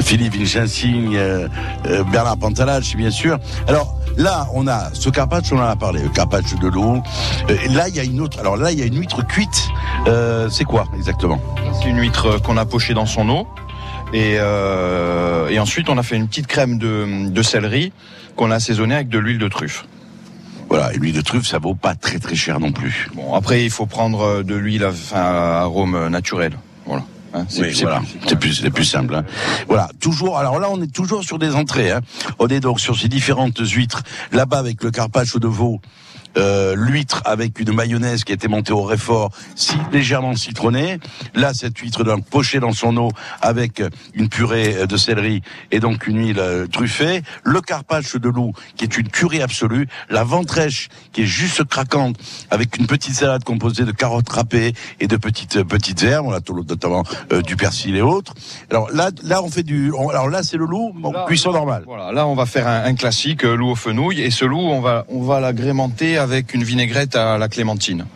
Philippe 0.00 0.36
Vincenzi, 0.36 1.10
euh, 1.16 1.48
euh, 1.84 2.02
Bernard 2.04 2.38
Pantalacci 2.38 2.96
bien 2.96 3.10
sûr. 3.10 3.38
Alors 3.68 3.94
là 4.16 4.46
on 4.54 4.66
a 4.66 4.88
ce 4.94 5.10
carpaccio, 5.10 5.58
on 5.58 5.60
en 5.60 5.64
a 5.64 5.76
parlé, 5.76 6.00
le 6.02 6.08
carpaccio 6.08 6.56
de 6.56 6.68
l'eau. 6.68 7.02
Euh, 7.50 7.56
là 7.68 7.88
il 7.90 7.94
y 7.94 8.00
a 8.00 8.04
une 8.04 8.22
autre, 8.22 8.40
alors 8.40 8.56
là 8.56 8.72
il 8.72 8.78
y 8.78 8.82
a 8.82 8.86
une 8.86 8.98
huître 8.98 9.22
cuite. 9.26 9.68
Euh, 10.06 10.48
c'est 10.48 10.64
quoi 10.64 10.86
exactement? 10.96 11.42
C'est 11.78 11.90
une 11.90 11.98
huître 11.98 12.40
qu'on 12.40 12.56
a 12.56 12.64
pochée 12.64 12.94
dans 12.94 13.04
son 13.04 13.28
eau. 13.28 13.46
Et, 14.12 14.36
euh, 14.38 15.48
et 15.48 15.58
ensuite, 15.60 15.88
on 15.88 15.96
a 15.98 16.02
fait 16.02 16.16
une 16.16 16.26
petite 16.26 16.46
crème 16.48 16.78
de, 16.78 17.28
de 17.28 17.42
céleri 17.42 17.92
qu'on 18.36 18.50
a 18.50 18.56
assaisonnée 18.56 18.94
avec 18.96 19.08
de 19.08 19.18
l'huile 19.18 19.38
de 19.38 19.48
truffe. 19.48 19.84
Voilà, 20.68 20.92
et 20.92 20.98
l'huile 20.98 21.14
de 21.14 21.20
truffe, 21.20 21.46
ça 21.46 21.58
vaut 21.58 21.74
pas 21.74 21.94
très 21.94 22.18
très 22.18 22.34
cher 22.36 22.60
non 22.60 22.72
plus. 22.72 23.08
Bon, 23.14 23.34
après, 23.34 23.64
il 23.64 23.70
faut 23.70 23.86
prendre 23.86 24.42
de 24.42 24.54
l'huile 24.54 24.88
à, 25.14 25.60
arôme 25.60 26.08
naturel. 26.08 26.52
Voilà. 26.86 27.04
Hein, 27.34 27.44
c'est 27.48 27.62
Oui, 27.62 27.78
voilà. 27.82 28.02
plus- 28.26 28.36
plus, 28.60 28.70
plus 28.70 28.84
simple. 28.84 29.14
hein. 29.14 29.24
Voilà, 29.68 29.88
toujours. 30.00 30.38
Alors 30.38 30.58
là, 30.58 30.68
on 30.70 30.80
est 30.82 30.92
toujours 30.92 31.22
sur 31.22 31.38
des 31.38 31.54
entrées. 31.54 31.92
Hein. 31.92 32.00
On 32.40 32.48
est 32.48 32.58
donc 32.60 32.80
sur 32.80 32.98
ces 32.98 33.06
différentes 33.08 33.58
huîtres. 33.58 34.02
Là-bas, 34.32 34.58
avec 34.58 34.82
le 34.82 34.90
carpaccio 34.90 35.38
de 35.38 35.46
veau, 35.46 35.80
euh, 36.36 36.74
l'huître 36.76 37.22
avec 37.24 37.58
une 37.60 37.72
mayonnaise 37.72 38.24
qui 38.24 38.32
a 38.32 38.34
été 38.34 38.48
montée 38.48 38.72
au 38.72 38.82
réfort, 38.82 39.30
si 39.56 39.74
légèrement 39.92 40.34
citronnée. 40.36 40.98
Là, 41.34 41.52
cette 41.54 41.76
huître 41.78 42.04
donc 42.04 42.24
pochée 42.26 42.60
dans 42.60 42.72
son 42.72 42.96
eau 42.96 43.10
avec 43.40 43.82
une 44.14 44.28
purée 44.28 44.86
de 44.86 44.96
céleri 44.96 45.42
et 45.70 45.80
donc 45.80 46.06
une 46.06 46.18
huile 46.18 46.38
euh, 46.38 46.66
truffée. 46.66 47.22
Le 47.44 47.60
carpaccio 47.60 48.18
de 48.18 48.28
loup 48.28 48.52
qui 48.76 48.84
est 48.84 48.96
une 48.96 49.08
curée 49.08 49.42
absolue. 49.42 49.88
La 50.08 50.24
ventrèche 50.24 50.88
qui 51.12 51.22
est 51.22 51.26
juste 51.26 51.64
craquante 51.64 52.16
avec 52.50 52.76
une 52.78 52.86
petite 52.86 53.14
salade 53.14 53.44
composée 53.44 53.84
de 53.84 53.92
carottes 53.92 54.28
râpées 54.28 54.72
et 55.00 55.06
de 55.06 55.16
petites 55.16 55.56
euh, 55.56 55.64
petites 55.64 56.02
herbes, 56.02 56.26
on 56.26 56.32
a 56.32 56.40
tout- 56.40 56.64
notamment 56.68 57.04
euh, 57.32 57.42
du 57.42 57.56
persil 57.56 57.96
et 57.96 58.02
autres. 58.02 58.34
Alors 58.70 58.90
là, 58.92 59.10
là 59.24 59.42
on 59.42 59.50
fait 59.50 59.62
du. 59.62 59.92
on- 59.92 60.08
alors 60.10 60.28
là, 60.28 60.42
c'est 60.42 60.56
le 60.56 60.66
loup, 60.66 60.92
bon, 60.94 61.12
cuisson 61.26 61.52
normale. 61.52 61.82
Voilà, 61.86 62.12
là 62.12 62.26
on 62.26 62.34
va 62.34 62.46
faire 62.46 62.66
un, 62.68 62.84
un 62.84 62.94
classique 62.94 63.44
euh, 63.44 63.54
loup 63.56 63.70
aux 63.70 63.74
fenouilles 63.76 64.20
et 64.22 64.30
ce 64.30 64.44
loup 64.44 64.58
on 64.58 64.80
va 64.80 65.04
on 65.08 65.22
va 65.22 65.40
l'agrémenter 65.40 66.18
avec 66.20 66.54
une 66.54 66.62
vinaigrette 66.64 67.16
à 67.16 67.38
la 67.38 67.48
clémentine. 67.48 68.06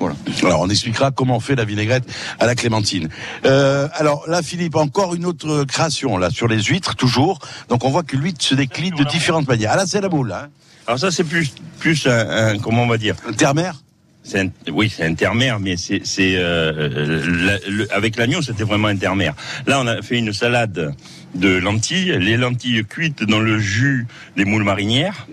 Voilà. 0.00 0.16
Alors, 0.42 0.60
on 0.62 0.68
expliquera 0.68 1.12
comment 1.12 1.36
on 1.36 1.40
fait 1.40 1.54
la 1.54 1.64
vinaigrette 1.64 2.04
à 2.40 2.46
la 2.46 2.54
clémentine. 2.56 3.08
Euh, 3.44 3.86
alors 3.94 4.24
là, 4.26 4.42
Philippe, 4.42 4.74
encore 4.74 5.14
une 5.14 5.24
autre 5.26 5.62
création 5.64 6.18
là 6.18 6.30
sur 6.30 6.48
les 6.48 6.60
huîtres, 6.60 6.96
toujours. 6.96 7.38
Donc 7.68 7.84
on 7.84 7.90
voit 7.90 8.02
que 8.02 8.16
l'huître 8.16 8.44
se 8.44 8.54
décline 8.56 8.94
de 8.96 9.04
différentes 9.04 9.46
manières. 9.46 9.70
Ah 9.74 9.76
là, 9.76 9.84
c'est 9.86 10.00
la 10.00 10.08
boule. 10.08 10.32
Hein. 10.32 10.48
Alors 10.88 10.98
ça, 10.98 11.12
c'est 11.12 11.22
plus, 11.22 11.52
plus 11.78 12.06
un, 12.08 12.54
un- 12.54 12.58
comment 12.58 12.82
on 12.82 12.88
va 12.88 12.98
dire? 12.98 13.14
Un 13.28 13.32
terre-mer 13.32 13.76
C'est 14.24 14.40
un- 14.40 14.50
oui, 14.72 14.92
c'est 14.92 15.04
intermère, 15.04 15.60
mais 15.60 15.76
c'est, 15.76 16.00
c'est 16.04 16.34
euh, 16.36 17.86
avec 17.92 18.16
l'agneau, 18.16 18.42
c'était 18.42 18.64
vraiment 18.64 18.88
intermère. 18.88 19.34
Là, 19.68 19.80
on 19.80 19.86
a 19.86 20.02
fait 20.02 20.18
une 20.18 20.32
salade 20.32 20.94
de 21.34 21.58
lentilles, 21.58 22.18
les 22.18 22.36
lentilles 22.36 22.84
cuites 22.84 23.24
dans 23.24 23.40
le 23.40 23.58
jus 23.58 24.06
des 24.36 24.44
moules 24.44 24.64
marinières, 24.64 25.26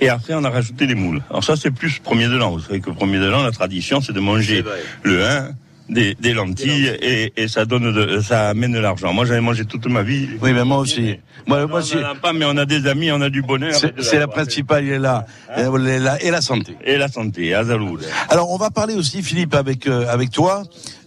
et 0.00 0.08
après 0.08 0.34
on 0.34 0.44
a 0.44 0.50
rajouté 0.50 0.86
les 0.86 0.94
moules. 0.94 1.22
Alors 1.30 1.44
ça, 1.44 1.56
c'est 1.56 1.70
plus 1.70 1.98
premier 1.98 2.28
de 2.28 2.36
l'an. 2.36 2.50
Vous 2.50 2.60
savez 2.60 2.80
que 2.80 2.90
premier 2.90 3.18
de 3.18 3.26
l'an, 3.26 3.42
la 3.42 3.50
tradition, 3.50 4.00
c'est 4.00 4.12
de 4.12 4.20
manger 4.20 4.64
le 5.02 5.24
1 5.24 5.50
des, 5.90 6.14
des 6.14 6.32
lentilles, 6.32 6.86
et, 7.02 7.32
et 7.36 7.48
ça 7.48 7.64
donne, 7.64 7.92
de, 7.92 8.20
ça 8.20 8.48
amène 8.50 8.72
de 8.72 8.78
l'argent. 8.78 9.12
Moi, 9.12 9.24
j'avais 9.26 9.40
mangé 9.40 9.64
toute 9.64 9.86
ma 9.86 10.02
vie. 10.02 10.28
Oui, 10.40 10.52
mais 10.52 10.64
moi 10.64 10.78
aussi. 10.78 11.16
Moi, 11.46 11.66
moi, 11.66 11.80
on 11.80 11.82
c'est- 11.82 12.02
en 12.04 12.08
a 12.10 12.14
pas, 12.14 12.32
mais 12.32 12.44
on 12.46 12.56
a 12.56 12.64
des 12.64 12.86
amis, 12.86 13.10
on 13.10 13.20
a 13.20 13.28
du 13.30 13.42
bonheur. 13.42 13.74
c'est 13.74 14.00
c'est 14.00 14.18
la 14.18 14.28
principale, 14.28 14.84
il 14.84 14.92
est 14.92 14.98
là. 14.98 15.26
Euh, 15.58 15.70
elle 15.76 15.88
est 15.88 15.98
là. 15.98 16.22
Et 16.22 16.30
la 16.30 16.40
santé. 16.40 16.76
Et 16.84 16.96
la 16.96 17.08
santé, 17.08 17.54
Azaloud. 17.54 18.00
Alors, 18.28 18.50
on 18.52 18.56
va 18.56 18.70
parler 18.70 18.94
aussi, 18.94 19.22
Philippe, 19.22 19.54
avec 19.54 19.86
euh, 19.86 20.06
avec 20.08 20.30
toi, 20.30 20.62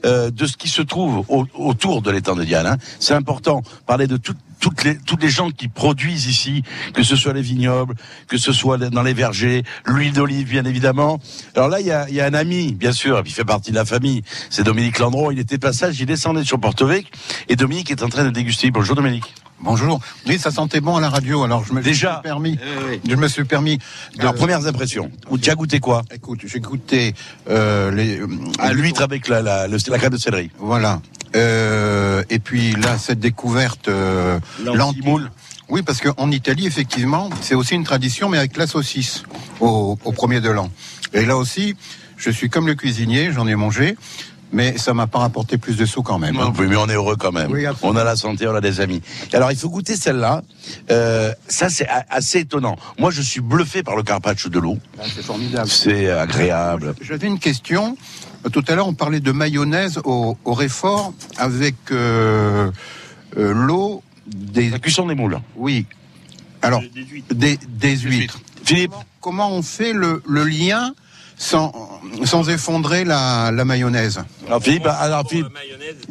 euh, 0.05 0.29
de 0.31 0.45
ce 0.45 0.57
qui 0.57 0.67
se 0.69 0.81
trouve 0.81 1.23
au- 1.29 1.47
autour 1.55 2.01
de 2.01 2.11
l'étang 2.11 2.35
de 2.35 2.43
Diane. 2.43 2.67
hein. 2.67 2.77
C'est 2.99 3.13
important. 3.13 3.61
Parler 3.85 4.07
de 4.07 4.17
tout- 4.17 4.33
toutes 4.63 4.85
les 4.85 4.97
toutes 4.97 5.21
les 5.21 5.29
gens 5.29 5.51
qui 5.51 5.67
produisent 5.67 6.27
ici, 6.27 6.63
que 6.93 7.03
ce 7.03 7.17
soit 7.17 7.33
les 7.33 7.41
vignobles, 7.41 7.95
que 8.29 8.37
ce 8.37 8.53
soit 8.53 8.77
dans 8.77 9.03
les 9.03 9.13
vergers, 9.13 9.63
l'huile 9.85 10.13
d'olive, 10.13 10.47
bien 10.47 10.63
évidemment. 10.63 11.19
Alors 11.53 11.67
là, 11.67 11.81
il 11.81 11.87
y 11.87 11.91
a, 11.91 12.09
y 12.09 12.21
a 12.21 12.25
un 12.25 12.33
ami, 12.33 12.71
bien 12.71 12.93
sûr, 12.93 13.21
il 13.25 13.33
fait 13.33 13.43
partie 13.43 13.71
de 13.71 13.75
la 13.75 13.83
famille. 13.83 14.23
C'est 14.49 14.63
Dominique 14.63 14.99
Landron. 14.99 15.31
Il 15.31 15.39
était 15.39 15.57
de 15.57 15.61
passage, 15.61 15.99
il 15.99 16.05
descendait 16.05 16.45
sur 16.45 16.61
Porto-Vec, 16.61 17.11
et 17.49 17.57
Dominique 17.57 17.91
est 17.91 18.03
en 18.03 18.09
train 18.09 18.23
de 18.23 18.29
déguster. 18.29 18.71
Bonjour, 18.71 18.95
Dominique. 18.95 19.42
Bonjour. 19.63 20.01
Oui, 20.27 20.37
ça 20.37 20.51
sentait 20.51 20.81
bon 20.81 20.97
à 20.97 21.01
la 21.01 21.09
radio. 21.09 21.43
Alors 21.43 21.63
je 21.65 21.71
me 21.73 21.81
Déjà. 21.81 22.15
suis 22.15 22.21
permis. 22.23 22.59
Je 23.07 23.15
me 23.15 23.27
suis 23.29 23.45
permis. 23.45 23.77
De... 23.77 24.21
Alors, 24.21 24.35
premières 24.35 24.67
impressions. 24.67 25.09
Ou 25.29 25.37
tu 25.37 25.49
as 25.49 25.55
goûté 25.55 25.79
quoi 25.79 26.01
Écoute, 26.13 26.41
j'ai 26.43 26.59
goûté 26.59 27.13
euh, 27.49 27.89
les. 27.91 28.19
À 28.59 28.73
l'huître 28.73 29.01
avec 29.01 29.29
la, 29.29 29.41
la, 29.41 29.67
le- 29.69 29.77
la 29.87 29.97
crème 29.97 30.11
de 30.11 30.17
céleri. 30.17 30.51
Voilà. 30.59 31.01
Euh, 31.37 32.23
et 32.29 32.39
puis 32.39 32.73
là, 32.73 32.97
cette 32.97 33.19
découverte 33.19 33.87
euh. 33.87 34.39
Oui, 35.69 35.81
parce 35.81 36.01
qu'en 36.01 36.29
Italie, 36.29 36.67
effectivement, 36.67 37.29
c'est 37.41 37.55
aussi 37.55 37.73
une 37.73 37.85
tradition, 37.85 38.27
mais 38.27 38.37
avec 38.37 38.57
la 38.57 38.67
saucisse 38.67 39.23
au, 39.61 39.97
au 40.03 40.11
premier 40.11 40.41
de 40.41 40.49
l'an. 40.49 40.69
Et 41.13 41.25
là 41.25 41.37
aussi, 41.37 41.75
je 42.17 42.29
suis 42.29 42.49
comme 42.49 42.67
le 42.67 42.75
cuisinier, 42.75 43.31
j'en 43.31 43.47
ai 43.47 43.55
mangé, 43.55 43.95
mais 44.53 44.77
ça 44.77 44.93
m'a 44.93 45.07
pas 45.07 45.19
rapporté 45.19 45.57
plus 45.57 45.75
de 45.75 45.85
sous 45.85 46.03
quand 46.03 46.19
même. 46.19 46.37
hein. 46.37 46.53
Oui, 46.57 46.67
mais 46.69 46.77
on 46.77 46.87
est 46.87 46.93
heureux 46.95 47.15
quand 47.17 47.31
même. 47.33 47.51
Oui, 47.51 47.65
on 47.81 47.95
a 47.95 48.03
la 48.03 48.15
santé, 48.15 48.47
on 48.47 48.55
a 48.55 48.61
des 48.61 48.79
amis. 48.79 49.01
Alors, 49.33 49.51
il 49.51 49.57
faut 49.57 49.69
goûter 49.69 49.95
celle-là. 49.97 50.43
Euh, 50.91 51.33
ça, 51.47 51.69
c'est 51.69 51.87
assez 52.09 52.39
étonnant. 52.39 52.77
Moi, 52.99 53.11
je 53.11 53.21
suis 53.21 53.41
bluffé 53.41 53.83
par 53.83 53.95
le 53.95 54.03
carpaccio 54.03 54.49
de 54.49 54.59
l'eau. 54.59 54.77
Ah, 54.99 55.03
C'est 55.13 55.23
formidable. 55.23 55.67
C'est 55.67 56.09
agréable. 56.09 56.95
J'avais 57.01 57.27
une 57.27 57.39
question. 57.39 57.97
Tout 58.51 58.63
à 58.67 58.75
l'heure, 58.75 58.87
on 58.87 58.93
parlait 58.93 59.19
de 59.21 59.31
mayonnaise 59.31 59.99
au, 60.05 60.37
au 60.45 60.53
réfort 60.53 61.13
avec 61.37 61.75
euh, 61.91 62.71
euh, 63.37 63.53
l'eau 63.53 64.03
des. 64.27 64.69
La 64.69 64.79
cuisson 64.79 65.07
des 65.07 65.15
moules. 65.15 65.39
Oui. 65.55 65.85
Alors, 66.61 66.81
des, 67.33 67.57
des 67.67 67.97
huîtres. 67.97 68.39
Philippe 68.63 68.93
Comment 69.19 69.51
on 69.51 69.61
fait 69.61 69.93
le, 69.93 70.21
le 70.27 70.43
lien 70.43 70.93
sans, 71.37 71.71
sans 72.25 72.49
effondrer 72.49 73.03
la, 73.03 73.51
la 73.51 73.65
mayonnaise 73.65 74.23
Alors, 74.47 74.61
Philippe, 74.61 74.85
alors, 74.87 75.27
Philippe, 75.27 75.47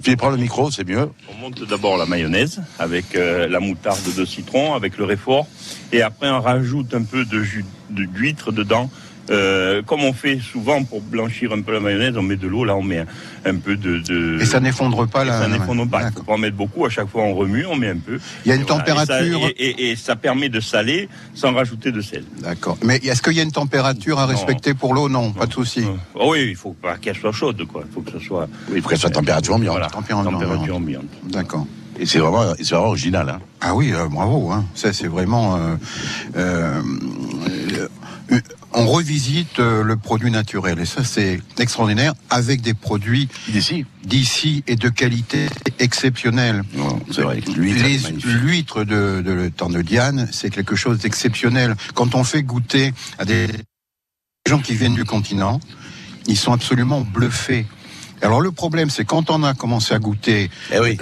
Philippe, 0.02 0.18
prends 0.18 0.30
le 0.30 0.36
micro, 0.36 0.70
c'est 0.70 0.86
mieux. 0.86 1.08
On 1.30 1.34
monte 1.40 1.62
d'abord 1.68 1.96
la 1.96 2.06
mayonnaise 2.06 2.60
avec 2.78 3.14
euh, 3.14 3.46
la 3.48 3.60
moutarde 3.60 4.00
de 4.16 4.24
citron, 4.24 4.74
avec 4.74 4.98
le 4.98 5.04
réfort, 5.04 5.46
et 5.92 6.02
après 6.02 6.30
on 6.30 6.40
rajoute 6.40 6.94
un 6.94 7.02
peu 7.04 7.24
de 7.24 7.42
jus 7.42 7.64
de- 7.90 8.04
d'huître 8.04 8.52
dedans. 8.52 8.90
Euh, 9.30 9.82
comme 9.82 10.02
on 10.02 10.12
fait 10.12 10.40
souvent 10.40 10.82
pour 10.82 11.00
blanchir 11.00 11.52
un 11.52 11.60
peu 11.62 11.72
la 11.72 11.80
mayonnaise, 11.80 12.14
on 12.16 12.22
met 12.22 12.36
de 12.36 12.48
l'eau, 12.48 12.64
là 12.64 12.74
on 12.74 12.82
met 12.82 12.98
un, 12.98 13.06
un 13.44 13.54
peu 13.56 13.76
de, 13.76 13.98
de- 13.98 14.38
Et 14.40 14.44
ça 14.46 14.58
n'effondre 14.58 15.06
pas 15.06 15.24
la. 15.24 15.40
ça 15.42 15.48
n'effondre 15.48 15.88
pas. 15.88 16.02
Il 16.08 16.12
faut 16.12 16.22
pas 16.24 16.32
en 16.32 16.38
mettre 16.38 16.56
beaucoup. 16.56 16.84
À 16.84 16.90
chaque 16.90 17.08
fois, 17.08 17.22
on 17.22 17.34
remue, 17.34 17.64
on 17.66 17.76
met 17.76 17.88
un 17.90 17.98
peu. 17.98 18.18
Il 18.44 18.48
y 18.48 18.52
a 18.52 18.56
une 18.56 18.62
Et 18.62 18.64
voilà. 18.64 18.80
température. 18.82 19.14
Et 19.16 19.40
ça, 19.42 19.48
et- 19.58 19.70
et- 19.70 19.90
et 19.92 19.96
ça 19.96 20.16
permet 20.16 20.48
de 20.48 20.58
saler 20.60 21.08
sans 21.34 21.52
rajouter 21.54 21.92
de 21.92 22.00
sel. 22.00 22.24
D'accord. 22.40 22.76
Mais 22.84 22.96
est-ce 22.96 23.22
qu'il 23.22 23.34
y 23.34 23.40
a 23.40 23.44
une 23.44 23.52
température 23.52 24.18
à 24.18 24.26
respecter 24.26 24.74
pour 24.74 24.92
l'eau? 24.92 25.08
Non, 25.08 25.30
pas 25.32 25.46
de 25.46 25.52
souci. 25.52 25.84
Oh 26.14 26.32
oui, 26.32 26.48
il 26.50 26.56
faut 26.56 26.72
pas 26.72 26.96
qu'elle 26.96 27.16
soit 27.16 27.32
chaude, 27.32 27.64
quoi. 27.66 27.84
Il 27.88 27.92
faut 27.94 28.00
que 28.00 28.10
ce 28.10 28.18
soit. 28.18 28.48
Oui, 28.68 28.74
il 28.76 28.82
faut 28.82 28.88
qu'elle 28.88 28.98
soit 28.98 29.10
température 29.10 29.54
ambiante. 29.54 29.74
Voilà, 29.74 29.88
Température 29.88 30.30
température 30.32 30.76
ambiante. 30.76 31.04
D'accord. 31.24 31.66
Et 32.00 32.06
c'est 32.06 32.18
vraiment, 32.18 32.54
c'est 32.58 32.70
vraiment 32.70 32.88
original. 32.88 33.28
Hein. 33.28 33.38
Ah 33.60 33.74
oui, 33.74 33.92
euh, 33.92 34.08
bravo. 34.08 34.50
Hein. 34.50 34.64
Ça, 34.74 34.92
c'est 34.92 35.06
vraiment. 35.06 35.56
euh, 35.56 35.76
euh, 36.36 36.82
euh, 38.32 38.40
on 38.74 38.86
revisite 38.86 39.58
euh, 39.58 39.82
le 39.82 39.96
produit 39.96 40.30
naturel 40.30 40.78
et 40.78 40.86
ça, 40.86 41.04
c'est 41.04 41.40
extraordinaire 41.58 42.14
avec 42.30 42.60
des 42.60 42.74
produits 42.74 43.28
D'ici 43.48 43.84
d'ici 44.04 44.64
et 44.66 44.76
de 44.76 44.88
qualité 44.88 45.46
exceptionnelle. 45.78 46.62
Non, 46.74 47.00
c'est 47.10 47.22
vrai. 47.22 47.40
L'huître, 47.56 48.84
de, 48.84 49.22
de 49.24 49.32
le 49.32 49.50
temps 49.50 49.68
de 49.68 49.82
Diane, 49.82 50.28
c'est 50.32 50.50
quelque 50.50 50.74
chose 50.76 50.98
d'exceptionnel. 50.98 51.76
Quand 51.94 52.14
on 52.14 52.24
fait 52.24 52.42
goûter 52.42 52.92
à 53.18 53.24
des 53.24 53.48
gens 54.48 54.58
qui 54.58 54.74
viennent 54.74 54.94
du 54.94 55.04
continent, 55.04 55.60
ils 56.26 56.36
sont 56.36 56.52
absolument 56.52 57.00
bluffés. 57.02 57.66
Alors 58.22 58.40
le 58.40 58.52
problème, 58.52 58.90
c'est 58.90 59.04
quand 59.04 59.30
on 59.30 59.42
a 59.42 59.54
commencé 59.54 59.94
à 59.94 59.98
goûter, 59.98 60.50
Eh 60.72 60.78
oui. 60.80 60.96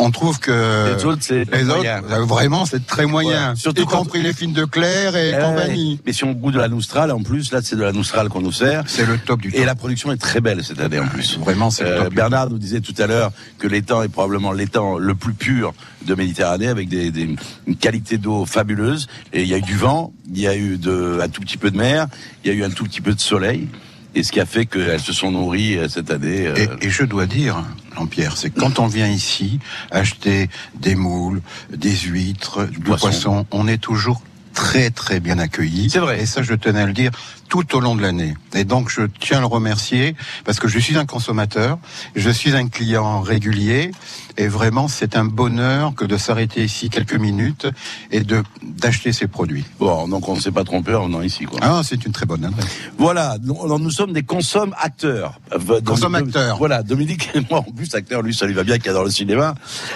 Euh, 0.00 0.04
on 0.06 0.10
trouve 0.10 0.38
que 0.40 0.96
Les 0.96 1.04
autres, 1.04 1.22
c'est 1.22 1.44
les 1.52 1.64
moyen. 1.64 1.98
autres, 2.00 2.12
euh, 2.12 2.24
vraiment, 2.24 2.64
c'est 2.66 2.86
très 2.86 3.06
moyen. 3.06 3.30
Voilà. 3.30 3.54
Surtout 3.56 3.82
y 3.82 3.86
compris 3.86 4.22
les 4.22 4.32
fines 4.32 4.52
de 4.52 4.64
Claire 4.64 5.16
et 5.16 5.32
Eh, 5.36 5.40
compagnie. 5.40 6.00
Mais 6.06 6.12
si 6.12 6.24
on 6.24 6.32
goûte 6.32 6.54
de 6.54 6.58
la 6.60 6.68
Noustral, 6.68 7.10
en 7.12 7.22
plus, 7.22 7.52
là, 7.52 7.60
c'est 7.62 7.76
de 7.76 7.82
la 7.82 7.92
Noustral 7.92 8.28
qu'on 8.28 8.40
nous 8.40 8.52
sert. 8.52 8.84
C'est 8.86 9.06
le 9.06 9.18
top 9.18 9.40
du 9.40 9.50
top. 9.52 9.60
Et 9.60 9.64
la 9.64 9.74
production 9.74 10.10
est 10.12 10.16
très 10.16 10.40
belle 10.40 10.64
cette 10.64 10.80
année 10.80 10.98
en 10.98 11.06
plus. 11.06 11.38
Vraiment, 11.38 11.70
c'est 11.70 11.84
le 11.84 11.90
Euh, 11.90 12.10
Bernard 12.10 12.50
nous 12.50 12.58
disait 12.58 12.80
tout 12.80 12.94
à 12.98 13.06
l'heure 13.06 13.32
que 13.58 13.66
l'étang 13.68 14.02
est 14.02 14.08
probablement 14.08 14.52
l'étang 14.52 14.98
le 14.98 15.14
plus 15.14 15.34
pur 15.34 15.74
de 16.06 16.14
Méditerranée 16.14 16.68
avec 16.68 16.88
des, 16.88 17.10
des- 17.10 17.36
une 17.66 17.76
qualité 17.76 18.16
d'eau 18.18 18.46
fabuleuse. 18.46 19.06
Et 19.32 19.42
il 19.42 19.48
y 19.48 19.54
a 19.54 19.58
eu 19.58 19.62
du 19.62 19.76
vent, 19.76 20.12
il 20.32 20.40
y 20.40 20.46
a 20.48 20.56
eu 20.56 20.78
de, 20.78 21.18
un 21.22 21.28
tout 21.28 21.40
petit 21.42 21.56
peu 21.58 21.70
de 21.70 21.76
mer, 21.76 22.06
il 22.44 22.50
y 22.50 22.54
a 22.54 22.56
eu 22.56 22.64
un 22.64 22.70
tout 22.70 22.84
petit 22.84 23.00
peu 23.00 23.12
de 23.14 23.20
soleil. 23.20 23.68
Et 24.14 24.22
ce 24.24 24.32
qui 24.32 24.40
a 24.40 24.46
fait 24.46 24.66
qu'elles 24.66 24.98
se 24.98 25.12
sont 25.12 25.30
nourries 25.30 25.76
euh, 25.78 25.88
cette 25.88 26.10
année. 26.10 26.46
euh, 26.48 26.54
Et, 26.80 26.86
et 26.86 26.90
je 26.90 27.04
dois 27.04 27.26
dire, 27.26 27.62
Jean-Pierre, 27.94 28.36
c'est 28.36 28.50
quand 28.50 28.78
on 28.78 28.86
vient 28.86 29.08
ici 29.08 29.58
acheter 29.90 30.48
des 30.74 30.94
moules, 30.94 31.42
des 31.70 31.94
huîtres, 31.94 32.66
du, 32.66 32.80
poisson. 32.80 33.06
poisson. 33.08 33.46
on 33.50 33.68
est 33.68 33.78
toujours 33.78 34.22
très 34.54 34.90
très 34.90 35.20
bien 35.20 35.38
accueillis. 35.38 35.90
C'est 35.90 35.98
vrai. 35.98 36.22
Et 36.22 36.26
ça, 36.26 36.42
je 36.42 36.54
tenais 36.54 36.80
à 36.80 36.86
le 36.86 36.92
dire 36.92 37.10
tout 37.48 37.76
au 37.76 37.80
long 37.80 37.96
de 37.96 38.02
l'année. 38.02 38.36
Et 38.54 38.64
donc, 38.64 38.90
je 38.90 39.02
tiens 39.18 39.38
à 39.38 39.40
le 39.40 39.46
remercier 39.46 40.14
parce 40.44 40.60
que 40.60 40.68
je 40.68 40.78
suis 40.78 40.96
un 40.96 41.04
consommateur, 41.04 41.78
je 42.14 42.30
suis 42.30 42.54
un 42.54 42.68
client 42.68 43.20
régulier, 43.20 43.90
et 44.36 44.46
vraiment, 44.46 44.88
c'est 44.88 45.16
un 45.16 45.24
bonheur 45.24 45.94
que 45.94 46.04
de 46.04 46.16
s'arrêter 46.16 46.64
ici 46.64 46.88
quelques 46.88 47.14
minutes 47.14 47.66
et 48.10 48.20
de 48.20 48.42
d'acheter 48.62 49.12
ces 49.12 49.26
produits. 49.26 49.64
Bon, 49.78 50.08
donc 50.08 50.28
on 50.28 50.36
ne 50.36 50.40
s'est 50.40 50.52
pas 50.52 50.64
trompé 50.64 50.94
en 50.94 51.06
venant 51.06 51.22
ici. 51.22 51.44
Quoi. 51.44 51.58
Ah, 51.60 51.82
c'est 51.84 52.06
une 52.06 52.12
très 52.12 52.24
bonne. 52.24 52.50
Voilà, 52.96 53.36
nous, 53.42 53.78
nous 53.78 53.90
sommes 53.90 54.12
des 54.12 54.22
consomme 54.22 54.74
acteurs. 54.80 55.40
Euh, 55.52 55.80
acteurs. 56.14 56.56
Voilà, 56.56 56.82
Dominique 56.82 57.30
et 57.34 57.40
moi, 57.50 57.58
en 57.58 57.72
plus 57.72 57.94
acteur, 57.94 58.22
lui, 58.22 58.32
ça 58.32 58.46
lui 58.46 58.54
va 58.54 58.62
bien, 58.62 58.78
qui 58.78 58.88
adore 58.88 59.04
le 59.04 59.10
cinéma. 59.10 59.54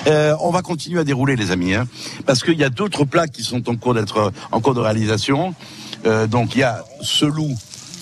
Euh, 0.09 0.35
on 0.41 0.51
va 0.51 0.63
continuer 0.63 1.01
à 1.01 1.05
dérouler, 1.05 1.37
les 1.37 1.53
amis, 1.53 1.75
hein, 1.75 1.87
parce 2.27 2.43
qu'il 2.43 2.59
y 2.59 2.65
a 2.65 2.71
d'autres 2.71 3.05
plats 3.05 3.29
qui 3.29 3.45
sont 3.45 3.69
en 3.71 3.77
cours 3.77 3.95
d'être 3.95 4.33
en 4.53 4.61
cours 4.61 4.75
de 4.75 4.81
réalisation. 4.81 5.55
Euh, 6.07 6.27
donc 6.27 6.55
il 6.55 6.61
y 6.61 6.63
a 6.65 6.85
ce 7.01 7.25
loup 7.25 7.55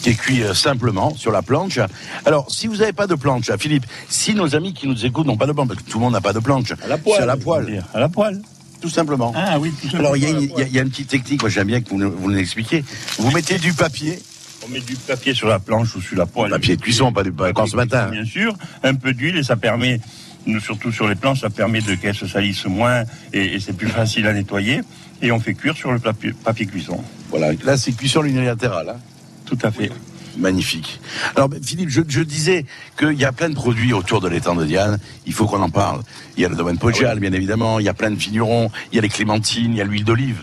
qui 0.03 0.11
est 0.11 0.15
cuit 0.15 0.43
euh, 0.43 0.55
simplement 0.55 1.15
sur 1.15 1.31
la 1.31 1.43
planche. 1.43 1.79
Alors, 2.25 2.51
si 2.51 2.67
vous 2.67 2.77
n'avez 2.79 2.93
pas 2.93 3.07
de 3.07 3.15
planche, 3.15 3.51
Philippe, 3.59 3.87
si 4.09 4.35
nos 4.35 4.57
amis 4.57 4.75
qui 4.75 4.89
nous 4.89 5.07
écoutent 5.07 5.27
n'ont 5.27 5.37
pas 5.37 5.47
de 5.47 5.53
planche, 5.53 5.69
parce 5.69 5.81
que 5.83 5.89
tout 5.89 5.99
le 5.99 6.05
monde 6.05 6.13
n'a 6.15 6.21
pas 6.21 6.33
de 6.33 6.41
planche, 6.41 6.73
À 6.83 6.89
la 6.89 6.99
poêle. 6.99 7.17
c'est 7.19 7.23
à 7.23 7.27
la 7.27 7.37
poêle. 7.37 7.85
À 7.95 8.01
la 8.01 8.09
poêle. 8.09 8.43
tout 8.81 8.89
simplement. 8.89 9.33
Ah 9.37 9.61
oui, 9.61 9.73
tout 9.81 9.97
Alors, 9.97 10.17
il 10.17 10.25
y, 10.25 10.27
a 10.27 10.31
une- 10.31 10.41
il 10.43 10.51
y 10.59 10.63
a- 10.63 10.67
il 10.67 10.73
y 10.75 10.79
a 10.81 10.83
une 10.83 10.91
petite 10.91 11.07
technique, 11.09 11.41
moi 11.41 11.49
j'aime 11.51 11.69
bien 11.69 11.81
que 11.81 11.89
vous 11.91 11.99
nous, 11.99 12.11
vous 12.11 12.29
nous 12.29 12.37
l'expliquiez. 12.37 12.85
Vous 13.19 13.31
mettez 13.31 13.59
du 13.59 13.73
papier, 13.75 14.19
On 14.67 14.69
met 14.71 14.81
du 14.81 14.97
papier 14.97 15.35
sur 15.35 15.47
la 15.47 15.61
planche 15.61 15.95
ou 15.95 16.01
sur 16.01 16.17
la 16.19 16.27
poêle. 16.27 16.51
papier 16.51 16.77
de 16.77 16.83
cuisson, 16.83 17.13
pas 17.13 17.23
du 17.23 17.31
pas 17.31 17.53
comme 17.53 17.69
ce 17.69 17.77
matin. 17.77 18.09
Bien 18.11 18.25
sûr, 18.25 18.53
un 18.83 18.95
peu 18.97 19.13
d'huile 19.15 19.37
et 19.37 19.45
ça 19.45 19.55
permet, 19.55 20.01
surtout 20.61 20.91
sur 20.91 21.07
les 21.07 21.15
planches, 21.15 21.41
ça 21.43 21.51
permet 21.51 21.81
de 21.81 21.95
qu'elles 21.95 22.17
se 22.17 22.27
salissent 22.27 22.67
moins 22.67 23.05
et, 23.33 23.55
et 23.55 23.61
c'est 23.61 23.73
plus 23.73 23.87
facile 23.89 24.27
à 24.27 24.33
nettoyer. 24.33 24.81
Et 25.23 25.31
on 25.33 25.41
fait 25.41 25.55
cuire 25.55 25.77
sur 25.77 25.93
le 25.93 25.99
papier, 25.99 26.33
papier 26.33 26.67
cuisson. 26.67 27.03
Voilà, 27.31 27.53
là 27.65 27.77
c'est 27.77 27.93
cuisson 27.93 28.25
unilatérale. 28.25 28.91
Hein. 28.91 29.01
Tout 29.47 29.59
à 29.63 29.71
fait. 29.71 29.91
Magnifique. 30.37 31.01
Alors 31.37 31.49
ben, 31.49 31.63
Philippe, 31.63 31.91
je, 31.91 32.01
je 32.09 32.23
disais 32.23 32.65
qu'il 32.99 33.19
y 33.19 33.25
a 33.25 33.33
plein 33.33 33.49
de 33.51 33.55
produits 33.55 33.93
autour 33.93 34.21
de 34.21 34.29
l'étang 34.29 34.55
de 34.55 34.65
Diane. 34.65 34.99
Il 35.27 35.33
faut 35.33 35.47
qu'on 35.47 35.63
en 35.63 35.71
parle. 35.71 36.03
Il 36.37 36.43
y 36.43 36.47
a 36.47 36.49
le 36.49 36.57
domaine 36.57 36.79
Poggial, 36.79 37.21
bien 37.21 37.33
évidemment. 37.33 37.79
Il 37.79 37.85
y 37.85 37.89
a 37.89 37.95
plein 37.95 38.11
de 38.11 38.17
vignerons. 38.17 38.71
Il 38.91 38.97
y 38.97 38.99
a 38.99 39.03
les 39.03 39.09
clémentines. 39.09 39.73
Il 39.73 39.77
y 39.77 39.81
a 39.81 39.85
l'huile 39.85 40.05
d'olive. 40.05 40.43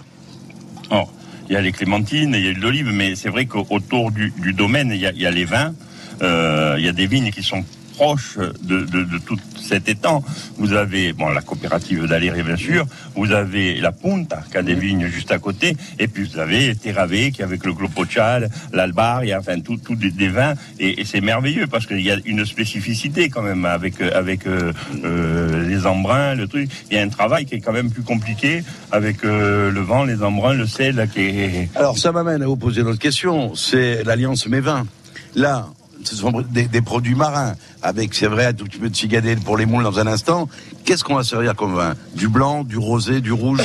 Alors, 0.92 1.12
il 1.50 1.54
y 1.54 1.56
a 1.56 1.62
les 1.62 1.72
clémentines, 1.72 2.34
il 2.36 2.42
y 2.44 2.48
a 2.48 2.52
l'huile 2.52 2.60
d'olive, 2.62 2.92
mais 2.94 3.16
c'est 3.16 3.30
vrai 3.30 3.48
qu'autour 3.48 4.12
du, 4.12 4.32
du 4.38 4.54
domaine, 4.54 4.92
il 4.92 5.00
y, 5.00 5.08
a, 5.08 5.12
il 5.12 5.22
y 5.22 5.26
a 5.26 5.32
les 5.32 5.46
vins. 5.46 5.74
euh, 6.22 6.76
il 6.78 6.86
y 6.86 6.88
a 6.88 6.92
des 6.92 7.08
vignes 7.08 7.32
qui 7.32 7.42
sont 7.42 7.64
proches 8.00 8.38
de, 8.72 8.78
de, 8.94 9.00
de 9.14 9.18
tout 9.28 9.40
cet 9.70 9.90
étang. 9.90 10.24
Vous 10.58 10.72
avez 10.84 11.12
bon 11.12 11.30
la 11.40 11.42
coopérative 11.42 12.08
d'Aléry 12.08 12.44
bien 12.44 12.56
sûr, 12.70 12.86
vous 13.20 13.30
avez 13.42 13.66
la 13.82 13.92
Punta 13.92 14.40
qui 14.50 14.58
a 14.58 14.64
des 14.64 14.78
vignes 14.86 15.08
juste 15.08 15.32
à 15.38 15.40
côté, 15.48 15.76
et 16.02 16.08
puis 16.08 16.24
vous 16.28 16.40
avez 16.40 16.62
Terravé 16.76 17.32
qui 17.34 17.44
avec 17.44 17.66
le 17.66 17.74
Glopochal, 17.74 18.50
l'Albaria, 18.72 19.40
enfin 19.42 19.60
tout, 19.60 19.76
tout 19.86 19.98
des, 20.04 20.12
des 20.12 20.30
vins, 20.30 20.54
et, 20.80 21.02
et 21.02 21.06
c'est 21.10 21.24
merveilleux 21.34 21.68
parce 21.68 21.86
qu'il 21.88 22.06
y 22.10 22.12
a 22.12 22.18
une 22.34 22.46
spécificité 22.46 23.28
quand 23.28 23.46
même 23.52 23.66
avec 23.66 23.96
avec 24.22 24.48
euh, 24.48 24.72
euh, 25.04 25.68
les 25.68 25.86
embruns, 25.86 26.36
le 26.36 26.48
truc. 26.48 26.70
Il 26.90 26.96
y 26.96 27.00
a 27.00 27.04
un 27.04 27.10
travail 27.20 27.44
qui 27.46 27.56
est 27.56 27.64
quand 27.66 27.74
même 27.74 27.92
plus 27.92 28.04
compliqué 28.14 28.64
avec 28.94 29.18
euh, 29.26 29.72
le 29.78 29.82
vent, 29.82 30.04
les 30.06 30.24
embruns, 30.24 30.54
le 30.54 30.68
sel 30.68 30.96
qui 31.14 31.22
est. 31.22 31.70
Alors 31.76 31.98
ça 31.98 32.14
m'amène 32.14 32.42
à 32.42 32.48
vous 32.48 32.62
poser 32.66 32.80
une 32.82 32.88
autre 32.88 33.06
question. 33.10 33.56
C'est 33.56 34.06
l'alliance 34.08 34.48
Mévin. 34.48 34.88
Là, 35.36 35.68
ce 36.04 36.16
sont 36.16 36.32
des, 36.52 36.82
produits 36.82 37.16
marins, 37.16 37.56
avec, 37.82 38.14
c'est 38.14 38.28
vrai, 38.28 38.48
un 38.48 38.54
tout 38.54 38.66
petit 38.66 38.80
peu 38.80 38.90
de 38.90 38.96
cigadelle 38.96 39.40
pour 39.40 39.58
les 39.58 39.66
moules 39.66 39.84
dans 39.84 40.00
un 40.00 40.08
instant. 40.08 40.48
Qu'est-ce 40.86 41.04
qu'on 41.04 41.16
va 41.16 41.24
servir 41.24 41.56
comme 41.56 41.76
vin? 41.76 41.96
Du 42.16 42.28
blanc, 42.28 42.64
du 42.64 42.78
rosé, 42.78 43.22
du 43.22 43.32
rouge? 43.32 43.62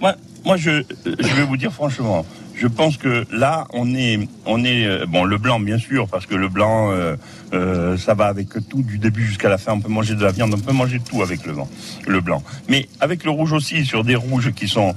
Moi, 0.00 0.14
moi 0.44 0.56
je, 0.56 0.82
je 1.04 1.34
vais 1.34 1.44
vous 1.44 1.56
dire 1.56 1.72
franchement, 1.72 2.24
je 2.54 2.68
pense 2.68 2.96
que 2.96 3.26
là, 3.32 3.66
on 3.72 3.94
est, 3.94 4.28
on 4.46 4.64
est, 4.64 4.86
euh, 4.86 5.06
bon, 5.06 5.24
le 5.24 5.38
blanc 5.38 5.58
bien 5.58 5.78
sûr, 5.78 6.08
parce 6.08 6.26
que 6.26 6.34
le 6.34 6.48
blanc, 6.48 6.92
euh, 6.92 7.16
euh, 7.52 7.96
ça 7.96 8.14
va 8.14 8.26
avec 8.26 8.48
tout 8.68 8.82
du 8.82 8.98
début 8.98 9.24
jusqu'à 9.26 9.48
la 9.48 9.58
fin. 9.58 9.72
On 9.72 9.80
peut 9.80 9.88
manger 9.88 10.14
de 10.14 10.22
la 10.22 10.30
viande, 10.30 10.54
on 10.54 10.60
peut 10.60 10.72
manger 10.72 11.00
tout 11.00 11.22
avec 11.22 11.44
le 11.46 11.52
blanc, 11.52 11.68
le 12.06 12.20
blanc. 12.20 12.42
Mais 12.68 12.88
avec 13.00 13.24
le 13.24 13.30
rouge 13.30 13.52
aussi, 13.52 13.84
sur 13.84 14.04
des 14.04 14.14
rouges 14.14 14.52
qui 14.52 14.68
sont 14.68 14.94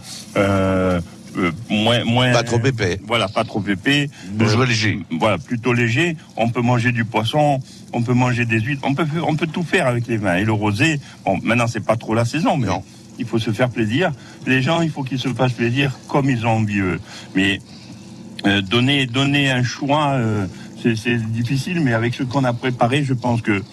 euh, 1.37 1.51
moins, 1.69 2.03
moins, 2.03 2.31
Pas 2.31 2.43
trop 2.43 2.59
épais. 2.63 2.99
Voilà, 3.05 3.27
pas 3.27 3.43
trop 3.43 3.63
épais. 3.67 4.09
Rouge 4.39 4.67
léger. 4.67 4.99
Voilà, 5.19 5.37
plutôt 5.37 5.73
léger. 5.73 6.17
On 6.35 6.49
peut 6.49 6.61
manger 6.61 6.91
du 6.91 7.05
poisson, 7.05 7.59
on 7.93 8.01
peut 8.01 8.13
manger 8.13 8.45
des 8.45 8.59
huîtres, 8.59 8.81
on 8.85 8.93
peut, 8.93 9.05
on 9.25 9.35
peut 9.35 9.47
tout 9.47 9.63
faire 9.63 9.87
avec 9.87 10.07
les 10.07 10.17
vins. 10.17 10.35
Et 10.35 10.45
le 10.45 10.51
rosé, 10.51 10.99
bon, 11.25 11.39
maintenant 11.43 11.67
c'est 11.67 11.85
pas 11.85 11.95
trop 11.95 12.13
la 12.13 12.25
saison, 12.25 12.57
mais 12.57 12.67
il 13.19 13.25
faut 13.25 13.39
se 13.39 13.51
faire 13.51 13.69
plaisir. 13.69 14.11
Les 14.45 14.61
gens, 14.61 14.81
il 14.81 14.89
faut 14.89 15.03
qu'ils 15.03 15.19
se 15.19 15.29
fassent 15.29 15.53
plaisir 15.53 15.97
comme 16.07 16.29
ils 16.29 16.45
ont 16.45 16.57
envie 16.57 16.79
eux. 16.79 16.99
Mais 17.35 17.59
euh, 18.45 18.61
donner, 18.61 19.05
donner 19.07 19.51
un 19.51 19.63
choix, 19.63 20.11
euh, 20.11 20.45
c'est 20.81 21.17
difficile, 21.31 21.81
mais 21.81 21.93
avec 21.93 22.13
ce 22.13 22.23
qu'on 22.23 22.43
a 22.43 22.53
préparé, 22.53 23.03
je 23.03 23.13
pense 23.13 23.41
que 23.41 23.63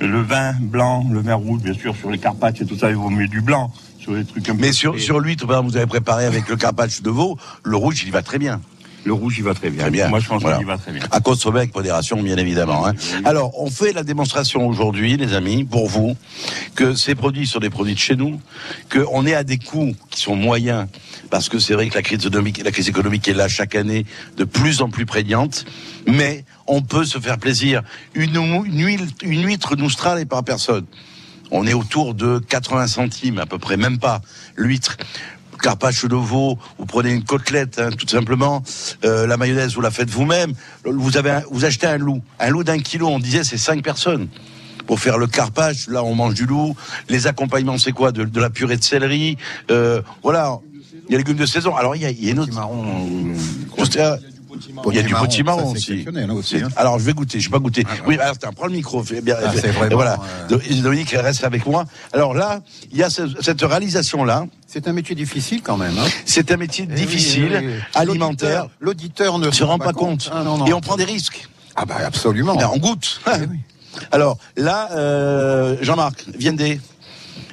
le 0.00 0.22
vin 0.22 0.54
blanc, 0.60 1.06
le 1.10 1.20
vin 1.20 1.34
rouge, 1.34 1.62
bien 1.62 1.74
sûr, 1.74 1.94
sur 1.96 2.10
les 2.10 2.18
Carpates 2.18 2.60
et 2.60 2.66
tout 2.66 2.76
ça, 2.76 2.90
il 2.90 2.96
vaut 2.96 3.10
mieux 3.10 3.28
du 3.28 3.40
blanc. 3.40 3.72
Sur 3.98 4.14
les 4.14 4.24
trucs 4.24 4.48
un 4.48 4.54
Mais 4.54 4.68
peu 4.68 4.72
sur, 4.72 4.98
sur 4.98 5.20
l'huître, 5.20 5.46
par 5.46 5.56
exemple, 5.58 5.70
vous 5.70 5.76
avez 5.76 5.86
préparé 5.86 6.26
avec 6.26 6.48
le 6.48 6.56
carpaccio 6.56 7.04
de 7.04 7.10
veau, 7.10 7.38
le 7.62 7.76
rouge, 7.76 8.02
il 8.04 8.10
va 8.10 8.22
très 8.22 8.38
bien. 8.38 8.60
Le 9.04 9.12
rouge, 9.12 9.34
il 9.38 9.44
va 9.44 9.54
très 9.54 9.70
bien. 9.70 9.82
Très 9.82 9.90
bien. 9.90 10.08
Moi, 10.08 10.20
je 10.20 10.28
pense 10.28 10.42
Voilà. 10.42 10.58
qu'il 10.58 10.66
va 10.66 10.78
très 10.78 10.92
bien. 10.92 11.02
À 11.10 11.20
consommer 11.20 11.58
avec 11.60 11.74
modération, 11.74 12.22
bien 12.22 12.36
évidemment. 12.36 12.86
hein. 12.86 12.92
Alors, 13.24 13.60
on 13.60 13.68
fait 13.68 13.92
la 13.92 14.04
démonstration 14.04 14.66
aujourd'hui, 14.68 15.16
les 15.16 15.34
amis, 15.34 15.64
pour 15.64 15.88
vous, 15.88 16.16
que 16.76 16.94
ces 16.94 17.14
produits 17.16 17.46
sont 17.46 17.58
des 17.58 17.70
produits 17.70 17.94
de 17.94 17.98
chez 17.98 18.14
nous, 18.14 18.40
qu'on 18.90 19.26
est 19.26 19.34
à 19.34 19.42
des 19.42 19.58
coûts 19.58 19.94
qui 20.10 20.20
sont 20.20 20.36
moyens, 20.36 20.86
parce 21.30 21.48
que 21.48 21.58
c'est 21.58 21.74
vrai 21.74 21.88
que 21.88 21.94
la 21.94 22.02
crise 22.02 22.20
économique, 22.24 22.62
la 22.64 22.70
crise 22.70 22.88
économique 22.88 23.26
est 23.26 23.34
là 23.34 23.48
chaque 23.48 23.74
année, 23.74 24.06
de 24.36 24.44
plus 24.44 24.82
en 24.82 24.88
plus 24.88 25.04
prégnante, 25.06 25.64
mais 26.06 26.44
on 26.68 26.80
peut 26.82 27.04
se 27.04 27.18
faire 27.18 27.38
plaisir. 27.38 27.82
Une, 28.14 28.36
une, 28.36 28.84
huile- 28.86 29.08
une 29.22 29.44
huître 29.44 29.74
par 30.28 30.44
personne. 30.44 30.86
On 31.50 31.66
est 31.66 31.74
autour 31.74 32.14
de 32.14 32.38
80 32.38 32.86
centimes, 32.86 33.38
à 33.38 33.46
peu 33.46 33.58
près, 33.58 33.76
même 33.76 33.98
pas, 33.98 34.22
l'huître. 34.56 34.96
Carpaccio 35.62 36.08
de 36.08 36.16
veau, 36.16 36.58
vous 36.78 36.84
prenez 36.86 37.12
une 37.12 37.24
côtelette, 37.24 37.78
hein, 37.78 37.90
tout 37.96 38.06
simplement. 38.08 38.62
Euh, 39.04 39.26
la 39.26 39.36
mayonnaise, 39.36 39.74
vous 39.74 39.80
la 39.80 39.90
faites 39.90 40.10
vous-même. 40.10 40.52
Vous 40.84 41.16
avez, 41.16 41.30
un- 41.30 41.42
vous 41.50 41.64
achetez 41.64 41.86
un 41.86 41.98
loup, 41.98 42.20
un 42.40 42.50
loup 42.50 42.64
d'un 42.64 42.78
kilo. 42.80 43.06
On 43.08 43.18
disait 43.20 43.44
c'est 43.44 43.56
cinq 43.56 43.82
personnes 43.82 44.28
pour 44.86 44.98
faire 45.00 45.16
le 45.18 45.26
carpaccio. 45.28 45.92
Là, 45.92 46.02
on 46.02 46.14
mange 46.14 46.34
du 46.34 46.44
loup. 46.46 46.76
Les 47.08 47.26
accompagnements, 47.28 47.78
c'est 47.78 47.92
quoi? 47.92 48.10
De, 48.12 48.24
de 48.24 48.40
la 48.40 48.50
purée 48.50 48.76
de 48.76 48.82
céleri. 48.84 49.38
Euh, 49.70 50.02
voilà. 50.22 50.58
Il 51.08 51.12
y 51.12 51.14
a 51.14 51.18
les 51.18 51.24
légumes 51.24 51.36
de 51.36 51.46
saison. 51.46 51.74
Alors, 51.76 51.96
il 51.96 52.02
y 52.02 52.06
a, 52.06 52.10
il 52.10 52.24
y 52.24 52.28
a 52.28 52.32
une 52.32 52.40
autre. 52.40 52.52
Juste, 53.78 53.96
euh, 53.96 54.16
Il 54.90 54.96
y 54.96 54.98
a 54.98 55.02
du 55.02 55.14
ça, 55.58 55.62
c'est 55.64 55.70
aussi. 55.78 55.92
hein, 56.56 56.66
hein. 56.66 56.68
Alors 56.76 56.98
je 56.98 57.04
vais 57.04 57.12
goûter, 57.12 57.40
je 57.40 57.48
vais 57.48 57.52
pas 57.52 57.58
goûter. 57.58 57.84
Oui, 58.06 58.18
alors 58.18 58.36
tiens, 58.38 58.50
prends 58.52 58.66
le 58.66 58.72
micro. 58.72 59.02
Ah, 59.02 59.88
voilà. 59.92 60.18
euh, 60.50 60.82
Dominique 60.82 61.10
reste 61.10 61.44
avec 61.44 61.66
moi. 61.66 61.84
Alors 62.12 62.34
là, 62.34 62.60
il 62.90 62.98
y 62.98 63.02
a 63.02 63.10
ce- 63.10 63.22
cette 63.40 63.60
réalisation 63.62 64.24
là. 64.24 64.46
C'est 64.66 64.88
un 64.88 64.92
métier 64.92 65.14
difficile 65.14 65.60
quand 65.62 65.76
même. 65.76 65.98
hein. 65.98 66.06
C'est 66.24 66.50
un 66.50 66.56
métier 66.56 66.86
Eh 66.90 66.94
difficile, 66.94 67.50
oui, 67.60 67.66
oui, 67.66 67.72
oui. 67.74 67.80
alimentaire. 67.94 68.68
L'auditeur- 68.80 69.38
ne 69.38 69.50
se 69.50 69.64
rend 69.64 69.78
pas 69.78 69.92
compte. 69.92 70.30
Ah, 70.32 70.42
non, 70.44 70.58
non. 70.58 70.66
Et 70.66 70.72
on 70.72 70.80
prend 70.80 70.96
des 70.96 71.04
risques. 71.04 71.48
Ah 71.76 71.84
bah 71.84 71.96
absolument. 72.04 72.56
On 72.72 72.78
goûte. 72.78 73.20
Eh 73.26 73.30
Alors 74.12 74.38
là, 74.56 74.88
euh, 74.92 75.76
Jean-Marc, 75.82 76.24
Viendez. 76.38 76.80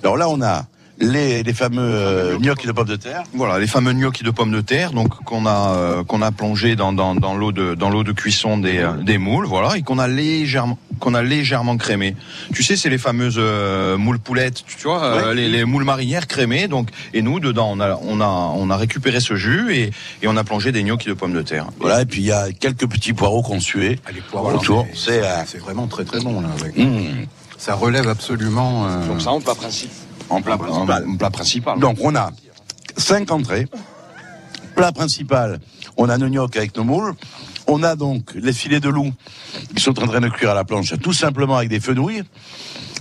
Alors 0.04 0.16
là, 0.16 0.30
on 0.30 0.42
a 0.42 0.66
les, 1.00 1.44
les 1.44 1.54
fameux 1.54 1.82
euh, 1.82 2.38
gnocchis 2.40 2.68
de 2.68 2.72
pommes 2.72 2.88
de 2.88 2.96
terre. 2.96 3.24
Voilà, 3.34 3.58
les 3.60 3.68
fameux 3.68 3.94
gnocchis 3.94 4.24
de 4.24 4.32
pommes 4.32 4.52
de 4.52 4.62
terre, 4.62 4.92
donc 4.92 5.10
qu'on 5.24 5.46
a 5.46 5.74
euh, 5.76 6.04
qu'on 6.04 6.22
a 6.22 6.32
plongé 6.32 6.76
dans 6.76 6.92
dans, 6.94 7.16
dans 7.16 7.36
l'eau 7.36 7.52
de 7.52 7.74
dans 7.76 7.90
l'eau 7.90 8.04
de 8.04 8.12
cuisson 8.12 8.58
des 8.58 8.80
euh, 8.80 8.92
des 8.94 9.18
moules, 9.18 9.46
voilà, 9.46 9.78
et 9.78 9.82
qu'on 9.82 10.00
a 10.00 10.08
légèrement 10.08 10.78
qu'on 11.00 11.14
a 11.14 11.22
légèrement 11.22 11.78
crémé. 11.78 12.18
Tu 12.54 12.62
sais, 12.62 12.76
c'est 12.76 12.90
les 12.90 12.98
fameuses 12.98 13.36
euh, 13.38 13.98
moules 13.98 14.20
poulettes, 14.20 14.66
tu 14.68 14.76
vois, 14.84 15.02
euh, 15.02 15.34
les, 15.34 15.48
les 15.48 15.64
moules 15.64 15.86
marinières 15.86 16.28
crémées. 16.28 16.68
Donc, 16.68 16.90
et 17.14 17.22
nous 17.22 17.40
dedans, 17.40 17.70
on 17.74 17.80
a 17.80 17.98
on 18.02 18.20
a 18.20 18.26
on 18.28 18.70
a 18.70 18.76
récupéré 18.76 19.22
ce 19.22 19.36
jus 19.36 19.74
et 19.74 19.92
et 20.22 20.28
on 20.28 20.36
a 20.36 20.44
plongé 20.44 20.74
des 20.74 20.84
gnocchis 20.84 21.08
de 21.08 21.14
pommes 21.14 21.34
de 21.34 21.42
terre. 21.42 21.68
Voilà, 21.80 22.02
et 22.02 22.06
puis 22.06 22.20
il 22.20 22.26
y 22.28 22.34
a 22.34 22.52
quelques 22.52 22.88
petits 22.90 23.14
poids 23.14 23.30
qu'on 23.42 23.62
suait 23.62 24.00
Voilà, 24.34 24.58
autour. 24.58 24.84
mais 24.86 24.92
C'est 24.96 25.24
euh, 25.24 25.44
c'est 25.48 25.60
vraiment 25.60 25.88
très 25.88 26.04
très 26.04 26.20
bon 26.20 26.42
là. 26.42 26.50
avec- 26.60 26.76
Mmh. 26.78 27.26
Ça 27.58 27.76
relève 27.76 28.08
absolument. 28.08 28.86
euh, 28.88 29.08
Donc 29.08 29.22
ça 29.22 29.32
en 30.30 30.42
plat 30.42 30.58
principal. 30.58 30.80
En 30.80 30.86
plat 30.86 30.98
principal. 30.98 31.10
En 31.10 31.18
plat 31.18 31.30
principal. 31.32 31.80
Donc 31.80 31.98
on 32.02 32.16
a 32.16 32.32
cinq 32.98 33.32
entrées. 33.32 33.68
Plat 34.76 34.92
principal, 34.92 35.60
on 35.98 36.08
a 36.10 36.18
nos 36.18 36.30
gnocchis 36.30 36.58
avec 36.58 36.78
nos 36.78 36.84
moules. 36.84 37.14
On 37.68 37.84
a 37.84 37.96
donc 37.96 38.34
les 38.34 38.54
filets 38.54 38.80
de 38.80 38.90
loup 38.90 39.12
qui 39.76 39.84
sont 39.84 40.00
en 40.00 40.08
train 40.08 40.22
de 40.22 40.30
cuire 40.30 40.52
à 40.52 40.54
la 40.54 40.64
planche, 40.64 40.94
tout 41.02 41.14
simplement 41.14 41.58
avec 41.58 41.70
des 41.70 41.80
fenouilles. 41.80 42.24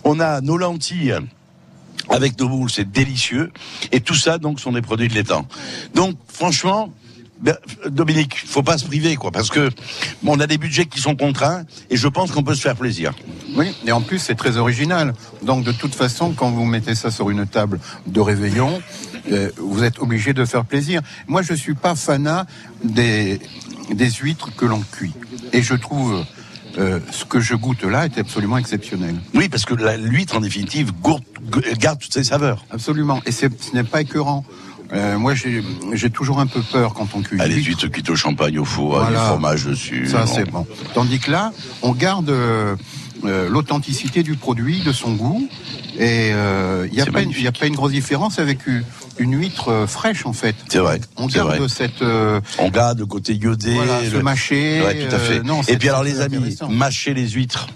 On 0.04 0.20
a 0.20 0.40
nos 0.40 0.56
lentilles 0.56 1.14
avec 2.10 2.38
nos 2.38 2.48
moules, 2.48 2.70
c'est 2.70 2.90
délicieux. 2.90 3.52
Et 3.92 4.00
tout 4.00 4.14
ça, 4.14 4.38
donc, 4.38 4.60
sont 4.60 4.72
des 4.72 4.82
produits 4.82 5.08
de 5.08 5.14
l'étang. 5.14 5.46
Donc, 5.94 6.16
franchement, 6.28 6.90
Dominique, 7.88 8.34
faut 8.46 8.62
pas 8.62 8.78
se 8.78 8.84
priver, 8.84 9.16
quoi, 9.16 9.30
parce 9.30 9.48
que 9.50 9.70
bon, 10.22 10.36
on 10.36 10.40
a 10.40 10.46
des 10.46 10.58
budgets 10.58 10.86
qui 10.86 11.00
sont 11.00 11.14
contraints, 11.14 11.64
et 11.90 11.96
je 11.96 12.08
pense 12.08 12.32
qu'on 12.32 12.42
peut 12.42 12.54
se 12.54 12.62
faire 12.62 12.76
plaisir. 12.76 13.12
Oui, 13.56 13.74
et 13.86 13.92
en 13.92 14.00
plus 14.00 14.18
c'est 14.18 14.34
très 14.34 14.56
original. 14.56 15.14
Donc 15.42 15.64
de 15.64 15.72
toute 15.72 15.94
façon, 15.94 16.32
quand 16.32 16.50
vous 16.50 16.64
mettez 16.64 16.94
ça 16.94 17.10
sur 17.10 17.30
une 17.30 17.46
table 17.46 17.78
de 18.06 18.20
réveillon, 18.20 18.82
euh, 19.30 19.50
vous 19.58 19.84
êtes 19.84 19.98
obligé 20.00 20.32
de 20.32 20.44
faire 20.44 20.64
plaisir. 20.64 21.00
Moi, 21.28 21.42
je 21.42 21.54
suis 21.54 21.74
pas 21.74 21.94
fanat 21.94 22.46
des 22.84 23.40
des 23.90 24.10
huîtres 24.10 24.54
que 24.54 24.66
l'on 24.66 24.80
cuit, 24.80 25.12
et 25.52 25.62
je 25.62 25.74
trouve 25.74 26.24
euh, 26.76 27.00
ce 27.10 27.24
que 27.24 27.40
je 27.40 27.54
goûte 27.54 27.84
là 27.84 28.04
est 28.04 28.18
absolument 28.18 28.58
exceptionnel. 28.58 29.14
Oui, 29.34 29.48
parce 29.48 29.64
que 29.64 29.74
la- 29.74 29.96
l'huître, 29.96 30.36
en 30.36 30.40
définitive, 30.40 30.92
gourde- 30.92 31.22
garde 31.78 31.98
toutes 31.98 32.12
ses 32.12 32.24
saveurs. 32.24 32.64
Absolument, 32.70 33.22
et 33.26 33.32
ce 33.32 33.46
n'est 33.72 33.84
pas 33.84 34.02
écœurant. 34.02 34.44
Euh, 34.92 35.18
moi, 35.18 35.34
j'ai 35.34 35.62
j'ai 35.92 36.10
toujours 36.10 36.40
un 36.40 36.46
peu 36.46 36.62
peur 36.62 36.94
quand 36.94 37.08
on 37.14 37.20
cuit. 37.22 37.36
Ah, 37.40 37.46
les 37.46 37.56
huître. 37.56 37.68
huîtres 37.68 37.88
cuites 37.88 38.10
au 38.10 38.16
champagne 38.16 38.58
au 38.58 38.64
four, 38.64 38.96
avec 39.00 39.08
Voilà. 39.10 39.20
du 39.24 39.28
fromage 39.32 39.64
dessus. 39.66 40.06
Ça, 40.08 40.26
c'est 40.26 40.50
bon. 40.50 40.66
Tandis 40.94 41.18
que 41.18 41.30
là, 41.30 41.52
on 41.82 41.92
garde 41.92 42.30
euh, 42.30 42.74
euh, 43.24 43.48
l'authenticité 43.50 44.22
du 44.22 44.36
produit, 44.36 44.80
de 44.80 44.92
son 44.92 45.12
goût. 45.12 45.48
Et 46.00 46.30
euh, 46.32 46.86
il 46.90 46.94
n'y 46.94 47.00
a, 47.00 47.06
pas 47.06 47.22
une- 47.22 47.30
il 47.32 47.42
y 47.42 47.48
a 47.48 47.52
pas 47.52 47.66
une 47.66 47.74
grosse 47.74 47.90
différence 47.90 48.38
avec 48.38 48.66
une, 48.68 48.84
une 49.18 49.36
huître 49.36 49.68
euh, 49.68 49.86
fraîche, 49.88 50.26
en 50.26 50.32
fait. 50.32 50.54
C'est 50.68 50.78
vrai. 50.78 51.00
On 51.16 51.26
garde 51.26 51.56
vrai. 51.56 51.68
cette... 51.68 52.02
euh, 52.02 52.40
On 52.58 52.68
garde 52.70 53.00
le 53.00 53.06
côté 53.06 53.34
iodé. 53.34 53.74
Voilà, 53.74 54.00
le- 54.02 54.10
se 54.10 54.16
mâcher, 54.16 54.80
Ouais, 54.82 55.08
tout 55.08 55.14
à 55.14 55.18
fait. 55.18 55.38
euh, 55.38 55.42
non, 55.42 55.60
Et 55.62 55.76
puis 55.76 55.88
alors 55.88 56.04
les 56.04 56.20
amis, 56.20 56.56
mâchez 56.70 57.14
les 57.14 57.28
huîtres. 57.30 57.66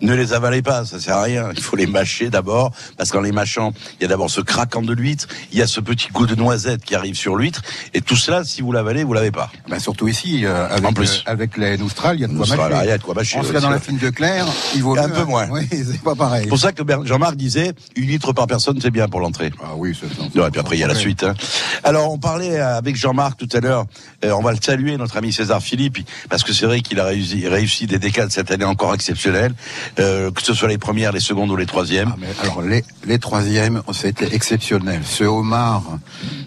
Ne 0.00 0.14
les 0.14 0.32
avalez 0.32 0.62
pas, 0.62 0.84
ça 0.84 1.00
sert 1.00 1.16
à 1.16 1.22
rien. 1.22 1.48
Il 1.56 1.62
faut 1.62 1.74
les 1.76 1.86
mâcher 1.86 2.30
d'abord, 2.30 2.70
parce 2.96 3.10
qu'en 3.10 3.20
les 3.20 3.32
mâchant, 3.32 3.72
il 3.98 4.02
y 4.02 4.04
a 4.04 4.08
d'abord 4.08 4.30
ce 4.30 4.40
craquant 4.40 4.82
de 4.82 4.92
l'huître, 4.92 5.26
il 5.50 5.58
y 5.58 5.62
a 5.62 5.66
ce 5.66 5.80
petit 5.80 6.08
goût 6.12 6.26
de 6.26 6.34
noisette 6.36 6.84
qui 6.84 6.94
arrive 6.94 7.16
sur 7.16 7.34
l'huître, 7.36 7.62
et 7.92 8.00
tout 8.02 8.16
cela, 8.16 8.44
si 8.44 8.62
vous 8.62 8.70
l'avalez, 8.70 9.02
vous 9.02 9.14
l'avez 9.14 9.30
pas. 9.32 9.50
bah, 9.68 9.80
surtout 9.80 10.06
ici, 10.06 10.44
euh, 10.44 10.68
avec, 10.68 10.84
En 10.86 10.92
plus. 10.92 11.24
euh, 11.26 11.30
avec 11.32 11.56
les 11.56 11.80
Austral, 11.82 12.16
il 12.18 12.20
y 12.22 12.24
a 12.24 12.28
de 12.28 12.34
quoi 12.36 12.46
mâcher. 12.46 12.84
il 12.84 12.88
y 12.88 12.92
a 12.92 12.98
de 12.98 13.02
quoi 13.02 13.14
mâcher, 13.14 13.38
On 13.40 13.42
serait 13.42 13.60
dans 13.60 13.70
la 13.70 13.80
fine 13.80 13.98
de 13.98 14.10
Claire, 14.10 14.46
il 14.76 14.82
vaut 14.82 14.96
Un 14.96 15.08
peu 15.08 15.20
hein. 15.22 15.24
moins. 15.24 15.48
Oui, 15.50 15.66
c'est 15.70 16.00
pas 16.02 16.14
pareil. 16.14 16.42
C'est 16.44 16.48
pour 16.50 16.58
ça 16.58 16.72
que 16.72 16.82
Jean-Marc 17.04 17.34
disait, 17.36 17.63
une 17.96 18.08
litre 18.08 18.32
par 18.32 18.46
personne, 18.46 18.78
c'est 18.80 18.90
bien 18.90 19.08
pour 19.08 19.20
l'entrée. 19.20 19.50
Ah 19.62 19.72
oui, 19.76 19.96
c'est 19.98 20.08
ça. 20.14 20.22
Ouais, 20.42 20.50
puis 20.50 20.60
après, 20.60 20.76
il 20.76 20.80
y 20.80 20.84
a 20.84 20.88
la 20.88 20.94
suite. 20.94 21.22
hein. 21.22 21.34
Alors, 21.82 22.12
on 22.12 22.18
parlait 22.18 22.58
avec 22.60 22.96
Jean-Marc 22.96 23.38
tout 23.38 23.48
à 23.56 23.60
l'heure. 23.60 23.86
euh, 24.24 24.32
on 24.32 24.42
va 24.42 24.52
le 24.52 24.58
saluer, 24.60 24.96
notre 24.96 25.16
ami 25.16 25.32
César 25.32 25.62
Philippe, 25.62 25.98
parce 26.28 26.42
que 26.42 26.52
c'est 26.52 26.66
vrai 26.66 26.80
qu'il 26.82 27.00
a 27.00 27.04
réussi, 27.04 27.48
réussi 27.48 27.86
des 27.86 27.98
décades 27.98 28.30
cette 28.30 28.50
année 28.50 28.64
encore 28.64 28.92
exceptionnelles, 28.94 29.54
euh, 29.98 30.30
que 30.30 30.42
ce 30.42 30.52
soit 30.52 30.68
les 30.68 30.78
premières, 30.78 31.12
les 31.12 31.20
secondes 31.20 31.50
ou 31.50 31.56
les 31.56 31.66
troisièmes. 31.66 32.10
Ah, 32.12 32.18
mais 32.18 32.28
alors 32.42 32.62
les, 32.62 32.84
les 33.06 33.18
troisièmes, 33.18 33.82
c'était 33.92 34.34
exceptionnel. 34.34 35.00
Ce 35.04 35.24
homard 35.24 35.84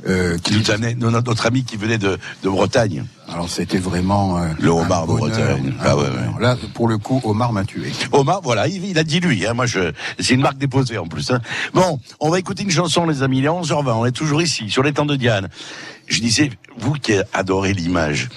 euh, 0.08 0.38
qui 0.40 0.54
année, 0.72 0.96
notre, 0.96 1.24
notre 1.24 1.46
ami 1.46 1.64
qui 1.64 1.78
venait 1.78 1.98
de, 1.98 2.18
de 2.44 2.50
Bretagne. 2.50 3.06
Alors 3.30 3.50
c'était 3.50 3.78
vraiment 3.78 4.38
euh, 4.38 4.48
Le 4.60 4.70
homard 4.70 5.04
un 5.04 5.60
Ah 5.84 5.98
ouais. 5.98 6.06
Là, 6.40 6.56
pour 6.74 6.88
le 6.88 6.98
coup, 6.98 7.20
Omar 7.26 7.52
m'a 7.52 7.66
tué. 7.66 7.92
Omar, 8.12 8.42
voilà, 8.42 8.68
il, 8.68 8.86
il 8.86 8.98
a 8.98 9.04
dit 9.04 9.20
lui. 9.20 9.46
Hein, 9.46 9.54
moi, 9.54 9.66
je, 9.66 9.92
c'est 10.20 10.34
une 10.34 10.42
marque 10.42 10.58
déposée 10.58 10.98
en 10.98 11.08
plus. 11.08 11.30
Hein. 11.32 11.42
Bon, 11.74 12.00
on 12.20 12.30
va 12.30 12.40
écouter 12.40 12.64
une 12.64 12.72
chanson, 12.72 13.06
les 13.06 13.24
amis. 13.24 13.40
Il 13.40 13.46
est 13.46 13.50
11h20. 13.50 13.92
On 13.92 14.06
est 14.06 14.12
toujours 14.12 14.42
ici, 14.42 14.70
sur 14.70 14.82
les 14.84 14.94
temps 14.94 15.06
de 15.06 15.16
Diane. 15.16 15.50
Je 16.08 16.22
disais, 16.22 16.52
vous 16.78 16.94
qui 16.94 17.14
adorez 17.34 17.74
l'image. 17.74 18.30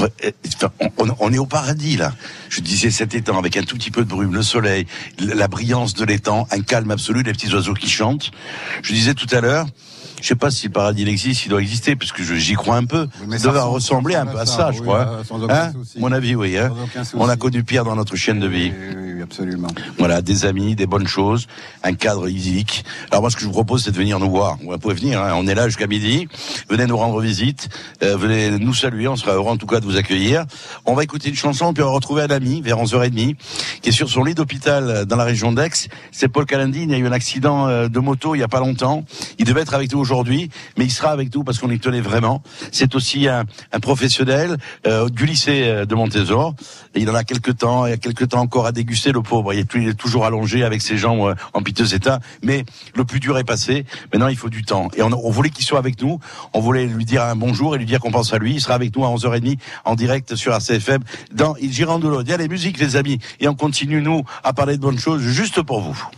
euh, 0.00 0.30
enfin, 0.56 0.70
On, 0.98 1.06
on 1.20 1.32
est 1.32 1.38
au 1.38 1.46
paradis 1.46 1.96
là. 1.96 2.12
Je 2.48 2.60
disais 2.60 2.90
cet 2.90 3.14
étang 3.14 3.38
avec 3.38 3.56
un 3.56 3.62
tout 3.62 3.76
petit 3.76 3.90
peu 3.90 4.02
de 4.04 4.08
brume, 4.08 4.34
le 4.34 4.42
soleil, 4.42 4.86
la 5.20 5.46
brillance 5.48 5.94
de 5.94 6.04
l'étang, 6.04 6.46
un 6.50 6.60
calme 6.60 6.90
absolu, 6.90 7.22
les 7.22 7.32
petits 7.32 7.52
oiseaux 7.54 7.74
qui 7.74 7.88
chantent. 7.88 8.30
Je 8.82 8.92
disais 8.92 9.14
tout 9.14 9.28
à 9.34 9.40
l'heure, 9.40 9.66
je 10.26 10.30
sais 10.30 10.34
pas 10.34 10.50
si 10.50 10.66
le 10.66 10.72
paradis 10.72 11.02
il 11.02 11.08
existe, 11.08 11.46
il 11.46 11.50
doit 11.50 11.60
exister, 11.62 11.94
parce 11.94 12.10
que 12.10 12.24
je- 12.24 12.34
j'y 12.34 12.54
crois 12.54 12.74
un 12.78 12.84
peu. 12.84 13.06
mais 13.28 13.38
ça 13.38 13.44
ça 13.44 13.52
doit 13.52 13.62
ressemble- 13.62 13.74
ressembler 13.76 14.14
un 14.16 14.26
peu 14.26 14.40
à 14.40 14.44
ça, 14.44 14.56
ça, 14.56 14.70
je 14.72 14.78
oui, 14.80 14.82
crois. 14.82 14.98
euh, 15.06 15.22
sans 15.24 15.40
aucun 15.40 15.54
Hein 15.54 15.72
souci. 15.72 16.00
Mon 16.00 16.10
avis, 16.10 16.34
oui. 16.34 16.58
Hein 16.58 16.72
on 17.14 17.28
a 17.28 17.36
connu 17.36 17.62
Pierre 17.62 17.84
dans 17.84 17.94
notre 17.94 18.16
chaîne 18.16 18.40
de 18.40 18.48
vie. 18.48 18.72
Oui, 18.76 19.12
oui, 19.14 19.22
absolument. 19.22 19.68
Voilà, 19.98 20.22
des 20.22 20.44
amis, 20.44 20.74
des 20.74 20.86
bonnes 20.88 21.06
choses, 21.06 21.46
un 21.84 21.92
cadre 21.94 22.28
idyllique. 22.28 22.84
Alors 23.12 23.20
moi, 23.22 23.30
ce 23.30 23.36
que 23.36 23.42
je 23.42 23.46
vous 23.46 23.52
propose, 23.52 23.84
c'est 23.84 23.92
de 23.92 23.96
venir 23.96 24.18
nous 24.18 24.28
voir. 24.28 24.56
Vous 24.60 24.76
pouvez 24.78 24.94
venir, 24.94 25.22
hein. 25.22 25.30
on 25.36 25.46
est 25.46 25.54
là 25.54 25.66
jusqu'à 25.68 25.86
midi. 25.86 26.26
Venez 26.68 26.86
nous 26.86 26.96
rendre 26.96 27.20
visite, 27.20 27.68
euh, 28.02 28.16
venez 28.16 28.50
nous 28.58 28.74
saluer, 28.74 29.06
on 29.06 29.14
sera 29.14 29.32
heureux 29.34 29.52
en 29.52 29.56
tout 29.56 29.66
cas 29.68 29.78
de 29.78 29.84
vous 29.84 29.96
accueillir. 29.96 30.44
On 30.86 30.94
va 30.94 31.04
écouter 31.04 31.28
une 31.28 31.36
chanson, 31.36 31.72
puis 31.72 31.84
on 31.84 31.86
va 31.86 31.92
retrouver 31.92 32.22
un 32.22 32.30
ami 32.30 32.62
vers 32.62 32.78
11h30, 32.78 33.36
qui 33.80 33.90
est 33.90 33.92
sur 33.92 34.08
son 34.10 34.24
lit 34.24 34.34
d'hôpital 34.34 34.90
euh, 34.90 35.04
dans 35.04 35.14
la 35.16 35.24
région 35.24 35.52
d'Aix. 35.52 35.70
C'est 36.10 36.26
Paul 36.28 36.46
Calandine, 36.46 36.90
il 36.90 36.92
y 36.92 36.96
a 36.96 36.98
eu 36.98 37.06
un 37.06 37.12
accident 37.12 37.86
de 37.88 37.98
moto 38.00 38.34
il 38.34 38.38
y 38.40 38.42
a 38.42 38.48
pas 38.48 38.58
longtemps. 38.58 39.04
Il 39.38 39.44
devait 39.44 39.60
être 39.60 39.74
avec 39.74 39.92
nous 39.92 39.98
aujourd'hui, 40.00 40.15
mais 40.24 40.84
il 40.84 40.90
sera 40.90 41.10
avec 41.10 41.34
nous 41.34 41.44
parce 41.44 41.58
qu'on 41.58 41.70
y 41.70 41.78
tenait 41.78 42.00
vraiment. 42.00 42.42
C'est 42.72 42.94
aussi 42.94 43.28
un, 43.28 43.44
professionnel 43.80 44.56
euh, 44.86 45.08
du 45.08 45.26
lycée 45.26 45.64
euh, 45.64 45.84
de 45.84 45.94
Montésor. 45.94 46.54
Il 46.94 47.10
en 47.10 47.14
a 47.14 47.24
quelques 47.24 47.58
temps, 47.58 47.86
il 47.86 47.90
y 47.90 47.92
a 47.92 47.96
quelques 47.96 48.28
temps 48.28 48.40
encore 48.40 48.66
à 48.66 48.72
déguster 48.72 49.12
le 49.12 49.20
pauvre. 49.22 49.52
Il 49.52 49.60
est, 49.60 49.94
toujours 49.94 50.24
allongé 50.24 50.64
avec 50.64 50.82
ses 50.82 50.96
jambes 50.96 51.28
euh, 51.28 51.34
en 51.52 51.62
piteux 51.62 51.94
état. 51.94 52.20
Mais 52.42 52.64
le 52.94 53.04
plus 53.04 53.20
dur 53.20 53.38
est 53.38 53.44
passé. 53.44 53.84
Maintenant, 54.12 54.28
il 54.28 54.36
faut 54.36 54.48
du 54.48 54.64
temps. 54.64 54.88
Et 54.96 55.02
on, 55.02 55.10
on 55.12 55.30
voulait 55.30 55.50
qu'il 55.50 55.64
soit 55.64 55.78
avec 55.78 56.00
nous. 56.02 56.18
On 56.52 56.60
voulait 56.60 56.86
lui 56.86 57.04
dire 57.04 57.22
un 57.22 57.36
bonjour 57.36 57.74
et 57.74 57.78
lui 57.78 57.86
dire 57.86 58.00
qu'on 58.00 58.10
pense 58.10 58.32
à 58.32 58.38
lui. 58.38 58.54
Il 58.54 58.60
sera 58.60 58.74
avec 58.74 58.96
nous 58.96 59.04
à 59.04 59.08
11h30 59.08 59.58
en 59.84 59.94
direct 59.94 60.34
sur 60.34 60.52
RCFM 60.52 61.02
dans 61.32 61.54
Il 61.56 61.72
Girandolo. 61.72 62.22
Il 62.22 62.28
y 62.28 62.32
a 62.32 62.36
les 62.36 62.48
musiques, 62.48 62.78
les 62.78 62.96
amis. 62.96 63.18
Et 63.40 63.48
on 63.48 63.54
continue, 63.54 64.00
nous, 64.00 64.22
à 64.42 64.52
parler 64.52 64.76
de 64.76 64.82
bonnes 64.82 64.98
choses 64.98 65.22
juste 65.22 65.62
pour 65.62 65.80
vous. 65.80 66.08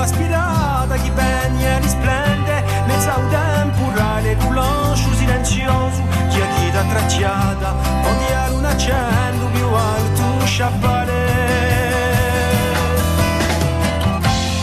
aspirata 0.00 0.96
chi 0.96 1.10
pegna 1.10 1.78
risplende, 1.78 2.64
mezza 2.86 3.16
udem 3.16 3.70
purrale 3.72 4.36
roulange 4.40 5.14
silenzioso, 5.14 6.02
chi 6.28 6.40
è 6.40 6.48
chi 6.56 6.70
da 6.70 6.82
tracciata, 6.82 7.74
ogni 8.04 8.56
un 8.56 8.64
accendo 8.64 9.46
più 9.52 9.66
alto 9.66 10.46
sciappare. 10.46 11.28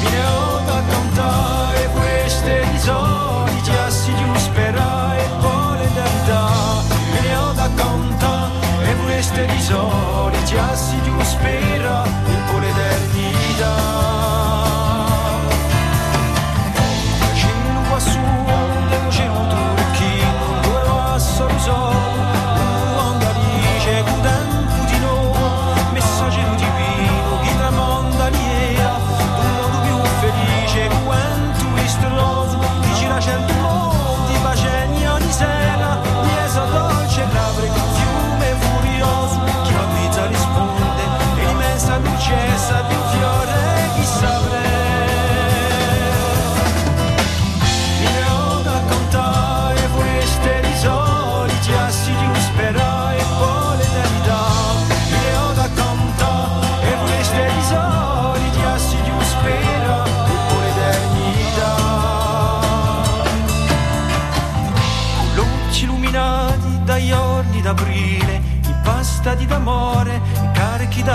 Mi 0.02 0.10
ne 0.10 0.26
ho 0.26 0.60
da 0.66 0.82
cantare 0.90 1.90
queste 1.94 2.64
risori, 2.72 3.62
già 3.64 3.90
si 3.90 4.12
più 4.12 4.36
sperare 4.36 5.24
e 5.24 5.30
poi 5.40 5.78
l'eternità. 5.78 6.50
Me 7.12 7.20
ne 7.22 7.36
ho 7.36 7.52
da 7.54 7.70
cantare 7.76 8.96
queste 9.06 9.46
risori, 9.46 10.46
già 10.46 10.76
si 10.76 10.96
più 11.04 11.20
sperare 11.22 11.77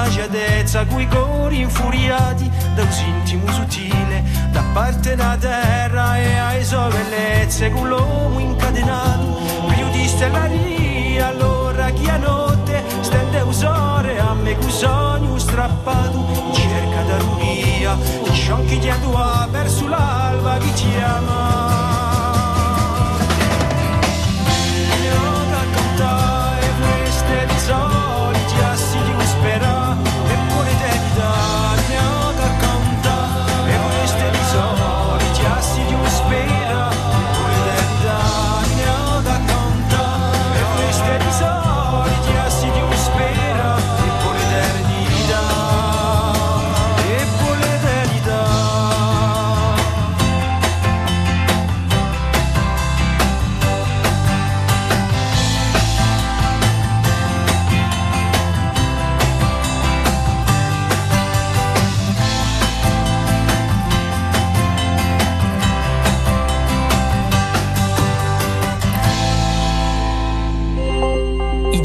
giadezza, 0.09 0.87
coi 0.87 1.07
cori 1.07 1.61
infuriati 1.61 2.51
da 2.75 2.83
un 2.83 2.89
intimo 3.07 3.53
sottile, 3.53 4.23
da 4.51 4.63
parte 4.73 5.15
da 5.15 5.37
terra 5.39 6.17
e 6.17 6.37
ai 6.37 6.65
sue 6.65 6.89
bellezze, 6.89 7.71
con 7.71 7.89
l'uomo 7.89 8.39
incatenato, 8.39 9.41
più 9.69 9.91
di 9.91 10.09
stellaria, 10.09 11.29
allora 11.29 11.91
chi 11.91 12.09
a 12.09 12.17
notte 12.17 12.83
stende 13.01 13.41
usore, 13.41 14.19
a 14.19 14.33
me 14.33 14.57
con 14.57 14.71
sogno 14.71 15.39
strappato, 15.39 16.53
cerca 16.55 17.03
d'armonia, 17.03 17.97
chi 18.25 18.33
sciocchi 18.33 18.79
di 18.79 18.89
andua 18.89 19.47
verso 19.51 19.89
l'alba, 19.89 20.57
chi 20.57 20.73
ti 20.73 20.89
ama. 21.03 21.82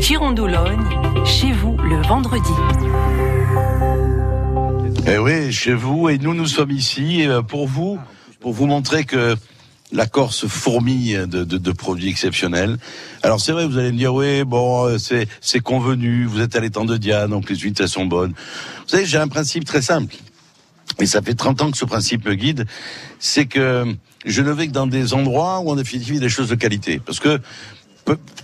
Girondoulogne, 0.07 1.25
chez 1.25 1.51
vous 1.51 1.75
le 1.75 2.01
vendredi. 2.07 2.53
Eh 5.05 5.17
oui, 5.17 5.51
chez 5.51 5.73
vous, 5.73 6.07
et 6.07 6.17
nous, 6.17 6.33
nous 6.33 6.45
sommes 6.45 6.71
ici 6.71 7.27
euh, 7.27 7.41
pour 7.41 7.67
vous, 7.67 7.99
pour 8.39 8.53
vous 8.53 8.67
montrer 8.67 9.03
que 9.03 9.35
La 9.91 10.05
Corse 10.05 10.47
fourmille 10.47 11.25
de, 11.27 11.71
produits 11.73 12.07
exceptionnels. 12.07 12.77
Alors 13.21 13.41
c'est 13.41 13.51
vrai, 13.51 13.67
vous 13.67 13.77
allez 13.77 13.91
me 13.91 13.97
dire, 13.97 14.13
oui, 14.13 14.45
bon, 14.45 14.85
euh, 14.85 14.97
c'est 14.97 15.59
convenu, 15.59 16.23
vous 16.23 16.39
êtes 16.39 16.55
à 16.55 16.61
l'étang 16.61 16.85
de 16.85 16.95
Diane, 16.95 17.31
donc 17.31 17.49
les 17.49 17.57
huîtres, 17.57 17.81
elles 17.81 17.89
sont 17.89 18.05
bonnes. 18.05 18.31
Vous 18.31 18.87
savez, 18.87 19.05
j'ai 19.05 19.17
un 19.17 19.27
principe 19.27 19.65
très 19.65 19.81
simple. 19.81 20.15
Et 21.01 21.05
ça 21.05 21.21
fait 21.21 21.35
30 21.35 21.63
ans 21.63 21.71
que 21.71 21.77
ce 21.77 21.83
principe 21.83 22.25
me 22.25 22.35
guide, 22.35 22.65
c'est 23.19 23.45
que 23.45 23.93
je 24.25 24.41
ne 24.41 24.51
vais 24.51 24.67
que 24.67 24.71
dans 24.71 24.87
des 24.87 25.13
endroits 25.13 25.59
où 25.59 25.69
en 25.69 25.75
définitive 25.75 26.21
des 26.21 26.29
choses 26.29 26.47
de 26.47 26.55
qualité. 26.55 27.01
Parce 27.05 27.19
que 27.19 27.41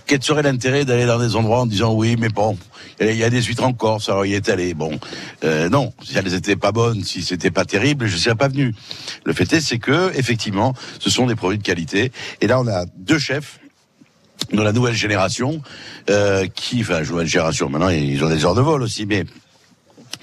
quel 0.06 0.22
serait 0.22 0.42
l'intérêt 0.42 0.84
d'aller 0.84 1.06
dans 1.06 1.18
des 1.18 1.36
endroits 1.36 1.60
en 1.60 1.66
disant 1.66 1.92
oui, 1.94 2.16
mais 2.18 2.28
bon, 2.28 2.58
il 3.00 3.14
y 3.14 3.24
a 3.24 3.30
des 3.30 3.42
huîtres 3.42 3.64
en 3.64 3.72
Corse, 3.72 4.08
alors 4.08 4.26
y 4.26 4.34
est 4.34 4.48
allé. 4.48 4.74
Bon, 4.74 4.98
euh, 5.44 5.68
non, 5.68 5.92
si 6.02 6.16
elles 6.16 6.34
étaient 6.34 6.56
pas 6.56 6.72
bonnes, 6.72 7.02
si 7.02 7.22
c'était 7.22 7.50
pas 7.50 7.64
terrible, 7.64 8.06
je 8.06 8.16
serais 8.16 8.34
pas 8.34 8.48
venu. 8.48 8.74
Le 9.24 9.32
fait 9.32 9.52
est, 9.52 9.60
c'est 9.60 9.78
que 9.78 10.12
effectivement, 10.16 10.74
ce 10.98 11.10
sont 11.10 11.26
des 11.26 11.34
produits 11.34 11.58
de 11.58 11.64
qualité. 11.64 12.12
Et 12.40 12.46
là, 12.46 12.60
on 12.60 12.68
a 12.68 12.84
deux 12.96 13.18
chefs 13.18 13.58
de 14.52 14.60
la 14.60 14.72
nouvelle 14.72 14.94
génération 14.94 15.62
euh, 16.10 16.46
qui, 16.46 16.80
enfin, 16.82 17.00
nouvelle 17.02 17.26
génération. 17.26 17.68
Maintenant, 17.68 17.88
ils 17.88 18.22
ont 18.22 18.28
des 18.28 18.44
heures 18.44 18.54
de 18.54 18.60
vol 18.60 18.82
aussi, 18.82 19.06
mais 19.06 19.24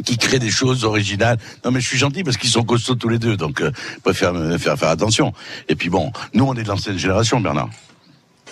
qui 0.06 0.18
créent 0.18 0.39
des 0.39 0.52
choses 0.52 0.86
originales. 0.86 1.38
Non, 1.66 1.72
mais 1.72 1.82
je 1.82 1.88
suis 1.88 1.98
gentil 1.98 2.24
parce 2.24 2.38
qu'ils 2.38 2.50
sont 2.50 2.64
costauds 2.64 2.96
tous 2.96 3.10
les 3.10 3.20
deux, 3.20 3.38
donc 3.38 3.62
euh, 3.62 3.72
préfère 4.04 4.34
me 4.34 4.58
faire 4.58 4.78
faire 4.78 4.89
attention. 4.89 5.34
Et 5.70 5.76
puis 5.76 5.89
bon, 5.89 6.12
nous, 6.34 6.46
on 6.46 6.54
est 6.56 6.64
de 6.64 6.68
l'ancienne 6.68 6.98
génération, 6.98 7.39
Bernard. 7.39 7.70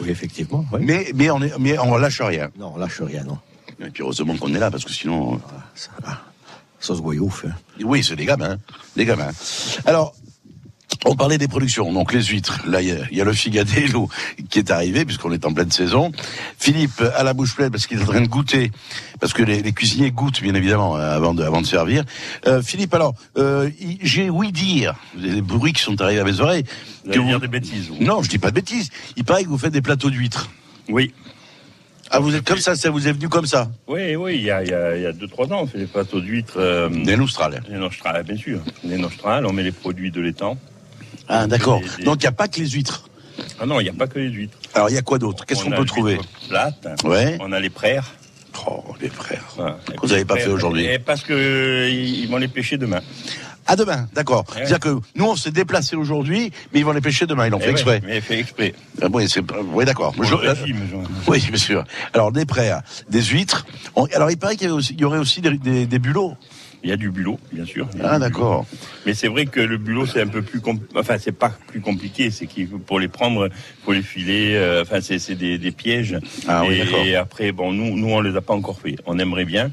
Oui, 0.02 0.10
effectivement. 0.10 0.66
oui. 0.74 0.80
Mais 0.84 1.12
mais 1.16 1.30
on 1.32 1.41
est 1.41 1.52
mais 1.60 1.78
on 1.78 1.95
lâche 1.97 2.22
rien. 2.22 2.50
Non, 2.58 2.74
on 2.76 2.78
lâche 2.78 3.02
rien, 3.02 3.24
non. 3.24 3.38
Et 3.82 3.89
puis 3.89 4.04
heureusement 4.04 4.36
qu'on 4.38 4.54
est 4.54 4.60
là 4.60 4.70
parce 4.72 4.84
que 4.86 4.91
sinon. 4.91 5.36
euh, 5.36 5.38
Ça, 5.76 5.91
ça 6.80 6.95
se 6.95 7.02
voit 7.02 7.16
ouf. 7.16 7.45
hein. 7.45 7.54
Oui, 7.84 8.04
c'est 8.04 8.16
des 8.16 8.26
gamins, 8.26 8.58
des 8.95 9.06
gamins. 9.06 9.32
Alors. 9.86 10.14
On 11.06 11.16
parlait 11.16 11.38
des 11.38 11.47
productions, 11.47 11.91
donc 11.93 12.12
les 12.14 12.22
huîtres. 12.24 12.60
Là, 12.68 12.82
il 12.82 12.89
y 13.12 13.16
y, 13.16 13.22
a 13.22 13.24
le 13.24 13.32
figadello 13.34 14.10
qui 14.50 14.60
est 14.60 14.70
arrivé, 14.70 15.06
puisqu'on 15.06 15.32
est 15.32 15.45
en 15.45 15.54
pleine 15.54 15.72
saison. 15.72 16.12
Philippe 16.58 17.02
à 17.16 17.24
la 17.24 17.34
bouche 17.34 17.56
pleine 17.56 17.72
parce 17.72 17.88
qu'il 17.88 18.00
est 18.00 18.04
en 18.04 18.08
train 18.08 18.22
de 18.22 18.28
goûter, 18.28 18.72
parce 19.22 19.32
que 19.32 19.41
les, 19.41 19.62
les 19.62 19.72
cuisiniers 19.72 20.12
goûtent 20.12 20.41
bien 20.41 20.56
évidemment 20.56 20.97
euh, 20.97 21.16
avant 21.16 21.34
de, 21.34 21.41
avant 21.43 21.62
de 21.62 21.66
servir. 21.66 22.04
Euh, 22.47 22.62
Philippe, 22.62 22.93
alors, 22.93 23.14
euh, 23.38 23.70
j'ai 24.02 24.30
ouï 24.30 24.52
dire, 24.52 24.95
des 25.16 25.41
bruits 25.41 25.72
qui 25.74 25.82
sont 25.84 26.00
arrivés 26.02 26.20
à 26.20 26.26
mes 26.26 26.41
oreilles, 26.41 26.66
Vous 27.06 27.12
allez 27.14 27.24
dire 27.24 27.39
des 27.39 27.47
bêtises, 27.47 27.88
vous. 27.88 28.04
Non, 28.04 28.22
je 28.22 28.30
dis 28.30 28.38
pas 28.38 28.50
de 28.50 28.56
bêtises. 28.56 28.89
Il 29.16 29.24
paraît 29.24 29.43
que 29.45 29.50
vous 29.50 29.58
faites 29.58 29.74
des 29.74 29.82
plateaux 29.82 30.10
d'huîtres. 30.10 30.50
Oui. 30.89 31.14
Ah, 32.12 32.20
vous 32.20 32.36
êtes 32.36 32.43
comme 32.43 32.58
ça, 32.60 32.76
ça 32.76 32.89
vous 32.89 33.08
est 33.08 33.12
venu 33.14 33.30
comme 33.30 33.45
ça 33.45 33.70
Oui, 33.88 34.16
oui, 34.16 34.36
il 34.36 34.43
y 34.43 34.52
a, 34.52 34.64
il 34.64 34.70
y 34.70 34.74
a, 34.74 34.97
il 34.97 35.04
y 35.04 35.06
a 35.06 35.12
deux, 35.14 35.28
trois 35.28 35.45
ans, 35.54 35.62
on 35.62 35.68
fait 35.68 35.78
des 35.78 35.86
plateaux 35.86 36.20
d'huîtres. 36.20 36.58
Euh, 36.58 36.89
Des 36.89 37.16
nostrales. 37.16 37.62
des 37.70 37.78
nostrales, 37.78 38.24
bien 38.24 38.36
sûr. 38.36 38.60
Des 38.84 38.97
nostrales, 38.97 39.45
on 39.45 39.54
met 39.54 39.64
les 39.64 39.72
produits 39.72 40.10
de 40.12 40.20
l'étang. 40.20 40.58
Ah, 41.30 41.48
d'accord. 41.48 41.80
Des- 41.98 42.04
Donc 42.04 42.18
il 42.18 42.26
n'y 42.26 42.28
a 42.28 42.32
pas 42.34 42.48
que 42.48 42.60
les 42.60 42.68
huîtres. 42.70 43.04
Ah 43.62 43.66
non, 43.66 43.80
il 43.80 43.84
n'y 43.84 43.90
a 43.90 43.94
pas 43.94 44.08
que 44.08 44.20
les 44.20 44.30
huîtres. 44.30 44.58
Alors 44.74 44.90
il 44.90 44.96
y 44.96 44.98
a 44.98 45.02
quoi 45.02 45.18
d'autre? 45.20 45.46
Qu'est-ce 45.46 45.62
On 45.66 45.70
qu'on 45.70 45.78
peut 45.78 45.86
trouver? 45.86 46.20
Plate. 46.50 46.88
Ouais. 47.06 47.38
On 47.40 47.52
a 47.52 47.60
les 47.60 47.70
prères. 47.70 48.12
Oh, 48.68 48.84
les 49.00 49.10
frères. 49.10 49.46
Et 49.94 49.96
Vous 50.02 50.08
n'avez 50.08 50.26
pas 50.26 50.34
frères, 50.34 50.48
fait 50.48 50.52
aujourd'hui? 50.52 50.88
Parce 51.06 51.22
que 51.24 51.32
euh, 51.34 51.90
ils 51.90 52.28
vont 52.28 52.38
les 52.38 52.48
pêcher 52.50 52.78
demain. 52.78 53.00
À 53.68 53.76
demain, 53.76 54.08
d'accord. 54.14 54.46
Ouais. 54.50 54.56
C'est-à-dire 54.66 54.80
que 54.80 55.00
nous, 55.16 55.26
on 55.26 55.36
s'est 55.36 55.52
déplacés 55.52 55.96
aujourd'hui, 55.96 56.52
mais 56.74 56.80
ils 56.80 56.86
vont 56.86 56.92
les 56.92 57.02
pêcher 57.02 57.28
demain. 57.28 57.46
Ils 57.46 57.52
l'ont 57.52 57.60
Eh 57.62 57.66
fait 57.66 57.68
ouais, 57.68 57.74
exprès. 57.74 58.02
mais 58.04 58.20
fait 58.22 58.40
exprès. 58.40 58.74
Ah, 59.02 59.06
oui, 59.14 59.28
oui, 59.74 59.86
d'accord. 59.86 60.14
Je- 60.18 60.24
genre. 60.24 60.44
Oui, 61.28 61.40
bien 61.48 61.58
sûr. 61.58 61.84
Alors, 62.14 62.32
des 62.32 62.46
frères, 62.46 62.82
des 63.10 63.22
huîtres. 63.22 63.68
On- 63.96 64.06
alors, 64.06 64.32
il 64.32 64.38
paraît 64.38 64.56
qu'il 64.56 64.68
y, 64.68 64.72
aussi- 64.72 64.98
aurait 65.04 65.20
aussi 65.20 65.40
des, 65.42 65.52
des, 65.60 65.86
des 65.86 66.00
bulots. 66.00 66.36
Il 66.84 66.90
y 66.90 66.94
a 66.94 66.98
du 66.98 67.12
bulot, 67.12 67.38
bien 67.52 67.66
sûr. 67.66 67.88
Ah, 68.02 68.20
d'accord. 68.20 68.66
Mais 69.06 69.14
c'est 69.14 69.28
vrai 69.28 69.46
que 69.46 69.60
le 69.60 69.78
bulot, 69.78 70.06
c'est 70.06 70.22
un 70.22 70.28
peu 70.28 70.42
plus 70.42 70.62
enfin, 70.96 71.18
c'est 71.18 71.34
pas 71.34 71.50
plus 71.68 71.82
compliqué, 71.82 72.32
c'est 72.32 72.48
qu'il 72.48 72.68
faut 72.70 72.78
pour 72.78 73.00
les 73.00 73.10
prendre, 73.10 73.50
faut 73.84 73.92
les 73.92 74.02
filer, 74.02 74.54
euh, 74.56 74.84
enfin, 74.84 75.02
c'est, 75.02 75.20
c'est 75.20 75.36
des, 75.36 75.58
des 75.58 75.72
pièges. 75.72 76.18
Ah 76.48 76.64
oui, 76.66 76.76
et, 76.76 76.80
d'accord. 76.86 77.00
et 77.06 77.16
après, 77.16 77.52
bon, 77.52 77.74
nous, 77.74 77.98
nous, 77.98 78.08
on 78.10 78.22
les 78.22 78.36
a 78.36 78.42
pas 78.42 78.54
encore 78.54 78.80
fait. 78.80 78.96
On 79.06 79.20
aimerait 79.20 79.44
bien. 79.46 79.72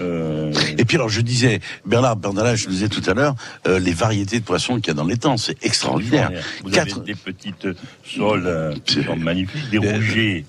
Euh, 0.00 0.50
Et 0.78 0.84
puis, 0.84 0.96
alors, 0.96 1.08
je 1.10 1.20
disais, 1.20 1.60
Bernard 1.84 2.16
Bernard, 2.16 2.56
je 2.56 2.66
le 2.66 2.72
disais 2.72 2.88
tout 2.88 3.02
à 3.08 3.12
l'heure, 3.14 3.34
euh, 3.68 3.78
les 3.78 3.92
variétés 3.92 4.40
de 4.40 4.44
poissons 4.44 4.76
qu'il 4.76 4.88
y 4.88 4.90
a 4.90 4.94
dans 4.94 5.04
l'étang, 5.04 5.36
c'est 5.36 5.62
extraordinaire. 5.64 6.30
Vous 6.64 6.70
Quatre- 6.70 6.96
avez 7.00 7.06
des 7.06 7.14
petites 7.14 7.68
sols 8.04 8.46
euh, 8.46 8.74
magnifiques, 9.18 9.68
des 9.70 9.78
Euh, 9.78 9.92
rougets, 9.96 10.44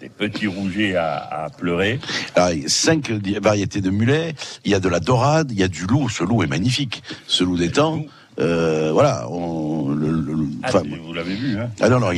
des 0.00 0.08
petits 0.08 0.46
rougets 0.46 0.94
à, 0.96 1.44
à 1.44 1.50
pleurer. 1.50 1.98
Alors, 2.34 2.50
il 2.50 2.62
y 2.62 2.66
a 2.66 2.68
cinq 2.68 3.10
variétés 3.40 3.80
de 3.80 3.90
mulets. 3.90 4.34
Il 4.64 4.70
y 4.70 4.74
a 4.74 4.80
de 4.80 4.88
la 4.88 5.00
dorade, 5.00 5.50
il 5.52 5.58
y 5.58 5.62
a 5.62 5.68
du 5.68 5.86
loup. 5.86 6.08
Ce 6.08 6.22
loup 6.24 6.42
est 6.42 6.46
magnifique. 6.46 7.02
Ce 7.26 7.42
loup 7.44 7.56
d'étang, 7.56 8.04
euh, 8.38 8.90
voilà. 8.92 9.26
On, 9.30 9.88
le- 9.90 10.10
le- 10.10 10.34
le- 10.34 10.46
Ah, 10.62 10.70
vous 11.04 11.12
l'avez 11.14 11.34
vu, 11.34 11.58
hein 11.58 11.70
ah 11.80 11.88
non, 11.88 12.00
non, 12.00 12.10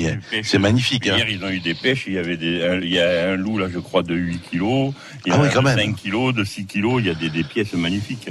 c'est 0.42 0.58
magnifique. 0.58 1.06
Hein. 1.06 1.16
Hier, 1.18 1.28
ils 1.30 1.44
ont 1.44 1.48
eu 1.50 1.60
des 1.60 1.74
pêches. 1.74 2.04
Il 2.08 2.14
y 2.14 2.18
avait 2.18 2.36
des, 2.36 2.64
un, 2.66 2.80
il 2.80 2.90
y 2.90 2.98
a 3.00 3.30
un 3.30 3.36
loup, 3.36 3.58
là, 3.58 3.68
je 3.72 3.78
crois, 3.78 4.02
de 4.02 4.14
8 4.14 4.40
kilos. 4.50 4.92
Il 5.26 5.30
y 5.32 5.34
Ah 5.34 5.38
en 5.38 5.42
oui, 5.42 5.48
a 5.48 5.50
quand 5.50 5.60
de 5.60 5.66
même. 5.66 5.78
5 5.78 5.94
kilos, 5.96 6.34
de 6.34 6.42
6 6.44 6.66
kilos. 6.66 7.00
Il 7.00 7.06
y 7.06 7.10
a 7.10 7.14
des, 7.14 7.30
des 7.30 7.44
pièces 7.44 7.72
magnifiques. 7.74 8.30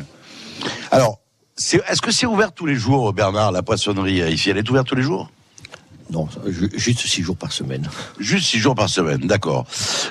Alors, 0.91 1.19
est-ce 1.57 2.01
que 2.01 2.11
c'est 2.11 2.25
ouvert 2.25 2.51
tous 2.51 2.65
les 2.65 2.75
jours, 2.75 3.13
Bernard, 3.13 3.51
la 3.53 3.63
poissonnerie 3.63 4.21
euh, 4.21 4.29
ici? 4.29 4.49
Elle 4.49 4.57
est 4.57 4.69
ouverte 4.69 4.87
tous 4.87 4.95
les 4.95 5.03
jours? 5.03 5.31
Non, 6.09 6.27
ju- 6.47 6.69
juste 6.75 6.99
six 7.05 7.21
jours 7.21 7.35
par 7.35 7.51
semaine. 7.51 7.87
Juste 8.19 8.45
six 8.45 8.59
jours 8.59 8.75
par 8.75 8.87
semaine, 8.89 9.19
d'accord. 9.27 9.65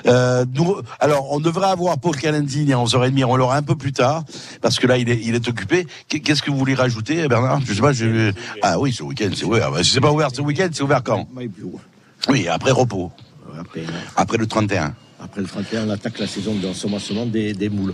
Euh, 0.05 0.45
nous, 0.53 0.75
alors, 0.99 1.31
on 1.31 1.39
devrait 1.39 1.69
avoir 1.69 1.97
Paul 1.97 2.15
Calendini 2.15 2.71
à 2.73 2.77
11h30, 2.77 3.23
on 3.25 3.35
l'aura 3.35 3.57
un 3.57 3.63
peu 3.63 3.75
plus 3.75 3.93
tard, 3.93 4.23
parce 4.61 4.77
que 4.79 4.85
là, 4.85 4.97
il 4.97 5.09
est, 5.09 5.19
il 5.23 5.33
est 5.33 5.47
occupé. 5.47 5.87
Qu'est- 6.07 6.19
Qu'est-ce 6.19 6.43
que 6.43 6.51
vous 6.51 6.57
voulez 6.57 6.75
rajouter, 6.75 7.27
Bernard? 7.27 7.61
Je 7.65 7.73
sais 7.73 7.81
pas, 7.81 7.93
je... 7.93 8.31
Ah 8.61 8.79
oui, 8.79 8.93
ce 8.93 9.01
week-end, 9.03 9.29
c'est 9.35 9.45
ouvert. 9.45 9.71
Bah, 9.71 9.83
si 9.83 9.91
c'est 9.91 10.01
pas 10.01 10.11
ouvert 10.11 10.29
ce 10.33 10.41
week-end, 10.41 10.69
c'est 10.71 10.83
ouvert 10.83 11.01
quand? 11.03 11.27
Oui, 12.29 12.47
après 12.47 12.71
repos, 12.71 13.11
Après, 13.59 13.83
après 14.15 14.37
le 14.37 14.45
31. 14.45 14.93
après 15.19 15.41
le 15.41 15.47
31, 15.47 15.87
on 15.87 15.89
attaque 15.89 16.19
la 16.19 16.27
saison 16.27 16.53
d'ensemencement 16.55 17.25
des, 17.25 17.53
des 17.53 17.69
moules. 17.69 17.93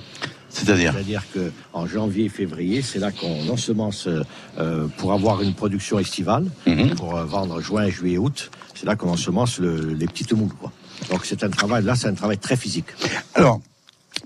C'est-à-dire 0.53 0.93
C'est-à-dire 0.93 1.23
que 1.33 1.51
en 1.73 1.85
janvier 1.87 2.25
et 2.25 2.29
février, 2.29 2.81
c'est 2.81 2.99
là 2.99 3.11
qu'on 3.11 3.49
ensemence 3.49 4.07
euh, 4.07 4.87
pour 4.97 5.11
avoir 5.11 5.41
une 5.41 5.53
production 5.53 5.97
estivale, 5.99 6.45
Mhm. 6.67 6.95
pour 6.95 7.17
euh, 7.17 7.25
vendre 7.25 7.59
juin, 7.61 7.89
juillet, 7.89 8.17
août. 8.19 8.51
C'est 8.75 8.85
là 8.85 8.95
qu'on 8.95 9.09
ensemence 9.09 9.57
le- 9.59 9.93
les 9.93 10.05
petites 10.05 10.33
moules. 10.33 10.53
Quoi. 10.59 10.71
Donc 11.09 11.25
c'est 11.25 11.43
un 11.43 11.49
travail, 11.49 11.83
là 11.83 11.95
c'est 11.95 12.07
un 12.07 12.13
travail 12.13 12.37
très 12.37 12.55
physique. 12.55 12.85
Alors, 13.33 13.59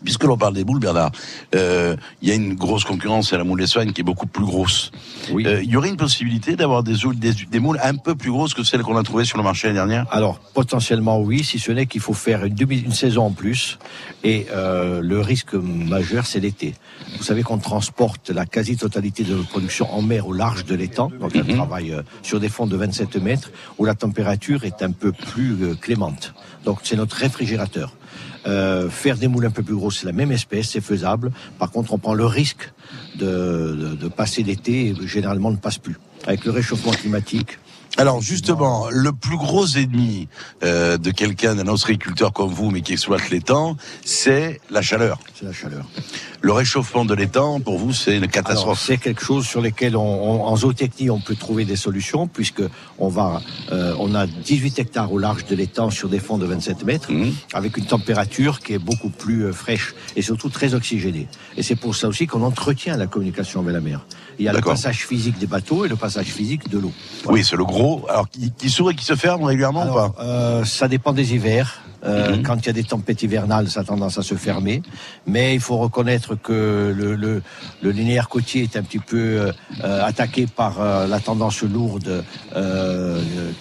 puisque 0.04 0.24
l'on 0.24 0.38
parle 0.38 0.54
des 0.54 0.64
moules, 0.64 0.80
Bernard, 0.80 1.12
euh, 1.56 1.95
il 2.22 2.30
y 2.30 2.32
a 2.32 2.36
une 2.36 2.54
grosse 2.56 2.84
concurrence 2.84 3.34
à 3.34 3.38
la 3.38 3.43
moule 3.43 3.60
d'Espagne 3.60 3.91
qui 3.93 4.02
est 4.02 4.04
beaucoup 4.04 4.28
plus 4.28 4.45
grosse. 4.45 4.91
Oui. 5.32 5.45
Euh, 5.45 5.62
Il 5.64 5.70
y 5.70 5.76
aurait 5.78 5.89
une 5.89 5.98
possibilité 5.98 6.56
d'avoir 6.56 6.84
des, 6.84 7.06
ou- 7.06 7.14
des, 7.14 7.34
des 7.34 7.60
moules 7.60 7.80
un 7.84 7.95
peu 7.95 8.16
plus 8.16 8.32
grosses 8.32 8.54
que 8.54 8.64
celles 8.64 8.82
qu'on 8.84 8.98
a 8.98 9.04
trouvées 9.04 9.26
sur 9.26 9.38
le 9.38 9.43
marché 9.43 9.68
l'année 9.68 9.80
dernière? 9.80 10.06
Alors 10.12 10.39
potentiellement 10.54 11.20
oui, 11.20 11.43
si 11.43 11.60
ce 11.60 11.72
n'est 11.72 11.86
qu'il 11.86 12.02
faut 12.02 12.14
faire 12.14 12.45
une, 12.45 12.54
demi, 12.56 12.78
une 12.80 12.91
saison 12.93 13.26
en 13.26 13.32
plus. 13.32 13.80
Et 14.24 14.48
euh, 14.52 15.02
le 15.02 15.22
risque 15.22 15.54
majeur, 15.54 16.26
c'est 16.26 16.39
l'été. 16.39 16.74
Vous 17.18 17.24
savez 17.24 17.43
qu'on 17.43 17.58
transporte 17.58 18.30
la 18.30 18.45
quasi-totalité 18.45 19.24
de 19.24 19.36
notre 19.36 19.48
production 19.50 19.93
en 19.93 20.02
mer 20.02 20.28
au 20.28 20.34
large 20.34 20.66
de 20.66 20.76
l'étang, 20.76 21.12
donc 21.20 21.32
on 21.36 21.54
travaille 21.54 21.91
euh, 21.93 22.02
sur 22.24 22.39
des 22.39 22.50
fonds 22.50 22.68
de 22.68 22.76
27 22.76 23.18
mètres 23.18 23.52
où 23.78 23.86
la 23.86 23.95
température 23.95 24.64
est 24.66 24.82
un 24.82 24.91
peu 24.91 25.12
plus 25.12 25.76
clémente. 25.82 26.34
Donc 26.66 26.80
c'est 26.84 26.95
notre 26.95 27.16
réfrigérateur. 27.16 27.93
Euh, 28.45 28.89
faire 28.89 29.18
des 29.18 29.28
moules 29.28 29.45
un 29.45 29.51
peu 29.51 29.63
plus 29.63 29.76
grosses, 29.76 29.99
c'est 29.99 30.05
la 30.05 30.13
même 30.13 30.32
espèce, 30.32 30.70
c'est 30.70 30.82
faisable. 30.82 31.32
Par 31.59 31.72
contre, 31.72 31.93
on 31.93 31.97
prend 31.97 32.13
le 32.13 32.26
risque 32.26 32.72
de 33.15 34.07
passer 34.15 34.43
l'été, 34.43 34.88
et 34.88 35.07
généralement 35.07 35.49
on 35.49 35.53
ne 35.53 35.57
passe 35.57 35.78
plus. 35.78 35.97
Avec 36.26 36.45
le 36.45 36.51
réchauffement 36.51 36.91
climatique, 36.91 37.59
Alors 37.95 38.21
justement, 38.21 38.88
le 38.91 39.11
plus 39.11 39.38
gros 39.38 39.65
ennemi 39.65 40.27
euh, 40.63 40.97
de 40.97 41.09
quelqu'un, 41.11 41.55
d'un 41.55 41.67
ostréiculteur 41.67 42.31
comme 42.33 42.49
vous, 42.51 42.69
mais 42.69 42.81
qui 42.81 42.93
exploite 42.93 43.29
l'étang, 43.31 43.75
c'est 44.05 44.59
la 44.69 44.81
chaleur. 44.83 45.17
c'est 45.33 45.45
la 45.45 45.53
chaleur. 45.53 45.85
Le 46.41 46.51
réchauffement 46.51 47.05
de 47.05 47.15
l'étang, 47.15 47.59
pour 47.59 47.79
vous, 47.79 47.93
c'est 47.93 48.17
une 48.17 48.27
catastrophe. 48.27 48.79
c'est 48.85 48.97
quelque 48.97 49.23
chose 49.23 49.47
sur 49.47 49.61
lequel 49.61 49.97
on, 49.97 50.01
on- 50.01 50.43
en 50.45 50.55
zootechnie 50.55 51.09
on 51.09 51.19
peut 51.19 51.35
trouver 51.35 51.65
des 51.65 51.75
solutions 51.75 52.27
puisque 52.27 52.61
on 52.99 53.07
va 53.07 53.41
euh, 53.71 53.95
on 53.99 54.13
a 54.13 54.27
18 54.27 54.77
hectares 54.77 55.11
au 55.11 55.17
large 55.17 55.45
de 55.45 55.55
l'étang 55.55 55.89
sur 55.89 56.07
des 56.09 56.19
fonds 56.19 56.38
de 56.38 56.45
27 56.45 56.83
mètres 56.83 57.11
Mhm. 57.11 57.33
avec 57.53 57.77
une 57.77 57.85
température 57.85 58.59
qui 58.59 58.73
est 58.73 58.79
beaucoup 58.79 59.09
plus 59.09 59.45
euh, 59.45 59.53
fraîche 59.53 59.95
et 60.15 60.21
surtout 60.21 60.49
très 60.49 60.75
oxygénée. 60.75 61.27
Et 61.57 61.63
c'est 61.63 61.75
pour 61.75 61.95
ça 61.95 62.07
aussi 62.07 62.27
qu'on 62.27 62.43
entretient 62.43 62.95
la 62.97 63.07
communication 63.07 63.61
avec 63.61 63.73
la 63.73 63.81
mer. 63.81 64.05
Il 64.39 64.45
y 64.45 64.49
a 64.49 64.53
le 64.53 64.61
passage 64.61 65.05
physique 65.07 65.38
des 65.39 65.47
bateaux 65.47 65.85
et 65.85 65.88
le 65.88 65.95
passage 65.95 66.27
physique 66.27 66.69
de 66.69 66.77
l'eau. 66.77 66.91
Oui, 67.25 67.43
c'est 67.43 67.55
le 67.55 67.65
gros. 67.65 68.05
Alors, 68.09 68.29
qui, 68.29 68.51
qui 68.51 68.69
s'ouvre 68.69 68.91
et 68.91 68.95
qui 68.95 69.05
se 69.05 69.15
ferme 69.15 69.43
régulièrement 69.43 69.89
ou 69.89 69.93
pas 69.93 70.13
euh, 70.19 70.63
ça 70.63 70.88
dépend 70.88 71.13
des 71.13 71.33
hivers. 71.33 71.81
Euh, 72.05 72.35
Mhm. 72.38 72.43
Quand 72.43 72.57
il 72.57 72.67
y 72.67 72.69
a 72.69 72.73
des 72.73 72.83
tempêtes 72.83 73.23
hivernales, 73.23 73.69
ça 73.69 73.79
a 73.79 73.83
tendance 73.83 74.19
à 74.19 74.21
se 74.21 74.35
fermer. 74.35 74.83
Mais 75.25 75.55
il 75.55 75.59
faut 75.59 75.77
reconnaître 75.77 76.35
que 76.35 76.93
le, 76.95 77.15
le, 77.15 77.41
le 77.81 77.91
linéaire 77.91 78.29
côtier 78.29 78.61
est 78.63 78.77
un 78.77 78.83
petit 78.83 78.99
peu 78.99 79.51
euh, 79.83 80.05
attaqué 80.05 80.45
par 80.45 80.79
euh, 80.79 81.07
la 81.07 81.19
tendance 81.19 81.63
lourde 81.63 82.23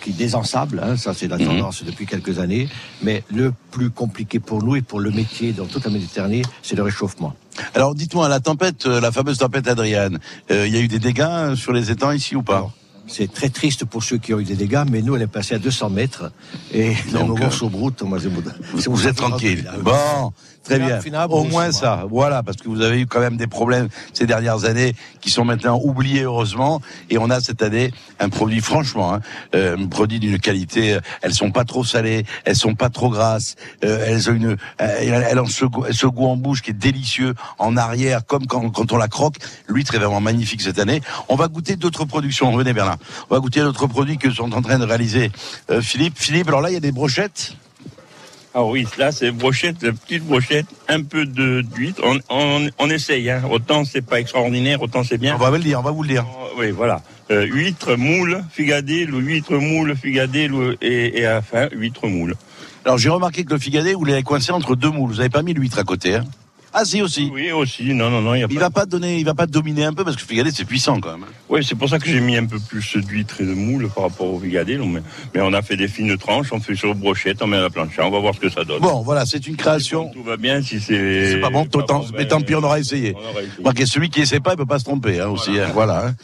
qui 0.03 0.13
désensable. 0.13 0.83
Hein, 0.85 0.97
ça, 0.97 1.15
c'est 1.15 1.29
la 1.29 1.39
Mhm. 1.39 1.47
tendance 1.47 1.83
depuis 1.85 2.05
quelques 2.07 2.39
années. 2.39 2.69
Mais 3.03 3.25
le 3.33 3.53
plus 3.71 3.91
compliqué 3.91 4.39
pour 4.39 4.63
nous 4.63 4.77
et 4.77 4.83
pour 4.83 5.01
le 5.01 5.11
métier 5.11 5.53
dans 5.53 5.65
toute 5.67 5.85
la 5.85 5.91
Méditerranée, 5.91 6.43
c'est 6.63 6.77
le 6.77 6.83
réchauffement. 6.83 7.35
Alors, 7.75 7.95
dites-moi, 7.95 8.29
la 8.29 8.41
tempête, 8.41 8.87
euh, 8.87 9.01
la 9.01 9.13
fameuse 9.13 9.39
tempête 9.39 9.69
Adriane, 9.69 10.19
euh, 10.51 10.67
il 10.67 10.75
y 10.75 10.77
a 10.77 10.81
eu 10.81 10.89
des 10.89 10.99
dégâts 10.99 11.21
euh, 11.23 11.57
sur 11.57 11.73
les 11.73 11.91
étangs 11.91 12.13
ici 12.13 12.37
ou 12.37 12.43
pas? 12.43 12.71
C'est 13.09 13.33
très 13.33 13.51
triste 13.51 13.85
pour 13.85 14.03
ceux 14.03 14.19
qui 14.19 14.35
ont 14.35 14.41
eu 14.41 14.45
des 14.45 14.57
dégâts, 14.57 14.85
mais 14.91 15.01
nous, 15.01 15.15
on 15.15 15.19
est 15.19 15.27
passé 15.27 15.55
à 15.55 15.59
200 15.59 15.91
mètres. 15.91 16.33
Et 16.73 16.93
dans 17.13 17.27
Donc, 17.27 17.41
nos 17.41 17.47
euh, 17.47 17.67
au 17.67 17.69
brut, 17.69 18.03
moi, 18.03 18.19
je 18.19 18.29
Vous, 18.29 18.43
vous 18.87 19.07
êtes 19.07 19.17
tranquille. 19.17 19.71
Bon, 19.83 20.33
très 20.67 20.79
bien. 20.87 21.01
Au 21.37 21.45
moins 21.51 21.67
ça, 21.73 22.05
voilà, 22.11 22.43
parce 22.43 22.57
que 22.59 22.69
vous 22.69 22.81
avez 22.81 23.01
eu 23.01 23.07
quand 23.07 23.21
même 23.21 23.37
des 23.37 23.47
problèmes 23.47 23.89
ces 24.13 24.27
dernières 24.27 24.65
années 24.65 24.95
qui 25.21 25.31
sont 25.31 25.45
maintenant 25.45 25.81
oubliés 25.83 26.23
heureusement, 26.23 26.81
et 27.11 27.19
on 27.19 27.31
a 27.31 27.41
cette 27.41 27.63
année 27.63 27.91
un 28.21 28.29
produit 28.29 28.61
franchement, 28.61 29.15
hein, 29.15 29.21
euh, 29.55 29.77
un 29.77 29.87
produit 29.87 30.19
d'une 30.21 30.39
qualité. 30.39 30.95
euh, 30.95 31.01
Elles 31.23 31.35
sont 31.35 31.51
pas 31.51 31.65
trop 31.65 31.85
salées, 31.85 32.25
elles 32.45 32.57
sont 32.57 32.75
pas 32.75 32.91
trop 32.91 33.11
grasses, 33.11 33.57
euh, 33.85 34.05
elles 34.07 34.29
ont 34.31 34.35
une, 34.35 34.57
euh, 34.81 35.27
elles 35.31 35.39
ont 35.41 35.47
ce, 35.47 35.65
goût- 35.65 35.87
ce 35.93 36.07
goût 36.07 36.27
en 36.27 36.37
bouche 36.37 36.63
qui 36.63 36.71
est 36.71 36.75
délicieux 36.75 37.35
en 37.59 37.77
arrière, 37.77 38.25
comme 38.27 38.47
quand, 38.47 38.69
quand 38.71 38.93
on 38.93 38.97
la 38.97 39.09
croque. 39.09 39.37
L'huître 39.69 39.95
est 39.95 39.99
vraiment 39.99 40.21
magnifique 40.21 40.63
cette 40.63 40.79
année. 40.79 41.01
On 41.29 41.37
va 41.37 41.49
goûter 41.49 41.77
d'autres 41.77 42.05
productions. 42.05 42.55
Venez 42.57 42.73
Bernard, 42.73 42.99
on 43.31 43.35
va 43.35 43.41
goûter 43.41 43.61
d'autres 43.61 43.87
produits 43.87 44.19
que 44.19 44.31
sont 44.31 44.53
en 44.53 44.63
train 44.63 44.79
de 44.79 44.85
réaliser 44.85 45.31
euh, 45.71 45.81
Philippe. 45.81 46.19
Philippe, 46.19 46.49
alors 46.49 46.61
là 46.61 46.71
il 46.71 46.75
y 46.75 46.77
a 46.77 46.81
des 46.81 46.93
brochettes. 46.93 47.55
Ah 48.59 48.65
oui, 48.65 48.87
là 48.97 49.13
c'est 49.13 49.33
brochette, 49.33 49.83
la 49.83 49.93
petite 49.93 50.25
brochette, 50.25 50.65
un 50.89 51.03
peu 51.03 51.27
de 51.27 51.61
d'huître. 51.61 52.01
On, 52.03 52.19
on, 52.31 52.71
on 52.79 52.89
essaye, 52.89 53.29
hein. 53.29 53.43
autant 53.51 53.85
c'est 53.85 54.01
pas 54.01 54.19
extraordinaire, 54.19 54.81
autant 54.81 55.05
c'est 55.05 55.19
bien. 55.19 55.35
On 55.35 55.39
va 55.39 55.51
vous 55.51 55.57
le 55.57 55.63
dire, 55.63 55.79
on 55.79 55.83
va 55.83 55.91
vous 55.91 56.03
le 56.03 56.09
dire. 56.09 56.25
Oui, 56.57 56.71
voilà. 56.71 57.03
Euh, 57.31 57.45
huître, 57.45 57.97
moule, 57.97 58.43
figadé, 58.51 59.05
le 59.05 59.19
huître, 59.19 59.53
moule, 59.59 59.95
figadé, 59.95 60.49
le- 60.49 60.79
et, 60.81 61.19
et 61.19 61.27
à 61.27 61.35
la 61.35 61.43
fin, 61.43 61.69
huître, 61.71 62.07
moule. 62.07 62.35
Alors 62.87 62.97
j'ai 62.97 63.11
remarqué 63.11 63.45
que 63.45 63.53
le 63.53 63.59
figadé, 63.59 63.93
vous 63.93 64.07
l'avez 64.07 64.23
coincé 64.23 64.53
entre 64.53 64.75
deux 64.75 64.91
moules. 64.91 65.11
Vous 65.11 65.17
n'avez 65.19 65.29
pas 65.29 65.43
mis 65.43 65.53
l'huître 65.53 65.79
à 65.79 65.85
côté. 65.85 66.15
Hein 66.15 66.25
ah 66.79 66.85
si 66.85 67.01
aussi. 67.03 67.31
Oui 67.33 67.51
aussi. 67.53 67.95
Non 67.95 68.11
non 68.11 68.21
non. 68.21 68.35
Il, 68.35 68.41
y 68.41 68.45
a 68.45 68.47
il 68.51 68.59
va 68.59 68.71
pas 68.71 68.85
donner, 68.87 69.19
il 69.19 69.25
va 69.25 69.35
pas 69.35 69.47
dominer 69.47 69.85
un 69.85 69.93
peu 69.95 70.05
parce 70.05 70.17
que 70.17 70.23
le 70.23 70.27
figadé 70.29 70.51
c'est 70.53 70.65
puissant 70.65 71.01
quand 71.01 71.13
même. 71.13 71.23
hein. 71.25 71.33
Oui, 71.49 71.65
c'est 71.65 71.75
pour 71.75 71.89
ça 71.89 71.99
que 71.99 72.07
j'ai 72.09 72.21
mis 72.21 72.37
un 72.37 72.45
peu 72.47 72.59
plus 72.59 72.97
d'huître 72.99 73.41
et 73.41 73.45
de 73.45 73.55
moule 73.55 73.89
par 73.89 74.05
rapport 74.05 74.27
au 74.27 74.39
figadé. 74.41 74.77
donc, 74.77 74.93
Mais, 74.93 75.03
mais 75.35 75.41
on 75.43 75.53
a 75.53 75.63
fait 75.63 75.77
des 75.77 75.89
fines 75.89 76.17
tranches, 76.19 76.53
on 76.53 76.61
fait 76.61 76.75
sur 76.75 76.95
brochette, 76.95 77.41
on 77.43 77.47
met 77.47 77.57
à 77.57 77.63
la 77.63 77.71
planche. 77.71 77.95
On 77.99 78.11
va 78.11 78.19
voir 78.21 78.35
ce 78.35 78.41
que 78.41 78.49
ça 78.51 78.65
donne. 78.65 78.81
Bon 78.81 79.01
voilà, 79.03 79.25
c'est 79.27 79.47
une 79.47 79.57
création. 79.57 80.11
Tout 80.11 80.23
va 80.23 80.37
bien 80.37 80.61
si 80.63 80.79
c'est. 80.81 81.33
C'est 81.33 81.41
pas 81.41 81.51
bon, 81.51 81.65
tant, 81.67 81.83
tant- 81.83 82.05
mais 82.17 82.29
tant 82.29 82.41
pis, 82.41 82.55
on 82.55 82.63
aura 82.63 82.79
essayé. 82.79 83.15
On 83.17 83.31
aura 83.31 83.41
essayé. 83.73 83.87
Celui 83.87 84.11
qui 84.11 84.21
essaie 84.21 84.41
pas, 84.41 84.53
il 84.53 84.57
peut 84.57 84.67
pas 84.67 84.79
se 84.79 84.85
tromper 84.85 85.21
hein, 85.21 85.29
aussi. 85.29 85.59
hein, 85.59 85.71
voilà. 85.73 86.07
hein. 86.09 86.15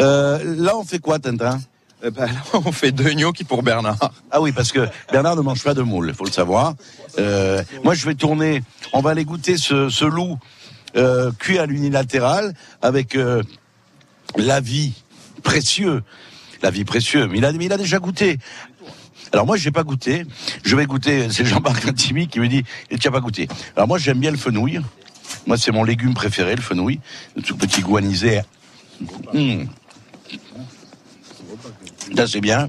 Euh, 0.00 0.38
là, 0.58 0.76
on 0.76 0.84
fait 0.84 0.98
quoi, 0.98 1.18
Tintin? 1.18 1.60
Eh 2.02 2.10
ben, 2.10 2.28
on 2.52 2.72
fait 2.72 2.92
deux 2.92 3.12
gnocchis 3.12 3.44
pour 3.44 3.62
Bernard. 3.62 4.12
Ah 4.30 4.40
oui, 4.40 4.52
parce 4.52 4.72
que 4.72 4.88
Bernard 5.12 5.36
ne 5.36 5.42
mange 5.42 5.62
pas 5.62 5.74
de 5.74 5.82
moule, 5.82 6.14
faut 6.14 6.24
le 6.24 6.30
savoir. 6.30 6.74
Euh, 7.18 7.62
moi, 7.84 7.94
je 7.94 8.06
vais 8.06 8.14
tourner. 8.14 8.62
On 8.92 9.00
va 9.00 9.10
aller 9.10 9.24
goûter 9.24 9.56
ce, 9.56 10.04
loup 10.04 10.38
euh, 10.96 11.30
cuit 11.38 11.58
à 11.58 11.66
l'unilatéral 11.66 12.54
avec 12.82 13.16
euh, 13.16 13.42
la 14.36 14.60
vie 14.60 14.92
précieux. 15.42 16.02
La 16.62 16.70
vie 16.70 16.84
précieux. 16.84 17.26
Mais 17.28 17.38
il 17.38 17.44
a, 17.44 17.52
mais 17.52 17.66
il 17.66 17.72
a 17.72 17.78
déjà 17.78 17.98
goûté. 17.98 18.38
Alors 19.32 19.46
moi, 19.46 19.56
je 19.56 19.64
n'ai 19.66 19.72
pas 19.72 19.84
goûté. 19.84 20.26
Je 20.64 20.76
vais 20.76 20.86
goûter. 20.86 21.30
C'est 21.30 21.44
Jean-Marc 21.44 21.86
Intimi 21.86 22.28
qui 22.28 22.40
me 22.40 22.48
dit 22.48 22.64
tu 22.88 22.96
n'as 22.96 23.12
pas 23.12 23.20
goûté. 23.20 23.48
Alors 23.76 23.88
moi, 23.88 23.98
j'aime 23.98 24.18
bien 24.18 24.30
le 24.30 24.36
fenouil. 24.36 24.80
Moi, 25.46 25.56
c'est 25.56 25.70
mon 25.70 25.84
légume 25.84 26.14
préféré, 26.14 26.56
le 26.56 26.62
fenouil. 26.62 27.00
Le 27.36 27.42
tout 27.42 27.56
petit 27.56 27.82
goût 27.82 27.96
anisé. 27.96 28.40
Mmh. 29.32 29.64
Ça, 32.16 32.26
c'est 32.26 32.40
bien. 32.40 32.68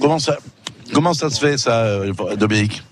Comment 0.00 0.18
ça, 0.18 0.36
comment 0.92 1.14
ça 1.14 1.30
se 1.30 1.38
fait, 1.40 1.58
ça, 1.58 1.82
euh, 1.84 2.12
Dominique 2.36 2.82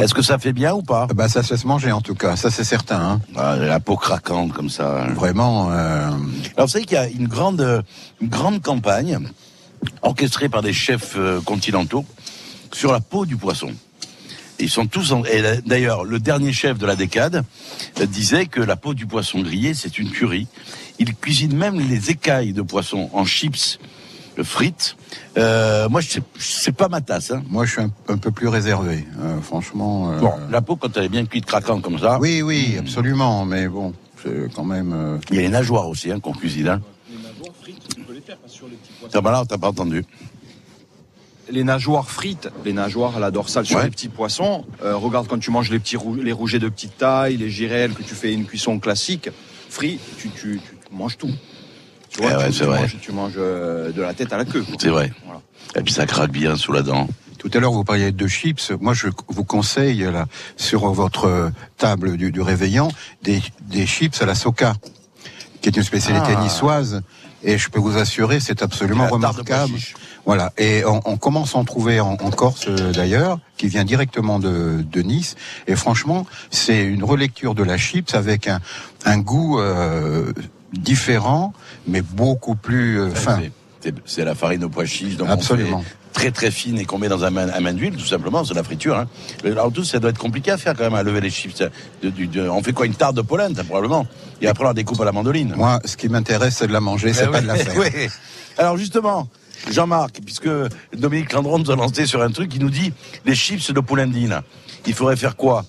Est-ce 0.00 0.14
que 0.14 0.22
ça 0.22 0.38
fait 0.38 0.52
bien 0.52 0.74
ou 0.74 0.82
pas 0.82 1.06
ben, 1.14 1.28
Ça 1.28 1.42
se 1.42 1.52
laisse 1.54 1.64
manger 1.64 1.92
en 1.92 2.00
tout 2.00 2.14
cas, 2.14 2.36
ça 2.36 2.50
c'est 2.50 2.64
certain. 2.64 3.00
hein. 3.00 3.20
Ah, 3.36 3.56
La 3.56 3.80
peau 3.80 3.96
craquante 3.96 4.52
comme 4.52 4.70
ça. 4.70 5.06
Vraiment. 5.14 5.70
euh, 5.72 6.08
Alors, 6.56 6.66
vous 6.66 6.72
savez 6.72 6.84
qu'il 6.84 6.96
y 6.96 7.00
a 7.00 7.08
une 7.08 7.28
grande, 7.28 7.84
une 8.20 8.28
grande 8.28 8.62
campagne 8.62 9.18
orchestrée 10.02 10.48
par 10.48 10.62
des 10.62 10.72
chefs 10.72 11.14
euh, 11.16 11.40
continentaux 11.40 12.04
sur 12.72 12.92
la 12.92 13.00
peau 13.00 13.26
du 13.26 13.36
poisson. 13.36 13.72
Ils 14.58 14.70
sont 14.70 14.86
tous 14.86 15.12
en... 15.12 15.22
et 15.24 15.42
D'ailleurs, 15.66 16.04
le 16.04 16.18
dernier 16.18 16.52
chef 16.52 16.78
de 16.78 16.86
la 16.86 16.96
décade 16.96 17.44
disait 18.08 18.46
que 18.46 18.60
la 18.60 18.76
peau 18.76 18.94
du 18.94 19.06
poisson 19.06 19.40
grillé, 19.40 19.74
c'est 19.74 19.98
une 19.98 20.10
tuerie. 20.10 20.46
Il 20.98 21.14
cuisine 21.14 21.54
même 21.54 21.78
les 21.78 22.10
écailles 22.10 22.54
de 22.54 22.62
poisson 22.62 23.10
en 23.12 23.26
chips, 23.26 23.78
frites. 24.42 24.96
Euh, 25.38 25.88
moi, 25.88 26.00
je 26.00 26.08
sais- 26.10 26.22
c'est 26.38 26.74
pas 26.76 26.88
ma 26.88 27.00
tasse. 27.00 27.30
Hein. 27.30 27.42
Moi, 27.48 27.64
je 27.64 27.72
suis 27.72 27.80
un, 27.82 27.90
un 28.08 28.16
peu 28.18 28.30
plus 28.30 28.48
réservé, 28.48 29.04
euh, 29.20 29.40
franchement. 29.40 30.12
euh, 30.12 30.18
Bon, 30.20 30.32
la 30.50 30.60
peau, 30.62 30.76
quand 30.76 30.96
elle 30.96 31.04
est 31.04 31.08
bien 31.08 31.24
cuite, 31.26 31.46
craquante 31.46 31.82
comme 31.82 31.98
ça. 31.98 32.18
Oui, 32.20 32.42
oui, 32.42 32.76
absolument, 32.78 33.44
mais 33.44 33.68
bon, 33.68 33.92
c'est 34.22 34.52
quand 34.54 34.64
même. 34.64 34.92
euh, 34.94 35.18
Il 35.30 35.36
y 35.36 35.38
a 35.38 35.42
les 35.42 35.48
nageoires 35.48 35.88
aussi 35.88 36.10
hein, 36.10 36.20
qu'on 36.20 36.32
cuisine. 36.32 36.68
Hein. 36.68 36.80
Ah 39.14 39.20
bah 39.20 39.30
là, 39.32 39.44
t'as 39.48 39.58
pas 39.58 39.68
entendu. 39.68 40.04
Les 41.50 41.62
nageoires 41.62 42.10
frites, 42.10 42.48
les 42.64 42.72
nageoires 42.72 43.16
à 43.16 43.20
la 43.20 43.30
dorsale 43.30 43.64
sur 43.66 43.76
Ouais. 43.78 43.84
les 43.84 43.90
petits 43.90 44.08
poissons. 44.08 44.64
euh, 44.82 44.96
regarde 44.96 45.28
quand 45.28 45.38
tu 45.38 45.50
manges 45.52 45.70
les 45.70 45.78
petits 45.78 45.96
les 46.20 46.32
rougets 46.32 46.58
de 46.58 46.68
petite 46.68 46.98
taille, 46.98 47.36
les 47.36 47.50
girelles 47.50 47.94
que 47.94 48.02
tu 48.02 48.14
fais 48.14 48.32
une 48.34 48.46
cuisson 48.46 48.78
classique, 48.80 49.30
tu, 49.78 49.98
tu, 50.18 50.30
tu 50.34 50.60
manges 50.90 51.16
tout. 51.16 51.30
Tu 52.16 52.22
vois, 52.22 52.32
Eh 52.32 52.36
ouais, 52.36 52.46
tu, 52.46 52.52
c'est 52.54 52.58
tu 52.60 52.64
vrai. 52.66 52.80
manges, 52.80 52.96
tu 53.00 53.12
manges 53.12 53.32
euh, 53.36 53.92
de 53.92 54.02
la 54.02 54.14
tête 54.14 54.32
à 54.32 54.36
la 54.38 54.44
queue. 54.44 54.64
C'est 54.78 54.88
vrai. 54.88 55.12
Voilà. 55.24 55.40
Et 55.76 55.82
puis 55.82 55.92
ça 55.92 56.06
craque 56.06 56.30
bien 56.32 56.56
sous 56.56 56.72
la 56.72 56.82
dent. 56.82 57.08
Tout 57.38 57.50
à 57.54 57.58
l'heure, 57.60 57.72
vous 57.72 57.84
parliez 57.84 58.10
de 58.12 58.26
chips. 58.26 58.72
Moi, 58.80 58.94
je 58.94 59.08
vous 59.28 59.44
conseille 59.44 59.98
là 60.10 60.26
sur 60.56 60.90
votre 60.92 61.52
table 61.76 62.16
du, 62.16 62.32
du 62.32 62.40
réveillon 62.40 62.88
des, 63.22 63.42
des 63.68 63.86
chips 63.86 64.20
à 64.22 64.26
la 64.26 64.34
soca, 64.34 64.74
qui 65.60 65.68
est 65.68 65.76
une 65.76 65.82
spécialité 65.84 66.32
Ah. 66.36 66.42
niçoise. 66.42 67.02
Et 67.44 67.58
je 67.58 67.68
peux 67.68 67.78
vous 67.78 67.98
assurer, 67.98 68.40
c'est 68.40 68.62
absolument 68.62 69.06
remarquable. 69.06 69.74
Voilà. 70.24 70.52
Et 70.56 70.84
on, 70.86 71.00
on 71.04 71.16
commence 71.18 71.54
à 71.54 71.58
en 71.58 71.64
trouver 71.64 72.00
en, 72.00 72.14
en 72.14 72.30
Corse 72.30 72.64
euh, 72.66 72.92
d'ailleurs, 72.92 73.38
qui 73.58 73.68
vient 73.68 73.84
directement 73.84 74.40
de, 74.40 74.82
de 74.82 75.02
Nice. 75.02 75.36
Et 75.68 75.76
franchement, 75.76 76.26
c'est 76.50 76.82
une 76.82 77.04
relecture 77.04 77.54
de 77.54 77.62
la 77.62 77.76
chips 77.76 78.14
avec 78.14 78.48
un, 78.48 78.60
un 79.04 79.18
goût 79.18 79.60
euh, 79.60 80.32
différent, 80.78 81.52
mais 81.86 82.02
beaucoup 82.02 82.54
plus 82.56 83.00
euh, 83.00 83.10
fin. 83.14 83.40
C'est- 84.04 84.24
la 84.24 84.34
farine 84.34 84.64
au 84.64 84.68
pois 84.68 84.84
chiche. 84.84 85.16
donc 85.16 85.28
on 85.28 85.32
Absolument. 85.32 85.80
fait 85.82 85.94
Très 86.12 86.30
très 86.30 86.50
fine 86.50 86.78
et 86.78 86.86
qu'on 86.86 86.98
met 86.98 87.08
dans 87.10 87.24
un 87.24 87.30
main, 87.30 87.46
un 87.52 87.60
main 87.60 87.74
d'huile, 87.74 87.94
tout 87.94 88.06
simplement, 88.06 88.42
c'est 88.42 88.52
de 88.54 88.56
la 88.58 88.64
friture. 88.64 88.96
Hein. 88.96 89.06
Alors 89.44 89.70
tout, 89.70 89.84
ça 89.84 89.98
doit 89.98 90.08
être 90.10 90.18
compliqué 90.18 90.50
à 90.50 90.56
faire 90.56 90.74
quand 90.74 90.82
même, 90.84 90.94
à 90.94 91.02
lever 91.02 91.20
les 91.20 91.28
chips. 91.30 91.62
De- 92.02 92.08
du- 92.08 92.26
de- 92.26 92.48
on 92.48 92.62
fait 92.62 92.72
quoi, 92.72 92.86
une 92.86 92.94
tarte 92.94 93.14
de 93.16 93.20
polenta 93.22 93.62
probablement 93.64 94.06
Et 94.40 94.48
après 94.48 94.64
on 94.64 94.68
la 94.68 94.72
découpe 94.74 95.00
à 95.00 95.04
la 95.04 95.12
mandoline. 95.12 95.52
Moi, 95.56 95.78
ce 95.84 95.96
qui 95.96 96.08
m'intéresse, 96.08 96.56
c'est 96.56 96.66
de 96.66 96.72
la 96.72 96.80
manger, 96.80 97.12
c'est 97.12 97.26
Eh 97.28 97.30
pas 97.30 97.42
de 97.42 97.46
la 97.46 97.54
faire. 97.56 97.74
oui. 97.76 98.08
Alors 98.58 98.78
justement, 98.78 99.28
Jean-Marc, 99.70 100.20
puisque 100.24 100.48
Dominique 100.96 101.32
Landron 101.34 101.58
nous 101.58 101.70
a 101.70 101.76
lancé 101.76 102.06
sur 102.06 102.22
un 102.22 102.30
truc, 102.30 102.52
il 102.54 102.62
nous 102.62 102.70
dit 102.70 102.92
les 103.26 103.34
chips 103.34 103.70
de 103.72 103.80
poulendine. 103.80 104.40
Il 104.86 104.94
faudrait 104.94 105.16
faire 105.16 105.36
quoi? 105.36 105.64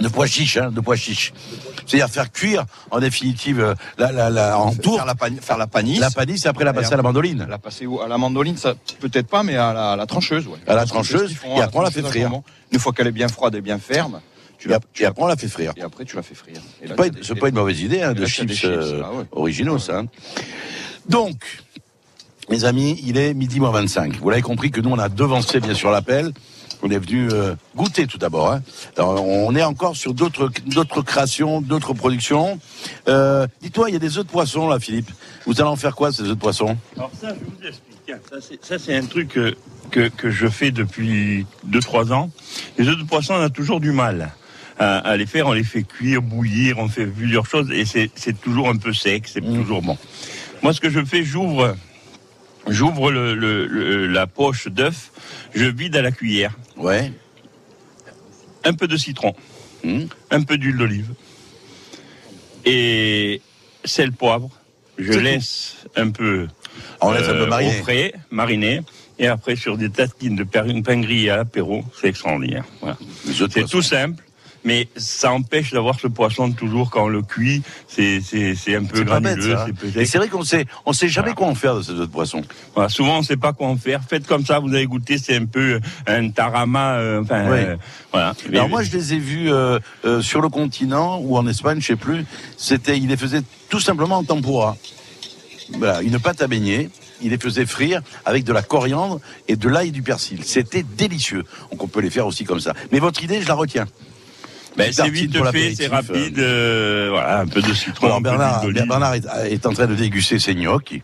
De 0.00 0.08
pois 0.08 0.26
chiches, 0.26 0.56
hein, 0.56 0.70
de 0.72 0.80
pois 0.80 0.96
chiches. 0.96 1.32
C'est-à-dire 1.86 2.08
faire 2.08 2.32
cuire, 2.32 2.64
en 2.90 2.98
définitive, 2.98 3.60
euh, 3.60 3.74
la, 3.98 4.10
la, 4.10 4.28
la, 4.30 4.58
en 4.58 4.74
tour, 4.74 4.96
Faire 4.96 5.06
la, 5.06 5.14
pan- 5.14 5.36
faire 5.40 5.56
la 5.58 5.66
panisse. 5.66 6.00
la 6.00 6.10
panisse 6.10 6.44
et 6.46 6.48
après 6.48 6.64
la 6.64 6.72
passer 6.72 6.94
à 6.94 6.96
la 6.96 7.02
mandoline. 7.02 7.46
La 7.48 7.58
passer 7.58 7.86
À 8.04 8.08
la 8.08 8.18
mandoline, 8.18 8.56
ça 8.56 8.74
peut-être 9.00 9.28
pas, 9.28 9.42
mais 9.42 9.54
à 9.56 9.72
la, 9.72 9.92
à 9.92 9.96
la 9.96 10.06
trancheuse. 10.06 10.46
Ouais. 10.48 10.58
À 10.66 10.74
la 10.74 10.84
trancheuse, 10.86 11.34
font, 11.34 11.56
et 11.58 11.60
après 11.62 11.78
on 11.78 11.82
la 11.82 11.90
fait 11.90 12.02
frire. 12.02 12.30
Une 12.72 12.78
fois 12.78 12.92
qu'elle 12.92 13.06
est 13.06 13.12
bien 13.12 13.28
froide 13.28 13.54
et 13.54 13.60
bien 13.60 13.78
ferme, 13.78 14.20
tu 14.58 14.68
la, 14.68 14.76
ap- 14.76 14.84
et 14.98 15.04
après 15.04 15.22
on 15.22 15.26
la 15.28 15.36
fait 15.36 15.48
frire. 15.48 15.72
et 15.76 15.82
après 15.82 16.04
tu 16.04 16.16
la 16.16 16.22
fais 16.22 16.34
frire. 16.34 16.60
C'est 16.84 16.96
pas, 16.96 17.08
des- 17.08 17.34
pas 17.40 17.48
une 17.50 17.54
mauvaise 17.54 17.80
idée 17.82 18.02
hein, 18.02 18.14
de 18.14 18.22
là, 18.22 18.26
chips, 18.26 18.64
euh, 18.64 19.02
ah 19.04 19.12
ouais. 19.12 19.24
originaux, 19.32 19.78
ça. 19.78 19.98
hein. 19.98 20.06
Donc, 21.08 21.62
mes 22.50 22.64
amis, 22.64 22.98
il 23.04 23.16
est 23.18 23.34
midi 23.34 23.60
moins 23.60 23.70
25. 23.70 24.16
Vous 24.16 24.30
l'avez 24.30 24.42
compris 24.42 24.70
que 24.70 24.80
nous, 24.80 24.90
on 24.90 24.98
a 24.98 25.08
devancé 25.08 25.60
bien 25.60 25.74
sûr 25.74 25.90
l'appel. 25.90 26.32
On 26.86 26.90
est 26.90 26.98
venu 26.98 27.28
euh, 27.32 27.54
goûter 27.74 28.06
tout 28.06 28.18
d'abord. 28.18 28.52
Hein. 28.52 28.60
On 28.98 29.56
est 29.56 29.62
encore 29.62 29.96
sur 29.96 30.12
d'autres 30.12 30.50
d'autres 30.66 31.00
créations, 31.00 31.62
d'autres 31.62 31.94
productions. 31.94 32.60
Euh, 33.08 33.46
Dis-toi, 33.62 33.88
il 33.88 33.94
y 33.94 33.96
a 33.96 33.98
des 33.98 34.18
œufs 34.18 34.26
de 34.26 34.30
poisson 34.30 34.68
là, 34.68 34.78
Philippe. 34.78 35.10
Vous 35.46 35.58
allez 35.62 35.70
en 35.70 35.76
faire 35.76 35.94
quoi 35.96 36.12
ces 36.12 36.22
œufs 36.24 36.28
de 36.28 36.34
poisson? 36.34 36.76
Alors 36.96 37.10
ça, 37.18 37.28
je 37.30 37.34
vous 37.44 37.66
explique. 37.66 38.60
Ça, 38.62 38.78
c'est- 38.78 38.94
un 38.94 39.06
truc 39.06 39.28
que, 39.30 39.54
que, 39.90 40.08
que 40.08 40.30
je 40.30 40.46
fais 40.46 40.70
depuis 40.70 41.46
2-3 41.66 42.12
ans. 42.12 42.30
Les 42.76 42.86
œufs 42.86 42.98
de 42.98 43.04
poisson, 43.04 43.32
on 43.34 43.40
a 43.40 43.48
toujours 43.48 43.80
du 43.80 43.90
mal 43.92 44.32
à, 44.78 44.98
à 44.98 45.16
les 45.16 45.24
faire. 45.24 45.46
On 45.46 45.52
les 45.54 45.64
fait 45.64 45.84
cuire, 45.84 46.20
bouillir, 46.20 46.76
on 46.78 46.88
fait 46.88 47.06
plusieurs 47.06 47.46
choses 47.46 47.70
et 47.72 47.86
c'est 47.86 48.10
c'est 48.14 48.38
toujours 48.38 48.68
un 48.68 48.76
peu 48.76 48.92
sec, 48.92 49.24
c'est 49.26 49.40
toujours 49.40 49.80
bon. 49.80 49.96
Moi, 50.62 50.74
ce 50.74 50.82
que 50.82 50.90
je 50.90 51.02
fais, 51.02 51.24
j'ouvre 51.24 51.76
j'ouvre 52.68 53.10
le, 53.10 53.34
le- 53.34 53.66
le- 53.66 54.06
la 54.06 54.26
poche 54.26 54.68
d'œuf, 54.68 55.10
je 55.54 55.64
vide 55.64 55.96
à 55.96 56.02
la 56.02 56.12
cuillère. 56.12 56.56
Ouais. 56.76 57.12
Un 58.64 58.74
peu 58.74 58.86
de 58.88 58.96
citron, 58.96 59.34
Hum. 59.84 60.08
un 60.30 60.42
peu 60.42 60.56
d'huile 60.56 60.76
d'olive 60.78 61.08
et 62.64 63.40
sel, 63.84 64.12
poivre. 64.12 64.50
Je 64.96 65.12
tout. 65.12 65.18
laisse 65.20 65.76
un 65.96 66.10
peu 66.10 66.46
On 67.00 67.10
laisse 67.12 67.28
un 67.28 67.32
peu 67.32 67.42
euh, 67.42 67.46
mariner. 67.46 67.70
au 67.80 67.82
frais, 67.82 68.14
mariner, 68.30 68.80
et 69.18 69.26
après 69.26 69.56
sur 69.56 69.76
des 69.76 69.90
tatines 69.90 70.36
de 70.36 70.44
pain 70.44 71.00
grillé 71.00 71.30
à 71.30 71.36
l'apéro, 71.36 71.84
c'est 72.00 72.08
extraordinaire. 72.08 72.64
Voilà. 72.80 72.96
C'est 73.32 73.66
tout 73.68 73.82
simple, 73.82 74.22
mais 74.64 74.88
ça 74.96 75.32
empêche 75.32 75.72
d'avoir 75.72 75.98
ce 76.00 76.06
poisson 76.08 76.50
toujours 76.52 76.90
quand 76.90 77.04
on 77.04 77.08
le 77.08 77.22
cuit. 77.22 77.62
C'est 77.88 78.20
un 78.74 78.84
peu 78.84 79.02
granuleux. 79.04 79.56
c'est 80.04 80.18
vrai 80.18 80.28
qu'on 80.28 80.42
sait, 80.42 80.64
on 80.86 80.92
sait 80.92 81.08
jamais 81.08 81.34
quoi 81.34 81.46
en 81.46 81.54
faire 81.54 81.76
de 81.76 81.82
ces 81.82 81.92
autres 81.92 82.10
poissons. 82.10 82.42
Voilà, 82.74 82.88
souvent 82.88 83.18
on 83.18 83.22
sait 83.22 83.36
pas 83.36 83.52
quoi 83.52 83.68
en 83.68 83.76
faire. 83.76 84.00
Faites 84.08 84.26
comme 84.26 84.44
ça, 84.44 84.58
vous 84.58 84.68
avez 84.74 84.86
goûté, 84.86 85.18
c'est 85.18 85.36
un 85.36 85.46
peu 85.46 85.80
un 86.06 86.30
tarama. 86.30 86.94
euh, 86.94 87.22
enfin, 87.22 87.44
Oui. 87.50 87.58
euh, 87.58 87.76
voilà. 88.12 88.34
Alors 88.52 88.68
moi, 88.68 88.82
je 88.82 88.90
les 88.92 89.14
ai 89.14 89.18
vus 89.18 89.50
euh, 89.52 89.78
euh, 90.04 90.22
sur 90.22 90.40
le 90.40 90.48
continent 90.48 91.18
ou 91.20 91.36
en 91.36 91.46
Espagne, 91.46 91.80
je 91.80 91.86
sais 91.88 91.96
plus. 91.96 92.24
C'était, 92.56 92.96
ils 92.98 93.08
les 93.08 93.16
faisaient 93.16 93.42
tout 93.68 93.80
simplement 93.80 94.16
en 94.18 94.24
tempura. 94.24 94.76
Voilà, 95.78 96.02
une 96.02 96.18
pâte 96.18 96.42
à 96.42 96.46
beignet. 96.46 96.90
Ils 97.22 97.30
les 97.30 97.38
faisaient 97.38 97.64
frire 97.64 98.02
avec 98.24 98.44
de 98.44 98.52
la 98.52 98.62
coriandre 98.62 99.20
et 99.48 99.56
de 99.56 99.68
l'ail 99.68 99.88
et 99.88 99.92
du 99.92 100.02
persil. 100.02 100.40
C'était 100.44 100.82
délicieux. 100.82 101.44
Donc 101.70 101.82
on 101.82 101.86
peut 101.88 102.00
les 102.00 102.10
faire 102.10 102.26
aussi 102.26 102.44
comme 102.44 102.60
ça. 102.60 102.74
Mais 102.92 102.98
votre 102.98 103.22
idée, 103.22 103.40
je 103.40 103.48
la 103.48 103.54
retiens. 103.54 103.86
Ben, 104.76 104.92
c'est 104.92 105.08
vite 105.08 105.36
pour 105.36 105.48
fait, 105.48 105.74
c'est 105.74 105.86
rapide. 105.86 106.38
euh, 106.38 107.08
voilà, 107.10 107.40
un 107.40 107.46
peu 107.46 107.62
de 107.62 107.72
citron. 107.72 108.06
Alors 108.06 108.18
un 108.18 108.22
peu 108.22 108.30
Bernard, 108.30 108.62
d'olive. 108.62 108.86
Bernard 108.88 109.14
est, 109.14 109.24
est 109.50 109.66
en 109.66 109.72
train 109.72 109.86
de 109.86 109.94
déguster 109.94 110.38
ses 110.38 110.54
gnocchi. 110.54 111.02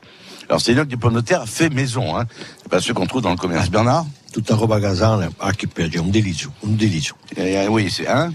Alors 0.48 0.60
ces 0.60 0.74
gnocchi 0.74 0.88
de 0.88 0.96
pommes 0.96 1.14
de 1.14 1.20
terre 1.20 1.48
fait 1.48 1.70
maison, 1.70 2.16
hein. 2.16 2.26
C'est 2.62 2.68
pas 2.70 2.80
ceux 2.80 2.94
qu'on 2.94 3.06
trouve 3.06 3.22
dans 3.22 3.30
le 3.30 3.36
commerce. 3.36 3.70
Bernard? 3.70 4.06
Tutta 4.32 4.54
roba 4.54 4.80
casana, 4.80 5.28
ah 5.40 5.52
che 5.52 5.66
piace, 5.66 5.98
un 5.98 6.10
delizio, 6.10 6.52
un 6.64 6.76
delizio. 6.76 7.16
Eh, 7.36 7.66
oui, 7.68 7.90
c'est 7.90 8.06
hein? 8.06 8.32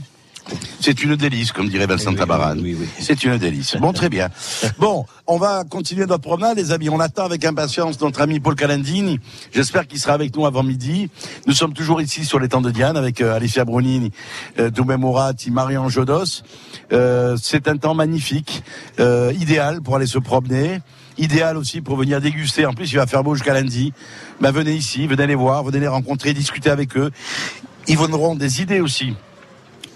C'est 0.79 1.03
une 1.03 1.15
délice, 1.15 1.51
comme 1.51 1.69
dirait 1.69 1.87
Vincent 1.87 2.13
Tabarane. 2.13 2.63
C'est 2.99 3.23
une 3.23 3.37
délice. 3.37 3.75
Bon, 3.77 3.91
très 3.91 4.09
bien. 4.09 4.29
Bon, 4.77 5.05
on 5.25 5.37
va 5.37 5.63
continuer 5.63 6.05
notre 6.05 6.21
promenade, 6.21 6.57
les 6.57 6.71
amis. 6.71 6.89
On 6.89 6.99
attend 6.99 7.25
avec 7.25 7.43
impatience 7.43 7.99
notre 8.01 8.21
ami 8.21 8.39
Paul 8.39 8.55
Calandini. 8.55 9.19
J'espère 9.51 9.87
qu'il 9.87 9.99
sera 9.99 10.13
avec 10.13 10.35
nous 10.35 10.45
avant 10.45 10.61
midi. 10.61 11.09
Nous 11.47 11.53
sommes 11.53 11.73
toujours 11.73 12.01
ici 12.01 12.25
sur 12.25 12.39
les 12.39 12.47
temps 12.47 12.61
de 12.61 12.69
Diane 12.69 12.97
avec 12.97 13.21
euh, 13.21 13.35
Alicia 13.35 13.65
Brunini, 13.65 14.11
euh, 14.59 14.69
Doumé 14.69 14.97
Mourati, 14.97 15.49
Marion 15.49 15.89
Jodos. 15.89 16.43
Euh, 16.91 17.35
c'est 17.41 17.67
un 17.67 17.77
temps 17.77 17.95
magnifique, 17.95 18.63
euh, 18.99 19.33
idéal 19.39 19.81
pour 19.81 19.95
aller 19.95 20.07
se 20.07 20.19
promener. 20.19 20.81
Idéal 21.17 21.57
aussi 21.57 21.81
pour 21.81 21.95
venir 21.95 22.21
déguster. 22.21 22.65
En 22.65 22.73
plus, 22.73 22.91
il 22.91 22.97
va 22.97 23.07
faire 23.07 23.23
beau 23.23 23.33
jusqu'à 23.33 23.53
lundi. 23.53 23.93
Ben, 24.41 24.51
venez 24.51 24.73
ici, 24.73 25.07
venez 25.07 25.25
les 25.25 25.35
voir, 25.35 25.63
venez 25.63 25.79
les 25.79 25.87
rencontrer, 25.87 26.33
discuter 26.33 26.69
avec 26.69 26.95
eux. 26.97 27.09
Ils 27.87 27.97
vous 27.97 28.05
donneront 28.07 28.35
des 28.35 28.61
idées 28.61 28.81
aussi 28.81 29.15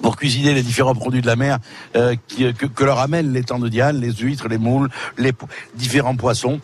pour 0.01 0.15
cuisiner 0.17 0.53
les 0.53 0.63
différents 0.63 0.95
produits 0.95 1.21
de 1.21 1.27
la 1.27 1.35
mer 1.35 1.59
euh, 1.95 2.15
qui- 2.27 2.53
que, 2.53 2.65
que 2.65 2.83
leur 2.83 2.99
amènent 2.99 3.33
les 3.33 3.43
temps 3.43 3.59
de 3.59 3.67
Diane, 3.69 3.99
les 3.99 4.13
huîtres, 4.13 4.47
les 4.47 4.57
moules, 4.57 4.89
les 5.17 5.33
différents 5.75 6.15
poissons, 6.15 6.59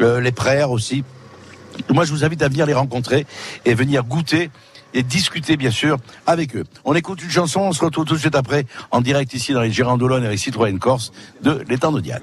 euh, 0.00 0.20
les 0.20 0.32
praires 0.32 0.70
aussi. 0.70 1.04
Moi, 1.88 2.04
je 2.04 2.10
vous 2.12 2.24
invite 2.24 2.42
à 2.42 2.48
venir 2.48 2.66
les 2.66 2.74
rencontrer 2.74 3.26
et 3.64 3.74
venir 3.74 4.04
goûter 4.04 4.50
et 4.92 5.04
discuter, 5.04 5.56
bien 5.56 5.70
sûr, 5.70 5.98
avec 6.26 6.56
eux. 6.56 6.64
On 6.84 6.94
écoute 6.94 7.22
une 7.22 7.30
chanson, 7.30 7.60
on 7.60 7.72
se 7.72 7.84
retrouve 7.84 8.04
tout 8.06 8.14
de 8.14 8.18
suite 8.18 8.34
après, 8.34 8.66
en 8.90 9.00
direct 9.00 9.32
ici 9.34 9.52
dans 9.52 9.60
les 9.60 9.70
Girandolone 9.70 10.24
avec 10.24 10.38
Citroën 10.38 10.76
Corse 10.80 11.12
de 11.42 11.64
l'étang 11.68 11.92
de 11.92 12.00
Diane. 12.00 12.22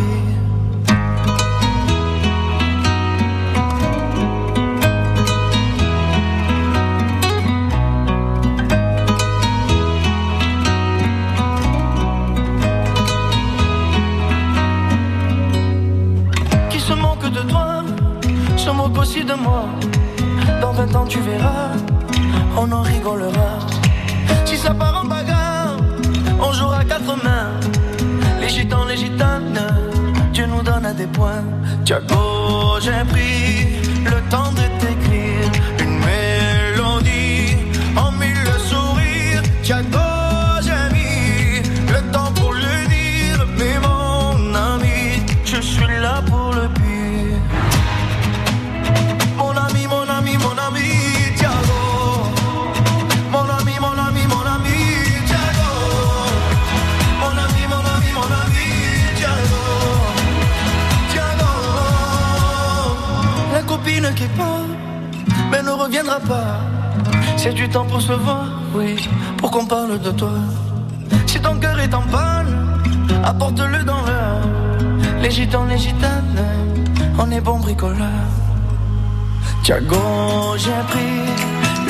Aussi 18.97 19.23
de 19.23 19.33
moi. 19.33 19.65
Dans 20.61 20.71
20 20.71 20.95
ans, 20.95 21.05
tu 21.05 21.19
verras, 21.19 21.69
on 22.57 22.71
en 22.71 22.81
rigolera. 22.81 23.59
Si 24.45 24.57
ça 24.57 24.73
part 24.73 25.01
en 25.03 25.07
bagarre, 25.07 25.77
on 26.39 26.51
jouera 26.51 26.83
quatre 26.83 27.15
mains. 27.23 27.51
Les 28.39 28.49
gitans, 28.49 28.85
les 28.85 28.97
gitanes, 28.97 29.59
Dieu 30.33 30.45
nous 30.45 30.61
donne 30.61 30.85
à 30.85 30.93
des 30.93 31.07
points. 31.07 31.43
Tiago, 31.85 32.79
j'ai 32.81 33.03
pris 33.09 33.81
le 34.05 34.19
temps 34.29 34.50
reviendra 65.83 66.19
pas. 66.19 66.59
C'est 67.37 67.53
du 67.53 67.67
temps 67.69 67.85
pour 67.85 68.01
se 68.01 68.13
voir, 68.13 68.45
oui, 68.75 69.09
pour 69.37 69.49
qu'on 69.51 69.65
parle 69.65 69.99
de 69.99 70.11
toi. 70.11 70.33
Si 71.25 71.39
ton 71.39 71.55
cœur 71.55 71.79
est 71.79 71.93
en 71.93 72.01
panne, 72.01 72.53
apporte-le 73.23 73.83
dans 73.83 74.01
l'heure. 74.07 74.41
Les 75.21 75.31
gitans, 75.31 75.65
les 75.65 75.77
gitanes, 75.77 76.45
on 77.17 77.29
est 77.31 77.41
bon 77.41 77.57
bricoleur. 77.59 78.25
Tiago, 79.63 80.03
j'ai 80.57 80.81
pris 80.91 81.17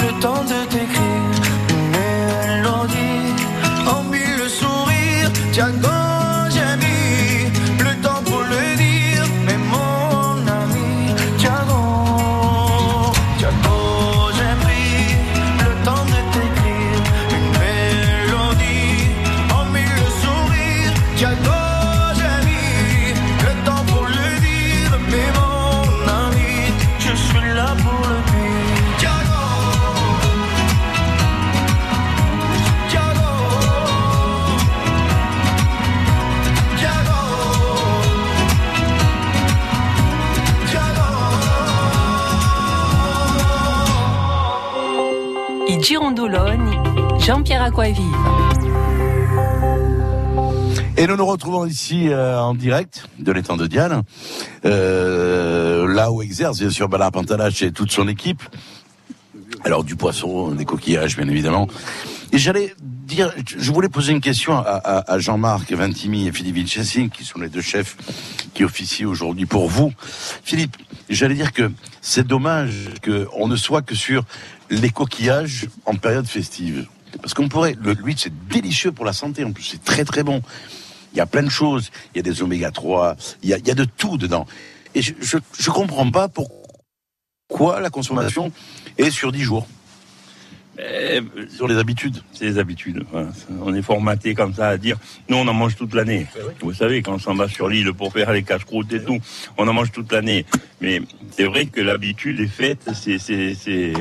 le 0.02 0.22
temps 0.22 0.44
de 0.52 0.60
t'écrire 0.72 1.32
une 1.70 1.88
mélodie 1.96 3.34
en 3.94 4.04
mille 4.04 4.50
sourires. 4.60 5.32
Tiago, 5.52 6.21
Jean-Pierre 47.26 47.62
Aquaviva. 47.62 48.18
Et 50.98 51.06
nous 51.06 51.16
nous 51.16 51.26
retrouvons 51.26 51.66
ici 51.66 52.10
euh, 52.10 52.40
en 52.40 52.56
direct 52.56 53.08
de 53.20 53.32
l'étang 53.32 53.58
de 53.58 53.68
Diane, 53.68 54.02
euh, 54.66 55.88
là 55.88 56.12
où 56.12 56.22
exerce 56.22 56.60
bien 56.60 56.72
sûr 56.72 56.90
Bernard 56.90 57.12
Pantalach 57.12 57.62
et 57.62 57.72
toute 57.72 57.92
son 57.92 58.08
équipe. 58.08 58.42
Alors 59.64 59.84
du 59.84 59.96
poisson, 59.96 60.52
des 60.52 60.66
coquillages 60.66 61.16
bien 61.16 61.28
évidemment. 61.28 61.68
Et 62.32 62.40
j'allais 62.40 62.74
dire, 62.82 63.32
je 63.46 63.72
voulais 63.72 63.90
poser 63.90 64.14
une 64.14 64.22
question 64.22 64.58
à 64.58 65.20
Jean-Marc 65.20 65.72
Vintimi 65.74 66.28
et 66.28 66.32
Philippe 66.32 66.56
Vincenzi, 66.56 67.10
qui 67.10 67.26
sont 67.26 67.40
les 67.40 67.50
deux 67.50 67.62
chefs 67.62 67.98
qui 68.54 68.64
officient 68.64 69.08
aujourd'hui 69.08 69.46
pour 69.46 69.68
vous. 69.68 69.92
Philippe, 70.44 70.78
j'allais 71.10 71.36
dire 71.36 71.52
que 71.52 71.72
c'est 72.02 72.26
dommage 72.26 72.90
qu'on 73.04 73.48
ne 73.48 73.56
soit 73.56 73.82
que 73.82 73.96
sur 73.96 74.24
les 74.70 74.90
coquillages 74.90 75.68
en 75.86 75.96
période 75.96 76.26
festive. 76.26 76.88
Parce 77.20 77.34
qu'on 77.34 77.50
pourrait, 77.50 77.76
le- 77.82 77.94
l'huître 77.94 78.22
c'est 78.22 78.48
délicieux 78.48 78.92
pour 78.92 79.06
la 79.06 79.14
santé, 79.14 79.44
en 79.44 79.52
plus 79.52 79.64
c'est 79.64 79.84
très 79.84 80.06
très 80.06 80.24
bon. 80.24 80.42
Il 81.14 81.18
y 81.18 81.22
a 81.22 81.26
plein 81.26 81.44
de 81.44 81.50
choses, 81.50 81.92
il 82.14 82.18
y 82.18 82.20
a 82.20 82.24
des 82.24 82.42
oméga 82.42 82.72
3, 82.72 83.16
il 83.44 83.50
y 83.50 83.54
a, 83.54 83.58
il 83.58 83.68
y 83.68 83.72
a 83.72 83.76
de 83.76 83.84
tout 83.86 84.18
dedans. 84.18 84.46
Et 84.96 85.02
je, 85.02 85.14
je, 85.22 85.38
je 85.60 85.70
comprends 85.70 86.10
pas 86.10 86.28
pourquoi 86.30 87.80
la 87.82 87.90
consommation 87.90 88.52
est 88.98 89.12
sur 89.12 89.32
10 89.32 89.42
jours. 89.44 89.68
Eh, 90.80 91.20
Sur 91.56 91.68
les 91.68 91.76
habitudes. 91.78 92.24
C'est 92.34 92.46
les 92.46 92.58
habitudes. 92.58 93.04
voilà. 93.12 93.28
On 93.62 93.74
est 93.76 93.82
formaté 93.82 94.34
comme 94.34 94.54
ça 94.54 94.70
à 94.70 94.78
dire, 94.78 94.98
nous 95.30 95.36
on 95.38 95.48
en 95.48 95.54
mange 95.54 95.76
toute 95.76 95.94
l'année. 95.94 96.28
Vous 96.62 96.74
savez, 96.74 97.02
quand 97.04 97.14
on 97.14 97.20
s'en 97.20 97.36
va 97.36 97.48
sur 97.50 97.68
l'île 97.68 97.94
pour 97.94 98.12
faire 98.14 98.32
les 98.32 98.42
casse-croûtes 98.42 98.92
et 98.94 99.04
tout, 99.04 99.20
on 99.58 99.68
en 99.68 99.74
mange 99.74 99.92
toute 99.92 100.12
l'année. 100.12 100.46
Mais 100.80 101.02
c'est 101.36 101.44
vrai 101.44 101.66
que 101.66 101.82
l'habitude 101.82 102.40
est 102.40 102.48
faite, 102.48 102.90
c'est 102.96 103.94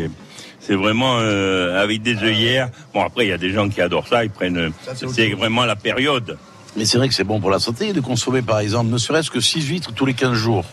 c'est 0.60 0.74
vraiment 0.74 1.16
euh, 1.18 1.82
avec 1.82 2.02
des 2.02 2.16
œillères. 2.22 2.70
Bon 2.94 3.02
après, 3.02 3.26
il 3.26 3.28
y 3.30 3.32
a 3.32 3.38
des 3.38 3.52
gens 3.52 3.68
qui 3.68 3.80
adorent 3.80 4.06
ça, 4.08 4.24
ils 4.24 4.30
prennent. 4.30 4.56
euh, 4.58 4.70
C'est 5.12 5.30
vraiment 5.32 5.64
la 5.64 5.76
période. 5.76 6.36
Mais 6.76 6.84
c'est 6.84 6.98
vrai 6.98 7.08
que 7.08 7.14
c'est 7.14 7.24
bon 7.24 7.40
pour 7.40 7.50
la 7.50 7.58
santé 7.58 7.92
de 7.92 8.00
consommer, 8.00 8.42
par 8.42 8.60
exemple, 8.60 8.90
ne 8.92 8.98
serait-ce 8.98 9.30
que 9.30 9.40
6 9.40 9.66
huîtres 9.68 9.92
tous 9.92 10.06
les 10.06 10.14
15 10.14 10.34
jours. 10.34 10.64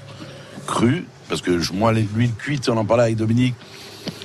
Crues, 0.68 1.06
parce 1.30 1.42
que 1.42 1.60
je- 1.60 1.74
moi, 1.74 1.92
l'huile 1.94 2.34
cuite, 2.38 2.70
on 2.70 2.78
en 2.78 2.86
parlait 2.86 3.04
avec 3.04 3.16
Dominique. 3.16 3.56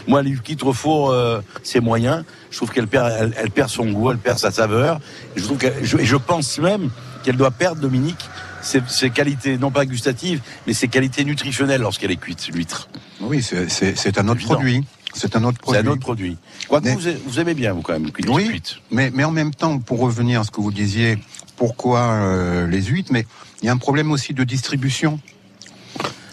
Moi, 0.08 0.22
l'huile 0.22 0.40
cuite 0.42 0.62
au 0.64 0.72
four, 0.72 1.10
euh, 1.12 1.40
c'est 1.62 1.80
moyen. 1.80 2.24
Je 2.50 2.56
trouve 2.56 2.70
qu'elle 2.72 2.88
perd, 2.88 3.12
elle, 3.18 3.34
elle 3.40 3.50
perd 3.50 3.70
son 3.70 3.86
goût, 3.90 4.10
elle 4.10 4.18
perd 4.18 4.38
sa 4.38 4.50
saveur. 4.50 4.98
Et 5.36 5.40
je, 5.40 5.44
trouve 5.44 5.58
qu'elle- 5.58 5.76
je, 5.82 5.96
et 5.96 6.04
je 6.04 6.16
pense 6.16 6.58
même 6.58 6.90
qu'elle 7.22 7.36
doit 7.36 7.52
perdre, 7.52 7.80
Dominique, 7.80 8.18
ses, 8.60 8.82
ses 8.88 9.10
qualités, 9.10 9.56
non 9.58 9.70
pas 9.70 9.86
gustatives, 9.86 10.40
mais 10.66 10.74
ses 10.74 10.88
qualités 10.88 11.24
nutritionnelles 11.24 11.80
lorsqu'elle 11.80 12.10
est 12.10 12.16
cuite, 12.16 12.48
l'huître. 12.52 12.88
Oui, 13.20 13.42
c'est- 13.42 13.68
c'est 13.68 13.96
c'est 13.96 14.18
un 14.18 14.26
autre 14.28 14.40
Évident. 14.40 14.54
produit. 14.54 14.84
C'est 15.14 15.36
un 15.36 15.44
autre 15.44 15.58
C'est 15.58 15.62
produit. 15.62 15.88
un 15.88 15.92
autre 15.92 16.00
produit. 16.00 16.36
Quoique 16.68 16.86
Mais- 16.86 17.16
vous, 17.26 17.38
aimez 17.40 17.54
bien, 17.54 17.72
vous, 17.72 17.82
quand 17.82 17.92
même, 17.92 18.10
cuite. 18.10 18.28
Oui, 18.30 18.46
cuite. 18.48 18.76
mais, 18.90 19.10
mais 19.12 19.24
en 19.24 19.30
même 19.30 19.54
temps, 19.54 19.78
pour 19.78 20.00
revenir 20.00 20.40
à 20.40 20.44
ce 20.44 20.50
que 20.50 20.60
vous 20.60 20.72
disiez, 20.72 21.18
pourquoi 21.56 22.00
euh, 22.00 22.66
les 22.66 22.82
huîtres, 22.82 23.12
mais 23.12 23.26
il 23.62 23.66
y 23.66 23.68
a 23.68 23.72
un 23.72 23.76
problème 23.76 24.10
aussi 24.10 24.32
de 24.34 24.42
distribution. 24.44 25.20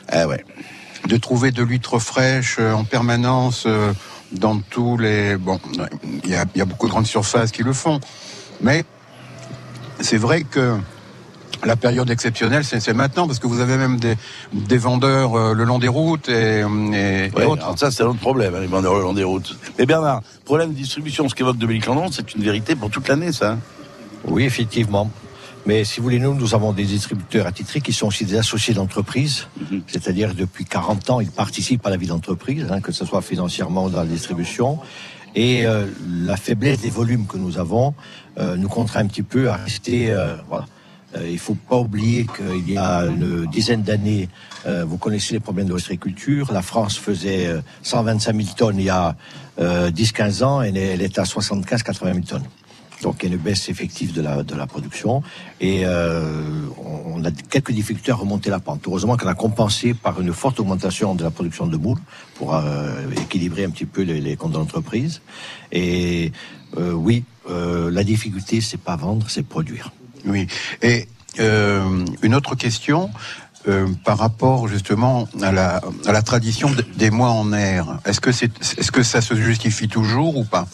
Ah 0.07 0.27
ouais. 0.27 0.43
De 1.07 1.17
trouver 1.17 1.51
de 1.51 1.61
l'huître 1.63 1.99
fraîche 1.99 2.57
euh, 2.59 2.73
en 2.73 2.83
permanence 2.83 3.63
euh, 3.65 3.93
dans 4.31 4.59
tous 4.59 4.97
les... 4.97 5.35
Bon, 5.37 5.59
il 6.23 6.29
y 6.29 6.35
a, 6.35 6.45
il 6.55 6.59
y 6.59 6.61
a 6.61 6.65
beaucoup 6.65 6.87
de 6.87 6.91
grandes 6.91 7.05
surfaces 7.07 7.51
qui 7.51 7.63
le 7.63 7.73
font, 7.73 7.99
mais 8.61 8.83
c'est 9.99 10.17
vrai 10.17 10.43
que 10.43 10.77
la 11.65 11.75
période 11.75 12.09
exceptionnelle, 12.09 12.63
c'est 12.63 12.93
maintenant, 12.93 13.27
parce 13.27 13.39
que 13.39 13.47
vous 13.47 13.59
avez 13.59 13.75
même 13.77 13.99
des, 13.99 14.15
des 14.53 14.77
vendeurs 14.77 15.35
euh, 15.37 15.53
le 15.53 15.63
long 15.65 15.77
des 15.79 15.87
routes 15.89 16.29
et, 16.29 16.59
et- 16.61 17.25
et 17.25 17.31
Ouais, 17.35 17.45
autres. 17.45 17.77
ça, 17.77 17.91
c'est 17.91 18.03
un 18.03 18.07
autre 18.07 18.19
problème, 18.19 18.55
hein, 18.55 18.59
les 18.61 18.67
vendeurs 18.67 18.95
le 18.95 19.01
long 19.01 19.13
des 19.13 19.23
routes. 19.25 19.57
Mais 19.77 19.85
Bernard, 19.85 20.21
problème 20.45 20.71
de 20.71 20.75
distribution, 20.77 21.27
ce 21.27 21.35
qu'évoque 21.35 21.57
Dominique 21.57 21.85
Landon, 21.85 22.09
c'est 22.11 22.33
une 22.35 22.43
vérité 22.43 22.75
pour 22.75 22.89
toute 22.89 23.07
l'année, 23.07 23.31
ça. 23.33 23.51
hein 23.53 23.59
Oui, 24.25 24.43
effectivement. 24.43 25.11
Mais 25.65 25.83
si 25.83 25.97
vous 25.99 26.03
voulez, 26.05 26.19
nous, 26.19 26.33
nous 26.33 26.55
avons 26.55 26.71
des 26.71 26.85
distributeurs 26.85 27.45
attitrés 27.45 27.81
qui 27.81 27.91
sont 27.91 28.07
aussi 28.07 28.23
des 28.25 28.37
associés 28.37 28.73
d'entreprise. 28.73 29.47
C'est-à-dire, 29.87 30.33
depuis 30.33 30.63
40 30.65 31.09
ans, 31.09 31.19
ils 31.19 31.29
participent 31.29 31.85
à 31.85 31.89
la 31.89 31.97
vie 31.97 32.07
d'entreprise, 32.07 32.65
hein, 32.71 32.79
que 32.79 32.91
ce 32.93 33.05
soit 33.05 33.21
financièrement 33.21 33.85
ou 33.85 33.89
dans 33.89 33.99
la 33.99 34.05
distribution. 34.05 34.79
Et 35.35 35.65
euh, 35.65 35.85
la 36.23 36.37
faiblesse 36.37 36.79
des 36.81 36.89
volumes 36.89 37.27
que 37.27 37.37
nous 37.37 37.59
avons 37.59 37.93
euh, 38.39 38.55
nous 38.55 38.69
contraint 38.69 39.01
un 39.01 39.07
petit 39.07 39.21
peu 39.21 39.49
à 39.49 39.57
rester. 39.57 40.09
euh, 40.11 40.35
voilà. 40.47 40.65
Euh, 41.15 41.27
il 41.29 41.39
faut 41.39 41.55
pas 41.55 41.77
oublier 41.77 42.25
qu'il 42.35 42.71
y 42.71 42.77
a 42.77 43.05
une 43.05 43.45
dizaine 43.47 43.81
d'années, 43.81 44.29
euh, 44.65 44.85
vous 44.85 44.97
connaissez 44.97 45.33
les 45.33 45.39
problèmes 45.39 45.67
de 45.67 45.73
l'ostréiculture. 45.73 46.51
La 46.53 46.61
France 46.61 46.97
faisait 46.97 47.47
euh, 47.47 47.61
125 47.83 48.35
000 48.35 48.47
tonnes 48.55 48.77
il 48.77 48.85
y 48.85 48.89
a 48.89 49.15
euh, 49.59 49.89
10-15 49.91 50.43
ans 50.43 50.63
et 50.63 50.69
elle 50.69 51.01
est 51.01 51.17
à 51.17 51.23
75-80 51.23 52.13
000 52.13 52.19
tonnes. 52.27 52.43
Donc 53.01 53.23
il 53.23 53.29
y 53.29 53.31
a 53.31 53.35
une 53.35 53.41
baisse 53.41 53.69
effective 53.69 54.13
de 54.13 54.21
la, 54.21 54.43
de 54.43 54.55
la 54.55 54.67
production 54.67 55.23
et 55.61 55.85
euh, 55.85 56.67
on 57.15 57.23
a 57.23 57.31
quelques 57.31 57.71
difficultés 57.71 58.11
à 58.11 58.15
remonter 58.15 58.49
la 58.49 58.59
pente. 58.59 58.81
Heureusement 58.85 59.15
qu'on 59.15 59.27
a 59.27 59.35
compensé 59.35 59.93
par 59.93 60.19
une 60.19 60.33
forte 60.33 60.59
augmentation 60.59 61.15
de 61.15 61.23
la 61.23 61.31
production 61.31 61.65
de 61.67 61.77
moules 61.77 61.99
pour 62.35 62.55
euh, 62.55 62.91
équilibrer 63.21 63.63
un 63.63 63.69
petit 63.69 63.85
peu 63.85 64.01
les, 64.01 64.19
les 64.19 64.35
comptes 64.35 64.51
d'entreprise. 64.51 65.21
Et 65.71 66.31
euh, 66.77 66.91
oui, 66.91 67.23
euh, 67.49 67.89
la 67.89 68.03
difficulté 68.03 68.59
c'est 68.61 68.81
pas 68.81 68.97
vendre, 68.97 69.29
c'est 69.29 69.43
produire. 69.43 69.91
Oui. 70.25 70.47
Et 70.81 71.07
euh, 71.39 72.05
une 72.21 72.35
autre 72.35 72.55
question 72.55 73.09
euh, 73.67 73.87
par 74.03 74.17
rapport 74.17 74.67
justement 74.67 75.27
à 75.41 75.51
la, 75.51 76.21
tradition 76.21 76.71
des 76.95 77.09
mois 77.09 77.29
en 77.29 77.53
air. 77.53 77.99
Est-ce 78.05 78.21
que 78.21 78.31
c'est 78.31 78.51
est-ce 78.77 78.91
que 78.91 79.03
ça 79.03 79.21
se 79.21 79.35
justifie 79.35 79.87
toujours 79.87 80.37
ou 80.37 80.43
pas? 80.43 80.67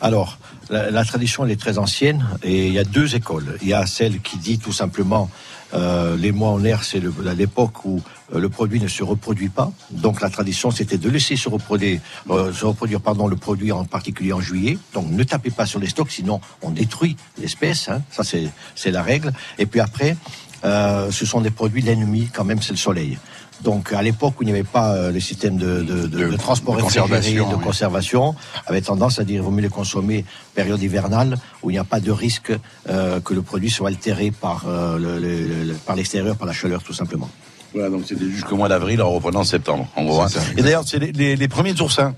Alors, 0.00 0.38
la 0.70 1.04
tradition, 1.04 1.44
elle 1.44 1.50
est 1.50 1.60
très 1.60 1.78
ancienne 1.78 2.24
et 2.42 2.68
il 2.68 2.72
y 2.72 2.78
a 2.78 2.84
deux 2.84 3.14
écoles. 3.14 3.58
Il 3.60 3.68
y 3.68 3.74
a 3.74 3.84
celle 3.86 4.20
qui 4.20 4.38
dit 4.38 4.58
tout 4.58 4.72
simplement 4.72 5.28
euh, 5.74 6.16
les 6.16 6.32
mois 6.32 6.50
en 6.50 6.64
air, 6.64 6.84
c'est 6.84 7.00
l'époque 7.36 7.84
où 7.84 8.00
euh, 8.34 8.38
le 8.38 8.48
produit 8.48 8.80
ne 8.80 8.88
se 8.88 9.02
reproduit 9.02 9.48
pas. 9.48 9.70
Donc 9.90 10.20
la 10.20 10.30
tradition, 10.30 10.70
c'était 10.70 10.98
de 10.98 11.08
laisser 11.08 11.36
se 11.36 11.48
reproduire, 11.48 12.00
euh, 12.30 12.52
se 12.52 12.64
reproduire 12.64 13.00
pardon, 13.00 13.28
le 13.28 13.36
produit 13.36 13.72
en 13.72 13.84
particulier 13.84 14.32
en 14.32 14.40
juillet. 14.40 14.78
Donc 14.94 15.10
ne 15.10 15.22
tapez 15.24 15.50
pas 15.50 15.66
sur 15.66 15.78
les 15.78 15.88
stocks, 15.88 16.10
sinon 16.10 16.40
on 16.62 16.70
détruit 16.70 17.16
l'espèce. 17.38 17.88
Hein. 17.88 18.02
Ça, 18.10 18.24
c'est 18.24 18.50
c'est 18.74 18.90
la 18.90 19.02
règle. 19.02 19.32
Et 19.58 19.66
puis 19.66 19.80
après, 19.80 20.16
ce 20.62 21.24
sont 21.24 21.40
des 21.40 21.50
produits, 21.50 21.82
l'ennemi 21.82 22.28
quand 22.32 22.44
même, 22.44 22.60
c'est 22.60 22.72
le 22.72 22.76
soleil. 22.76 23.18
Donc 23.62 23.92
à 23.92 24.00
l'époque 24.02 24.34
où 24.38 24.42
il 24.42 24.46
n'y 24.46 24.52
avait 24.52 24.62
pas 24.64 24.94
euh, 24.94 25.10
les 25.10 25.20
systèmes 25.20 25.56
de, 25.58 25.82
de, 25.82 26.06
de, 26.06 26.28
de 26.30 26.36
transport 26.36 26.76
de 26.76 26.82
conservation, 26.82 27.50
de 27.50 27.56
oui. 27.56 27.62
conservation, 27.62 28.34
avait 28.66 28.80
tendance 28.80 29.18
à 29.18 29.24
dire 29.24 29.36
il 29.36 29.42
vaut 29.42 29.50
mieux 29.50 29.62
les 29.62 29.68
consommer 29.68 30.24
période 30.54 30.82
hivernale 30.82 31.36
où 31.62 31.70
il 31.70 31.74
n'y 31.74 31.78
a 31.78 31.84
pas 31.84 32.00
de 32.00 32.10
risque 32.10 32.52
euh, 32.88 33.20
que 33.20 33.34
le 33.34 33.42
produit 33.42 33.68
soit 33.70 33.88
altéré 33.88 34.30
par 34.30 34.64
euh, 34.66 34.98
le- 34.98 35.18
le- 35.18 35.64
le- 35.64 35.74
par 35.74 35.94
l'extérieur, 35.96 36.36
par 36.36 36.46
la 36.46 36.52
chaleur 36.54 36.82
tout 36.82 36.94
simplement. 36.94 37.28
Voilà, 37.74 37.88
donc 37.90 38.02
c'était 38.08 38.24
jusqu'au 38.24 38.56
mois 38.56 38.68
d'avril, 38.68 39.00
en 39.02 39.10
reprenant 39.10 39.40
en 39.40 39.44
septembre, 39.44 39.86
en 39.94 40.04
gros. 40.04 40.20
hein. 40.22 40.28
Et 40.56 40.62
d'ailleurs, 40.62 40.82
c'est 40.86 40.98
les, 40.98 41.12
les, 41.12 41.36
les 41.36 41.48
premiers 41.48 41.78
oursins 41.80 42.14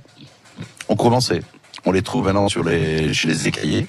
ont 0.88 0.96
commencé. 0.96 1.42
On 1.84 1.92
les 1.92 2.02
trouve 2.02 2.24
maintenant 2.26 2.48
sur 2.48 2.62
les, 2.64 3.12
chez 3.12 3.28
les 3.28 3.48
écaillés. 3.48 3.86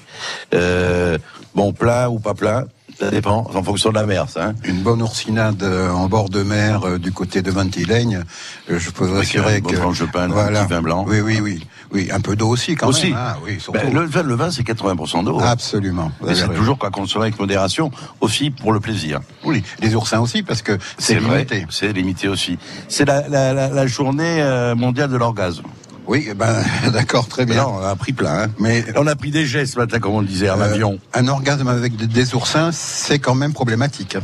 Euh, 0.52 1.16
bon, 1.54 1.72
plein 1.72 2.08
ou 2.08 2.18
pas 2.18 2.34
plein, 2.34 2.64
ça 2.98 3.10
dépend, 3.10 3.46
en 3.52 3.62
fonction 3.62 3.90
de 3.90 3.94
la 3.96 4.06
mer, 4.06 4.28
ça. 4.28 4.46
Hein. 4.48 4.54
Une 4.64 4.82
bonne 4.82 5.02
oursinade 5.02 5.62
euh, 5.62 5.90
en 5.90 6.06
bord 6.08 6.28
de 6.28 6.42
mer 6.42 6.84
euh, 6.84 6.98
du 6.98 7.10
côté 7.12 7.42
de 7.42 7.50
Ventilaigne, 7.50 8.22
euh, 8.70 8.78
je 8.78 8.90
peux 8.90 9.04
vous 9.04 9.16
assurer 9.18 9.60
que 9.62 9.74
tranche 9.74 10.00
de 10.00 10.06
pain, 10.06 10.30
un 10.30 10.46
petit 10.52 10.68
vin 10.72 10.82
blanc. 10.82 11.04
Oui, 11.08 11.20
oui, 11.20 11.40
oui, 11.42 11.66
oui, 11.92 12.08
un 12.12 12.20
peu 12.20 12.36
d'eau 12.36 12.48
aussi 12.48 12.76
quand 12.76 12.88
Aussi. 12.88 13.08
même. 13.10 13.16
hein, 13.18 13.34
oui. 13.44 13.58
Ben, 13.72 13.92
le, 13.92 14.04
vin- 14.04 14.22
le 14.22 14.34
vin, 14.34 14.50
c'est 14.50 14.62
80% 14.62 15.24
d'eau. 15.24 15.40
Absolument. 15.40 16.12
Mais 16.24 16.34
c'est 16.34 16.52
toujours 16.54 16.78
qu'à 16.78 16.90
consommer 16.90 17.26
avec 17.26 17.38
modération, 17.38 17.90
aussi 18.20 18.50
pour 18.50 18.72
le 18.72 18.80
plaisir. 18.80 19.20
Oui, 19.44 19.62
les 19.80 19.94
oursins 19.94 20.20
aussi 20.20 20.42
parce 20.42 20.62
que 20.62 20.78
c'est 20.98 21.18
limité. 21.18 21.66
C'est 21.70 21.92
limité 21.92 22.28
aussi. 22.28 22.58
C'est 22.88 23.04
la, 23.04 23.28
la, 23.28 23.52
la, 23.52 23.68
la 23.68 23.86
journée 23.86 24.72
mondiale 24.76 25.10
de 25.10 25.16
l'orgasme. 25.16 25.64
Oui, 26.06 26.26
eh 26.30 26.34
ben 26.34 26.62
d'accord, 26.92 27.28
très 27.28 27.46
bien. 27.46 27.62
Non, 27.62 27.76
on 27.80 27.84
a 27.84 27.96
pris 27.96 28.12
plein. 28.12 28.42
Hein. 28.42 28.50
Mais 28.58 28.84
On 28.96 29.06
a 29.06 29.16
pris 29.16 29.30
des 29.30 29.46
gestes 29.46 29.74
ce 29.74 29.78
matin, 29.78 29.98
comme 29.98 30.14
on 30.14 30.20
le 30.20 30.26
disait, 30.26 30.50
en 30.50 30.60
euh, 30.60 30.64
avion. 30.64 30.98
un 31.14 31.28
orgasme 31.28 31.68
avec 31.68 31.96
des, 31.96 32.34
oursins, 32.34 32.70
c'est 32.72 33.18
quand 33.18 33.34
même 33.34 33.52
problématique. 33.52 34.16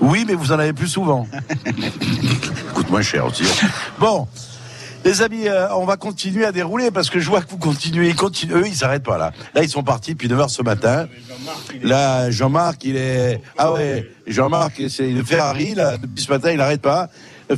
Oui, 0.00 0.24
mais 0.26 0.34
vous 0.34 0.52
en 0.52 0.58
avez 0.58 0.72
plus 0.72 0.88
souvent. 0.88 1.26
Coûte 2.74 2.90
moins 2.90 3.02
cher 3.02 3.26
aussi. 3.26 3.44
Bon. 3.98 4.26
Les 5.04 5.22
amis, 5.22 5.46
euh, 5.46 5.72
on 5.76 5.84
va 5.84 5.96
continuer 5.96 6.44
à 6.44 6.50
dérouler 6.50 6.90
parce 6.90 7.10
que 7.10 7.20
je 7.20 7.28
vois 7.28 7.40
que 7.40 7.48
vous 7.48 7.58
continuez, 7.58 8.08
ils 8.08 8.16
continuent. 8.16 8.56
Eux, 8.56 8.66
ils 8.66 8.74
s'arrêtent 8.74 9.04
pas 9.04 9.18
là. 9.18 9.30
Là, 9.54 9.62
ils 9.62 9.68
sont 9.68 9.84
partis 9.84 10.14
depuis 10.14 10.26
9h 10.26 10.48
ce 10.48 10.62
matin. 10.62 11.06
Là, 11.80 12.28
Jean-Marc, 12.32 12.82
il 12.84 12.96
est. 12.96 13.40
Ah 13.56 13.72
ouais, 13.72 14.10
Jean-Marc, 14.26 14.82
c'est 14.88 15.08
le 15.08 15.22
Ferrari, 15.22 15.76
là, 15.76 15.96
depuis 15.96 16.24
ce 16.24 16.32
matin, 16.32 16.50
il 16.50 16.58
n'arrête 16.58 16.82
pas. 16.82 17.08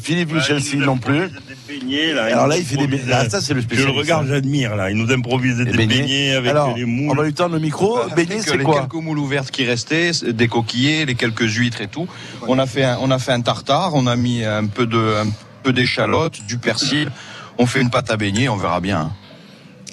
Philippe 0.00 0.32
Michelsi 0.32 0.76
non 0.76 0.98
plus. 0.98 1.30
Beignets, 1.66 2.12
là, 2.12 2.24
Alors 2.24 2.46
là, 2.46 2.58
il 2.58 2.64
fait 2.64 2.76
des 2.76 2.86
beignets. 2.86 3.12
Ah, 3.12 3.28
ça, 3.28 3.40
c'est 3.40 3.54
le 3.54 3.60
Je 3.60 3.64
spécialiste. 3.66 3.94
le 3.94 4.00
regarde, 4.00 4.26
j'admire, 4.26 4.76
là. 4.76 4.90
Il 4.90 4.96
nous 4.98 5.10
improvise 5.12 5.56
des, 5.56 5.64
Les 5.64 5.86
beignets, 5.86 6.32
avec 6.34 6.50
Alors, 6.50 6.76
les 6.76 6.84
on 6.84 6.88
moules. 6.88 7.16
va 7.16 7.24
lui 7.24 7.32
tendre 7.32 7.54
le 7.54 7.60
micro. 7.60 7.98
Beignets, 8.14 8.34
Avec 8.34 8.42
c'est 8.44 8.56
les 8.58 8.64
quoi 8.64 8.80
quelques 8.80 9.02
moules 9.02 9.18
ouvertes 9.18 9.50
qui 9.50 9.64
restaient, 9.64 10.10
des 10.26 10.48
coquillés, 10.48 11.06
les 11.06 11.14
quelques 11.14 11.48
huîtres 11.48 11.80
et 11.80 11.88
tout. 11.88 12.06
On 12.46 12.58
a 12.58 12.66
fait 12.66 12.84
un, 12.84 12.98
on 13.00 13.10
a 13.10 13.18
fait 13.18 13.32
un 13.32 13.40
tartare, 13.40 13.94
on 13.94 14.06
a 14.06 14.16
mis 14.16 14.44
un 14.44 14.66
peu 14.66 14.86
de, 14.86 14.98
un 15.22 15.26
peu 15.62 15.72
d'échalote, 15.72 16.40
du 16.46 16.58
persil. 16.58 17.10
On 17.56 17.66
fait 17.66 17.80
une 17.80 17.90
pâte 17.90 18.10
à 18.10 18.16
beignet, 18.16 18.48
on 18.48 18.56
verra 18.56 18.80
bien. 18.80 19.10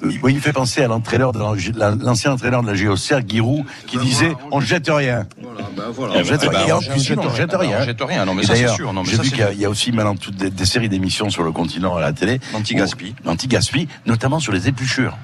Oui, 0.04 0.20
il 0.34 0.36
me 0.36 0.40
fait 0.42 0.54
penser 0.54 0.84
à 0.84 0.88
l'entraîneur 0.88 1.32
de 1.32 1.40
la- 1.78 1.92
l'ancien 1.92 2.32
entraîneur 2.34 2.62
de 2.62 2.68
la 2.68 2.76
Géocère, 2.76 3.22
Giroud, 3.28 3.64
qui 3.88 3.98
disait 3.98 4.34
on 4.52 4.60
jette 4.60 4.88
rien. 4.90 5.26
On 5.42 5.56
jette 5.58 5.76
ben, 5.76 5.84
on 5.88 6.24
jette 6.24 7.18
on 7.18 7.30
jette 7.34 7.54
rien. 7.54 7.60
rien. 7.60 7.78
On 7.82 7.86
jette 7.86 8.02
rien, 8.02 8.26
non, 8.26 8.34
mais 8.34 8.44
c'est 8.44 8.68
sûr, 8.68 8.94
J'ai 9.06 9.18
vu 9.18 9.30
qu'il 9.32 9.60
y 9.60 9.66
a- 9.66 9.70
aussi 9.70 9.92
maintenant 9.92 10.16
toutes 10.16 10.36
des, 10.36 10.50
des 10.50 10.66
séries 10.66 10.90
d'émissions 10.90 11.30
sur 11.30 11.44
le 11.44 11.52
continent 11.52 11.96
à 11.96 12.02
la 12.02 12.14
télé. 12.14 12.40
L'anti-gaspi. 12.54 13.16
où- 13.24 13.28
L'anti-gaspi, 13.28 13.88
notamment 14.06 14.40
sur 14.40 14.52
les 14.52 14.68
épluchures. 14.68 15.18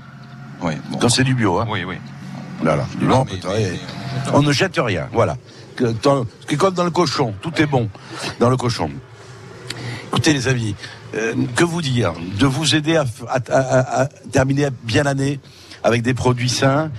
Oui, 0.61 0.73
bon. 0.89 0.97
Quand 0.99 1.09
c'est 1.09 1.23
du 1.23 1.35
bio, 1.35 1.59
hein. 1.59 1.67
Oui, 1.69 1.83
oui. 1.83 1.95
Voilà. 2.63 2.85
Du 2.97 3.05
Non, 3.05 3.25
on 3.29 3.51
mais-. 3.53 3.79
On 4.33 4.41
ne 4.41 4.51
jette 4.51 4.77
rien, 4.77 5.07
voilà. 5.11 5.35
Ce 5.77 5.83
qui 6.47 6.53
est 6.53 6.57
comme 6.57 6.73
dans 6.75 6.83
le 6.83 6.91
cochon, 6.91 7.33
tout 7.41 7.53
est 7.61 7.65
bon 7.65 7.89
dans 8.39 8.49
le 8.49 8.57
cochon. 8.57 8.89
Écoutez 10.07 10.33
les 10.33 10.47
amis, 10.47 10.75
euh, 11.15 11.33
que 11.55 11.63
vous 11.63 11.81
dire 11.81 12.13
De 12.39 12.45
vous 12.45 12.75
aider 12.75 12.95
à, 12.95 13.05
à- 13.27 13.39
à- 13.51 14.01
à- 14.03 14.05
terminer 14.31 14.67
bien 14.83 15.03
l'année 15.03 15.39
avec 15.83 16.01
des 16.03 16.13
produits 16.13 16.49
sains, 16.49 16.91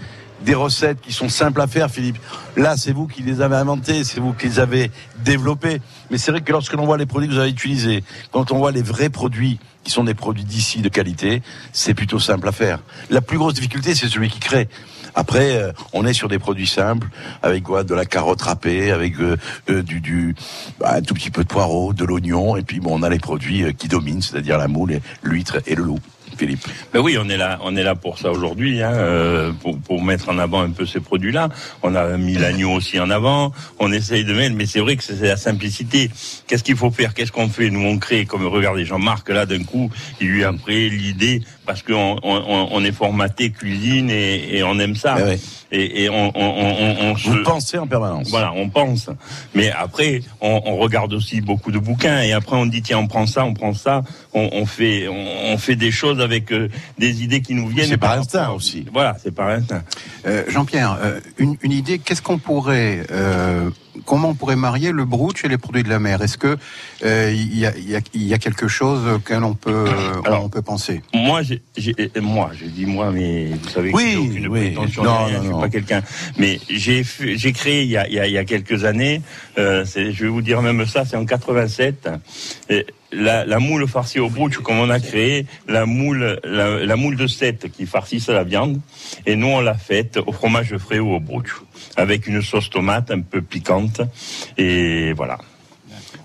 des 0.44 0.54
recettes 0.54 1.00
qui 1.00 1.12
sont 1.12 1.28
simples 1.28 1.60
à 1.60 1.66
faire, 1.68 1.88
Philippe? 1.90 2.18
Là, 2.56 2.76
c'est 2.76 2.92
vous 2.92 3.06
qui 3.06 3.22
les 3.22 3.40
avez 3.40 3.54
inventés, 3.56 4.02
c'est 4.04 4.18
vous 4.20 4.32
qui 4.32 4.46
les 4.48 4.58
avez 4.60 4.90
développés. 5.24 5.80
Mais 6.10 6.18
c'est 6.18 6.32
vrai 6.32 6.40
que 6.40 6.50
lorsque 6.52 6.72
l'on 6.72 6.84
voit 6.84 6.98
les 6.98 7.06
produits 7.06 7.28
que 7.28 7.34
vous 7.34 7.38
avez 7.40 7.50
utilisés, 7.50 8.02
quand 8.32 8.50
on 8.50 8.58
voit 8.58 8.72
les 8.72 8.82
vrais 8.82 9.08
produits 9.08 9.60
qui 9.84 9.90
sont 9.92 10.04
des 10.04 10.14
produits 10.14 10.44
d'ici 10.44 10.80
de 10.80 10.88
qualité, 10.88 11.42
c'est 11.72 11.94
plutôt 11.94 12.18
simple 12.18 12.48
à 12.48 12.52
faire. 12.52 12.80
La 13.10 13.20
plus 13.20 13.38
grosse 13.38 13.54
difficulté, 13.54 13.94
c'est 13.94 14.08
celui 14.08 14.30
qui 14.30 14.40
crée. 14.40 14.68
Après, 15.14 15.56
euh, 15.56 15.72
on 15.92 16.06
est 16.06 16.12
sur 16.12 16.28
des 16.28 16.38
produits 16.38 16.66
simples, 16.66 17.08
avec 17.42 17.64
quoi 17.64 17.84
De 17.84 17.94
la 17.94 18.04
carotte 18.04 18.42
râpée, 18.42 18.90
avec 18.90 19.18
euh, 19.20 19.36
euh, 19.70 19.82
du, 19.82 20.00
du 20.00 20.34
bah, 20.80 20.94
un 20.96 21.02
tout 21.02 21.14
petit 21.14 21.30
peu 21.30 21.42
de 21.42 21.48
poireau, 21.48 21.92
de 21.92 22.04
l'oignon, 22.04 22.56
et 22.56 22.62
puis 22.62 22.80
bon, 22.80 22.98
on 22.98 23.02
a 23.02 23.08
les 23.08 23.18
produits 23.18 23.62
euh, 23.64 23.72
qui 23.72 23.88
dominent, 23.88 24.22
c'est-à-dire 24.22 24.58
la 24.58 24.68
moule, 24.68 25.00
l'huître 25.22 25.58
et 25.66 25.74
le 25.74 25.84
loup. 25.84 26.00
Philippe. 26.36 26.66
Ben 26.92 27.00
oui, 27.00 27.16
on 27.20 27.28
est 27.28 27.36
là, 27.36 27.58
on 27.62 27.76
est 27.76 27.82
là 27.82 27.94
pour 27.94 28.18
ça 28.18 28.30
aujourd'hui, 28.30 28.82
hein, 28.82 28.92
euh, 28.92 29.52
pour, 29.52 29.78
pour 29.78 30.02
mettre 30.02 30.28
en 30.28 30.38
avant 30.38 30.62
un 30.62 30.70
peu 30.70 30.86
ces 30.86 31.00
produits-là. 31.00 31.48
On 31.82 31.94
a 31.94 32.16
mis 32.16 32.34
l'agneau 32.34 32.72
aussi 32.72 32.98
en 33.00 33.10
avant. 33.10 33.52
On 33.78 33.92
essaye 33.92 34.24
de 34.24 34.32
mettre, 34.32 34.56
mais 34.56 34.66
c'est 34.66 34.80
vrai 34.80 34.96
que 34.96 35.04
c'est 35.04 35.20
la 35.20 35.36
simplicité. 35.36 36.10
Qu'est-ce 36.46 36.64
qu'il 36.64 36.76
faut 36.76 36.90
faire? 36.90 37.14
Qu'est-ce 37.14 37.32
qu'on 37.32 37.48
fait 37.48 37.70
Nous, 37.70 37.84
on 37.84 37.98
crée, 37.98 38.26
comme 38.26 38.46
regardez 38.46 38.84
Jean-Marc 38.84 39.28
là, 39.28 39.46
d'un 39.46 39.62
coup, 39.62 39.90
il 40.20 40.28
lui 40.28 40.44
a 40.44 40.52
pris 40.52 40.90
l'idée 40.90 41.42
parce 41.66 41.82
qu'on 41.82 42.16
on, 42.22 42.68
on 42.72 42.84
est 42.84 42.92
formaté 42.92 43.50
cuisine 43.50 44.10
et, 44.10 44.56
et 44.56 44.62
on 44.62 44.78
aime 44.78 44.96
ça. 44.96 45.16
Ouais, 45.16 45.22
ouais. 45.22 45.40
Et, 45.74 46.04
et 46.04 46.10
on, 46.10 46.30
on, 46.34 46.40
on, 46.40 46.96
on 47.10 47.12
Vous 47.14 47.18
se- 47.38 47.42
pensez 47.44 47.78
en 47.78 47.86
permanence. 47.86 48.28
Voilà, 48.28 48.52
on 48.54 48.68
pense. 48.68 49.08
Mais 49.54 49.70
après, 49.70 50.20
on, 50.42 50.60
on 50.66 50.76
regarde 50.76 51.14
aussi 51.14 51.40
beaucoup 51.40 51.70
de 51.72 51.78
bouquins 51.78 52.20
et 52.20 52.32
après 52.32 52.56
on 52.56 52.66
dit 52.66 52.82
tiens, 52.82 52.98
on 52.98 53.06
prend 53.06 53.26
ça, 53.26 53.44
on 53.46 53.54
prend 53.54 53.72
ça, 53.72 54.02
on, 54.34 54.50
on 54.52 54.66
fait, 54.66 55.08
on, 55.08 55.52
on 55.54 55.56
fait 55.58 55.76
des 55.76 55.90
choses 55.90 56.20
avec 56.20 56.52
euh, 56.52 56.68
des 56.98 57.22
idées 57.22 57.40
qui 57.40 57.54
nous 57.54 57.68
viennent. 57.68 57.88
C'est 57.88 57.96
par 57.96 58.10
par 58.10 58.18
instinct 58.18 58.40
rapport- 58.40 58.56
aussi. 58.56 58.84
Voilà, 58.92 59.16
c'est 59.22 59.34
par 59.34 59.48
instinct. 59.48 59.82
Euh, 60.26 60.44
Jean-Pierre, 60.48 60.98
euh, 61.02 61.20
une, 61.38 61.56
une 61.62 61.72
idée, 61.72 61.98
qu'est-ce 61.98 62.20
qu'on 62.22 62.38
pourrait, 62.38 63.04
euh, 63.10 63.70
comment 64.06 64.30
on 64.30 64.34
pourrait 64.34 64.56
marier 64.56 64.92
le 64.92 65.04
brooch 65.04 65.44
et 65.44 65.48
les 65.48 65.58
produits 65.58 65.82
de 65.82 65.88
la 65.88 65.98
mer? 65.98 66.22
Est-ce 66.22 66.38
que 66.38 66.56
euh, 67.04 67.32
il 67.34 67.58
y, 67.58 67.66
a, 67.66 67.72
y 67.76 68.00
y 68.14 68.38
quelque 68.38 68.68
chose 68.68 69.06
auquel 69.06 69.44
on 69.44 69.54
peut, 69.54 69.70
euh, 69.88 70.12
Alors, 70.24 70.44
on 70.44 70.48
peut 70.48 70.62
penser? 70.62 71.02
Moi, 71.14 71.42
j'ai, 71.42 71.62
j'ai- 71.76 71.94
moi, 72.20 72.50
je 72.58 72.64
dis 72.66 72.86
moi, 72.86 73.10
mais 73.10 73.46
vous 73.62 73.68
savez 73.68 73.90
que 73.92 73.96
Oui, 73.96 74.16
aucune 74.16 74.48
oui. 74.48 74.70
prétention, 74.70 75.04
Non, 75.04 75.26
ni 75.26 75.32
rien, 75.32 75.38
non, 75.38 75.42
je 75.42 75.48
suis 75.52 75.60
pas 75.60 75.68
quelqu'un. 75.68 76.02
Mais 76.38 76.60
j'ai, 76.68 77.04
j'ai 77.36 77.52
créé 77.52 77.82
il 77.84 77.90
y 77.90 77.96
a, 77.96 78.06
il 78.08 78.14
y 78.14 78.20
a, 78.20 78.26
il 78.26 78.32
y 78.32 78.38
a 78.38 78.44
quelques 78.44 78.84
années, 78.84 79.22
euh, 79.58 79.84
c'est, 79.84 80.12
je 80.12 80.24
vais 80.24 80.30
vous 80.30 80.42
dire 80.42 80.62
même 80.62 80.86
ça, 80.86 81.04
c'est 81.04 81.16
en 81.16 81.24
87. 81.26 82.08
et 82.70 82.86
la, 83.12 83.58
moule 83.58 83.86
farcie 83.86 84.18
au 84.18 84.28
brooch, 84.28 84.58
comme 84.58 84.78
on 84.78 84.90
a 84.90 85.00
créé 85.00 85.46
la 85.68 85.86
moule, 85.86 86.40
la, 86.44 86.96
moule 86.96 87.16
de 87.16 87.26
7 87.26 87.70
qui 87.70 87.86
farcissait 87.86 88.32
la 88.32 88.44
viande, 88.44 88.80
et 89.26 89.36
nous 89.36 89.48
on 89.48 89.60
l'a 89.60 89.74
faite 89.74 90.18
au 90.26 90.32
fromage 90.32 90.76
frais 90.78 90.98
ou 90.98 91.12
au 91.12 91.20
brooch, 91.20 91.62
avec 91.96 92.26
une 92.26 92.42
sauce 92.42 92.70
tomate 92.70 93.10
un 93.10 93.20
peu 93.20 93.42
piquante, 93.42 94.00
et 94.56 95.12
voilà. 95.12 95.38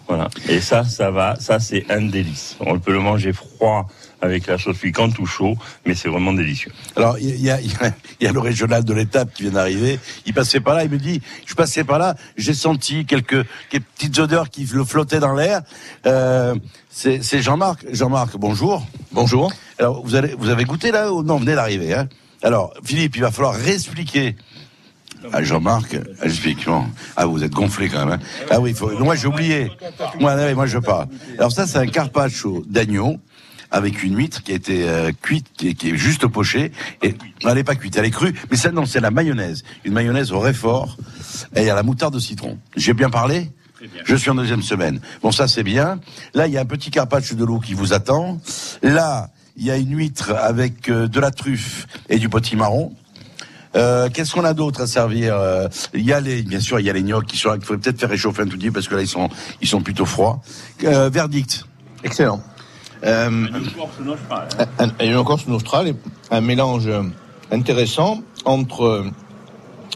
Voilà. 0.08 0.30
Et 0.48 0.62
ça, 0.62 0.86
ça 0.86 1.12
va, 1.12 1.36
ça 1.38 1.60
c'est 1.60 1.92
un 1.92 2.02
délice. 2.02 2.56
On 2.62 2.80
peut 2.80 2.94
le 2.94 3.02
manger 3.02 3.34
froid 3.34 3.88
avec 4.22 4.48
la 4.48 4.58
sauce 4.58 4.78
piquante 4.78 5.18
ou 5.20 5.26
chaud, 5.26 5.56
mais 5.86 5.94
c'est 5.96 6.10
vraiment 6.10 6.34
délicieux. 6.34 6.72
Alors, 6.96 7.20
il 7.20 7.40
y 7.40 7.50
a, 7.52 7.62
il 7.62 7.72
y 7.72 7.76
a- 7.76 7.92
il 8.20 8.26
y 8.26 8.28
a 8.28 8.32
le 8.32 8.40
régional 8.40 8.84
de 8.84 8.94
l'étape 8.94 9.34
qui 9.34 9.44
vient 9.44 9.52
d'arriver. 9.52 10.00
Il 10.26 10.34
passait 10.34 10.60
par 10.60 10.74
là, 10.76 10.84
il 10.84 10.90
me 10.90 10.98
dit, 10.98 11.22
je 11.46 11.54
passais 11.54 11.84
par 11.84 12.00
là, 12.00 12.16
j'ai 12.36 12.54
senti 12.56 13.06
quelques, 13.06 13.46
quelques 13.70 13.84
petites 13.96 14.18
odeurs 14.20 14.50
qui 14.50 14.66
le 14.66 14.84
flottaient 14.84 15.20
dans 15.20 15.34
l'air. 15.36 15.62
Euh, 16.06 16.56
c'est 16.90 17.42
Jean-Marc. 17.42 17.86
Jean-Marc, 17.92 18.38
bonjour. 18.38 18.86
Bonjour. 19.12 19.52
Alors, 19.78 20.04
vous, 20.04 20.16
allez, 20.16 20.34
vous 20.38 20.50
avez 20.50 20.64
goûté 20.66 20.92
là 20.92 21.14
ou 21.14 21.22
non? 21.22 21.36
Vous 21.36 21.42
venez 21.44 21.54
d'arriver. 21.56 21.94
Hein 21.94 22.08
Alors, 22.42 22.74
Philippe, 22.84 23.16
il 23.18 23.22
va 23.22 23.30
falloir 23.32 23.54
réexpliquer. 23.54 24.36
à 25.32 25.44
Jean-Marc. 25.44 25.96
Bon. 26.66 26.86
Ah, 27.16 27.26
vous 27.28 27.44
êtes 27.44 27.52
gonflé 27.52 27.90
quand 27.90 28.06
même. 28.06 28.20
hein. 28.20 28.46
Ah 28.50 28.60
oui, 28.60 28.72
il 28.72 28.76
faut, 28.76 28.90
moi 29.00 29.16
j'ai 29.16 29.28
oublié. 29.28 29.72
Moi, 30.20 30.54
moi 30.54 30.66
je 30.68 30.78
parle. 30.80 31.08
Alors 31.38 31.52
ça, 31.52 31.68
c'est 31.68 31.78
un 31.80 31.88
carpaccio 31.88 32.64
d'agneau 32.68 33.18
avec 33.72 34.04
une 34.04 34.18
huître 34.18 34.44
qui 34.44 34.52
a 34.52 34.56
été 34.56 34.88
euh, 34.88 35.12
cuite, 35.22 35.48
qui 35.58 35.70
est, 35.70 35.74
qui 35.74 35.90
est 35.90 35.98
juste 35.98 36.26
pochée. 36.28 36.72
Et 37.02 37.14
non, 37.44 37.50
elle 37.50 37.56
n'est 37.56 37.64
pas 37.64 37.76
cuite, 37.76 37.98
elle 37.98 38.06
est 38.06 38.12
crue. 38.12 38.34
Mais 38.50 38.58
ça, 38.58 38.72
non, 38.72 38.86
c'est 38.86 39.00
la 39.00 39.12
mayonnaise. 39.12 39.64
Une 39.84 39.94
mayonnaise 39.94 40.32
au 40.32 40.40
réfort. 40.40 40.98
Et 41.56 41.62
il 41.62 41.66
y 41.68 41.70
a 41.70 41.76
la 41.76 41.84
moutarde 41.84 42.14
de 42.14 42.20
citron. 42.20 42.58
J'ai 42.76 42.94
bien 42.94 43.10
parlé? 43.10 43.52
Je 44.06 44.16
suis 44.16 44.32
en 44.32 44.36
deuxième 44.36 44.64
semaine. 44.64 45.00
Bon, 45.22 45.32
ça 45.32 45.48
c'est 45.48 45.64
bien. 45.64 46.00
Là, 46.34 46.48
il 46.48 46.54
y 46.54 46.58
a 46.58 46.62
un 46.62 46.66
petit 46.66 46.90
carpaccio 46.90 47.36
de 47.36 47.46
loup 47.46 47.60
qui 47.60 47.76
vous 47.76 47.94
attend. 47.94 48.40
Là, 48.82 49.30
il 49.56 49.66
y 49.66 49.72
a 49.72 49.78
une 49.78 49.96
huître 49.96 50.34
avec 50.36 50.90
euh, 50.90 51.08
de 51.08 51.20
la 51.20 51.30
truffe 51.30 51.88
et 52.10 52.18
du 52.18 52.28
potimarron. 52.28 52.94
Euh, 53.76 54.10
Qu'est-ce 54.12 54.34
qu'on 54.34 54.46
a 54.46 54.54
d'autre 54.56 54.82
à 54.82 54.88
servir 54.88 55.36
Euh, 55.36 55.68
Il 55.94 56.04
y 56.06 56.12
a 56.14 56.20
les, 56.20 56.42
bien 56.42 56.60
sûr, 56.60 56.80
il 56.80 56.86
y 56.88 56.90
a 56.90 56.94
les 56.94 57.04
gnocchis 57.04 57.28
qui 57.28 57.38
sont 57.38 57.50
là, 57.50 57.58
qu'il 57.58 57.66
faudrait 57.66 57.82
peut-être 57.82 58.00
faire 58.00 58.10
réchauffer 58.10 58.42
un 58.42 58.48
tout 58.48 58.58
petit 58.58 58.68
peu 58.68 58.74
parce 58.74 58.88
que 58.88 58.96
là 58.96 59.02
ils 59.02 59.08
sont, 59.08 59.30
ils 59.62 59.68
sont 59.68 59.82
plutôt 59.82 60.06
froids. 60.06 60.42
Euh, 60.84 61.10
verdict. 61.10 61.66
Excellent. 62.04 62.42
Euh, 63.04 63.30
un, 63.30 63.56
un, 63.56 65.06
une 65.06 65.24
Corse 65.24 65.48
nostrale 65.48 65.88
est 65.90 65.96
un 66.32 66.42
mélange 66.42 66.90
intéressant 67.52 68.22
entre 68.46 68.84
euh, 68.86 69.06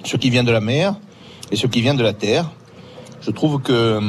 ce 0.04 0.18
qui 0.18 0.30
vient 0.30 0.44
de 0.44 0.52
la 0.52 0.62
mer 0.62 0.96
et 1.52 1.56
ce 1.56 1.68
qui 1.68 1.82
vient 1.82 1.96
de 1.96 2.04
la 2.04 2.14
terre. 2.14 2.50
Je 3.22 3.32
trouve 3.32 3.62
que 3.62 3.72
euh, 3.74 4.02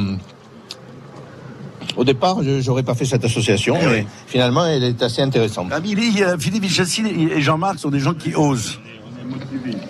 au 1.95 2.03
départ, 2.03 2.41
je 2.43 2.61
j'aurais 2.61 2.83
pas 2.83 2.95
fait 2.95 3.05
cette 3.05 3.23
association, 3.25 3.77
Eh 3.81 3.85
mais 3.85 3.91
oui. 4.01 4.07
finalement, 4.27 4.65
elle 4.65 4.83
est 4.83 5.01
assez 5.03 5.21
intéressante. 5.21 5.67
Ah, 5.71 5.79
il 5.85 5.99
est, 5.99 6.23
euh, 6.23 6.37
Philippe 6.37 6.63
Vichassi 6.63 7.03
et 7.05 7.41
Jean-Marc 7.41 7.79
sont 7.79 7.89
des 7.89 7.99
gens 7.99 8.13
qui 8.13 8.33
osent. 8.35 8.79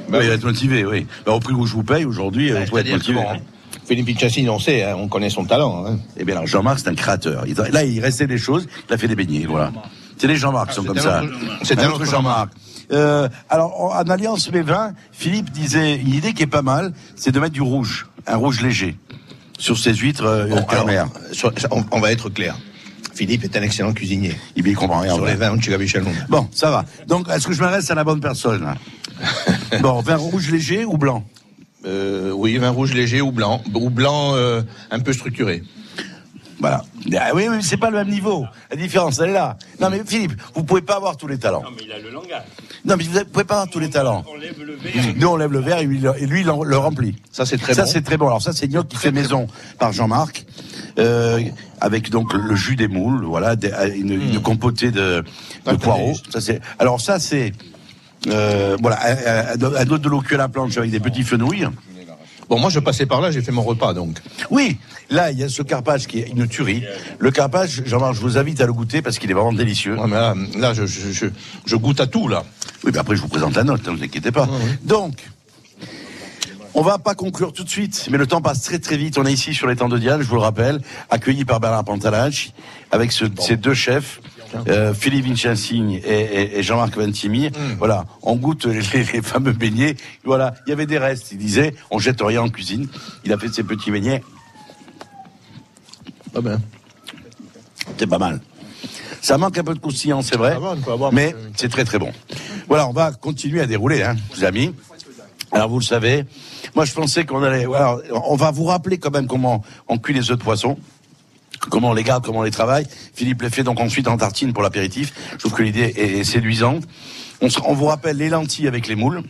Bah, 0.10 0.20
oui, 0.22 0.28
être 0.28 0.44
motivé, 0.44 0.86
oui. 0.86 1.08
Bah, 1.26 1.34
au 1.34 1.40
prix 1.40 1.54
où 1.54 1.66
je 1.66 1.74
vous 1.74 1.84
paye 1.84 2.06
aujourd'hui, 2.06 2.52
euh, 2.52 2.60
vous 2.62 2.66
pouvez 2.70 2.82
être 2.82 2.92
motivé. 2.92 3.20
bon, 3.22 3.40
Philippe 3.88 4.06
Pichassi, 4.08 4.48
on 4.50 4.60
sait, 4.60 4.84
hein, 4.84 4.96
on 4.98 5.08
connaît 5.08 5.30
son 5.30 5.46
talent. 5.46 5.86
Hein. 5.86 5.98
Eh 6.18 6.24
bien, 6.24 6.36
alors, 6.36 6.48
Jean-Marc, 6.48 6.80
c'est 6.80 6.90
un 6.90 6.96
créateur. 6.96 7.44
Il- 7.48 7.56
là, 7.56 7.84
il 7.84 8.00
restait 8.00 8.28
des 8.28 8.38
choses, 8.38 8.68
il 8.90 8.94
a 8.94 8.98
fait 8.98 9.08
des 9.08 9.16
beignets, 9.16 9.46
voilà. 9.46 9.72
C'est 10.18 10.28
les 10.28 10.36
Jean-Marc 10.38 10.70
qui 10.70 10.76
sont 10.76 10.84
comme 10.84 10.98
un 10.98 11.02
ça. 11.02 11.22
c'est 11.64 11.80
un 11.80 11.90
autre 11.90 12.06
Jean-Marc. 12.06 12.50
Euh, 12.92 13.28
alors, 13.50 13.80
en, 13.82 13.88
en 14.00 14.10
alliance 14.10 14.52
mes 14.52 14.62
vins, 14.62 14.94
Philippe 15.12 15.52
disait 15.52 15.96
une 15.96 16.10
idée 16.14 16.34
qui 16.34 16.44
est 16.44 16.48
pas 16.48 16.62
mal, 16.62 16.94
c'est 17.16 17.32
de 17.32 17.40
mettre 17.40 17.54
du 17.54 17.62
rouge, 17.62 18.08
un 18.28 18.36
rouge 18.38 18.62
léger, 18.62 18.98
sur 19.58 19.78
ses 19.78 19.94
huîtres 19.94 20.26
euh, 20.26 20.48
Bon, 20.48 20.66
alors, 20.68 21.10
sur- 21.32 21.52
on, 21.72 21.84
on 21.92 22.00
va 22.00 22.12
être 22.12 22.30
clair. 22.30 22.56
Philippe 23.14 23.44
est 23.44 23.56
un 23.58 23.62
excellent 23.62 23.94
cuisinier. 23.94 24.36
Il 24.56 24.64
ne 24.66 24.74
comprend 24.76 25.00
rien. 25.02 25.14
Sur 25.16 25.26
les 25.26 25.36
vins, 25.36 25.52
on 25.52 25.78
Michelon. 25.78 26.12
Bon, 26.30 26.48
ça 26.52 26.72
va. 26.72 26.84
Donc, 27.08 27.28
est-ce 27.30 27.48
que 27.48 27.54
je 27.54 27.62
m'adresse 27.62 27.90
à 27.92 27.96
la 27.96 28.04
bonne 28.04 28.20
personne 28.22 28.64
là? 28.64 28.76
Bon, 29.82 30.02
vin 30.02 30.16
rouge 30.16 30.50
léger 30.52 30.84
ou 30.86 30.98
blanc? 30.98 31.24
Euh, 31.86 32.32
oui, 32.32 32.58
vin 32.58 32.70
rouge 32.70 32.94
léger 32.94 33.22
ou 33.22 33.32
blanc, 33.32 33.62
ou 33.74 33.90
blanc 33.90 34.36
euh, 34.36 34.62
un 34.92 35.00
peu 35.00 35.14
structuré. 35.14 35.64
Voilà. 36.60 36.86
Ah 37.20 37.32
oui, 37.36 37.48
oui, 37.50 37.58
c'est 37.62 37.76
pas 37.76 37.90
le 37.90 37.98
même 37.98 38.08
niveau. 38.10 38.46
La 38.70 38.78
différence, 38.78 39.20
elle 39.20 39.32
est 39.32 39.34
là. 39.34 39.58
Non, 39.82 39.90
mais 39.90 40.02
Philippe, 40.06 40.40
vous 40.56 40.64
pouvez 40.64 40.82
pas 40.82 40.96
avoir 40.96 41.18
tous 41.18 41.28
les 41.28 41.38
talents. 41.38 41.64
mais 41.76 41.84
il 41.84 41.92
a 41.92 42.00
le 42.00 42.10
langage. 42.10 42.44
Non, 42.86 42.96
mais 42.98 43.04
vous 43.04 43.20
ne 43.20 43.24
pouvez 43.24 43.44
pas 43.44 43.56
avoir 43.56 43.70
tous 43.70 43.80
les 43.80 43.90
talents. 43.90 44.24
On 44.34 44.38
lève 44.38 44.64
le 44.64 44.76
verre. 44.76 45.14
Nous, 45.18 45.28
on 45.28 45.36
lève 45.36 45.52
le 45.52 45.60
verre 45.60 45.80
et 45.80 45.86
lui, 45.86 46.02
et 46.18 46.26
lui 46.26 46.44
le 46.44 46.78
remplit. 46.78 47.16
Ça, 47.32 47.46
c'est 47.46 47.58
très 47.58 47.74
ça, 47.74 47.84
bon. 47.84 47.90
c'est 47.90 48.02
très 48.02 48.16
bon. 48.16 48.28
Alors, 48.28 48.42
ça, 48.42 48.54
c'est 48.54 48.70
gnocchi 48.70 48.88
qui 48.88 48.96
fait 48.98 49.12
maison 49.12 49.48
par 49.78 49.92
Jean-Marc, 49.92 50.46
euh, 51.00 51.42
avec 51.82 52.10
donc 52.10 52.34
le 52.34 52.56
jus 52.56 52.78
des 52.78 52.88
moules, 52.88 53.26
voilà, 53.26 53.56
une, 53.94 54.12
une 54.12 54.42
compotée 54.42 54.92
de, 54.92 55.24
de 55.66 55.76
poireaux. 55.76 56.14
Ça, 56.30 56.40
c'est, 56.40 56.62
alors, 56.80 57.02
ça, 57.02 57.20
c'est, 57.20 57.52
euh, 58.28 58.78
voilà, 58.82 59.00
un, 59.06 59.60
un- 59.62 59.76
un 59.76 59.90
autre 59.90 59.98
de 60.00 60.10
l'eau 60.10 60.24
à 60.32 60.36
la 60.38 60.48
planche 60.50 60.78
avec 60.78 60.92
des 60.92 61.00
petits 61.00 61.24
fenouilles. 61.24 61.68
Bon, 62.50 62.60
moi, 62.60 62.70
je 62.70 62.80
passais 62.80 63.06
par 63.06 63.22
là, 63.22 63.32
j'ai 63.32 63.42
fait 63.42 63.54
mon 63.54 63.62
repas, 63.64 63.94
donc. 63.94 64.18
Oui, 64.52 64.78
là, 65.10 65.32
il 65.32 65.40
y 65.40 65.44
a 65.44 65.50
ce 65.50 65.64
carpaccio 65.64 66.10
qui 66.10 66.20
est 66.20 66.28
une 66.30 66.48
tuerie. 66.48 66.84
Le 67.18 67.32
carpaccio, 67.32 67.84
Jean-Marc, 67.86 68.16
je 68.16 68.20
vous 68.22 68.38
invite 68.38 68.60
à 68.60 68.66
le 68.66 68.74
goûter 68.74 69.02
parce 69.02 69.18
qu'il 69.18 69.32
est 69.32 69.34
vraiment 69.34 69.54
délicieux. 69.54 69.96
Ouais, 69.98 70.08
mais 70.08 70.16
là, 70.16 70.36
là, 70.60 70.74
je, 70.74 70.86
je, 70.86 71.12
je, 71.12 71.26
je 71.66 71.76
goûte 71.78 72.02
à 72.02 72.06
tout, 72.08 72.28
là. 72.28 72.44
Oui, 72.84 72.92
mais 72.94 73.00
après, 73.00 73.16
je 73.16 73.22
vous 73.22 73.30
présente 73.30 73.56
la 73.56 73.64
note, 73.64 73.88
ne 73.88 73.96
vous 73.96 74.04
inquiétez 74.04 74.32
pas. 74.32 74.48
Donc, 74.84 75.14
on 76.76 76.82
va 76.82 76.98
pas 76.98 77.16
conclure 77.16 77.54
tout 77.54 77.64
de 77.64 77.70
suite, 77.70 78.08
mais 78.12 78.18
le 78.18 78.28
temps 78.28 78.42
passe 78.42 78.62
très 78.62 78.80
très 78.80 78.98
vite. 78.98 79.18
On 79.18 79.26
est 79.26 79.34
ici 79.34 79.54
sur 79.54 79.68
les 79.68 79.76
temps 79.76 79.90
de 79.90 79.98
Diane, 79.98 80.22
je 80.22 80.28
vous 80.28 80.36
le 80.36 80.42
rappelle, 80.42 80.82
accueilli 81.10 81.46
par 81.46 81.60
Bernard 81.60 81.86
Pantalacci, 81.86 82.54
avec 82.92 83.12
ce- 83.12 83.26
ces 83.40 83.56
deux 83.58 83.74
chefs. 83.76 84.20
Euh, 84.68 84.94
Philippe 84.94 85.26
Vincensigne 85.26 85.92
et, 85.94 86.00
et- 86.22 86.60
et 86.60 86.64
Jean-Marc 86.64 86.96
Ventimille. 86.98 87.52
Voilà, 87.78 88.06
on 88.22 88.36
goûte 88.36 88.66
les, 88.66 88.82
les 89.14 89.22
fameux 89.22 89.54
beignets. 89.54 89.96
Voilà, 90.24 90.54
il 90.66 90.70
y 90.70 90.74
avait 90.74 90.86
des 90.86 90.98
restes. 90.98 91.32
Il 91.32 91.38
disait, 91.38 91.76
on 91.92 92.00
jette 92.00 92.22
rien 92.22 92.42
en 92.44 92.50
cuisine. 92.50 92.88
Il 93.26 93.34
a 93.34 93.38
fait 93.38 93.54
ses 93.54 93.64
petits 93.64 93.92
beignets. 93.92 94.24
Ah 96.36 96.42
ben. 96.42 96.60
C'est 97.98 98.08
pas 98.08 98.18
mal. 98.18 98.40
Ça 99.22 99.38
manque 99.38 99.58
un 99.58 99.64
peu 99.64 99.74
de 99.74 99.80
croustillant, 99.80 100.22
c'est 100.22 100.36
vrai, 100.38 100.58
mais 101.14 101.34
c'est 101.56 101.70
très 101.70 101.86
très 101.86 102.00
bon. 102.00 102.12
Voilà, 102.68 102.88
on 102.88 102.94
va 102.94 103.12
continuer 103.12 103.62
à 103.62 103.66
dérouler, 103.68 104.04
hein, 104.04 104.16
les 104.36 104.44
amis. 104.44 104.74
Alors 105.52 105.70
vous 105.70 105.80
le 105.80 105.84
savez, 105.86 106.26
moi 106.76 106.84
je 106.84 106.94
pensais 106.94 107.26
qu'on 107.26 107.44
allait. 107.44 107.64
Alors, 107.66 108.02
on 108.26 108.36
va 108.36 108.50
vous 108.52 108.64
rappeler 108.66 108.98
quand 108.98 109.12
même 109.12 109.28
comment 109.28 109.64
on 109.88 109.98
cuit 110.00 110.14
les 110.14 110.32
œufs 110.32 110.38
de 110.38 110.44
poisson, 110.44 110.78
comment 111.70 111.90
on 111.90 111.94
les 111.94 112.04
garde, 112.04 112.26
comment 112.26 112.40
on 112.40 112.44
les 112.44 112.52
travaille. 112.52 112.86
Philippe 113.14 113.42
les 113.42 113.50
fait 113.50 113.64
donc 113.64 113.80
ensuite 113.80 114.08
en 114.08 114.18
tartine 114.18 114.54
pour 114.54 114.64
l'apéritif. 114.64 115.14
Je 115.34 115.38
trouve 115.38 115.54
que 115.54 115.64
l'idée 115.64 115.94
est, 115.96 116.20
est 116.20 116.24
séduisante. 116.24 116.84
On, 117.42 117.50
se- 117.50 117.60
on 117.66 117.74
vous 117.74 117.86
rappelle 117.86 118.18
les 118.18 118.30
lentilles 118.30 118.68
avec 118.68 118.88
les 118.88 118.96
moules. 118.96 119.24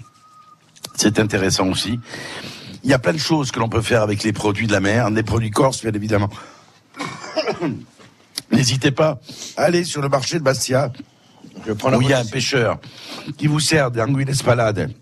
C'est 0.96 1.20
intéressant 1.20 1.68
aussi. 1.70 2.00
Il 2.84 2.90
y 2.90 2.94
a 2.94 3.00
plein 3.00 3.14
de 3.14 3.18
choses 3.18 3.52
que 3.52 3.60
l'on 3.60 3.70
peut 3.70 3.82
faire 3.82 4.02
avec 4.02 4.24
les 4.24 4.34
produits 4.34 4.68
de 4.68 4.74
la 4.74 4.80
mer, 4.82 5.10
des 5.12 5.24
produits 5.24 5.52
corses, 5.52 5.82
bien 5.82 5.94
évidemment. 5.94 6.30
N'hésitez 8.52 8.92
pas 8.92 9.20
à 9.58 9.64
aller 9.64 9.84
sur 9.84 10.02
le 10.02 10.10
marché 10.10 10.38
de 10.38 10.44
Bastia, 10.44 10.92
où 11.98 12.02
il 12.02 12.10
y 12.10 12.14
a 12.14 12.20
un 12.20 12.26
pêcheur 12.26 12.80
qui 13.38 13.48
vous 13.48 13.60
sert 13.60 13.90
des 13.90 14.02
anguilles 14.02 14.26
d'espalade, 14.26 14.94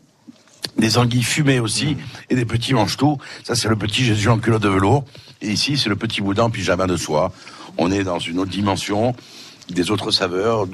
des 0.78 0.98
anguilles 0.98 1.24
fumées 1.24 1.60
aussi, 1.60 1.98
et 2.30 2.36
des 2.36 2.46
petits 2.46 2.74
mange-tout. 2.74 3.18
Ça, 3.44 3.56
c'est 3.56 3.68
le 3.68 3.76
petit 3.76 4.06
Jésus 4.06 4.30
en 4.30 4.38
culotte 4.38 4.62
de 4.62 4.70
velours. 4.70 5.04
Et 5.42 5.52
ici, 5.52 5.78
c'est 5.78 5.90
le 5.90 5.96
petit 5.96 6.22
boudin 6.22 6.50
pyjama 6.50 6.88
de 6.88 6.98
soie. 6.98 7.32
On 7.78 7.92
est 7.92 8.04
dans 8.04 8.20
une 8.20 8.40
autre 8.40 8.52
dimension, 8.52 9.16
des 9.70 9.92
autres 9.92 10.12
saveurs. 10.12 10.68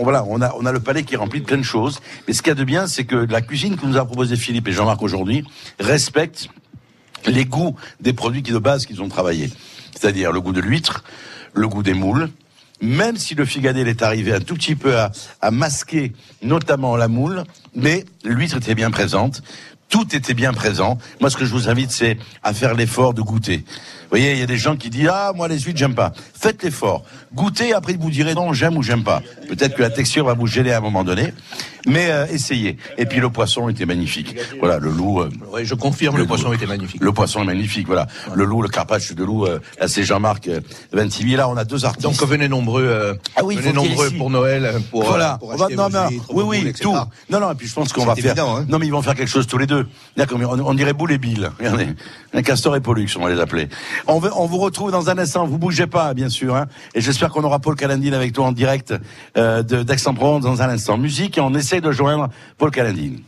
Voilà, 0.00 0.24
on 0.28 0.40
a, 0.40 0.54
on 0.58 0.66
a 0.66 0.72
le 0.72 0.80
palais 0.80 1.02
qui 1.02 1.14
est 1.14 1.16
rempli 1.16 1.40
de 1.40 1.46
plein 1.46 1.56
de 1.58 1.62
choses. 1.62 2.00
Mais 2.26 2.34
ce 2.34 2.42
qu'il 2.42 2.50
y 2.50 2.52
a 2.52 2.54
de 2.54 2.64
bien, 2.64 2.86
c'est 2.86 3.04
que 3.04 3.16
la 3.16 3.40
cuisine 3.40 3.76
que 3.76 3.86
nous 3.86 3.96
a 3.96 4.04
proposé 4.04 4.36
Philippe 4.36 4.68
et 4.68 4.72
Jean-Marc 4.72 5.02
aujourd'hui 5.02 5.44
respecte 5.80 6.48
les 7.26 7.44
goûts 7.44 7.74
des 8.00 8.12
produits 8.12 8.42
qui 8.42 8.52
de 8.52 8.58
base 8.58 8.86
qu'ils 8.86 9.02
ont 9.02 9.08
travaillé. 9.08 9.50
C'est-à-dire 9.92 10.32
le 10.32 10.40
goût 10.40 10.52
de 10.52 10.60
l'huître, 10.60 11.04
le 11.54 11.66
goût 11.68 11.82
des 11.82 11.94
moules, 11.94 12.28
même 12.82 13.16
si 13.16 13.34
le 13.34 13.44
figadel 13.44 13.88
est 13.88 14.02
arrivé 14.02 14.34
un 14.34 14.40
tout 14.40 14.54
petit 14.54 14.74
peu 14.74 14.98
à, 14.98 15.10
à 15.40 15.50
masquer 15.50 16.12
notamment 16.42 16.96
la 16.96 17.08
moule, 17.08 17.44
mais 17.74 18.04
l'huître 18.24 18.58
était 18.58 18.74
bien 18.74 18.90
présente. 18.90 19.42
Tout 19.88 20.14
était 20.16 20.34
bien 20.34 20.52
présent. 20.52 20.98
Moi, 21.20 21.30
ce 21.30 21.36
que 21.36 21.44
je 21.44 21.52
vous 21.52 21.68
invite, 21.68 21.92
c'est 21.92 22.18
à 22.42 22.52
faire 22.52 22.74
l'effort 22.74 23.14
de 23.14 23.22
goûter. 23.22 23.64
Vous 24.14 24.20
voyez, 24.20 24.34
il 24.34 24.38
y 24.38 24.42
a 24.44 24.46
des 24.46 24.58
gens 24.58 24.76
qui 24.76 24.90
disent 24.90 25.10
ah 25.12 25.32
moi 25.34 25.48
les 25.48 25.58
huîtres 25.58 25.76
j'aime 25.76 25.96
pas. 25.96 26.12
Faites 26.40 26.62
l'effort, 26.62 27.02
goûtez. 27.34 27.72
Après 27.74 27.94
vous 27.94 28.10
direz 28.12 28.32
non 28.34 28.52
j'aime 28.52 28.76
ou 28.76 28.82
j'aime 28.84 29.02
pas. 29.02 29.20
Peut-être 29.48 29.74
que 29.74 29.82
la 29.82 29.90
texture 29.90 30.24
va 30.26 30.34
vous 30.34 30.46
gêner 30.46 30.72
à 30.72 30.78
un 30.78 30.80
moment 30.80 31.02
donné, 31.02 31.34
mais 31.84 32.12
euh, 32.12 32.24
essayez. 32.30 32.76
Et 32.96 33.06
puis 33.06 33.18
le 33.18 33.28
poisson 33.28 33.68
était 33.68 33.86
magnifique. 33.86 34.36
Voilà 34.60 34.78
le 34.78 34.90
loup. 34.90 35.20
euh, 35.20 35.30
Oui, 35.52 35.64
je 35.64 35.74
confirme, 35.74 36.16
le, 36.16 36.26
poisson 36.26 36.52
était 36.52 36.64
magnifique. 36.64 37.02
le 37.02 37.10
poisson 37.10 37.42
est 37.42 37.46
magnifique, 37.46 37.88
voilà. 37.88 38.06
Le 38.36 38.44
loup, 38.44 38.62
le 38.62 38.68
carpaccio 38.68 39.16
de 39.16 39.24
loup, 39.24 39.46
euh, 39.46 39.58
là 39.80 39.88
c'est 39.88 40.04
Jean-Marc 40.04 40.46
euh, 40.46 40.60
Ventimille. 40.92 41.34
Là, 41.34 41.48
on 41.48 41.56
a 41.56 41.64
deux 41.64 41.84
artistes. 41.84 42.04
Donc 42.04 42.22
venez 42.28 42.46
nombreux, 42.46 42.84
euh, 42.84 43.14
Ah 43.34 43.40
oui, 43.44 43.56
venez 43.56 43.72
nombreux 43.72 44.10
pour 44.12 44.30
Noël, 44.30 44.64
euh, 44.64 44.78
pour, 44.92 45.06
voilà. 45.06 45.38
pour 45.40 45.52
acheter 45.54 45.74
non, 45.74 45.88
non, 45.88 46.06
oui, 46.30 46.44
oui, 46.46 46.72
tout. 46.80 46.94
Non, 47.30 47.40
non, 47.40 47.50
et 47.50 47.56
puis 47.56 47.66
je 47.66 47.74
pense 47.74 47.92
qu'on 47.92 48.06
va 48.06 48.14
faire. 48.14 48.26
évident, 48.26 48.58
hein. 48.58 48.66
Non, 48.68 48.78
mais 48.78 48.86
ils 48.86 48.92
vont 48.92 49.02
faire 49.02 49.16
quelque 49.16 49.28
chose 49.28 49.48
tous 49.48 49.58
les 49.58 49.66
deux. 49.66 49.88
On, 50.16 50.60
on 50.60 50.74
dirait 50.74 50.92
Boule 50.92 51.10
et 51.10 51.18
Bill. 51.18 51.50
Regardez, 51.58 51.88
castor 52.42 52.76
et 52.76 52.80
Pollux, 52.80 53.08
on 53.16 53.24
va 53.24 53.30
les 53.30 53.40
appeler. 53.40 53.68
On, 54.06 54.18
vous 54.18 54.58
retrouve 54.58 54.90
dans 54.90 55.10
un 55.10 55.18
instant. 55.18 55.46
Vous 55.46 55.58
bougez 55.58 55.86
pas, 55.86 56.14
bien 56.14 56.28
sûr. 56.28 56.56
Hein, 56.56 56.66
et 56.94 57.00
j'espère 57.00 57.30
qu'on 57.30 57.44
aura 57.44 57.58
Paul 57.58 57.76
Calandine 57.76 58.14
avec 58.14 58.32
toi 58.32 58.46
en 58.46 58.52
direct 58.52 58.94
euh, 59.36 59.62
d'Aix-en-Provence 59.62 60.42
dans 60.42 60.62
un 60.62 60.68
instant. 60.68 60.98
Musique 60.98 61.38
et 61.38 61.40
on 61.40 61.54
essaye 61.54 61.80
de 61.80 61.92
joindre 61.92 62.28
Paul 62.58 62.70
Calandine. 62.70 63.20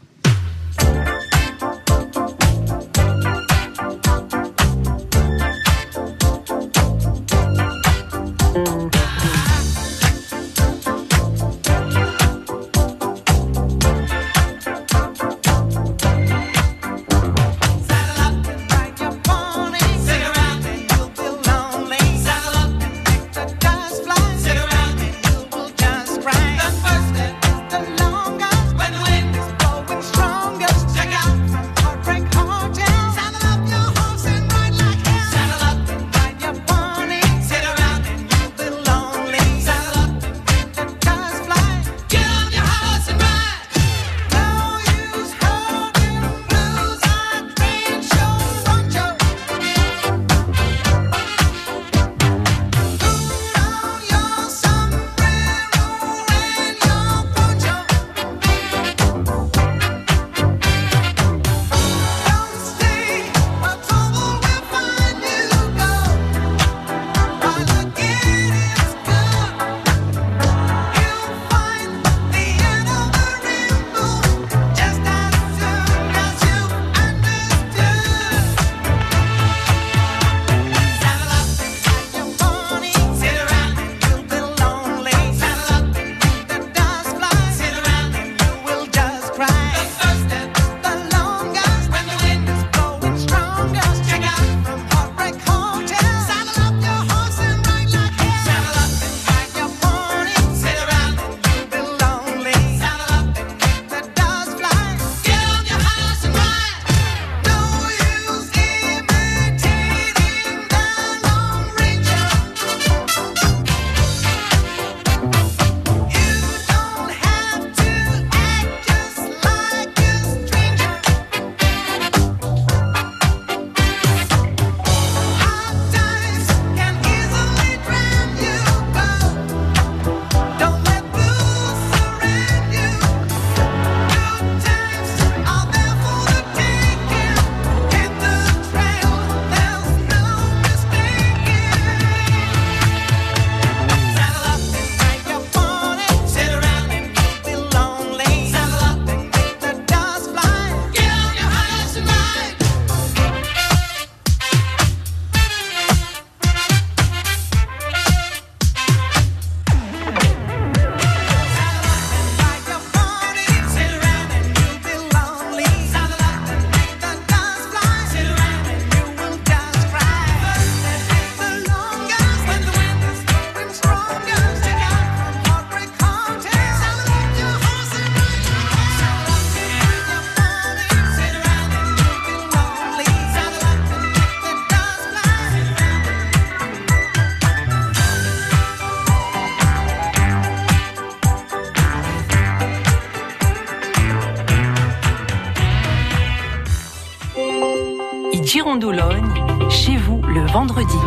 Girondologne, 198.78 199.70
chez 199.70 199.96
vous 199.96 200.20
le 200.20 200.46
vendredi. 200.52 200.98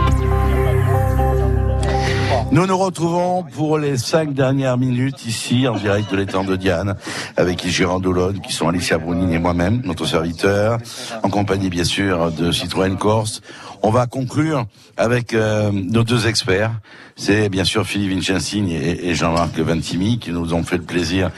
Nous 2.52 2.66
nous 2.66 2.78
retrouvons 2.78 3.44
pour 3.44 3.78
les 3.78 3.96
cinq 3.96 4.34
dernières 4.34 4.76
minutes 4.76 5.28
ici 5.28 5.68
en 5.68 5.76
direct 5.76 6.10
de 6.12 6.18
l'étang 6.18 6.44
de 6.44 6.56
Diane 6.56 6.96
avec 7.38 7.68
Gérard 7.68 8.00
Doulon 8.00 8.34
qui 8.34 8.54
sont 8.54 8.68
Alicia 8.68 8.98
Brunine 8.98 9.32
et 9.32 9.38
moi-même, 9.38 9.84
notre 9.86 10.08
serviteur, 10.08 10.80
en 11.22 11.30
compagnie 11.30 11.70
bien 11.70 11.84
sûr 11.84 12.32
de 12.32 12.52
Citroën 12.52 12.98
Corse. 12.98 13.42
On 13.84 13.92
va 13.92 14.08
conclure 14.08 14.66
avec 14.98 15.36
euh, 15.36 15.72
nos 15.72 16.04
deux 16.04 16.28
experts. 16.28 16.72
C'est 17.16 17.50
bien 17.50 17.66
sûr 17.66 17.86
Philippe 17.86 18.12
Vincensini 18.14 18.76
et, 18.76 19.10
et 19.10 19.14
Jean-Marc 19.14 19.58
Ventimi 19.60 20.18
qui 20.18 20.32
nous 20.32 20.56
ont 20.56 20.64
fait 20.64 20.78
le 20.78 20.84
plaisir 20.84 21.30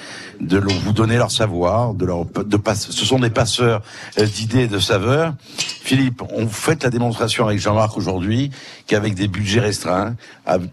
de 0.42 0.58
vous 0.58 0.94
donner 0.94 1.18
leur 1.18 1.32
savoir, 1.32 1.94
de 1.94 2.06
leur, 2.06 2.26
de 2.26 2.58
passe, 2.58 2.90
ce 2.90 3.06
sont 3.06 3.20
des 3.20 3.30
passeurs 3.30 3.82
euh, 4.18 4.26
d'idées 4.26 4.64
et 4.64 4.68
de 4.68 4.80
saveurs. 4.80 5.34
Philippe, 5.58 6.24
on 6.34 6.48
fait 6.48 6.84
la 6.84 6.90
démonstration 6.90 7.46
avec 7.46 7.60
Jean-Marc 7.60 7.98
aujourd'hui 7.98 8.52
qu'avec 8.88 9.14
des 9.14 9.28
budgets 9.28 9.60
restreints, 9.60 10.16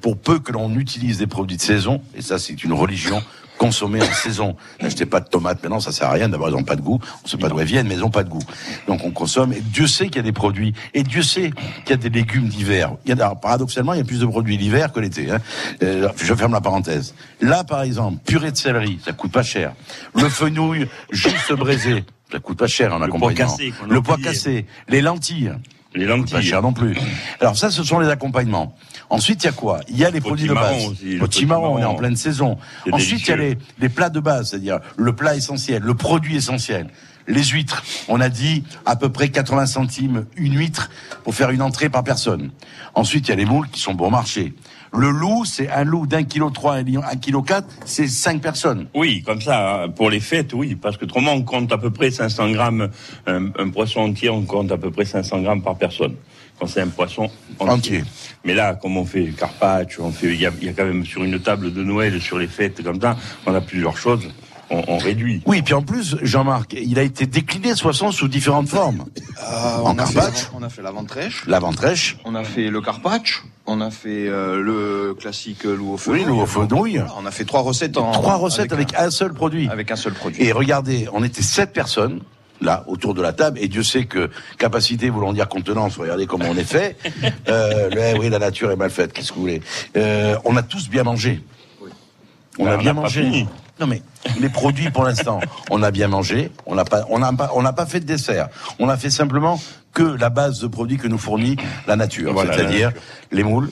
pour 0.00 0.16
peu 0.16 0.38
que 0.38 0.52
l'on 0.52 0.74
utilise 0.76 1.18
des 1.18 1.26
produits 1.26 1.56
de 1.56 1.62
saison, 1.62 2.00
et 2.14 2.22
ça 2.22 2.38
c'est 2.38 2.64
une 2.64 2.72
religion, 2.72 3.22
consommer 3.58 4.00
en 4.00 4.12
saison. 4.12 4.56
N'achetez 4.80 5.04
pas 5.04 5.20
de 5.20 5.28
tomates 5.28 5.62
maintenant, 5.62 5.80
ça 5.80 5.92
sert 5.92 6.08
à 6.08 6.12
rien. 6.12 6.28
D'abord, 6.28 6.48
ils 6.48 6.54
n'ont 6.54 6.64
pas 6.64 6.76
de 6.76 6.80
goût. 6.80 6.98
On 7.02 7.24
ne 7.24 7.28
sait 7.28 7.36
pas 7.36 7.48
d'où 7.48 7.60
elles 7.60 7.66
viennent, 7.66 7.86
mais 7.86 7.94
elles 7.94 8.00
n'ont 8.00 8.10
pas 8.10 8.24
de 8.24 8.30
goût. 8.30 8.42
Donc, 8.86 9.04
on 9.04 9.10
consomme. 9.10 9.52
Et 9.52 9.60
Dieu 9.60 9.86
sait 9.86 10.06
qu'il 10.06 10.16
y 10.16 10.20
a 10.20 10.22
des 10.22 10.32
produits. 10.32 10.72
Et 10.94 11.02
Dieu 11.02 11.22
sait 11.22 11.50
qu'il 11.84 11.90
y 11.90 11.92
a 11.92 11.96
des 11.96 12.08
légumes 12.08 12.48
d'hiver. 12.48 12.92
Il 13.04 13.14
y 13.14 13.20
a, 13.20 13.34
paradoxalement, 13.34 13.92
il 13.92 13.98
y 13.98 14.02
a 14.02 14.04
plus 14.04 14.20
de 14.20 14.26
produits 14.26 14.56
l'hiver 14.56 14.92
que 14.92 15.00
l'été. 15.00 15.30
Hein. 15.30 15.40
Euh, 15.82 16.08
je 16.16 16.34
ferme 16.34 16.52
la 16.52 16.60
parenthèse. 16.60 17.14
Là, 17.40 17.64
par 17.64 17.82
exemple, 17.82 18.18
purée 18.24 18.52
de 18.52 18.56
céleri, 18.56 18.98
ça 19.04 19.12
coûte 19.12 19.32
pas 19.32 19.42
cher. 19.42 19.72
Le 20.14 20.28
fenouil 20.28 20.88
juste 21.10 21.52
braisé, 21.52 22.04
ça 22.30 22.38
coûte 22.38 22.58
pas 22.58 22.66
cher 22.68 22.94
en 22.94 23.02
accompagnement. 23.02 23.56
Le 23.88 24.00
pois 24.00 24.16
cassé, 24.18 24.66
les 24.88 25.00
lentilles. 25.00 25.52
Les 25.94 26.06
Pas 26.06 26.16
lentilles. 26.16 26.42
cher 26.42 26.62
non 26.62 26.72
plus. 26.72 26.96
Alors 27.40 27.56
ça, 27.56 27.70
ce 27.70 27.82
sont 27.82 27.98
les 27.98 28.08
accompagnements. 28.08 28.76
Ensuite, 29.10 29.42
il 29.42 29.46
y 29.46 29.48
a 29.48 29.52
quoi? 29.52 29.80
Il 29.88 29.96
y 29.96 30.04
a 30.04 30.10
les 30.10 30.20
produits 30.20 30.48
de 30.48 30.54
base. 30.54 30.86
aussi, 30.86 31.14
le 31.14 31.18
Potimarron, 31.18 31.76
on 31.76 31.78
est 31.78 31.84
en 31.84 31.94
pleine 31.94 32.16
saison. 32.16 32.58
Ensuite, 32.92 33.22
il 33.22 33.28
y 33.28 33.32
a 33.32 33.36
les, 33.36 33.58
les 33.80 33.88
plats 33.88 34.10
de 34.10 34.20
base, 34.20 34.50
c'est-à-dire 34.50 34.80
le 34.96 35.14
plat 35.14 35.34
essentiel, 35.34 35.82
le 35.82 35.94
produit 35.94 36.36
essentiel. 36.36 36.88
Les 37.26 37.44
huîtres, 37.44 37.82
on 38.08 38.20
a 38.22 38.30
dit 38.30 38.64
à 38.86 38.96
peu 38.96 39.10
près 39.10 39.28
80 39.28 39.66
centimes 39.66 40.24
une 40.36 40.56
huître 40.56 40.90
pour 41.24 41.34
faire 41.34 41.50
une 41.50 41.60
entrée 41.60 41.90
par 41.90 42.02
personne. 42.02 42.50
Ensuite, 42.94 43.28
il 43.28 43.30
y 43.30 43.34
a 43.34 43.36
les 43.36 43.44
moules 43.44 43.68
qui 43.68 43.80
sont 43.80 43.92
bon 43.92 44.10
marché. 44.10 44.54
Le 44.94 45.10
loup, 45.10 45.44
c'est 45.44 45.68
un 45.70 45.84
loup 45.84 46.06
d'un 46.06 46.22
kilo 46.24 46.48
trois, 46.48 46.76
un 46.76 47.16
kilo 47.20 47.42
quatre, 47.42 47.68
c'est 47.84 48.08
cinq 48.08 48.40
personnes. 48.40 48.86
Oui, 48.94 49.22
comme 49.22 49.42
ça, 49.42 49.86
pour 49.94 50.08
les 50.08 50.20
fêtes, 50.20 50.54
oui, 50.54 50.74
parce 50.74 50.96
que 50.96 51.04
autrement, 51.04 51.32
on 51.32 51.42
compte 51.42 51.70
à 51.70 51.76
peu 51.76 51.90
près 51.90 52.10
500 52.10 52.50
grammes, 52.52 52.88
un, 53.26 53.48
un 53.58 53.68
poisson 53.68 54.00
entier, 54.00 54.30
on 54.30 54.44
compte 54.46 54.72
à 54.72 54.78
peu 54.78 54.90
près 54.90 55.04
500 55.04 55.42
grammes 55.42 55.60
par 55.62 55.76
personne, 55.76 56.14
quand 56.58 56.66
c'est 56.66 56.80
un 56.80 56.88
poisson 56.88 57.30
entier. 57.58 57.72
Entier. 57.72 58.04
Mais 58.44 58.54
là, 58.54 58.74
comme 58.74 58.96
on 58.96 59.04
fait 59.04 59.26
carpaccio, 59.36 60.04
on 60.04 60.12
fait, 60.12 60.28
il 60.28 60.40
y 60.40 60.46
a, 60.46 60.50
il 60.60 60.66
y 60.66 60.70
a 60.70 60.72
quand 60.72 60.84
même 60.84 61.04
sur 61.04 61.22
une 61.24 61.38
table 61.40 61.72
de 61.72 61.82
Noël, 61.82 62.20
sur 62.20 62.38
les 62.38 62.46
fêtes 62.48 62.82
comme 62.82 63.00
ça, 63.00 63.16
on 63.46 63.54
a 63.54 63.60
plusieurs 63.60 63.96
choses, 63.96 64.28
on, 64.70 64.82
on 64.88 64.98
réduit. 64.98 65.42
Oui, 65.46 65.62
puis 65.62 65.74
en 65.74 65.82
plus, 65.82 66.16
Jean-Marc, 66.22 66.74
il 66.74 66.98
a 66.98 67.02
été 67.02 67.26
décliné 67.26 67.72
de 67.72 67.78
façon 67.78 68.12
sous 68.12 68.28
différentes 68.28 68.68
formes. 68.68 69.04
en 69.40 69.94
on, 69.94 69.98
a 69.98 70.06
fait, 70.06 70.14
carpaccio, 70.14 70.48
on 70.54 70.62
a 70.62 70.68
fait 70.68 70.82
la 70.82 70.90
ventrèche, 70.90 71.46
la 71.46 71.58
ventrèche, 71.58 72.16
on 72.24 72.34
a 72.34 72.44
fait 72.44 72.68
le 72.68 72.80
carpaccio, 72.80 73.42
on 73.66 73.80
a 73.80 73.90
fait 73.90 74.28
euh, 74.28 74.60
le 74.60 75.14
classique 75.14 75.64
loup 75.64 75.92
au 75.92 75.96
feu. 75.96 76.12
Oui, 76.12 76.24
loup 76.24 76.40
au 76.40 76.46
fenouil. 76.46 77.02
On 77.20 77.26
a 77.26 77.30
fait 77.30 77.44
trois 77.44 77.60
recettes 77.60 77.96
en 77.96 78.12
trois 78.12 78.36
recettes 78.36 78.72
avec, 78.72 78.94
un 78.96 79.10
seul 79.10 79.32
produit. 79.32 79.68
avec 79.68 79.90
un 79.90 79.96
seul 79.96 80.14
produit. 80.14 80.42
Et 80.42 80.52
regardez, 80.52 81.08
on 81.12 81.22
était 81.22 81.42
sept 81.42 81.72
personnes 81.72 82.20
là 82.60 82.84
autour 82.88 83.14
de 83.14 83.22
la 83.22 83.32
table 83.32 83.58
et 83.60 83.68
Dieu 83.68 83.82
sait 83.82 84.04
que 84.06 84.30
capacité 84.58 85.10
voulant 85.10 85.32
dire 85.32 85.48
contenance 85.48 85.96
regardez 85.96 86.26
comment 86.26 86.46
on 86.48 86.56
est 86.56 86.64
fait. 86.64 86.96
Euh, 87.48 87.88
le- 87.90 88.18
oui 88.20 88.28
la 88.28 88.38
nature 88.38 88.70
est 88.70 88.76
mal 88.76 88.90
faite 88.90 89.12
qu'est-ce 89.12 89.30
que 89.30 89.34
vous 89.36 89.42
voulez. 89.42 89.62
Euh, 89.96 90.36
on 90.44 90.56
a 90.56 90.62
tous 90.62 90.88
bien 90.88 91.02
mangé. 91.04 91.40
On 92.58 92.64
Ben, 92.64 92.72
a 92.72 92.74
on 92.74 92.78
bien 92.78 92.90
n'a 92.92 92.94
pas 92.94 93.00
mangé. 93.02 93.46
non 93.80 93.86
mais 93.86 94.02
les 94.40 94.48
produits 94.48 94.90
pour 94.90 95.04
l'instant 95.04 95.40
on 95.70 95.82
a 95.82 95.90
bien 95.90 96.08
mangé. 96.08 96.50
On 96.66 96.74
n'a 96.74 96.84
pas 96.84 97.04
on 97.08 97.18
n'a 97.20 97.32
pas 97.32 97.50
on 97.54 97.62
n'a 97.62 97.72
pas 97.72 97.86
fait 97.86 98.00
de 98.00 98.04
dessert. 98.06 98.48
On 98.78 98.88
a 98.88 98.96
fait 98.96 99.10
simplement 99.10 99.60
que 99.94 100.02
la 100.02 100.28
base 100.30 100.60
de 100.60 100.66
produits 100.66 100.96
que 100.98 101.08
nous 101.08 101.18
fournit 101.18 101.56
la 101.86 101.96
nature 101.96 102.32
Voilà, 102.32 102.52
c'est-à-dire 102.54 102.92
les 103.32 103.42
moules 103.44 103.70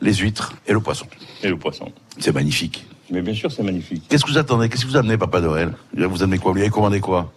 les 0.00 0.14
huîtres 0.14 0.52
et 0.66 0.72
le 0.72 0.80
poisson. 0.80 1.06
Et 1.42 1.48
le 1.48 1.56
poisson. 1.56 1.90
c'est 2.18 2.32
magnifique. 2.34 2.86
Mais 3.10 3.22
bien 3.22 3.32
sûr, 3.34 3.50
c'est 3.52 3.62
magnifique. 3.62 4.04
Qu'est-ce 4.08 4.24
que 4.24 4.30
vous 4.30 4.38
attendez? 4.38 4.68
Qu'est-ce 4.68 4.84
que 4.84 4.90
vous 4.90 4.96
amenez, 4.96 5.16
Papa 5.18 5.40
Noël? 5.40 5.72
Vous 5.96 6.22
amenez 6.22 6.38
quoi? 6.38 6.50
Vous 6.50 6.56
lui 6.56 6.62
avez 6.62 6.70
commandé 6.70 7.00
quoi? 7.00 7.32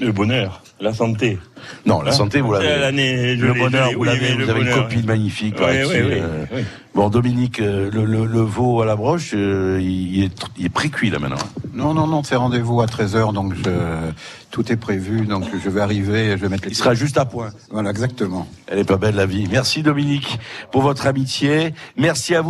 Le 0.00 0.12
bonheur, 0.12 0.62
la 0.80 0.92
santé. 0.92 1.38
Non, 1.86 2.02
la 2.02 2.10
Hein 2.10 2.14
santé, 2.14 2.40
vous 2.40 2.52
l'avez. 2.52 3.36
Je 3.36 3.46
Le 3.46 3.54
bonheur, 3.54 3.90
vous 3.92 4.00
oui, 4.00 4.06
l'avez. 4.06 4.34
Vous 4.34 4.50
avez 4.50 4.60
une 4.62 4.74
copine 4.74 5.06
magnifique. 5.06 5.54
Oui, 5.56 5.60
paraît-il, 5.60 5.86
oui, 6.04 6.10
oui, 6.14 6.20
euh. 6.20 6.62
Bon, 6.94 7.08
Dominique, 7.08 7.60
euh, 7.60 7.90
le, 7.92 8.04
le, 8.04 8.24
le 8.26 8.40
veau 8.40 8.80
à 8.82 8.86
la 8.86 8.94
broche, 8.94 9.30
euh, 9.34 9.80
il, 9.82 10.24
est, 10.24 10.46
il 10.58 10.66
est 10.66 10.68
pré-cuit 10.68 11.10
là 11.10 11.18
maintenant. 11.18 11.36
Non, 11.72 11.92
non, 11.94 12.06
non, 12.06 12.22
c'est 12.22 12.36
rendez-vous 12.36 12.80
à 12.80 12.86
13h, 12.86 13.32
donc 13.32 13.54
je, 13.54 13.70
tout 14.52 14.70
est 14.70 14.76
prévu, 14.76 15.22
donc 15.26 15.44
je 15.64 15.68
vais 15.70 15.80
arriver, 15.80 16.32
je 16.32 16.42
vais 16.42 16.48
mettre 16.48 16.64
les... 16.66 16.70
Il 16.70 16.76
sera 16.76 16.94
juste 16.94 17.18
à 17.18 17.24
point. 17.24 17.50
Voilà, 17.70 17.90
exactement. 17.90 18.46
Elle 18.68 18.78
est 18.78 18.84
pas 18.84 18.96
belle 18.96 19.16
la 19.16 19.26
vie. 19.26 19.48
Merci 19.50 19.82
Dominique 19.82 20.38
pour 20.70 20.82
votre 20.82 21.06
amitié. 21.08 21.74
Merci 21.96 22.34
à 22.34 22.38
vous. 22.38 22.42